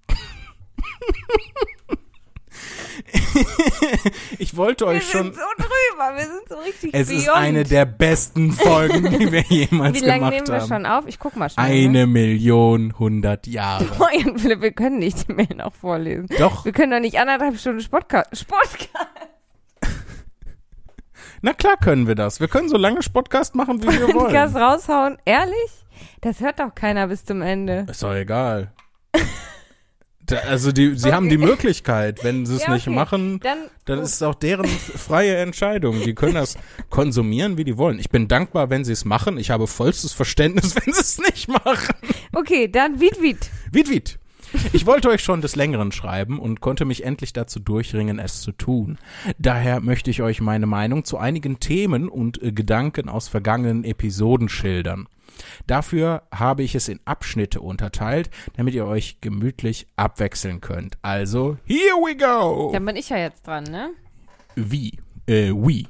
ich 4.39 4.55
wollte 4.57 4.85
Wir 4.85 4.91
euch 4.93 5.03
schon. 5.09 5.23
sind 5.25 5.35
so 5.35 5.41
drüber, 5.57 6.15
wir 6.17 6.25
sind 6.25 6.49
so 6.49 6.55
richtig 6.55 6.93
Es 6.93 7.09
ist 7.11 7.25
beyond. 7.27 7.37
eine 7.37 7.63
der 7.63 7.85
besten 7.85 8.51
Folgen, 8.51 9.09
die 9.11 9.31
wir 9.31 9.41
jemals 9.49 10.01
Wie 10.01 10.05
lange 10.05 10.19
gemacht 10.19 10.33
nehmen 10.33 10.47
wir 10.47 10.61
haben. 10.61 10.67
schon 10.67 10.85
auf? 10.85 11.05
Ich 11.07 11.19
guck 11.19 11.35
mal 11.35 11.49
schnell. 11.49 11.65
ne? 11.67 11.71
Eine 11.71 12.07
Million 12.07 12.97
hundert 12.97 13.47
Jahre. 13.47 13.85
Jan 14.17 14.37
Philipp, 14.39 14.61
wir 14.61 14.71
können 14.71 14.99
nicht 14.99 15.27
die 15.27 15.33
Mail 15.33 15.55
noch 15.55 15.73
vorlesen. 15.73 16.27
Doch, 16.39 16.65
Wir 16.65 16.71
können 16.71 16.91
doch 16.91 16.99
nicht 16.99 17.19
anderthalb 17.19 17.57
Stunden 17.59 17.81
Sportcast. 17.81 18.35
Sportcast. 18.37 18.89
Na 21.41 21.53
klar 21.53 21.77
können 21.77 22.07
wir 22.07 22.15
das. 22.15 22.39
Wir 22.39 22.47
können 22.47 22.69
so 22.69 22.77
lange 22.77 22.99
Podcast 23.13 23.55
machen, 23.55 23.81
wie 23.83 23.87
wir 23.87 24.07
wollen. 24.13 24.17
Podcast 24.27 24.55
raushauen. 24.55 25.17
Ehrlich? 25.25 25.55
Das 26.21 26.39
hört 26.39 26.59
doch 26.59 26.73
keiner 26.73 27.07
bis 27.07 27.25
zum 27.25 27.41
Ende. 27.41 27.85
Ist 27.89 28.03
doch 28.03 28.13
egal. 28.13 28.71
Da, 30.23 30.37
also 30.47 30.71
die, 30.71 30.95
sie 30.97 31.11
haben 31.11 31.29
die 31.29 31.39
Möglichkeit, 31.39 32.23
wenn 32.23 32.45
sie 32.45 32.55
es 32.55 32.61
Ja, 32.63 32.73
nicht 32.73 32.87
okay. 32.87 32.95
machen, 32.95 33.39
Dann, 33.41 33.57
dann 33.85 33.99
ist 33.99 34.13
es 34.13 34.21
auch 34.23 34.35
deren 34.35 34.67
freie 34.67 35.35
Entscheidung. 35.37 35.99
Die 36.03 36.13
können 36.13 36.35
das 36.35 36.57
konsumieren, 36.91 37.57
wie 37.57 37.63
die 37.63 37.75
wollen. 37.77 37.97
Ich 37.99 38.09
bin 38.11 38.27
dankbar, 38.27 38.69
wenn 38.69 38.85
sie 38.85 38.93
es 38.93 39.03
machen. 39.03 39.37
Ich 39.39 39.49
habe 39.49 39.65
vollstes 39.67 40.13
Verständnis, 40.13 40.75
wenn 40.85 40.93
sie 40.93 41.01
es 41.01 41.17
nicht 41.17 41.47
machen. 41.47 41.95
okay, 42.33 42.67
dann 42.67 42.99
Wied 43.01 43.19
Wied. 43.19 43.49
Wied, 43.71 43.89
wied. 43.89 44.19
Ich 44.73 44.85
wollte 44.85 45.09
euch 45.09 45.21
schon 45.23 45.41
des 45.41 45.55
Längeren 45.55 45.91
schreiben 45.91 46.39
und 46.39 46.61
konnte 46.61 46.85
mich 46.85 47.03
endlich 47.03 47.33
dazu 47.33 47.59
durchringen, 47.59 48.19
es 48.19 48.41
zu 48.41 48.51
tun. 48.51 48.97
Daher 49.37 49.79
möchte 49.79 50.09
ich 50.09 50.21
euch 50.21 50.41
meine 50.41 50.65
Meinung 50.65 51.03
zu 51.03 51.17
einigen 51.17 51.59
Themen 51.59 52.09
und 52.09 52.41
äh, 52.41 52.51
Gedanken 52.51 53.09
aus 53.09 53.27
vergangenen 53.27 53.83
Episoden 53.83 54.49
schildern. 54.49 55.07
Dafür 55.67 56.23
habe 56.33 56.63
ich 56.63 56.75
es 56.75 56.87
in 56.87 56.99
Abschnitte 57.05 57.61
unterteilt, 57.61 58.29
damit 58.55 58.73
ihr 58.73 58.85
euch 58.85 59.21
gemütlich 59.21 59.87
abwechseln 59.95 60.61
könnt. 60.61 60.97
Also, 61.01 61.57
here 61.65 61.95
we 61.95 62.15
go! 62.15 62.71
Dann 62.73 62.85
bin 62.85 62.95
ich 62.95 63.09
ja 63.09 63.17
jetzt 63.17 63.47
dran, 63.47 63.63
ne? 63.63 63.91
Wie? 64.55 64.99
Äh, 65.27 65.51
wie? 65.53 65.87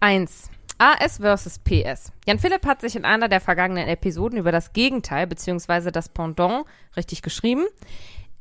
Eins. 0.00 0.50
AS 0.80 1.18
versus 1.18 1.58
PS. 1.58 2.10
Jan 2.26 2.38
Philipp 2.38 2.64
hat 2.66 2.80
sich 2.80 2.96
in 2.96 3.04
einer 3.04 3.28
der 3.28 3.40
vergangenen 3.40 3.86
Episoden 3.86 4.38
über 4.38 4.50
das 4.50 4.72
Gegenteil 4.72 5.26
beziehungsweise 5.26 5.92
das 5.92 6.08
Pendant, 6.08 6.64
richtig 6.96 7.20
geschrieben, 7.20 7.66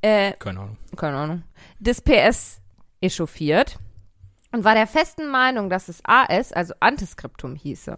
äh, 0.02 0.32
Keine 0.40 0.62
Ahnung. 0.62 0.78
keine 0.96 1.18
Ahnung, 1.18 1.44
des 1.80 2.02
PS 2.02 2.62
echauffiert 3.02 3.78
und 4.54 4.64
war 4.64 4.74
der 4.74 4.88
festen 4.88 5.28
Meinung, 5.30 5.70
dass 5.70 5.90
es 5.90 6.00
AS, 6.06 6.54
also 6.54 6.74
Antiskriptum 6.80 7.56
hieße. 7.56 7.98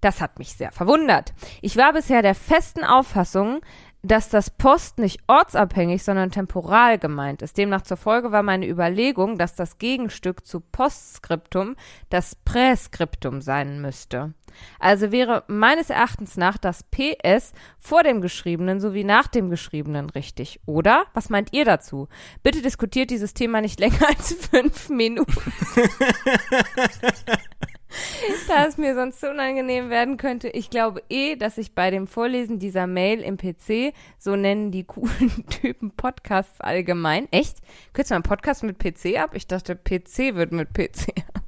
Das 0.00 0.20
hat 0.20 0.38
mich 0.38 0.52
sehr 0.52 0.70
verwundert. 0.70 1.32
Ich 1.62 1.76
war 1.76 1.92
bisher 1.94 2.22
der 2.22 2.34
festen 2.34 2.84
Auffassung, 2.84 3.60
dass 4.04 4.28
das 4.28 4.50
Post 4.50 4.98
nicht 4.98 5.20
ortsabhängig, 5.26 6.04
sondern 6.04 6.30
temporal 6.30 6.98
gemeint 6.98 7.40
ist. 7.40 7.56
Demnach 7.56 7.82
zur 7.82 7.96
Folge 7.96 8.32
war 8.32 8.42
meine 8.42 8.68
Überlegung, 8.68 9.38
dass 9.38 9.56
das 9.56 9.78
Gegenstück 9.78 10.46
zu 10.46 10.60
Postskriptum 10.60 11.74
das 12.10 12.34
Präskriptum 12.34 13.40
sein 13.40 13.80
müsste. 13.80 14.34
Also 14.78 15.10
wäre 15.10 15.42
meines 15.48 15.90
Erachtens 15.90 16.36
nach 16.36 16.58
das 16.58 16.84
PS 16.84 17.54
vor 17.78 18.02
dem 18.02 18.20
Geschriebenen 18.20 18.78
sowie 18.78 19.04
nach 19.04 19.26
dem 19.26 19.48
Geschriebenen 19.48 20.10
richtig, 20.10 20.60
oder? 20.66 21.06
Was 21.14 21.30
meint 21.30 21.52
ihr 21.52 21.64
dazu? 21.64 22.08
Bitte 22.42 22.60
diskutiert 22.60 23.10
dieses 23.10 23.32
Thema 23.32 23.62
nicht 23.62 23.80
länger 23.80 24.06
als 24.06 24.34
fünf 24.34 24.90
Minuten. 24.90 25.52
da 28.48 28.66
es 28.66 28.76
mir 28.78 28.94
sonst 28.94 29.20
zu 29.20 29.30
unangenehm 29.30 29.90
werden 29.90 30.16
könnte. 30.16 30.48
Ich 30.48 30.70
glaube 30.70 31.02
eh, 31.08 31.36
dass 31.36 31.58
ich 31.58 31.74
bei 31.74 31.90
dem 31.90 32.06
Vorlesen 32.06 32.58
dieser 32.58 32.86
Mail 32.86 33.20
im 33.20 33.36
PC, 33.36 33.94
so 34.18 34.36
nennen 34.36 34.70
die 34.70 34.84
coolen 34.84 35.44
Typen 35.50 35.90
Podcasts 35.92 36.60
allgemein. 36.60 37.28
Echt? 37.30 37.58
Kürzt 37.92 38.10
man 38.10 38.16
einen 38.18 38.22
Podcast 38.24 38.62
mit 38.62 38.78
PC 38.78 39.18
ab? 39.18 39.30
Ich 39.34 39.46
dachte, 39.46 39.76
PC 39.76 40.34
wird 40.34 40.52
mit 40.52 40.72
PC 40.74 41.08
ab. 41.34 41.42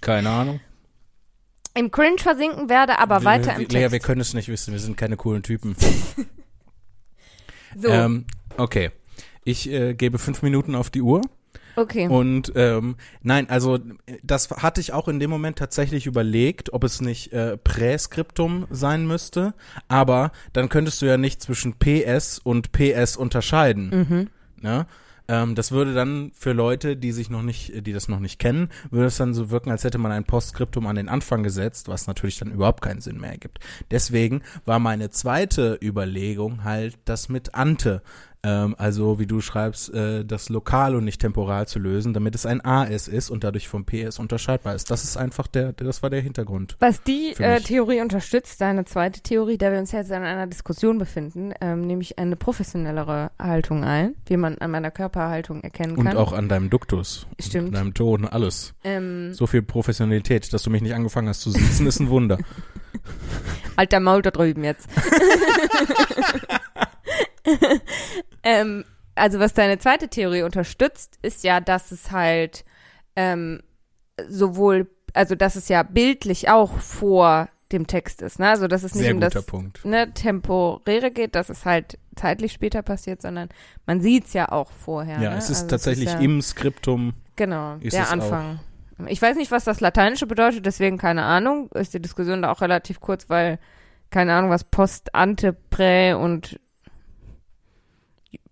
Keine 0.00 0.30
Ahnung. 0.30 0.60
Im 1.74 1.90
Cringe 1.90 2.18
versinken 2.18 2.68
werde, 2.68 2.98
aber 2.98 3.20
Wir- 3.20 3.24
weiter 3.24 3.56
wir, 3.56 3.64
im 3.64 3.68
Lea, 3.70 3.80
wir 3.82 3.90
Text. 3.90 4.06
können 4.06 4.20
es 4.20 4.34
nicht 4.34 4.48
wissen. 4.48 4.72
Wir 4.72 4.80
sind 4.80 4.96
keine 4.96 5.16
coolen 5.16 5.42
Typen. 5.42 5.74
So, 7.76 7.88
Ähm, 7.88 8.26
okay. 8.58 8.90
Ich 9.44 9.70
äh, 9.70 9.94
gebe 9.94 10.18
fünf 10.18 10.42
Minuten 10.42 10.74
auf 10.74 10.90
die 10.90 11.00
Uhr. 11.02 11.22
Okay. 11.76 12.08
Und 12.08 12.52
ähm, 12.54 12.96
nein, 13.22 13.48
also 13.48 13.78
das 14.22 14.50
hatte 14.50 14.80
ich 14.80 14.92
auch 14.92 15.08
in 15.08 15.20
dem 15.20 15.30
Moment 15.30 15.58
tatsächlich 15.58 16.06
überlegt, 16.06 16.72
ob 16.72 16.84
es 16.84 17.00
nicht 17.00 17.32
äh, 17.32 17.56
Präskriptum 17.56 18.66
sein 18.70 19.06
müsste. 19.06 19.54
Aber 19.88 20.32
dann 20.52 20.68
könntest 20.68 21.02
du 21.02 21.06
ja 21.06 21.16
nicht 21.16 21.42
zwischen 21.42 21.74
PS 21.78 22.38
und 22.38 22.72
PS 22.72 23.16
unterscheiden. 23.16 24.06
Mhm. 24.08 24.30
Ne? 24.60 24.86
Ähm, 25.28 25.54
das 25.54 25.72
würde 25.72 25.94
dann 25.94 26.32
für 26.34 26.52
Leute, 26.52 26.96
die 26.96 27.12
sich 27.12 27.30
noch 27.30 27.42
nicht, 27.42 27.86
die 27.86 27.92
das 27.92 28.08
noch 28.08 28.20
nicht 28.20 28.38
kennen, 28.38 28.68
würde 28.90 29.06
es 29.06 29.16
dann 29.16 29.34
so 29.34 29.50
wirken, 29.50 29.70
als 29.70 29.84
hätte 29.84 29.98
man 29.98 30.12
ein 30.12 30.24
Postskriptum 30.24 30.86
an 30.86 30.96
den 30.96 31.08
Anfang 31.08 31.42
gesetzt, 31.42 31.88
was 31.88 32.06
natürlich 32.06 32.38
dann 32.38 32.52
überhaupt 32.52 32.82
keinen 32.82 33.00
Sinn 33.00 33.20
mehr 33.20 33.30
ergibt. 33.30 33.58
Deswegen 33.90 34.42
war 34.64 34.78
meine 34.78 35.10
zweite 35.10 35.78
Überlegung 35.82 36.64
halt 36.64 36.98
das 37.04 37.28
mit 37.28 37.54
Ante. 37.54 38.02
Ähm, 38.44 38.74
also 38.76 39.20
wie 39.20 39.26
du 39.26 39.40
schreibst, 39.40 39.94
äh, 39.94 40.24
das 40.24 40.48
lokal 40.48 40.96
und 40.96 41.04
nicht 41.04 41.20
temporal 41.20 41.68
zu 41.68 41.78
lösen, 41.78 42.12
damit 42.12 42.34
es 42.34 42.44
ein 42.44 42.64
AS 42.64 43.06
ist 43.06 43.30
und 43.30 43.44
dadurch 43.44 43.68
vom 43.68 43.84
PS 43.84 44.18
unterscheidbar 44.18 44.74
ist. 44.74 44.90
Das 44.90 45.04
ist 45.04 45.16
einfach 45.16 45.46
der, 45.46 45.72
das 45.74 46.02
war 46.02 46.10
der 46.10 46.20
Hintergrund. 46.22 46.76
Was 46.80 47.02
die 47.02 47.34
äh. 47.38 47.60
Theorie 47.60 48.00
unterstützt, 48.00 48.60
deine 48.60 48.84
zweite 48.84 49.20
Theorie, 49.20 49.58
da 49.58 49.70
wir 49.70 49.78
uns 49.78 49.92
jetzt 49.92 50.10
in 50.10 50.22
einer 50.22 50.48
Diskussion 50.48 50.98
befinden, 50.98 51.52
ähm, 51.60 51.82
nehme 51.86 52.02
ich 52.02 52.18
eine 52.18 52.34
professionellere 52.34 53.30
Haltung 53.38 53.84
ein, 53.84 54.16
wie 54.26 54.36
man 54.36 54.58
an 54.58 54.72
meiner 54.72 54.90
Körperhaltung 54.90 55.60
erkennen 55.62 55.96
Und 55.96 56.06
kann. 56.06 56.16
auch 56.16 56.32
an 56.32 56.48
deinem 56.48 56.68
Duktus. 56.68 57.28
Stimmt. 57.38 57.68
An 57.68 57.74
deinem 57.74 57.94
Ton, 57.94 58.26
alles. 58.26 58.74
ähm, 58.82 59.32
So 59.34 59.46
viel 59.46 59.62
Professionalität, 59.62 60.52
dass 60.52 60.64
du 60.64 60.70
mich 60.70 60.82
nicht 60.82 60.94
angefangen 60.94 61.28
hast 61.28 61.42
zu 61.42 61.52
sitzen, 61.52 61.86
ist 61.86 62.00
ein 62.00 62.08
Wunder. 62.10 62.38
Alter 63.76 64.00
Maul 64.00 64.22
da 64.22 64.32
drüben 64.32 64.64
jetzt. 64.64 64.88
ähm, 68.42 68.84
also 69.14 69.38
was 69.38 69.54
deine 69.54 69.78
zweite 69.78 70.08
Theorie 70.08 70.42
unterstützt, 70.42 71.18
ist 71.22 71.44
ja, 71.44 71.60
dass 71.60 71.92
es 71.92 72.10
halt 72.10 72.64
ähm, 73.16 73.62
sowohl, 74.28 74.88
also 75.12 75.34
dass 75.34 75.56
es 75.56 75.68
ja 75.68 75.82
bildlich 75.82 76.48
auch 76.48 76.78
vor 76.78 77.48
dem 77.72 77.86
Text 77.86 78.22
ist, 78.22 78.38
ne? 78.38 78.48
Also 78.50 78.68
dass 78.68 78.82
es 78.82 78.94
nicht 78.94 79.04
Sehr 79.04 79.14
um 79.14 79.20
das 79.20 79.46
Punkt. 79.46 79.84
ne, 79.84 80.12
Temporäre 80.12 81.10
geht, 81.10 81.34
dass 81.34 81.48
es 81.48 81.64
halt 81.64 81.98
zeitlich 82.16 82.52
später 82.52 82.82
passiert, 82.82 83.22
sondern 83.22 83.48
man 83.86 84.00
sieht's 84.00 84.34
ja 84.34 84.50
auch 84.52 84.70
vorher. 84.70 85.20
Ja, 85.20 85.30
ne? 85.30 85.36
es 85.36 85.48
ist 85.48 85.62
Also 85.62 85.68
tatsächlich 85.68 86.10
ja, 86.10 86.18
im 86.18 86.42
Skriptum. 86.42 87.14
Genau, 87.36 87.76
ist 87.80 87.94
der 87.94 88.02
es 88.02 88.08
auch. 88.08 88.12
Anfang. 88.12 88.60
Ich 89.06 89.20
weiß 89.20 89.36
nicht, 89.36 89.50
was 89.50 89.64
das 89.64 89.80
Lateinische 89.80 90.26
bedeutet, 90.26 90.66
deswegen 90.66 90.98
keine 90.98 91.22
Ahnung. 91.22 91.70
Ist 91.72 91.94
die 91.94 92.02
Diskussion 92.02 92.42
da 92.42 92.52
auch 92.52 92.60
relativ 92.60 93.00
kurz, 93.00 93.28
weil 93.30 93.58
keine 94.10 94.34
Ahnung, 94.34 94.50
was 94.50 94.64
Post, 94.64 95.14
Ante, 95.14 95.54
Prä 95.54 96.12
und 96.12 96.60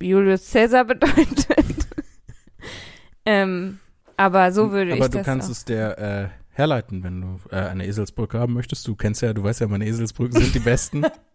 Julius 0.00 0.50
Caesar 0.50 0.84
bedeutet. 0.84 1.46
ähm, 3.26 3.78
aber 4.16 4.52
so 4.52 4.70
würde 4.72 4.92
Aber 4.92 5.06
ich 5.06 5.10
du 5.10 5.18
das 5.18 5.26
kannst 5.26 5.48
auch. 5.48 5.52
es 5.52 5.64
der, 5.64 5.98
äh, 5.98 6.28
herleiten, 6.52 7.02
wenn 7.02 7.20
du 7.20 7.40
äh, 7.50 7.56
eine 7.56 7.86
Eselsbrücke 7.86 8.38
haben 8.38 8.52
möchtest. 8.52 8.86
Du 8.86 8.94
kennst 8.94 9.22
ja, 9.22 9.32
du 9.32 9.42
weißt 9.42 9.60
ja, 9.60 9.68
meine 9.68 9.86
Eselsbrücken 9.86 10.40
sind 10.40 10.54
die 10.54 10.60
besten. 10.60 11.04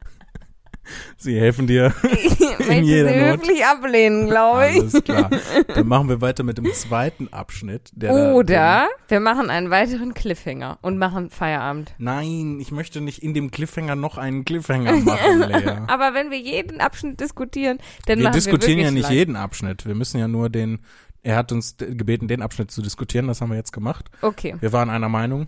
Sie 1.17 1.39
helfen 1.39 1.67
dir 1.67 1.93
Ich 2.03 2.39
möchte 2.39 2.85
sie 2.85 3.03
Not. 3.03 3.39
höflich 3.41 3.65
ablehnen, 3.65 4.27
glaube 4.27 4.69
ich. 4.69 4.79
Alles 4.79 5.03
klar. 5.03 5.29
Dann 5.73 5.87
machen 5.87 6.09
wir 6.09 6.21
weiter 6.21 6.43
mit 6.43 6.57
dem 6.57 6.71
zweiten 6.73 7.27
Abschnitt. 7.31 7.91
Oder 8.01 8.87
wir 9.07 9.19
machen 9.19 9.49
einen 9.49 9.69
weiteren 9.69 10.13
Cliffhanger 10.13 10.77
und 10.81 10.97
machen 10.97 11.29
Feierabend. 11.29 11.93
Nein, 11.97 12.59
ich 12.59 12.71
möchte 12.71 13.01
nicht 13.01 13.21
in 13.23 13.33
dem 13.33 13.51
Cliffhanger 13.51 13.95
noch 13.95 14.17
einen 14.17 14.45
Cliffhanger 14.45 14.93
machen, 14.97 15.39
Lea. 15.49 15.77
Aber 15.87 16.13
wenn 16.13 16.31
wir 16.31 16.39
jeden 16.39 16.81
Abschnitt 16.81 17.19
diskutieren, 17.19 17.77
dann 18.07 18.19
Wir 18.19 18.25
machen 18.25 18.33
diskutieren 18.35 18.77
wir 18.77 18.83
ja 18.85 18.89
wirklich 18.89 18.93
nicht 18.95 19.03
lang. 19.09 19.13
jeden 19.17 19.35
Abschnitt. 19.35 19.85
Wir 19.85 19.95
müssen 19.95 20.19
ja 20.19 20.27
nur 20.27 20.49
den, 20.49 20.79
er 21.23 21.35
hat 21.35 21.51
uns 21.51 21.75
gebeten, 21.77 22.27
den 22.27 22.41
Abschnitt 22.41 22.71
zu 22.71 22.81
diskutieren. 22.81 23.27
Das 23.27 23.41
haben 23.41 23.49
wir 23.49 23.57
jetzt 23.57 23.73
gemacht. 23.73 24.05
Okay, 24.21 24.55
Wir 24.59 24.71
waren 24.73 24.89
einer 24.89 25.09
Meinung. 25.09 25.47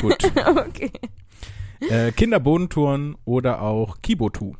Gut. 0.00 0.24
okay. 0.46 0.90
Äh, 1.88 2.12
Kinderbodentouren 2.12 3.16
oder 3.24 3.62
auch 3.62 3.98
Kibotu. 4.02 4.54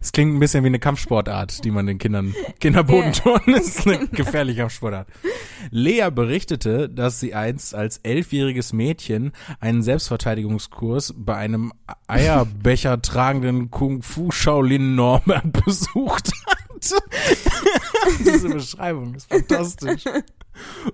Es 0.00 0.12
klingt 0.12 0.34
ein 0.34 0.40
bisschen 0.40 0.64
wie 0.64 0.68
eine 0.68 0.78
Kampfsportart, 0.78 1.64
die 1.64 1.70
man 1.70 1.86
den 1.86 1.98
Kindern. 1.98 2.34
Kinderbodentouren 2.60 3.54
ist 3.54 3.86
eine 3.86 4.08
gefährliche 4.08 4.60
Kampfsportart. 4.60 5.08
Lea 5.70 6.08
berichtete, 6.10 6.88
dass 6.88 7.20
sie 7.20 7.34
einst 7.34 7.74
als 7.74 7.98
elfjähriges 7.98 8.72
Mädchen 8.72 9.32
einen 9.60 9.82
Selbstverteidigungskurs 9.82 11.14
bei 11.16 11.36
einem 11.36 11.72
Eierbecher 12.08 13.00
tragenden 13.00 13.70
Kung-Fu-Shaolin 13.70 14.94
Norbert 14.94 15.52
besucht 15.64 16.30
hat. 16.46 16.56
Diese 18.24 18.48
Beschreibung 18.48 19.14
ist 19.14 19.28
fantastisch. 19.28 20.04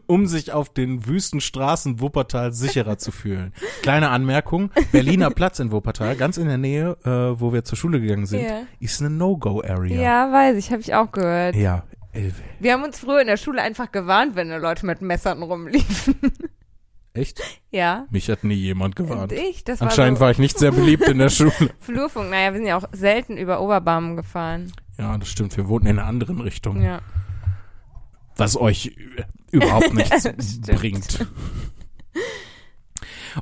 Um 0.06 0.26
sich 0.26 0.52
auf 0.52 0.72
den 0.72 1.06
wüsten 1.06 1.40
Straßen 1.40 2.00
Wuppertal 2.00 2.52
sicherer 2.52 2.98
zu 2.98 3.12
fühlen. 3.12 3.52
Kleine 3.82 4.10
Anmerkung, 4.10 4.70
Berliner 4.92 5.30
Platz 5.34 5.58
in 5.58 5.70
Wuppertal, 5.72 6.16
ganz 6.16 6.36
in 6.36 6.46
der 6.48 6.58
Nähe, 6.58 6.96
äh, 7.04 7.40
wo 7.40 7.52
wir 7.52 7.64
zur 7.64 7.76
Schule 7.78 8.00
gegangen 8.00 8.26
sind, 8.26 8.42
Ja. 8.42 8.62
ist 8.80 9.00
eine 9.00 9.10
No-Go-Area. 9.10 10.00
Ja, 10.00 10.32
weiß 10.32 10.56
ich, 10.56 10.70
habe 10.70 10.80
ich 10.80 10.94
auch 10.94 11.10
gehört. 11.12 11.56
Ja. 11.56 11.84
äh, 12.12 12.30
Wir 12.60 12.72
haben 12.74 12.84
uns 12.84 12.98
früher 12.98 13.20
in 13.20 13.26
der 13.26 13.36
Schule 13.36 13.62
einfach 13.62 13.90
gewarnt, 13.92 14.34
wenn 14.36 14.48
da 14.48 14.56
Leute 14.56 14.86
mit 14.86 15.00
Messern 15.02 15.42
rumliefen. 15.42 16.14
Echt? 17.14 17.42
ja. 17.70 18.06
Mich 18.10 18.30
hat 18.30 18.42
nie 18.42 18.54
jemand 18.54 18.98
Und 18.98 19.06
gewarnt. 19.08 19.32
ich, 19.32 19.64
das 19.64 19.82
Anscheinend 19.82 20.18
war 20.18 20.26
war 20.28 20.30
ich 20.30 20.38
nicht 20.38 20.58
sehr 20.58 20.72
beliebt 20.72 21.06
in 21.08 21.18
der 21.18 21.28
Schule. 21.30 21.52
so 21.58 21.66
Flurfunk. 21.80 22.30
Naja, 22.30 22.52
wir 22.52 22.58
sind 22.58 22.66
ja 22.66 22.78
auch 22.78 22.84
selten 22.92 23.36
über 23.36 23.60
Oberbarmen 23.60 24.16
gefahren. 24.16 24.72
Ja, 24.98 25.18
das 25.18 25.28
stimmt. 25.28 25.54
Wir 25.58 25.68
wohnten 25.68 25.88
in 25.88 25.98
einer 25.98 26.08
anderen 26.08 26.40
Richtung, 26.40 26.80
Ja. 26.82 27.00
Was 28.36 28.56
euch 28.56 28.96
überhaupt 29.50 29.94
nichts 29.94 30.28
bringt. 30.60 31.26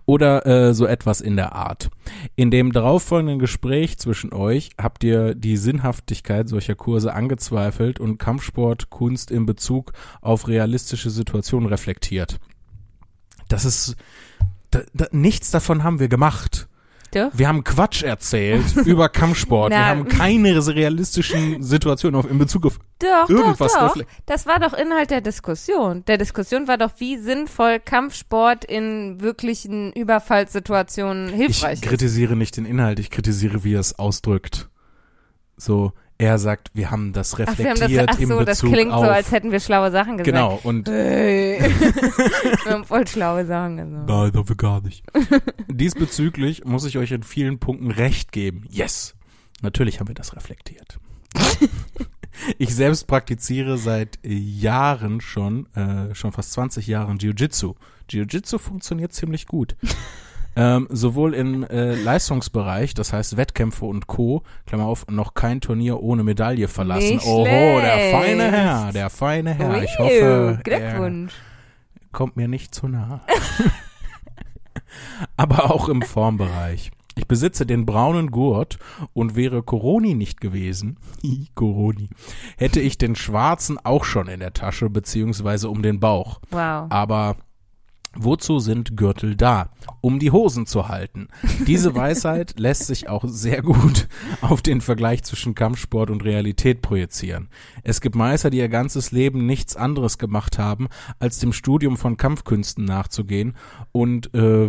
Oder 0.07 0.47
äh, 0.47 0.75
so 0.75 0.87
etwas 0.87 1.21
in 1.21 1.37
der 1.37 1.55
Art. 1.55 1.91
In 2.37 2.51
dem 2.51 2.73
darauffolgenden 2.73 3.39
Gespräch 3.39 3.99
zwischen 3.99 4.33
euch 4.33 4.71
habt 4.79 5.03
ihr 5.03 5.35
die 5.35 5.57
Sinnhaftigkeit 5.57 6.49
solcher 6.49 6.75
Kurse 6.75 7.13
angezweifelt 7.13 7.99
und 7.99 8.19
Kampfsportkunst 8.19 9.31
in 9.31 9.47
Bezug 9.47 9.93
auf 10.21 10.49
realistische 10.49 11.11
Situationen 11.11 11.69
reflektiert. 11.69 12.39
Das 13.49 13.65
ist, 13.65 13.97
da, 14.71 14.83
da, 14.95 15.07
nichts 15.11 15.51
davon 15.51 15.83
haben 15.83 15.99
wir 15.99 16.09
gemacht. 16.09 16.69
Doch. 17.13 17.31
Wir 17.33 17.49
haben 17.49 17.65
Quatsch 17.65 18.03
erzählt 18.03 18.77
über 18.87 19.09
Kampfsport. 19.09 19.71
Wir 19.71 19.87
haben 19.87 20.07
keine 20.09 20.67
realistischen 20.67 21.63
Situationen 21.63 22.19
auf, 22.19 22.31
in 22.31 22.39
Bezug 22.39 22.67
auf 22.67 22.79
Doch, 22.99 23.29
irgendwas 23.29 23.73
doch, 23.73 23.97
doch. 23.97 24.03
Das 24.27 24.47
war 24.47 24.61
doch 24.61 24.73
Inhalt 24.73 25.11
der 25.11 25.21
Diskussion. 25.21 26.05
Der 26.07 26.19
Diskussion 26.19 26.69
war 26.69 26.79
doch, 26.79 26.93
wie 26.99 27.19
sinnvoll 27.19 27.81
Kampfsport 27.81 28.65
in 28.65 29.21
wirklichen 29.21 29.93
Überfallssituationen 29.93 31.29
Ich 31.31 31.35
hilfreich 31.35 31.75
ist. 31.75 31.83
kritisiere 31.83 32.37
nicht 32.37 32.57
den 32.57 32.65
Inhalt, 32.65 32.99
ich 33.01 33.11
kritisiere, 33.11 33.65
wie 33.65 33.75
er 33.75 33.81
es 33.81 33.99
ausdrückt. 33.99 34.69
So, 35.57 35.93
er 36.21 36.39
sagt, 36.39 36.71
wir 36.75 36.91
haben 36.91 37.15
das 37.15 37.33
Ach, 37.33 37.39
wir 37.39 37.49
reflektiert 37.49 37.81
haben 37.81 38.07
das, 38.07 38.17
ach 38.17 38.29
so, 38.29 38.45
das 38.45 38.61
Bezug 38.61 38.73
klingt 38.75 38.93
auf. 38.93 39.05
so, 39.05 39.11
als 39.11 39.33
hätten 39.33 39.53
wir 39.53 39.61
schlaue 39.61 39.91
Sachen 39.91 40.19
gesagt. 40.19 40.27
genau, 40.27 40.61
und 40.63 40.87
Hey. 40.87 41.61
wir 42.65 42.73
haben 42.73 42.85
voll 42.85 43.07
schlaue 43.07 43.47
Sachen 43.47 43.79
gesagt. 43.79 44.07
Nein, 44.07 44.33
haben 44.35 44.49
wir 44.49 44.57
gar 44.57 44.83
nicht. 44.83 45.03
Diesbezüglich 45.69 46.65
muss 46.67 46.85
ich 46.85 46.99
euch 46.99 47.11
in 47.13 47.23
vielen 47.23 47.59
Punkten 47.59 47.91
recht 47.91 48.33
geben. 48.33 48.65
Yes. 48.69 49.15
Natürlich 49.63 49.99
haben 49.99 50.09
wir 50.09 50.15
das 50.15 50.37
reflektiert. 50.37 50.99
ich 52.59 52.75
selbst 52.75 53.07
praktiziere 53.07 53.79
seit 53.79 54.19
Jahren 54.23 55.23
schon, 55.23 55.73
äh, 55.75 56.15
schon 56.15 56.33
fast 56.33 56.53
20 56.53 56.87
Jahren 56.87 57.17
Jiu-Jitsu. 57.19 57.77
Jiu-Jitsu 58.11 58.59
funktioniert 58.59 59.15
ziemlich 59.15 59.47
gut. 59.47 59.75
Ähm, 60.57 60.89
sowohl 60.91 61.35
im 61.35 61.65
äh, 61.65 61.95
Leistungsbereich, 61.95 62.95
das 62.95 63.13
heißt 63.13 63.37
Wettkämpfe 63.37 63.85
und 63.85 64.07
Co., 64.07 64.43
Klammer 64.67 64.87
auf, 64.87 65.07
noch 65.09 65.35
kein 65.35 65.61
Turnier 65.61 66.03
ohne 66.03 66.25
Medaille 66.25 66.69
verlassen. 66.69 67.15
Nicht 67.15 67.27
Oho, 67.27 67.45
der 67.45 68.11
feine 68.11 68.51
Herr, 68.51 68.93
der 68.93 69.11
feine 69.11 69.55
Herr. 69.55 69.83
Ich 69.83 69.99
hoffe, 69.99 70.11
er 70.11 70.57
Glückwunsch. 70.63 71.33
kommt 72.13 72.37
mir 72.37 72.49
nicht 72.49 72.75
zu 72.75 72.89
nah. 72.89 73.21
Aber 75.37 75.71
auch 75.71 75.89
im 75.89 76.03
Formbereich. 76.03 76.91
Ich 77.17 77.27
besitze 77.27 77.67
den 77.67 77.87
braunen 77.87 78.31
Gurt 78.31 78.79
und 79.13 79.37
wäre 79.37 79.63
Coroni 79.63 80.15
nicht 80.15 80.41
gewesen, 80.41 80.99
Coroni, 81.55 82.09
hätte 82.57 82.81
ich 82.81 82.99
den 82.99 83.15
schwarzen 83.15 83.79
auch 83.85 84.05
schon 84.05 84.29
in 84.29 84.41
der 84.41 84.53
Tasche 84.53 84.91
beziehungsweise 84.91 85.69
um 85.69 85.83
den 85.83 86.01
Bauch. 86.01 86.41
Wow. 86.51 86.87
Aber 86.89 87.37
wozu 88.15 88.59
sind 88.59 88.97
Gürtel 88.97 89.37
da? 89.37 89.71
Um 90.01 90.19
die 90.19 90.31
Hosen 90.31 90.67
zu 90.67 90.89
halten. 90.89 91.29
Diese 91.67 91.95
Weisheit 91.95 92.59
lässt 92.59 92.87
sich 92.87 93.09
auch 93.09 93.25
sehr 93.27 93.63
gut 93.63 94.09
auf 94.41 94.63
den 94.63 94.81
Vergleich 94.81 95.23
zwischen 95.23 95.55
Kampfsport 95.55 96.11
und 96.11 96.25
Realität 96.25 96.83
projizieren. 96.83 97.49
Es 97.83 98.01
gibt 98.01 98.17
Meister, 98.17 98.51
die 98.51 98.59
ihr 98.59 98.69
ganzes 98.69 99.13
Leben 99.13 99.47
nichts 99.47 99.77
anderes 99.77 100.19
gemacht 100.19 100.59
haben, 100.59 100.89
als 101.19 101.39
dem 101.39 101.53
Studium 101.53 101.97
von 101.97 102.17
Kampfkünsten 102.17 102.85
nachzugehen 102.85 103.57
und, 103.93 104.33
äh, 104.35 104.69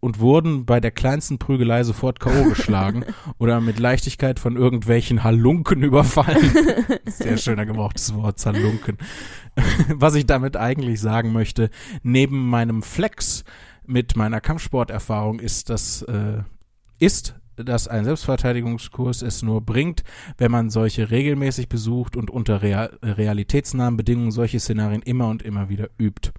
und 0.00 0.20
wurden 0.20 0.64
bei 0.64 0.80
der 0.80 0.90
kleinsten 0.90 1.38
Prügelei 1.38 1.84
sofort 1.84 2.20
K.O. 2.20 2.44
geschlagen 2.48 3.04
oder 3.38 3.60
mit 3.60 3.78
Leichtigkeit 3.78 4.38
von 4.38 4.56
irgendwelchen 4.56 5.24
Halunken 5.24 5.82
überfallen. 5.82 6.52
Sehr 7.06 7.36
schöner 7.36 7.66
gebrauchtes 7.66 8.14
Wort, 8.14 8.44
Halunken. 8.48 8.98
Was 9.94 10.14
ich 10.14 10.26
damit 10.26 10.56
eigentlich 10.56 11.00
sagen 11.00 11.32
möchte, 11.32 11.70
neben 12.02 12.48
meinem 12.48 12.82
Flex 12.82 13.44
mit 13.86 14.16
meiner 14.16 14.40
Kampfsporterfahrung 14.40 15.40
ist 15.40 15.70
das, 15.70 16.02
äh, 16.02 16.42
ist, 16.98 17.34
dass 17.56 17.88
ein 17.88 18.04
Selbstverteidigungskurs 18.04 19.22
es 19.22 19.42
nur 19.42 19.60
bringt, 19.62 20.04
wenn 20.36 20.50
man 20.50 20.70
solche 20.70 21.10
regelmäßig 21.10 21.68
besucht 21.68 22.16
und 22.16 22.30
unter 22.30 22.62
real, 22.62 22.96
realitätsnahen 23.02 23.96
Bedingungen 23.96 24.30
solche 24.30 24.60
Szenarien 24.60 25.02
immer 25.02 25.28
und 25.28 25.42
immer 25.42 25.68
wieder 25.68 25.88
übt. 25.98 26.32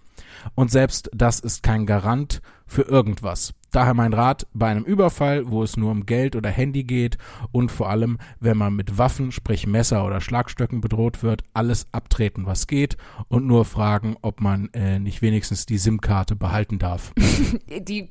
Und 0.55 0.71
selbst 0.71 1.09
das 1.13 1.39
ist 1.39 1.63
kein 1.63 1.85
Garant 1.85 2.41
für 2.65 2.83
irgendwas. 2.83 3.53
Daher 3.71 3.93
mein 3.93 4.13
Rat 4.13 4.47
bei 4.53 4.67
einem 4.67 4.83
Überfall, 4.83 5.49
wo 5.51 5.61
es 5.63 5.77
nur 5.77 5.91
um 5.91 6.05
Geld 6.05 6.35
oder 6.35 6.49
Handy 6.49 6.83
geht 6.83 7.17
und 7.51 7.71
vor 7.71 7.89
allem, 7.89 8.17
wenn 8.39 8.57
man 8.57 8.75
mit 8.75 8.97
Waffen, 8.97 9.31
sprich 9.31 9.67
Messer 9.67 10.05
oder 10.05 10.21
Schlagstöcken 10.21 10.81
bedroht 10.81 11.21
wird, 11.21 11.43
alles 11.53 11.87
abtreten, 11.91 12.47
was 12.47 12.65
geht 12.65 12.97
und 13.27 13.45
nur 13.45 13.65
fragen, 13.65 14.17
ob 14.21 14.41
man 14.41 14.69
äh, 14.73 14.97
nicht 14.97 15.21
wenigstens 15.21 15.67
die 15.67 15.77
SIM-Karte 15.77 16.35
behalten 16.35 16.79
darf. 16.79 17.13
Die, 17.69 18.09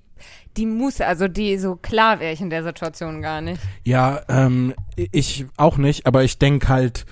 die 0.56 0.66
muss, 0.66 1.00
also 1.00 1.28
die, 1.28 1.58
so 1.58 1.76
klar 1.76 2.18
wäre 2.18 2.32
ich 2.32 2.40
in 2.40 2.50
der 2.50 2.64
Situation 2.64 3.22
gar 3.22 3.40
nicht. 3.40 3.60
Ja, 3.84 4.22
ähm, 4.28 4.74
ich 4.96 5.46
auch 5.56 5.76
nicht, 5.76 6.06
aber 6.06 6.24
ich 6.24 6.38
denk 6.38 6.68
halt, 6.68 7.06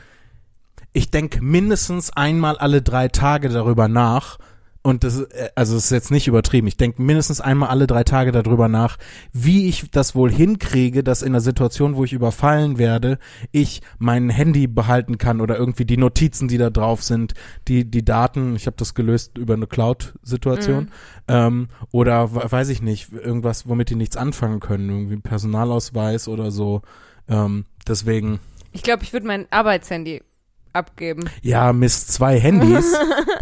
ich 0.93 1.11
denk 1.11 1.41
mindestens 1.41 2.11
einmal 2.11 2.59
alle 2.59 2.83
drei 2.83 3.09
Tage 3.09 3.49
darüber 3.49 3.87
nach. 3.87 4.39
Und 4.87 5.03
das, 5.03 5.17
ist, 5.17 5.33
äh, 5.33 5.49
also 5.57 5.77
es 5.77 5.87
ist 5.87 5.91
jetzt 5.91 6.11
nicht 6.13 6.29
übertrieben. 6.29 6.69
Ich 6.69 6.77
denke 6.77 7.03
mindestens 7.03 7.41
einmal 7.41 7.71
alle 7.71 7.89
drei 7.89 8.05
Tage 8.05 8.31
darüber 8.31 8.69
nach, 8.69 8.99
wie 9.33 9.69
ich 9.69 9.91
das 9.91 10.15
wohl 10.15 10.31
hinkriege, 10.31 11.03
dass 11.03 11.23
in 11.23 11.33
der 11.33 11.41
Situation, 11.41 11.97
wo 11.97 12.05
ich 12.05 12.13
überfallen 12.13 12.79
werde, 12.79 13.19
ich 13.51 13.83
mein 13.99 14.31
Handy 14.31 14.69
behalten 14.69 15.19
kann 15.19 15.41
oder 15.41 15.59
irgendwie 15.59 15.87
die 15.87 15.97
Notizen, 15.97 16.47
die 16.47 16.59
da 16.59 16.71
drauf 16.71 17.03
sind, 17.03 17.35
die 17.67 17.85
die 17.91 18.05
Daten. 18.05 18.55
Ich 18.55 18.67
habe 18.67 18.77
das 18.77 18.95
gelöst 18.95 19.39
über 19.39 19.55
eine 19.55 19.67
Cloud-Situation 19.67 20.85
Mhm. 20.85 20.89
ähm, 21.27 21.69
oder 21.91 22.33
we- 22.35 22.47
weiß 22.53 22.69
ich 22.69 22.81
nicht 22.81 23.13
irgendwas, 23.13 23.69
womit 23.69 23.91
die 23.91 23.97
nichts 23.97 24.17
anfangen 24.17 24.61
können, 24.61 24.89
irgendwie 24.89 25.15
ein 25.17 25.23
Personalausweis 25.23 26.29
oder 26.29 26.53
so. 26.53 26.83
Ähm, 27.29 27.65
deswegen 27.89 28.39
Ich 28.73 28.83
glaube, 28.85 29.03
ich 29.03 29.13
würde 29.13 29.27
mein 29.27 29.47
Arbeitshandy 29.51 30.23
abgeben. 30.77 31.28
ja, 31.43 31.73
Miss 31.73 32.07
zwei 32.07 32.39
Handys, 32.39 32.94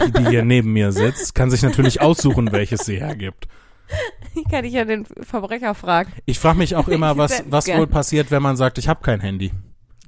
die, 0.06 0.12
die 0.12 0.28
hier 0.28 0.44
neben 0.44 0.73
mir 0.73 0.93
sitzt, 0.93 1.35
kann 1.35 1.51
sich 1.51 1.62
natürlich 1.62 2.01
aussuchen, 2.01 2.52
welches 2.52 2.81
sie 2.86 2.97
hergibt. 2.98 3.48
Ich 4.35 4.48
kann 4.51 4.65
ich 4.65 4.73
ja 4.73 4.85
den 4.85 5.05
Verbrecher 5.05 5.74
fragen. 5.74 6.12
Ich 6.24 6.39
frage 6.39 6.59
mich 6.59 6.74
auch 6.77 6.89
immer, 6.97 7.16
was, 7.16 7.44
was 7.48 7.69
wohl 7.69 7.86
passiert, 7.86 8.31
wenn 8.31 8.43
man 8.43 8.56
sagt, 8.56 8.78
ich 8.78 8.89
habe 8.89 9.02
kein 9.02 9.20
Handy. 9.20 9.52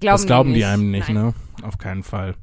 Glauben 0.01 0.15
das 0.15 0.27
glauben 0.27 0.49
die, 0.51 0.57
nicht. 0.57 0.67
einem 0.67 0.91
nicht, 0.91 1.09
Nein. 1.09 1.27
ne? 1.27 1.35
Auf 1.63 1.79
keinen 1.79 2.03
Fall. 2.03 2.35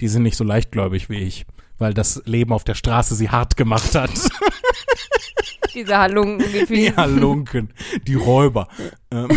Die 0.00 0.08
sind 0.08 0.22
nicht 0.22 0.36
so 0.36 0.44
leichtgläubig 0.44 1.08
wie 1.10 1.18
ich. 1.18 1.46
Weil 1.78 1.94
das 1.94 2.22
Leben 2.24 2.52
auf 2.52 2.64
der 2.64 2.74
Straße 2.74 3.14
sie 3.14 3.30
hart 3.30 3.56
gemacht 3.56 3.94
hat. 3.94 4.10
Diese 5.74 5.98
Halunken, 5.98 6.66
die 6.68 6.96
Halunken, 6.96 7.68
die 8.06 8.14
Räuber. 8.14 8.68
Ähm, 9.10 9.28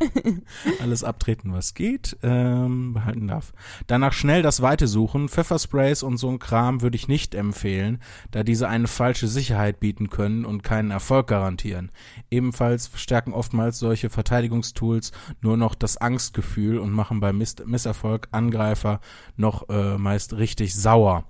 alles 0.80 1.02
abtreten, 1.04 1.52
was 1.52 1.74
geht, 1.74 2.16
ähm, 2.22 2.94
behalten 2.94 3.28
darf. 3.28 3.52
Danach 3.86 4.12
schnell 4.12 4.42
das 4.42 4.60
Weite 4.60 4.86
suchen. 4.86 5.28
Pfeffersprays 5.28 6.02
und 6.02 6.18
so 6.18 6.28
ein 6.28 6.38
Kram 6.38 6.82
würde 6.82 6.96
ich 6.96 7.08
nicht 7.08 7.34
empfehlen, 7.34 8.00
da 8.30 8.42
diese 8.42 8.68
eine 8.68 8.86
falsche 8.86 9.28
Sicherheit 9.28 9.80
bieten 9.80 10.10
können 10.10 10.44
und 10.44 10.62
keinen 10.62 10.90
Erfolg 10.90 11.28
garantieren. 11.28 11.90
Ebenfalls 12.30 12.86
verstärken 12.86 13.32
oftmals 13.32 13.78
solche 13.78 14.10
Verteidigungstools 14.10 15.12
nur 15.40 15.56
noch 15.56 15.74
das 15.74 15.96
Angstgefühl 15.96 16.78
und 16.78 16.92
machen 16.92 17.20
bei 17.20 17.32
Miss 17.32 17.56
Misserfolg 17.64 18.28
Angreifer 18.30 19.00
noch 19.36 19.68
äh, 19.68 19.96
meist 19.96 20.34
richtig 20.34 20.74
sauer. 20.74 21.24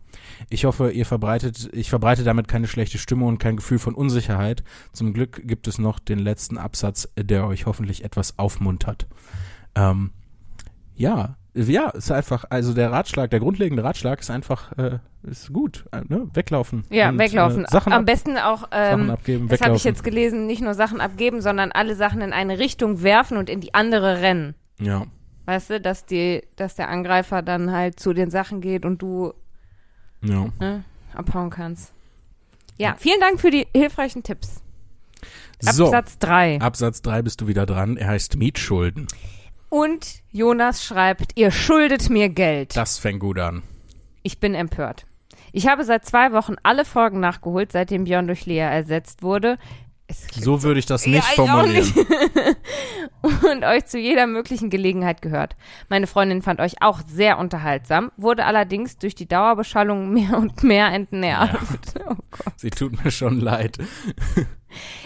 Ich 0.50 0.64
hoffe, 0.64 0.90
ihr 0.90 1.06
verbreitet, 1.06 1.68
ich 1.72 1.90
verbreite 1.90 2.24
damit 2.24 2.48
keine 2.48 2.66
schlechte 2.66 2.98
Stimmung 2.98 3.28
und 3.28 3.38
kein 3.38 3.56
Gefühl 3.56 3.78
von 3.78 3.94
Unsicherheit. 3.94 4.62
Zum 4.92 5.12
Glück 5.12 5.42
gibt 5.46 5.68
es 5.68 5.78
noch 5.78 5.98
den 5.98 6.18
letzten 6.18 6.58
Absatz, 6.58 7.08
der 7.16 7.46
euch 7.46 7.66
hoffentlich 7.66 8.04
etwas 8.04 8.38
aufmuntert. 8.38 9.06
Ähm, 9.74 10.12
ja, 10.94 11.36
ja, 11.54 11.90
ist 11.90 12.12
einfach, 12.12 12.44
also 12.50 12.72
der 12.72 12.92
Ratschlag, 12.92 13.30
der 13.30 13.40
grundlegende 13.40 13.82
Ratschlag 13.82 14.20
ist 14.20 14.30
einfach, 14.30 14.76
äh, 14.78 14.98
ist 15.22 15.52
gut, 15.52 15.86
äh, 15.92 16.02
ne? 16.06 16.28
weglaufen. 16.32 16.84
Ja, 16.90 17.08
und, 17.08 17.18
weglaufen. 17.18 17.64
Äh, 17.64 17.68
Sachen 17.70 17.92
Am 17.92 18.00
ab, 18.00 18.06
besten 18.06 18.36
auch, 18.36 18.68
ähm, 18.70 18.90
Sachen 18.90 19.10
abgeben, 19.10 19.48
das 19.48 19.60
habe 19.62 19.76
ich 19.76 19.84
jetzt 19.84 20.04
gelesen, 20.04 20.46
nicht 20.46 20.62
nur 20.62 20.74
Sachen 20.74 21.00
abgeben, 21.00 21.40
sondern 21.40 21.72
alle 21.72 21.96
Sachen 21.96 22.20
in 22.20 22.32
eine 22.32 22.58
Richtung 22.58 23.02
werfen 23.02 23.36
und 23.36 23.50
in 23.50 23.60
die 23.60 23.74
andere 23.74 24.20
rennen. 24.20 24.54
Ja, 24.80 25.06
Weißt 25.48 25.70
du, 25.70 25.80
dass 25.80 26.04
die, 26.04 26.42
dass 26.56 26.74
der 26.74 26.90
Angreifer 26.90 27.40
dann 27.40 27.72
halt 27.72 27.98
zu 27.98 28.12
den 28.12 28.30
Sachen 28.30 28.60
geht 28.60 28.84
und 28.84 29.00
du 29.00 29.32
ja. 30.22 30.46
ne, 30.58 30.84
abhauen 31.14 31.50
kannst. 31.50 31.92
Ja, 32.76 32.94
vielen 32.98 33.20
Dank 33.20 33.40
für 33.40 33.50
die 33.50 33.66
hilfreichen 33.74 34.22
Tipps. 34.22 34.62
So, 35.60 35.86
Absatz 35.86 36.18
3. 36.18 36.60
Absatz 36.60 37.02
3 37.02 37.22
bist 37.22 37.40
du 37.40 37.48
wieder 37.48 37.66
dran. 37.66 37.96
Er 37.96 38.08
heißt 38.08 38.36
Mietschulden. 38.36 39.08
Und 39.68 40.22
Jonas 40.30 40.84
schreibt, 40.84 41.32
ihr 41.36 41.50
schuldet 41.50 42.08
mir 42.08 42.28
Geld. 42.28 42.76
Das 42.76 42.98
fängt 42.98 43.20
gut 43.20 43.38
an. 43.38 43.62
Ich 44.22 44.38
bin 44.38 44.54
empört. 44.54 45.06
Ich 45.52 45.66
habe 45.66 45.84
seit 45.84 46.04
zwei 46.04 46.32
Wochen 46.32 46.54
alle 46.62 46.84
Folgen 46.84 47.20
nachgeholt, 47.20 47.72
seitdem 47.72 48.04
Björn 48.04 48.26
durch 48.26 48.46
Lea 48.46 48.58
ersetzt 48.58 49.22
wurde. 49.22 49.58
So 50.10 50.62
würde 50.62 50.80
ich 50.80 50.86
das 50.86 51.04
Ja, 51.04 51.12
nicht 51.12 51.32
ich 51.32 51.38
auch 51.38 51.46
formulieren. 51.46 51.92
und 53.22 53.64
euch 53.64 53.86
zu 53.86 53.98
jeder 53.98 54.26
möglichen 54.26 54.70
Gelegenheit 54.70 55.20
gehört. 55.20 55.54
Meine 55.88 56.06
Freundin 56.06 56.42
fand 56.42 56.60
euch 56.60 56.80
auch 56.80 57.00
sehr 57.06 57.38
unterhaltsam, 57.38 58.10
wurde 58.16 58.44
allerdings 58.46 58.96
durch 58.96 59.14
die 59.14 59.28
Dauerbeschallung 59.28 60.10
mehr 60.12 60.38
und 60.38 60.62
mehr 60.62 60.92
entnervt. 60.92 61.94
Oh 62.10 62.14
Gott. 62.30 62.54
Sie 62.56 62.70
tut 62.70 63.04
mir 63.04 63.10
schon 63.10 63.38
leid. 63.38 63.76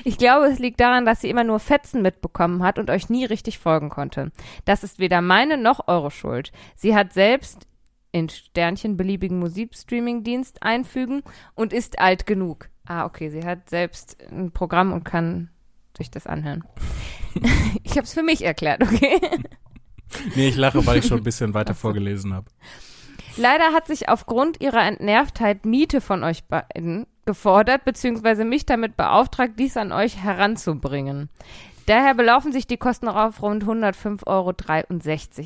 Ich 0.05 0.19
glaube, 0.19 0.47
es 0.47 0.61
liegt 0.61 0.79
daran, 0.79 1.05
dass 1.05 1.20
sie 1.20 1.31
immer 1.31 1.43
nur 1.43 1.59
Fetzen 1.59 2.01
mitbekommen 2.01 2.62
hat 2.62 2.79
und 2.79 2.91
euch 2.91 3.09
nie 3.09 3.24
richtig 3.24 3.59
folgen 3.59 3.89
konnte. 3.89 4.31
Das 4.65 4.85
ist 4.85 5.01
weder 5.01 5.20
meine 5.20 5.57
noch 5.57 5.89
eure 5.89 6.12
Schuld. 6.12 6.53
Sie 6.77 6.95
hat 6.95 7.12
selbst 7.12 7.66
in 8.12 8.29
Sternchen 8.29 8.97
beliebigen 8.97 9.39
Musikstreaming-Dienst 9.41 10.62
einfügen 10.62 11.23
und 11.55 11.73
ist 11.73 11.99
alt 11.99 12.27
genug. 12.27 12.69
Ah, 12.86 13.04
okay, 13.04 13.30
sie 13.30 13.44
hat 13.44 13.70
selbst 13.70 14.16
ein 14.30 14.50
Programm 14.50 14.92
und 14.92 15.04
kann 15.04 15.50
sich 15.96 16.10
das 16.10 16.26
anhören. 16.26 16.64
ich 17.82 17.92
habe 17.92 18.02
es 18.02 18.14
für 18.14 18.22
mich 18.22 18.44
erklärt, 18.44 18.82
okay? 18.82 19.20
Nee, 20.34 20.48
ich 20.48 20.56
lache, 20.56 20.84
weil 20.84 20.98
ich 20.98 21.06
schon 21.06 21.20
ein 21.20 21.24
bisschen 21.24 21.54
weiter 21.54 21.74
vorgelesen 21.74 22.34
habe. 22.34 22.46
Leider 23.38 23.72
hat 23.72 23.86
sich 23.86 24.10
aufgrund 24.10 24.60
ihrer 24.60 24.86
Entnervtheit 24.86 25.64
Miete 25.64 26.02
von 26.02 26.22
euch 26.22 26.44
beiden 26.44 27.06
gefordert, 27.24 27.84
beziehungsweise 27.84 28.44
mich 28.44 28.66
damit 28.66 28.96
beauftragt, 28.96 29.54
dies 29.59 29.76
an 29.76 29.90
euch 29.90 30.22
heranzubringen. 30.22 31.30
Daher 31.86 32.14
belaufen 32.14 32.52
sich 32.52 32.66
die 32.66 32.76
Kosten 32.76 33.09
auf 33.09 33.42
rund 33.42 33.64
105,63 33.64 34.26
Euro. 34.26 34.54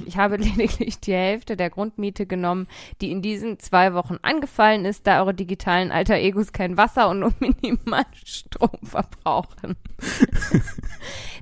Ich 0.06 0.16
habe 0.16 0.36
lediglich 0.38 1.00
die 1.00 1.12
Hälfte 1.14 1.56
der 1.56 1.70
Grundmiete 1.70 2.26
genommen, 2.26 2.66
die 3.00 3.10
in 3.10 3.22
diesen 3.22 3.58
zwei 3.58 3.94
Wochen 3.94 4.18
angefallen 4.22 4.84
ist, 4.84 5.06
da 5.06 5.20
eure 5.20 5.34
digitalen 5.34 5.90
Alter 5.92 6.16
Egos 6.16 6.52
kein 6.52 6.76
Wasser 6.76 7.08
und 7.08 7.20
nur 7.20 7.32
minimal 7.40 8.04
Strom 8.24 8.70
verbrauchen. 8.82 9.76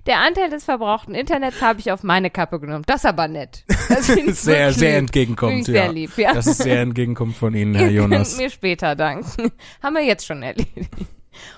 Der 0.07 0.19
Anteil 0.19 0.51
des 0.51 0.65
verbrauchten 0.65 1.15
Internets 1.15 1.63
habe 1.63 1.81
ich 1.81 1.91
auf 1.91 2.03
meine 2.03 2.29
Kappe 2.29 2.61
genommen. 2.61 2.85
Das 2.87 2.97
ist 2.97 3.07
aber 3.07 3.27
nett. 3.27 3.65
Das 3.89 4.07
ich 4.11 4.35
Sehr, 4.35 4.71
sehr 4.73 4.91
lieb. 4.91 4.99
entgegenkommt, 4.99 5.67
ja. 5.67 5.75
sehr 5.75 5.93
lieb, 5.93 6.19
ja. 6.19 6.35
Das 6.35 6.47
ist 6.47 6.59
sehr 6.63 6.81
entgegenkommt 6.83 7.37
von 7.37 7.55
Ihnen, 7.55 7.75
Herr 7.75 7.87
Ihr 7.87 8.03
Jonas. 8.03 8.33
könnt 8.33 8.43
mir 8.43 8.51
später 8.51 8.97
danken. 8.97 9.51
Haben 9.83 9.95
wir 9.95 10.05
jetzt 10.05 10.27
schon 10.27 10.43
erledigt. 10.43 10.91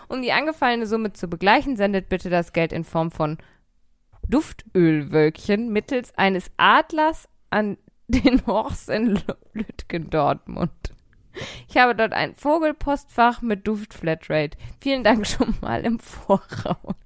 Um 0.09 0.23
die 0.23 0.33
angefallene 0.33 0.87
Summe 0.87 1.13
zu 1.13 1.29
begleichen, 1.29 1.77
sendet 1.77 2.09
bitte 2.09 2.31
das 2.31 2.53
Geld 2.53 2.73
in 2.73 2.85
Form 2.85 3.11
von 3.11 3.39
Duftölwölkchen 4.29 5.73
mittels 5.73 6.17
eines 6.17 6.51
Adlers 6.57 7.29
an 7.51 7.79
den 8.09 8.45
Horst 8.47 8.89
in 8.89 9.21
Lütgen 9.53 10.11
Dortmund. 10.11 10.73
Ich 11.69 11.77
habe 11.77 11.95
dort 11.95 12.13
ein 12.13 12.35
Vogelpostfach 12.35 13.43
mit 13.43 13.67
Duftflatrate. 13.67 14.57
Vielen 14.81 15.05
Dank 15.05 15.27
schon 15.27 15.55
mal 15.61 15.85
im 15.85 15.99
Voraus. 15.99 16.97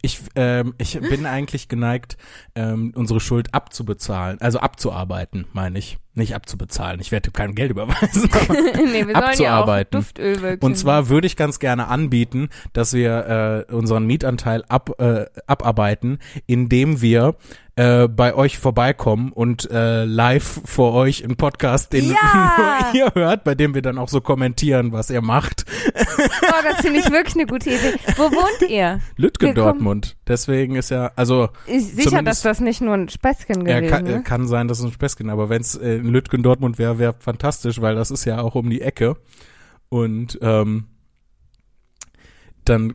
Ich, 0.00 0.20
ähm, 0.36 0.74
ich 0.78 0.98
bin 1.00 1.26
eigentlich 1.26 1.68
geneigt, 1.68 2.16
ähm, 2.54 2.92
unsere 2.94 3.20
Schuld 3.20 3.54
abzubezahlen, 3.54 4.40
also 4.40 4.58
abzuarbeiten, 4.58 5.46
meine 5.52 5.78
ich. 5.78 5.98
Nicht 6.14 6.34
abzubezahlen. 6.34 7.00
Ich 7.00 7.10
werde 7.10 7.30
kein 7.30 7.54
Geld 7.54 7.70
überweisen. 7.70 8.28
Aber 8.32 8.52
nee, 8.54 8.64
wir 8.74 9.04
sollen 9.04 9.08
ja 9.14 9.20
Abzuarbeiten. 9.28 10.00
Duftölwölkchen. 10.00 10.60
Und 10.68 10.76
zwar 10.76 11.08
würde 11.08 11.26
ich 11.26 11.36
ganz 11.36 11.58
gerne 11.58 11.88
anbieten, 11.88 12.50
dass 12.74 12.92
wir 12.92 13.66
äh, 13.70 13.72
unseren 13.72 14.06
Mietanteil 14.06 14.62
ab, 14.68 14.90
äh, 15.00 15.24
abarbeiten, 15.46 16.18
indem 16.46 17.00
wir 17.00 17.36
äh, 17.76 18.06
bei 18.08 18.34
euch 18.34 18.58
vorbeikommen 18.58 19.32
und 19.32 19.70
äh, 19.70 20.04
live 20.04 20.60
vor 20.66 20.92
euch 20.92 21.24
einen 21.24 21.36
Podcast, 21.36 21.94
den 21.94 22.10
Ja! 22.10 22.90
ihr 22.92 23.10
hört, 23.14 23.44
bei 23.44 23.54
dem 23.54 23.74
wir 23.74 23.80
dann 23.80 23.96
auch 23.96 24.10
so 24.10 24.20
kommentieren, 24.20 24.92
was 24.92 25.08
ihr 25.08 25.22
macht. 25.22 25.64
Oh, 25.96 26.62
das 26.62 26.82
finde 26.82 27.00
ich 27.00 27.10
wirklich 27.10 27.34
eine 27.36 27.46
gute 27.46 27.70
Idee. 27.70 27.94
Wo 28.16 28.24
wohnt 28.24 28.70
ihr? 28.70 29.00
Kommen- 29.38 29.54
Dortmund. 29.54 30.16
Deswegen 30.28 30.76
ist 30.76 30.90
ja, 30.90 31.12
also 31.16 31.48
Ist 31.66 31.96
sicher, 31.96 32.22
dass 32.22 32.42
das 32.42 32.60
nicht 32.60 32.82
nur 32.82 32.92
ein 32.92 33.08
Späßchen 33.08 33.64
gewesen 33.64 33.88
kann, 33.88 34.06
ist. 34.06 34.16
äh, 34.16 34.22
kann 34.22 34.46
sein, 34.46 34.68
dass 34.68 34.80
es 34.80 34.84
ein 34.84 34.92
Späßchen, 34.92 35.30
aber 35.30 35.48
wenn 35.48 35.62
es 35.62 35.74
äh, 35.76 36.01
in 36.02 36.08
Lütgen 36.08 36.42
Dortmund 36.42 36.78
wäre, 36.78 36.98
wäre 36.98 37.14
fantastisch, 37.18 37.80
weil 37.80 37.94
das 37.94 38.10
ist 38.10 38.24
ja 38.24 38.40
auch 38.40 38.54
um 38.54 38.68
die 38.68 38.80
Ecke. 38.82 39.16
Und 39.88 40.38
ähm, 40.42 40.88
dann, 42.64 42.94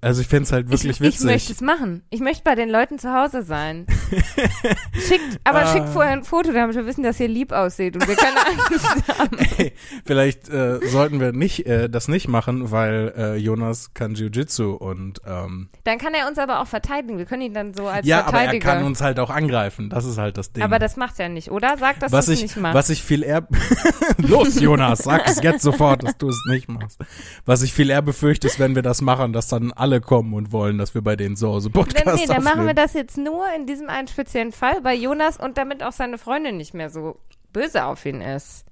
also 0.00 0.20
ich 0.20 0.28
fände 0.28 0.44
es 0.44 0.52
halt 0.52 0.68
wirklich 0.70 0.92
ich, 0.92 1.00
witzig. 1.00 1.20
Ich 1.20 1.26
möchte 1.26 1.52
es 1.52 1.60
machen. 1.60 2.02
Ich 2.10 2.20
möchte 2.20 2.44
bei 2.44 2.54
den 2.54 2.68
Leuten 2.70 2.98
zu 3.00 3.12
Hause 3.12 3.42
sein. 3.42 3.86
schickt, 5.08 5.40
aber 5.44 5.62
Ah. 5.62 5.72
schickt 5.72 5.88
vorher 5.88 6.12
ein 6.12 6.22
Foto, 6.24 6.52
damit 6.52 6.76
wir 6.76 6.86
wissen, 6.86 7.02
dass 7.02 7.18
ihr 7.20 7.28
lieb 7.28 7.52
aussieht 7.52 7.94
und 7.96 8.06
wir 8.06 8.14
keine 8.16 8.36
Angst 8.46 9.18
haben. 9.18 9.38
Hey, 9.38 9.72
vielleicht 10.04 10.48
äh, 10.48 10.78
sollten 10.88 11.18
wir 11.20 11.32
nicht 11.32 11.66
äh, 11.66 11.88
das 11.90 12.08
nicht 12.08 12.28
machen, 12.28 12.70
weil 12.70 13.12
äh, 13.16 13.36
Jonas 13.36 13.92
kann 13.94 14.14
Jiu-Jitsu 14.14 14.72
und 14.72 15.20
ähm, 15.26 15.68
Dann 15.84 15.98
kann 15.98 16.14
er 16.14 16.28
uns 16.28 16.38
aber 16.38 16.60
auch 16.60 16.66
verteidigen. 16.66 17.18
Wir 17.18 17.26
können 17.26 17.42
ihn 17.42 17.54
dann 17.54 17.74
so 17.74 17.86
als 17.88 18.06
ja, 18.06 18.20
aber 18.20 18.28
er 18.28 18.32
Verteidiger. 18.44 18.72
kann 18.74 18.84
uns 18.84 19.00
halt 19.00 19.18
auch 19.18 19.30
angreifen. 19.30 19.90
Das 19.90 20.04
ist 20.04 20.18
halt 20.18 20.36
das 20.36 20.52
Ding. 20.52 20.62
aber 20.62 20.78
das 20.78 20.96
macht 20.96 21.18
er 21.18 21.28
nicht, 21.28 21.50
oder? 21.50 21.76
Sag, 21.78 21.98
dass 22.00 22.10
du 22.12 22.18
es 22.18 22.28
ich, 22.28 22.42
nicht 22.42 22.56
machst. 22.56 22.74
was 22.74 22.88
ich 22.90 23.02
viel 23.02 23.22
eher, 23.22 23.46
los 24.18 24.60
Jonas, 24.60 25.00
sag 25.00 25.26
es 25.28 25.42
jetzt 25.42 25.62
sofort, 25.62 26.04
dass 26.04 26.16
du 26.18 26.28
es 26.28 26.40
nicht 26.50 26.68
machst. 26.68 26.98
Was 27.46 27.62
ich 27.62 27.72
viel 27.72 27.90
eher 27.90 28.02
befürchte, 28.02 28.46
ist, 28.46 28.58
wenn 28.60 28.74
wir 28.74 28.82
das 28.82 29.00
machen, 29.00 29.32
dass 29.32 29.48
dann 29.48 29.71
alle 29.76 30.00
kommen 30.00 30.34
und 30.34 30.52
wollen, 30.52 30.78
dass 30.78 30.94
wir 30.94 31.02
bei 31.02 31.16
denen 31.16 31.36
zu 31.36 31.48
Hause 31.48 31.70
Podcast 31.70 32.06
Dann, 32.06 32.14
nee, 32.16 32.26
dann 32.26 32.42
machen 32.44 32.56
wir 32.64 32.70
aufnehmen. 32.70 32.76
das 32.76 32.92
jetzt 32.94 33.18
nur 33.18 33.44
in 33.56 33.66
diesem 33.66 33.88
einen 33.88 34.08
speziellen 34.08 34.52
Fall 34.52 34.80
bei 34.82 34.94
Jonas 34.94 35.36
und 35.38 35.58
damit 35.58 35.82
auch 35.82 35.92
seine 35.92 36.18
Freundin 36.18 36.56
nicht 36.56 36.74
mehr 36.74 36.90
so 36.90 37.18
böse 37.52 37.84
auf 37.84 38.04
ihn 38.06 38.20
ist. 38.20 38.64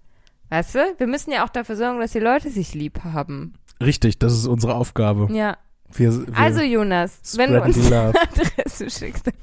Weißt 0.50 0.74
du? 0.74 0.94
Wir 0.98 1.06
müssen 1.06 1.30
ja 1.32 1.44
auch 1.44 1.48
dafür 1.50 1.76
sorgen, 1.76 2.00
dass 2.00 2.12
die 2.12 2.18
Leute 2.18 2.50
sich 2.50 2.74
lieb 2.74 3.00
haben. 3.04 3.54
Richtig, 3.80 4.18
das 4.18 4.32
ist 4.32 4.46
unsere 4.46 4.74
Aufgabe. 4.74 5.28
Ja. 5.32 5.56
Wir, 5.92 6.26
wir 6.26 6.36
Also 6.38 6.60
Jonas, 6.60 7.20
wenn 7.36 7.52
du 7.52 7.62
uns 7.62 7.76
eine 7.86 8.08
Adresse 8.20 8.90
schickst, 8.90 9.26
dann 9.26 9.34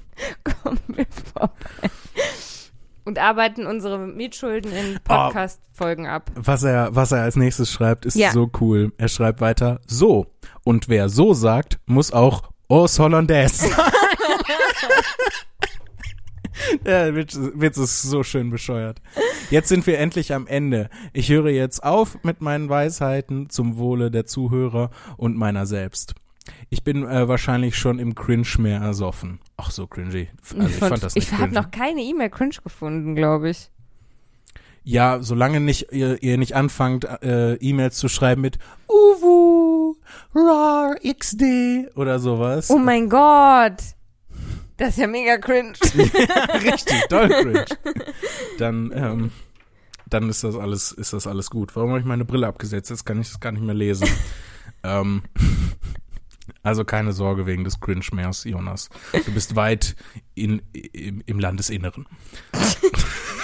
kommen 0.64 0.80
wir 0.88 1.06
vorbei. 1.34 1.52
Und 3.06 3.20
arbeiten 3.20 3.66
unsere 3.66 4.00
Mietschulden 4.00 4.70
in 4.74 5.00
Podcast-Folgen 5.02 6.08
ab. 6.08 6.30
Was 6.36 6.64
er, 6.64 6.94
was 6.94 7.14
er 7.14 7.22
als 7.22 7.38
nächstes 7.38 7.72
schreibt, 7.72 8.06
ist 8.06 8.16
Ja. 8.16 8.32
so 8.32 8.50
cool. 8.60 8.92
Er 8.98 9.08
schreibt 9.08 9.40
weiter, 9.40 9.80
so. 9.88 10.26
Und 10.68 10.90
wer 10.90 11.08
so 11.08 11.34
sagt, 11.34 11.80
muss 11.86 12.12
auch 12.12 12.52
Os 12.68 13.00
Hollandaise. 13.00 13.70
Der 16.86 17.16
Witz, 17.16 17.40
Witz 17.40 17.78
ist 17.78 18.02
so 18.02 18.22
schön 18.22 18.50
bescheuert. 18.50 19.02
Jetzt 19.50 19.70
sind 19.70 19.88
wir 19.88 19.98
endlich 19.98 20.34
am 20.34 20.46
Ende. 20.46 20.90
Ich 21.14 21.30
höre 21.30 21.52
jetzt 21.52 21.82
auf 21.86 22.22
mit 22.24 22.42
meinen 22.42 22.68
Weisheiten 22.68 23.50
zum 23.50 23.78
Wohle 23.78 24.12
der 24.12 24.26
Zuhörer 24.26 24.90
und 25.16 25.38
meiner 25.38 25.66
selbst. 25.66 26.16
Ich 26.70 26.84
bin 26.84 27.08
äh, 27.08 27.30
wahrscheinlich 27.30 27.78
schon 27.78 27.98
im 27.98 28.14
Cringe 28.14 28.48
mehr 28.58 28.82
ersoffen. 28.82 29.40
Ach 29.56 29.72
so 29.72 29.88
cringy. 29.88 30.28
Also 30.54 30.68
ich 30.68 30.76
fand 30.76 31.02
das 31.02 31.16
nicht 31.16 31.32
ich 31.32 31.38
habe 31.38 31.54
noch 31.54 31.72
keine 31.72 32.02
E-Mail 32.02 32.30
cringe 32.30 32.58
gefunden, 32.62 33.16
glaube 33.16 33.52
ich. 33.52 33.72
Ja, 34.88 35.22
solange 35.22 35.60
nicht 35.60 35.92
ihr, 35.92 36.24
ihr 36.24 36.38
nicht 36.38 36.56
anfangt, 36.56 37.04
äh, 37.04 37.56
E-Mails 37.56 37.98
zu 37.98 38.08
schreiben 38.08 38.40
mit 38.40 38.58
Uwu, 38.88 39.96
rar, 40.34 40.96
xd 41.04 41.90
oder 41.96 42.20
sowas. 42.20 42.70
Oh 42.70 42.78
mein 42.78 43.10
Gott. 43.10 43.84
Das 44.78 44.92
ist 44.92 45.00
ja 45.00 45.08
mega 45.08 45.40
cringe. 45.40 45.74
Richtig, 46.64 47.06
doll 47.10 47.28
cringe. 47.28 47.66
Dann, 48.60 48.94
ähm, 48.96 49.32
dann 50.10 50.30
ist 50.30 50.46
das 50.46 50.56
alles, 50.56 50.94
ist 50.94 51.12
das 51.12 51.28
alles 51.28 51.50
gut. 51.50 51.76
Warum 51.76 51.90
habe 51.90 52.00
ich 52.00 52.06
meine 52.06 52.24
Brille 52.24 52.48
abgesetzt? 52.48 52.90
Jetzt 52.90 53.06
kann 53.06 53.20
ich 53.20 53.28
das 53.28 53.42
gar 53.42 53.52
nicht 53.52 53.66
mehr 53.66 53.76
lesen. 53.76 54.08
ähm, 54.84 55.24
also 56.64 56.86
keine 56.86 57.12
Sorge 57.12 57.46
wegen 57.46 57.66
des 57.66 57.82
Cringe-Mehrs, 57.82 58.46
Jonas. 58.46 58.88
Du 59.26 59.34
bist 59.34 59.58
weit 59.58 59.98
in, 60.34 60.62
im, 60.94 61.22
im 61.26 61.40
Landesinneren. 61.42 62.08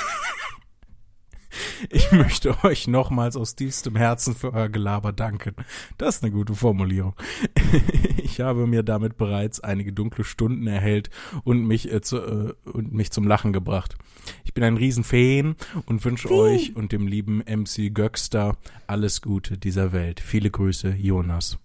Ich 1.90 2.12
möchte 2.12 2.64
euch 2.64 2.88
nochmals 2.88 3.36
aus 3.36 3.56
tiefstem 3.56 3.96
Herzen 3.96 4.36
für 4.36 4.54
euer 4.54 4.70
Gelaber 4.70 5.14
danken. 5.14 5.56
Das 5.98 6.18
ist 6.18 6.24
eine 6.24 6.32
gute 6.32 6.56
Formulierung. 6.56 7.16
Ich 8.24 8.40
habe 8.40 8.66
mir 8.66 8.82
damit 8.82 9.18
bereits 9.18 9.60
einige 9.60 9.94
dunkle 9.94 10.24
Stunden 10.24 10.66
erhellt 10.66 11.12
und 11.44 11.68
mich, 11.68 11.92
äh, 11.92 12.02
zu, 12.02 12.18
äh, 12.18 12.54
und 12.68 12.92
mich 12.92 13.12
zum 13.12 13.28
Lachen 13.28 13.54
gebracht. 13.54 13.96
Ich 14.44 14.56
bin 14.56 14.64
ein 14.64 14.78
Riesenfan 14.78 15.56
und 15.86 16.04
wünsche 16.04 16.32
euch 16.32 16.76
und 16.76 16.92
dem 16.92 17.06
lieben 17.06 17.44
MC 17.46 17.94
Göxter 17.94 18.58
alles 18.88 19.22
Gute 19.22 19.60
dieser 19.60 19.92
Welt. 19.92 20.20
Viele 20.20 20.50
Grüße, 20.50 20.96
Jonas. 20.98 21.60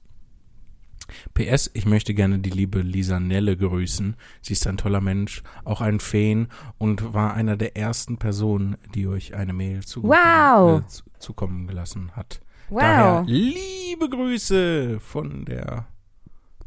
PS, 1.34 1.70
ich 1.74 1.86
möchte 1.86 2.14
gerne 2.14 2.38
die 2.38 2.50
liebe 2.50 2.80
Lisa 2.80 3.18
Nelle 3.20 3.56
grüßen. 3.56 4.16
Sie 4.42 4.52
ist 4.52 4.66
ein 4.66 4.76
toller 4.76 5.00
Mensch, 5.00 5.42
auch 5.64 5.80
ein 5.80 6.00
Fan 6.00 6.48
und 6.78 7.14
war 7.14 7.34
einer 7.34 7.56
der 7.56 7.76
ersten 7.76 8.18
Personen, 8.18 8.76
die 8.94 9.06
euch 9.08 9.34
eine 9.34 9.52
Mail 9.52 9.84
zukommen, 9.84 10.12
Wow. 10.14 10.80
äh, 10.82 10.86
zu, 10.88 11.02
zukommen 11.18 11.66
gelassen 11.66 12.12
hat. 12.14 12.40
Wow. 12.70 12.80
Daher 12.80 13.24
liebe 13.26 14.08
Grüße 14.10 15.00
von 15.00 15.44
der 15.44 15.86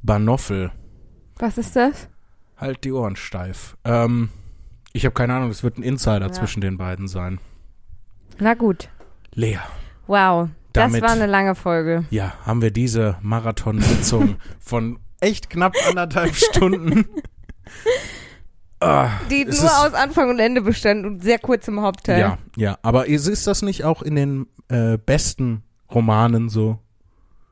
Banoffel. 0.02 0.72
Was 1.38 1.58
ist 1.58 1.76
das? 1.76 2.10
Halt 2.58 2.84
die 2.84 2.92
Ohren 2.92 3.16
steif. 3.16 3.78
Ähm, 3.84 4.30
ich 4.94 5.06
habe 5.06 5.14
keine 5.14 5.34
Ahnung, 5.36 5.50
es 5.50 5.64
wird 5.64 5.78
ein 5.78 5.84
Insider 5.84 6.28
Ja. 6.28 6.32
zwischen 6.32 6.62
den 6.62 6.78
beiden 6.78 7.08
sein. 7.08 7.40
Na 8.40 8.54
gut. 8.54 8.90
Lea, 9.34 9.60
Wow. 10.08 10.50
Das 10.74 10.84
Damit- 10.86 11.02
war 11.02 11.12
eine 11.12 11.26
lange 11.26 11.56
Folge. 11.56 12.06
ja, 12.12 12.34
haben 12.46 12.62
wir 12.62 12.72
diese 12.72 13.18
Marathonsitzung 13.22 14.38
von 14.60 15.00
echt 15.20 15.50
knapp 15.50 15.74
anderthalb 15.90 16.36
Stunden. 16.36 17.06
Ah, 18.84 19.12
Die 19.30 19.46
nur 19.46 19.54
aus 19.86 19.94
Anfang 19.94 20.32
und 20.32 20.40
Ende 20.40 20.62
bestand 20.62 21.06
und 21.06 21.22
sehr 21.22 21.38
kurz 21.38 21.68
im 21.68 21.82
Hauptteil. 21.82 22.20
Ja, 22.20 22.38
ja, 22.56 22.80
aber 22.82 23.06
ist, 23.06 23.28
ist 23.28 23.46
das 23.46 23.62
nicht 23.62 23.84
auch 23.84 24.02
in 24.02 24.16
den 24.16 24.48
äh, 24.70 24.98
besten 24.98 25.62
Romanen 25.94 26.50
so? 26.50 26.80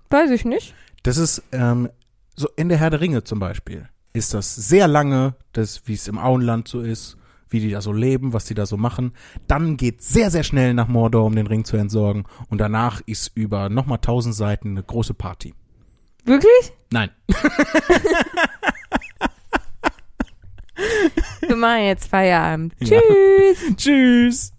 Weiß 0.10 0.32
ich 0.32 0.44
nicht. 0.44 0.74
Das 1.04 1.18
ist 1.18 1.44
ähm, 1.52 1.88
so 2.36 2.50
in 2.56 2.68
der 2.70 2.80
Herr 2.80 2.90
der 2.90 3.02
Ringe 3.02 3.24
zum 3.24 3.40
Beispiel. 3.40 3.88
Ist 4.12 4.34
das 4.34 4.56
sehr 4.56 4.88
lange, 4.88 5.36
das 5.54 5.84
wie 5.86 5.94
es 5.94 6.08
im 6.08 6.18
Auenland 6.18 6.68
so 6.68 6.82
ist, 6.82 7.16
wie 7.50 7.60
die 7.60 7.70
da 7.70 7.82
so 7.82 7.92
leben, 7.92 8.34
was 8.34 8.46
die 8.46 8.54
da 8.54 8.66
so 8.66 8.78
machen. 8.78 9.14
Dann 9.48 9.78
geht 9.78 10.02
sehr 10.02 10.32
sehr 10.32 10.44
schnell 10.44 10.74
nach 10.74 10.88
Mordor, 10.88 11.26
um 11.26 11.36
den 11.36 11.48
Ring 11.48 11.66
zu 11.66 11.78
entsorgen. 11.78 12.26
Und 12.50 12.60
danach 12.60 13.02
ist 13.06 13.32
über 13.36 13.70
nochmal 13.70 14.00
tausend 14.00 14.36
Seiten 14.36 14.70
eine 14.70 14.84
große 14.84 15.14
Party. 15.14 15.54
Wirklich? 16.26 16.74
Nein. 16.92 17.10
Wir 21.48 21.56
machen 21.56 21.84
jetzt 21.84 22.08
Feierabend. 22.08 22.74
Ja. 22.80 23.00
Tschüss. 23.00 23.76
Tschüss. 23.78 24.54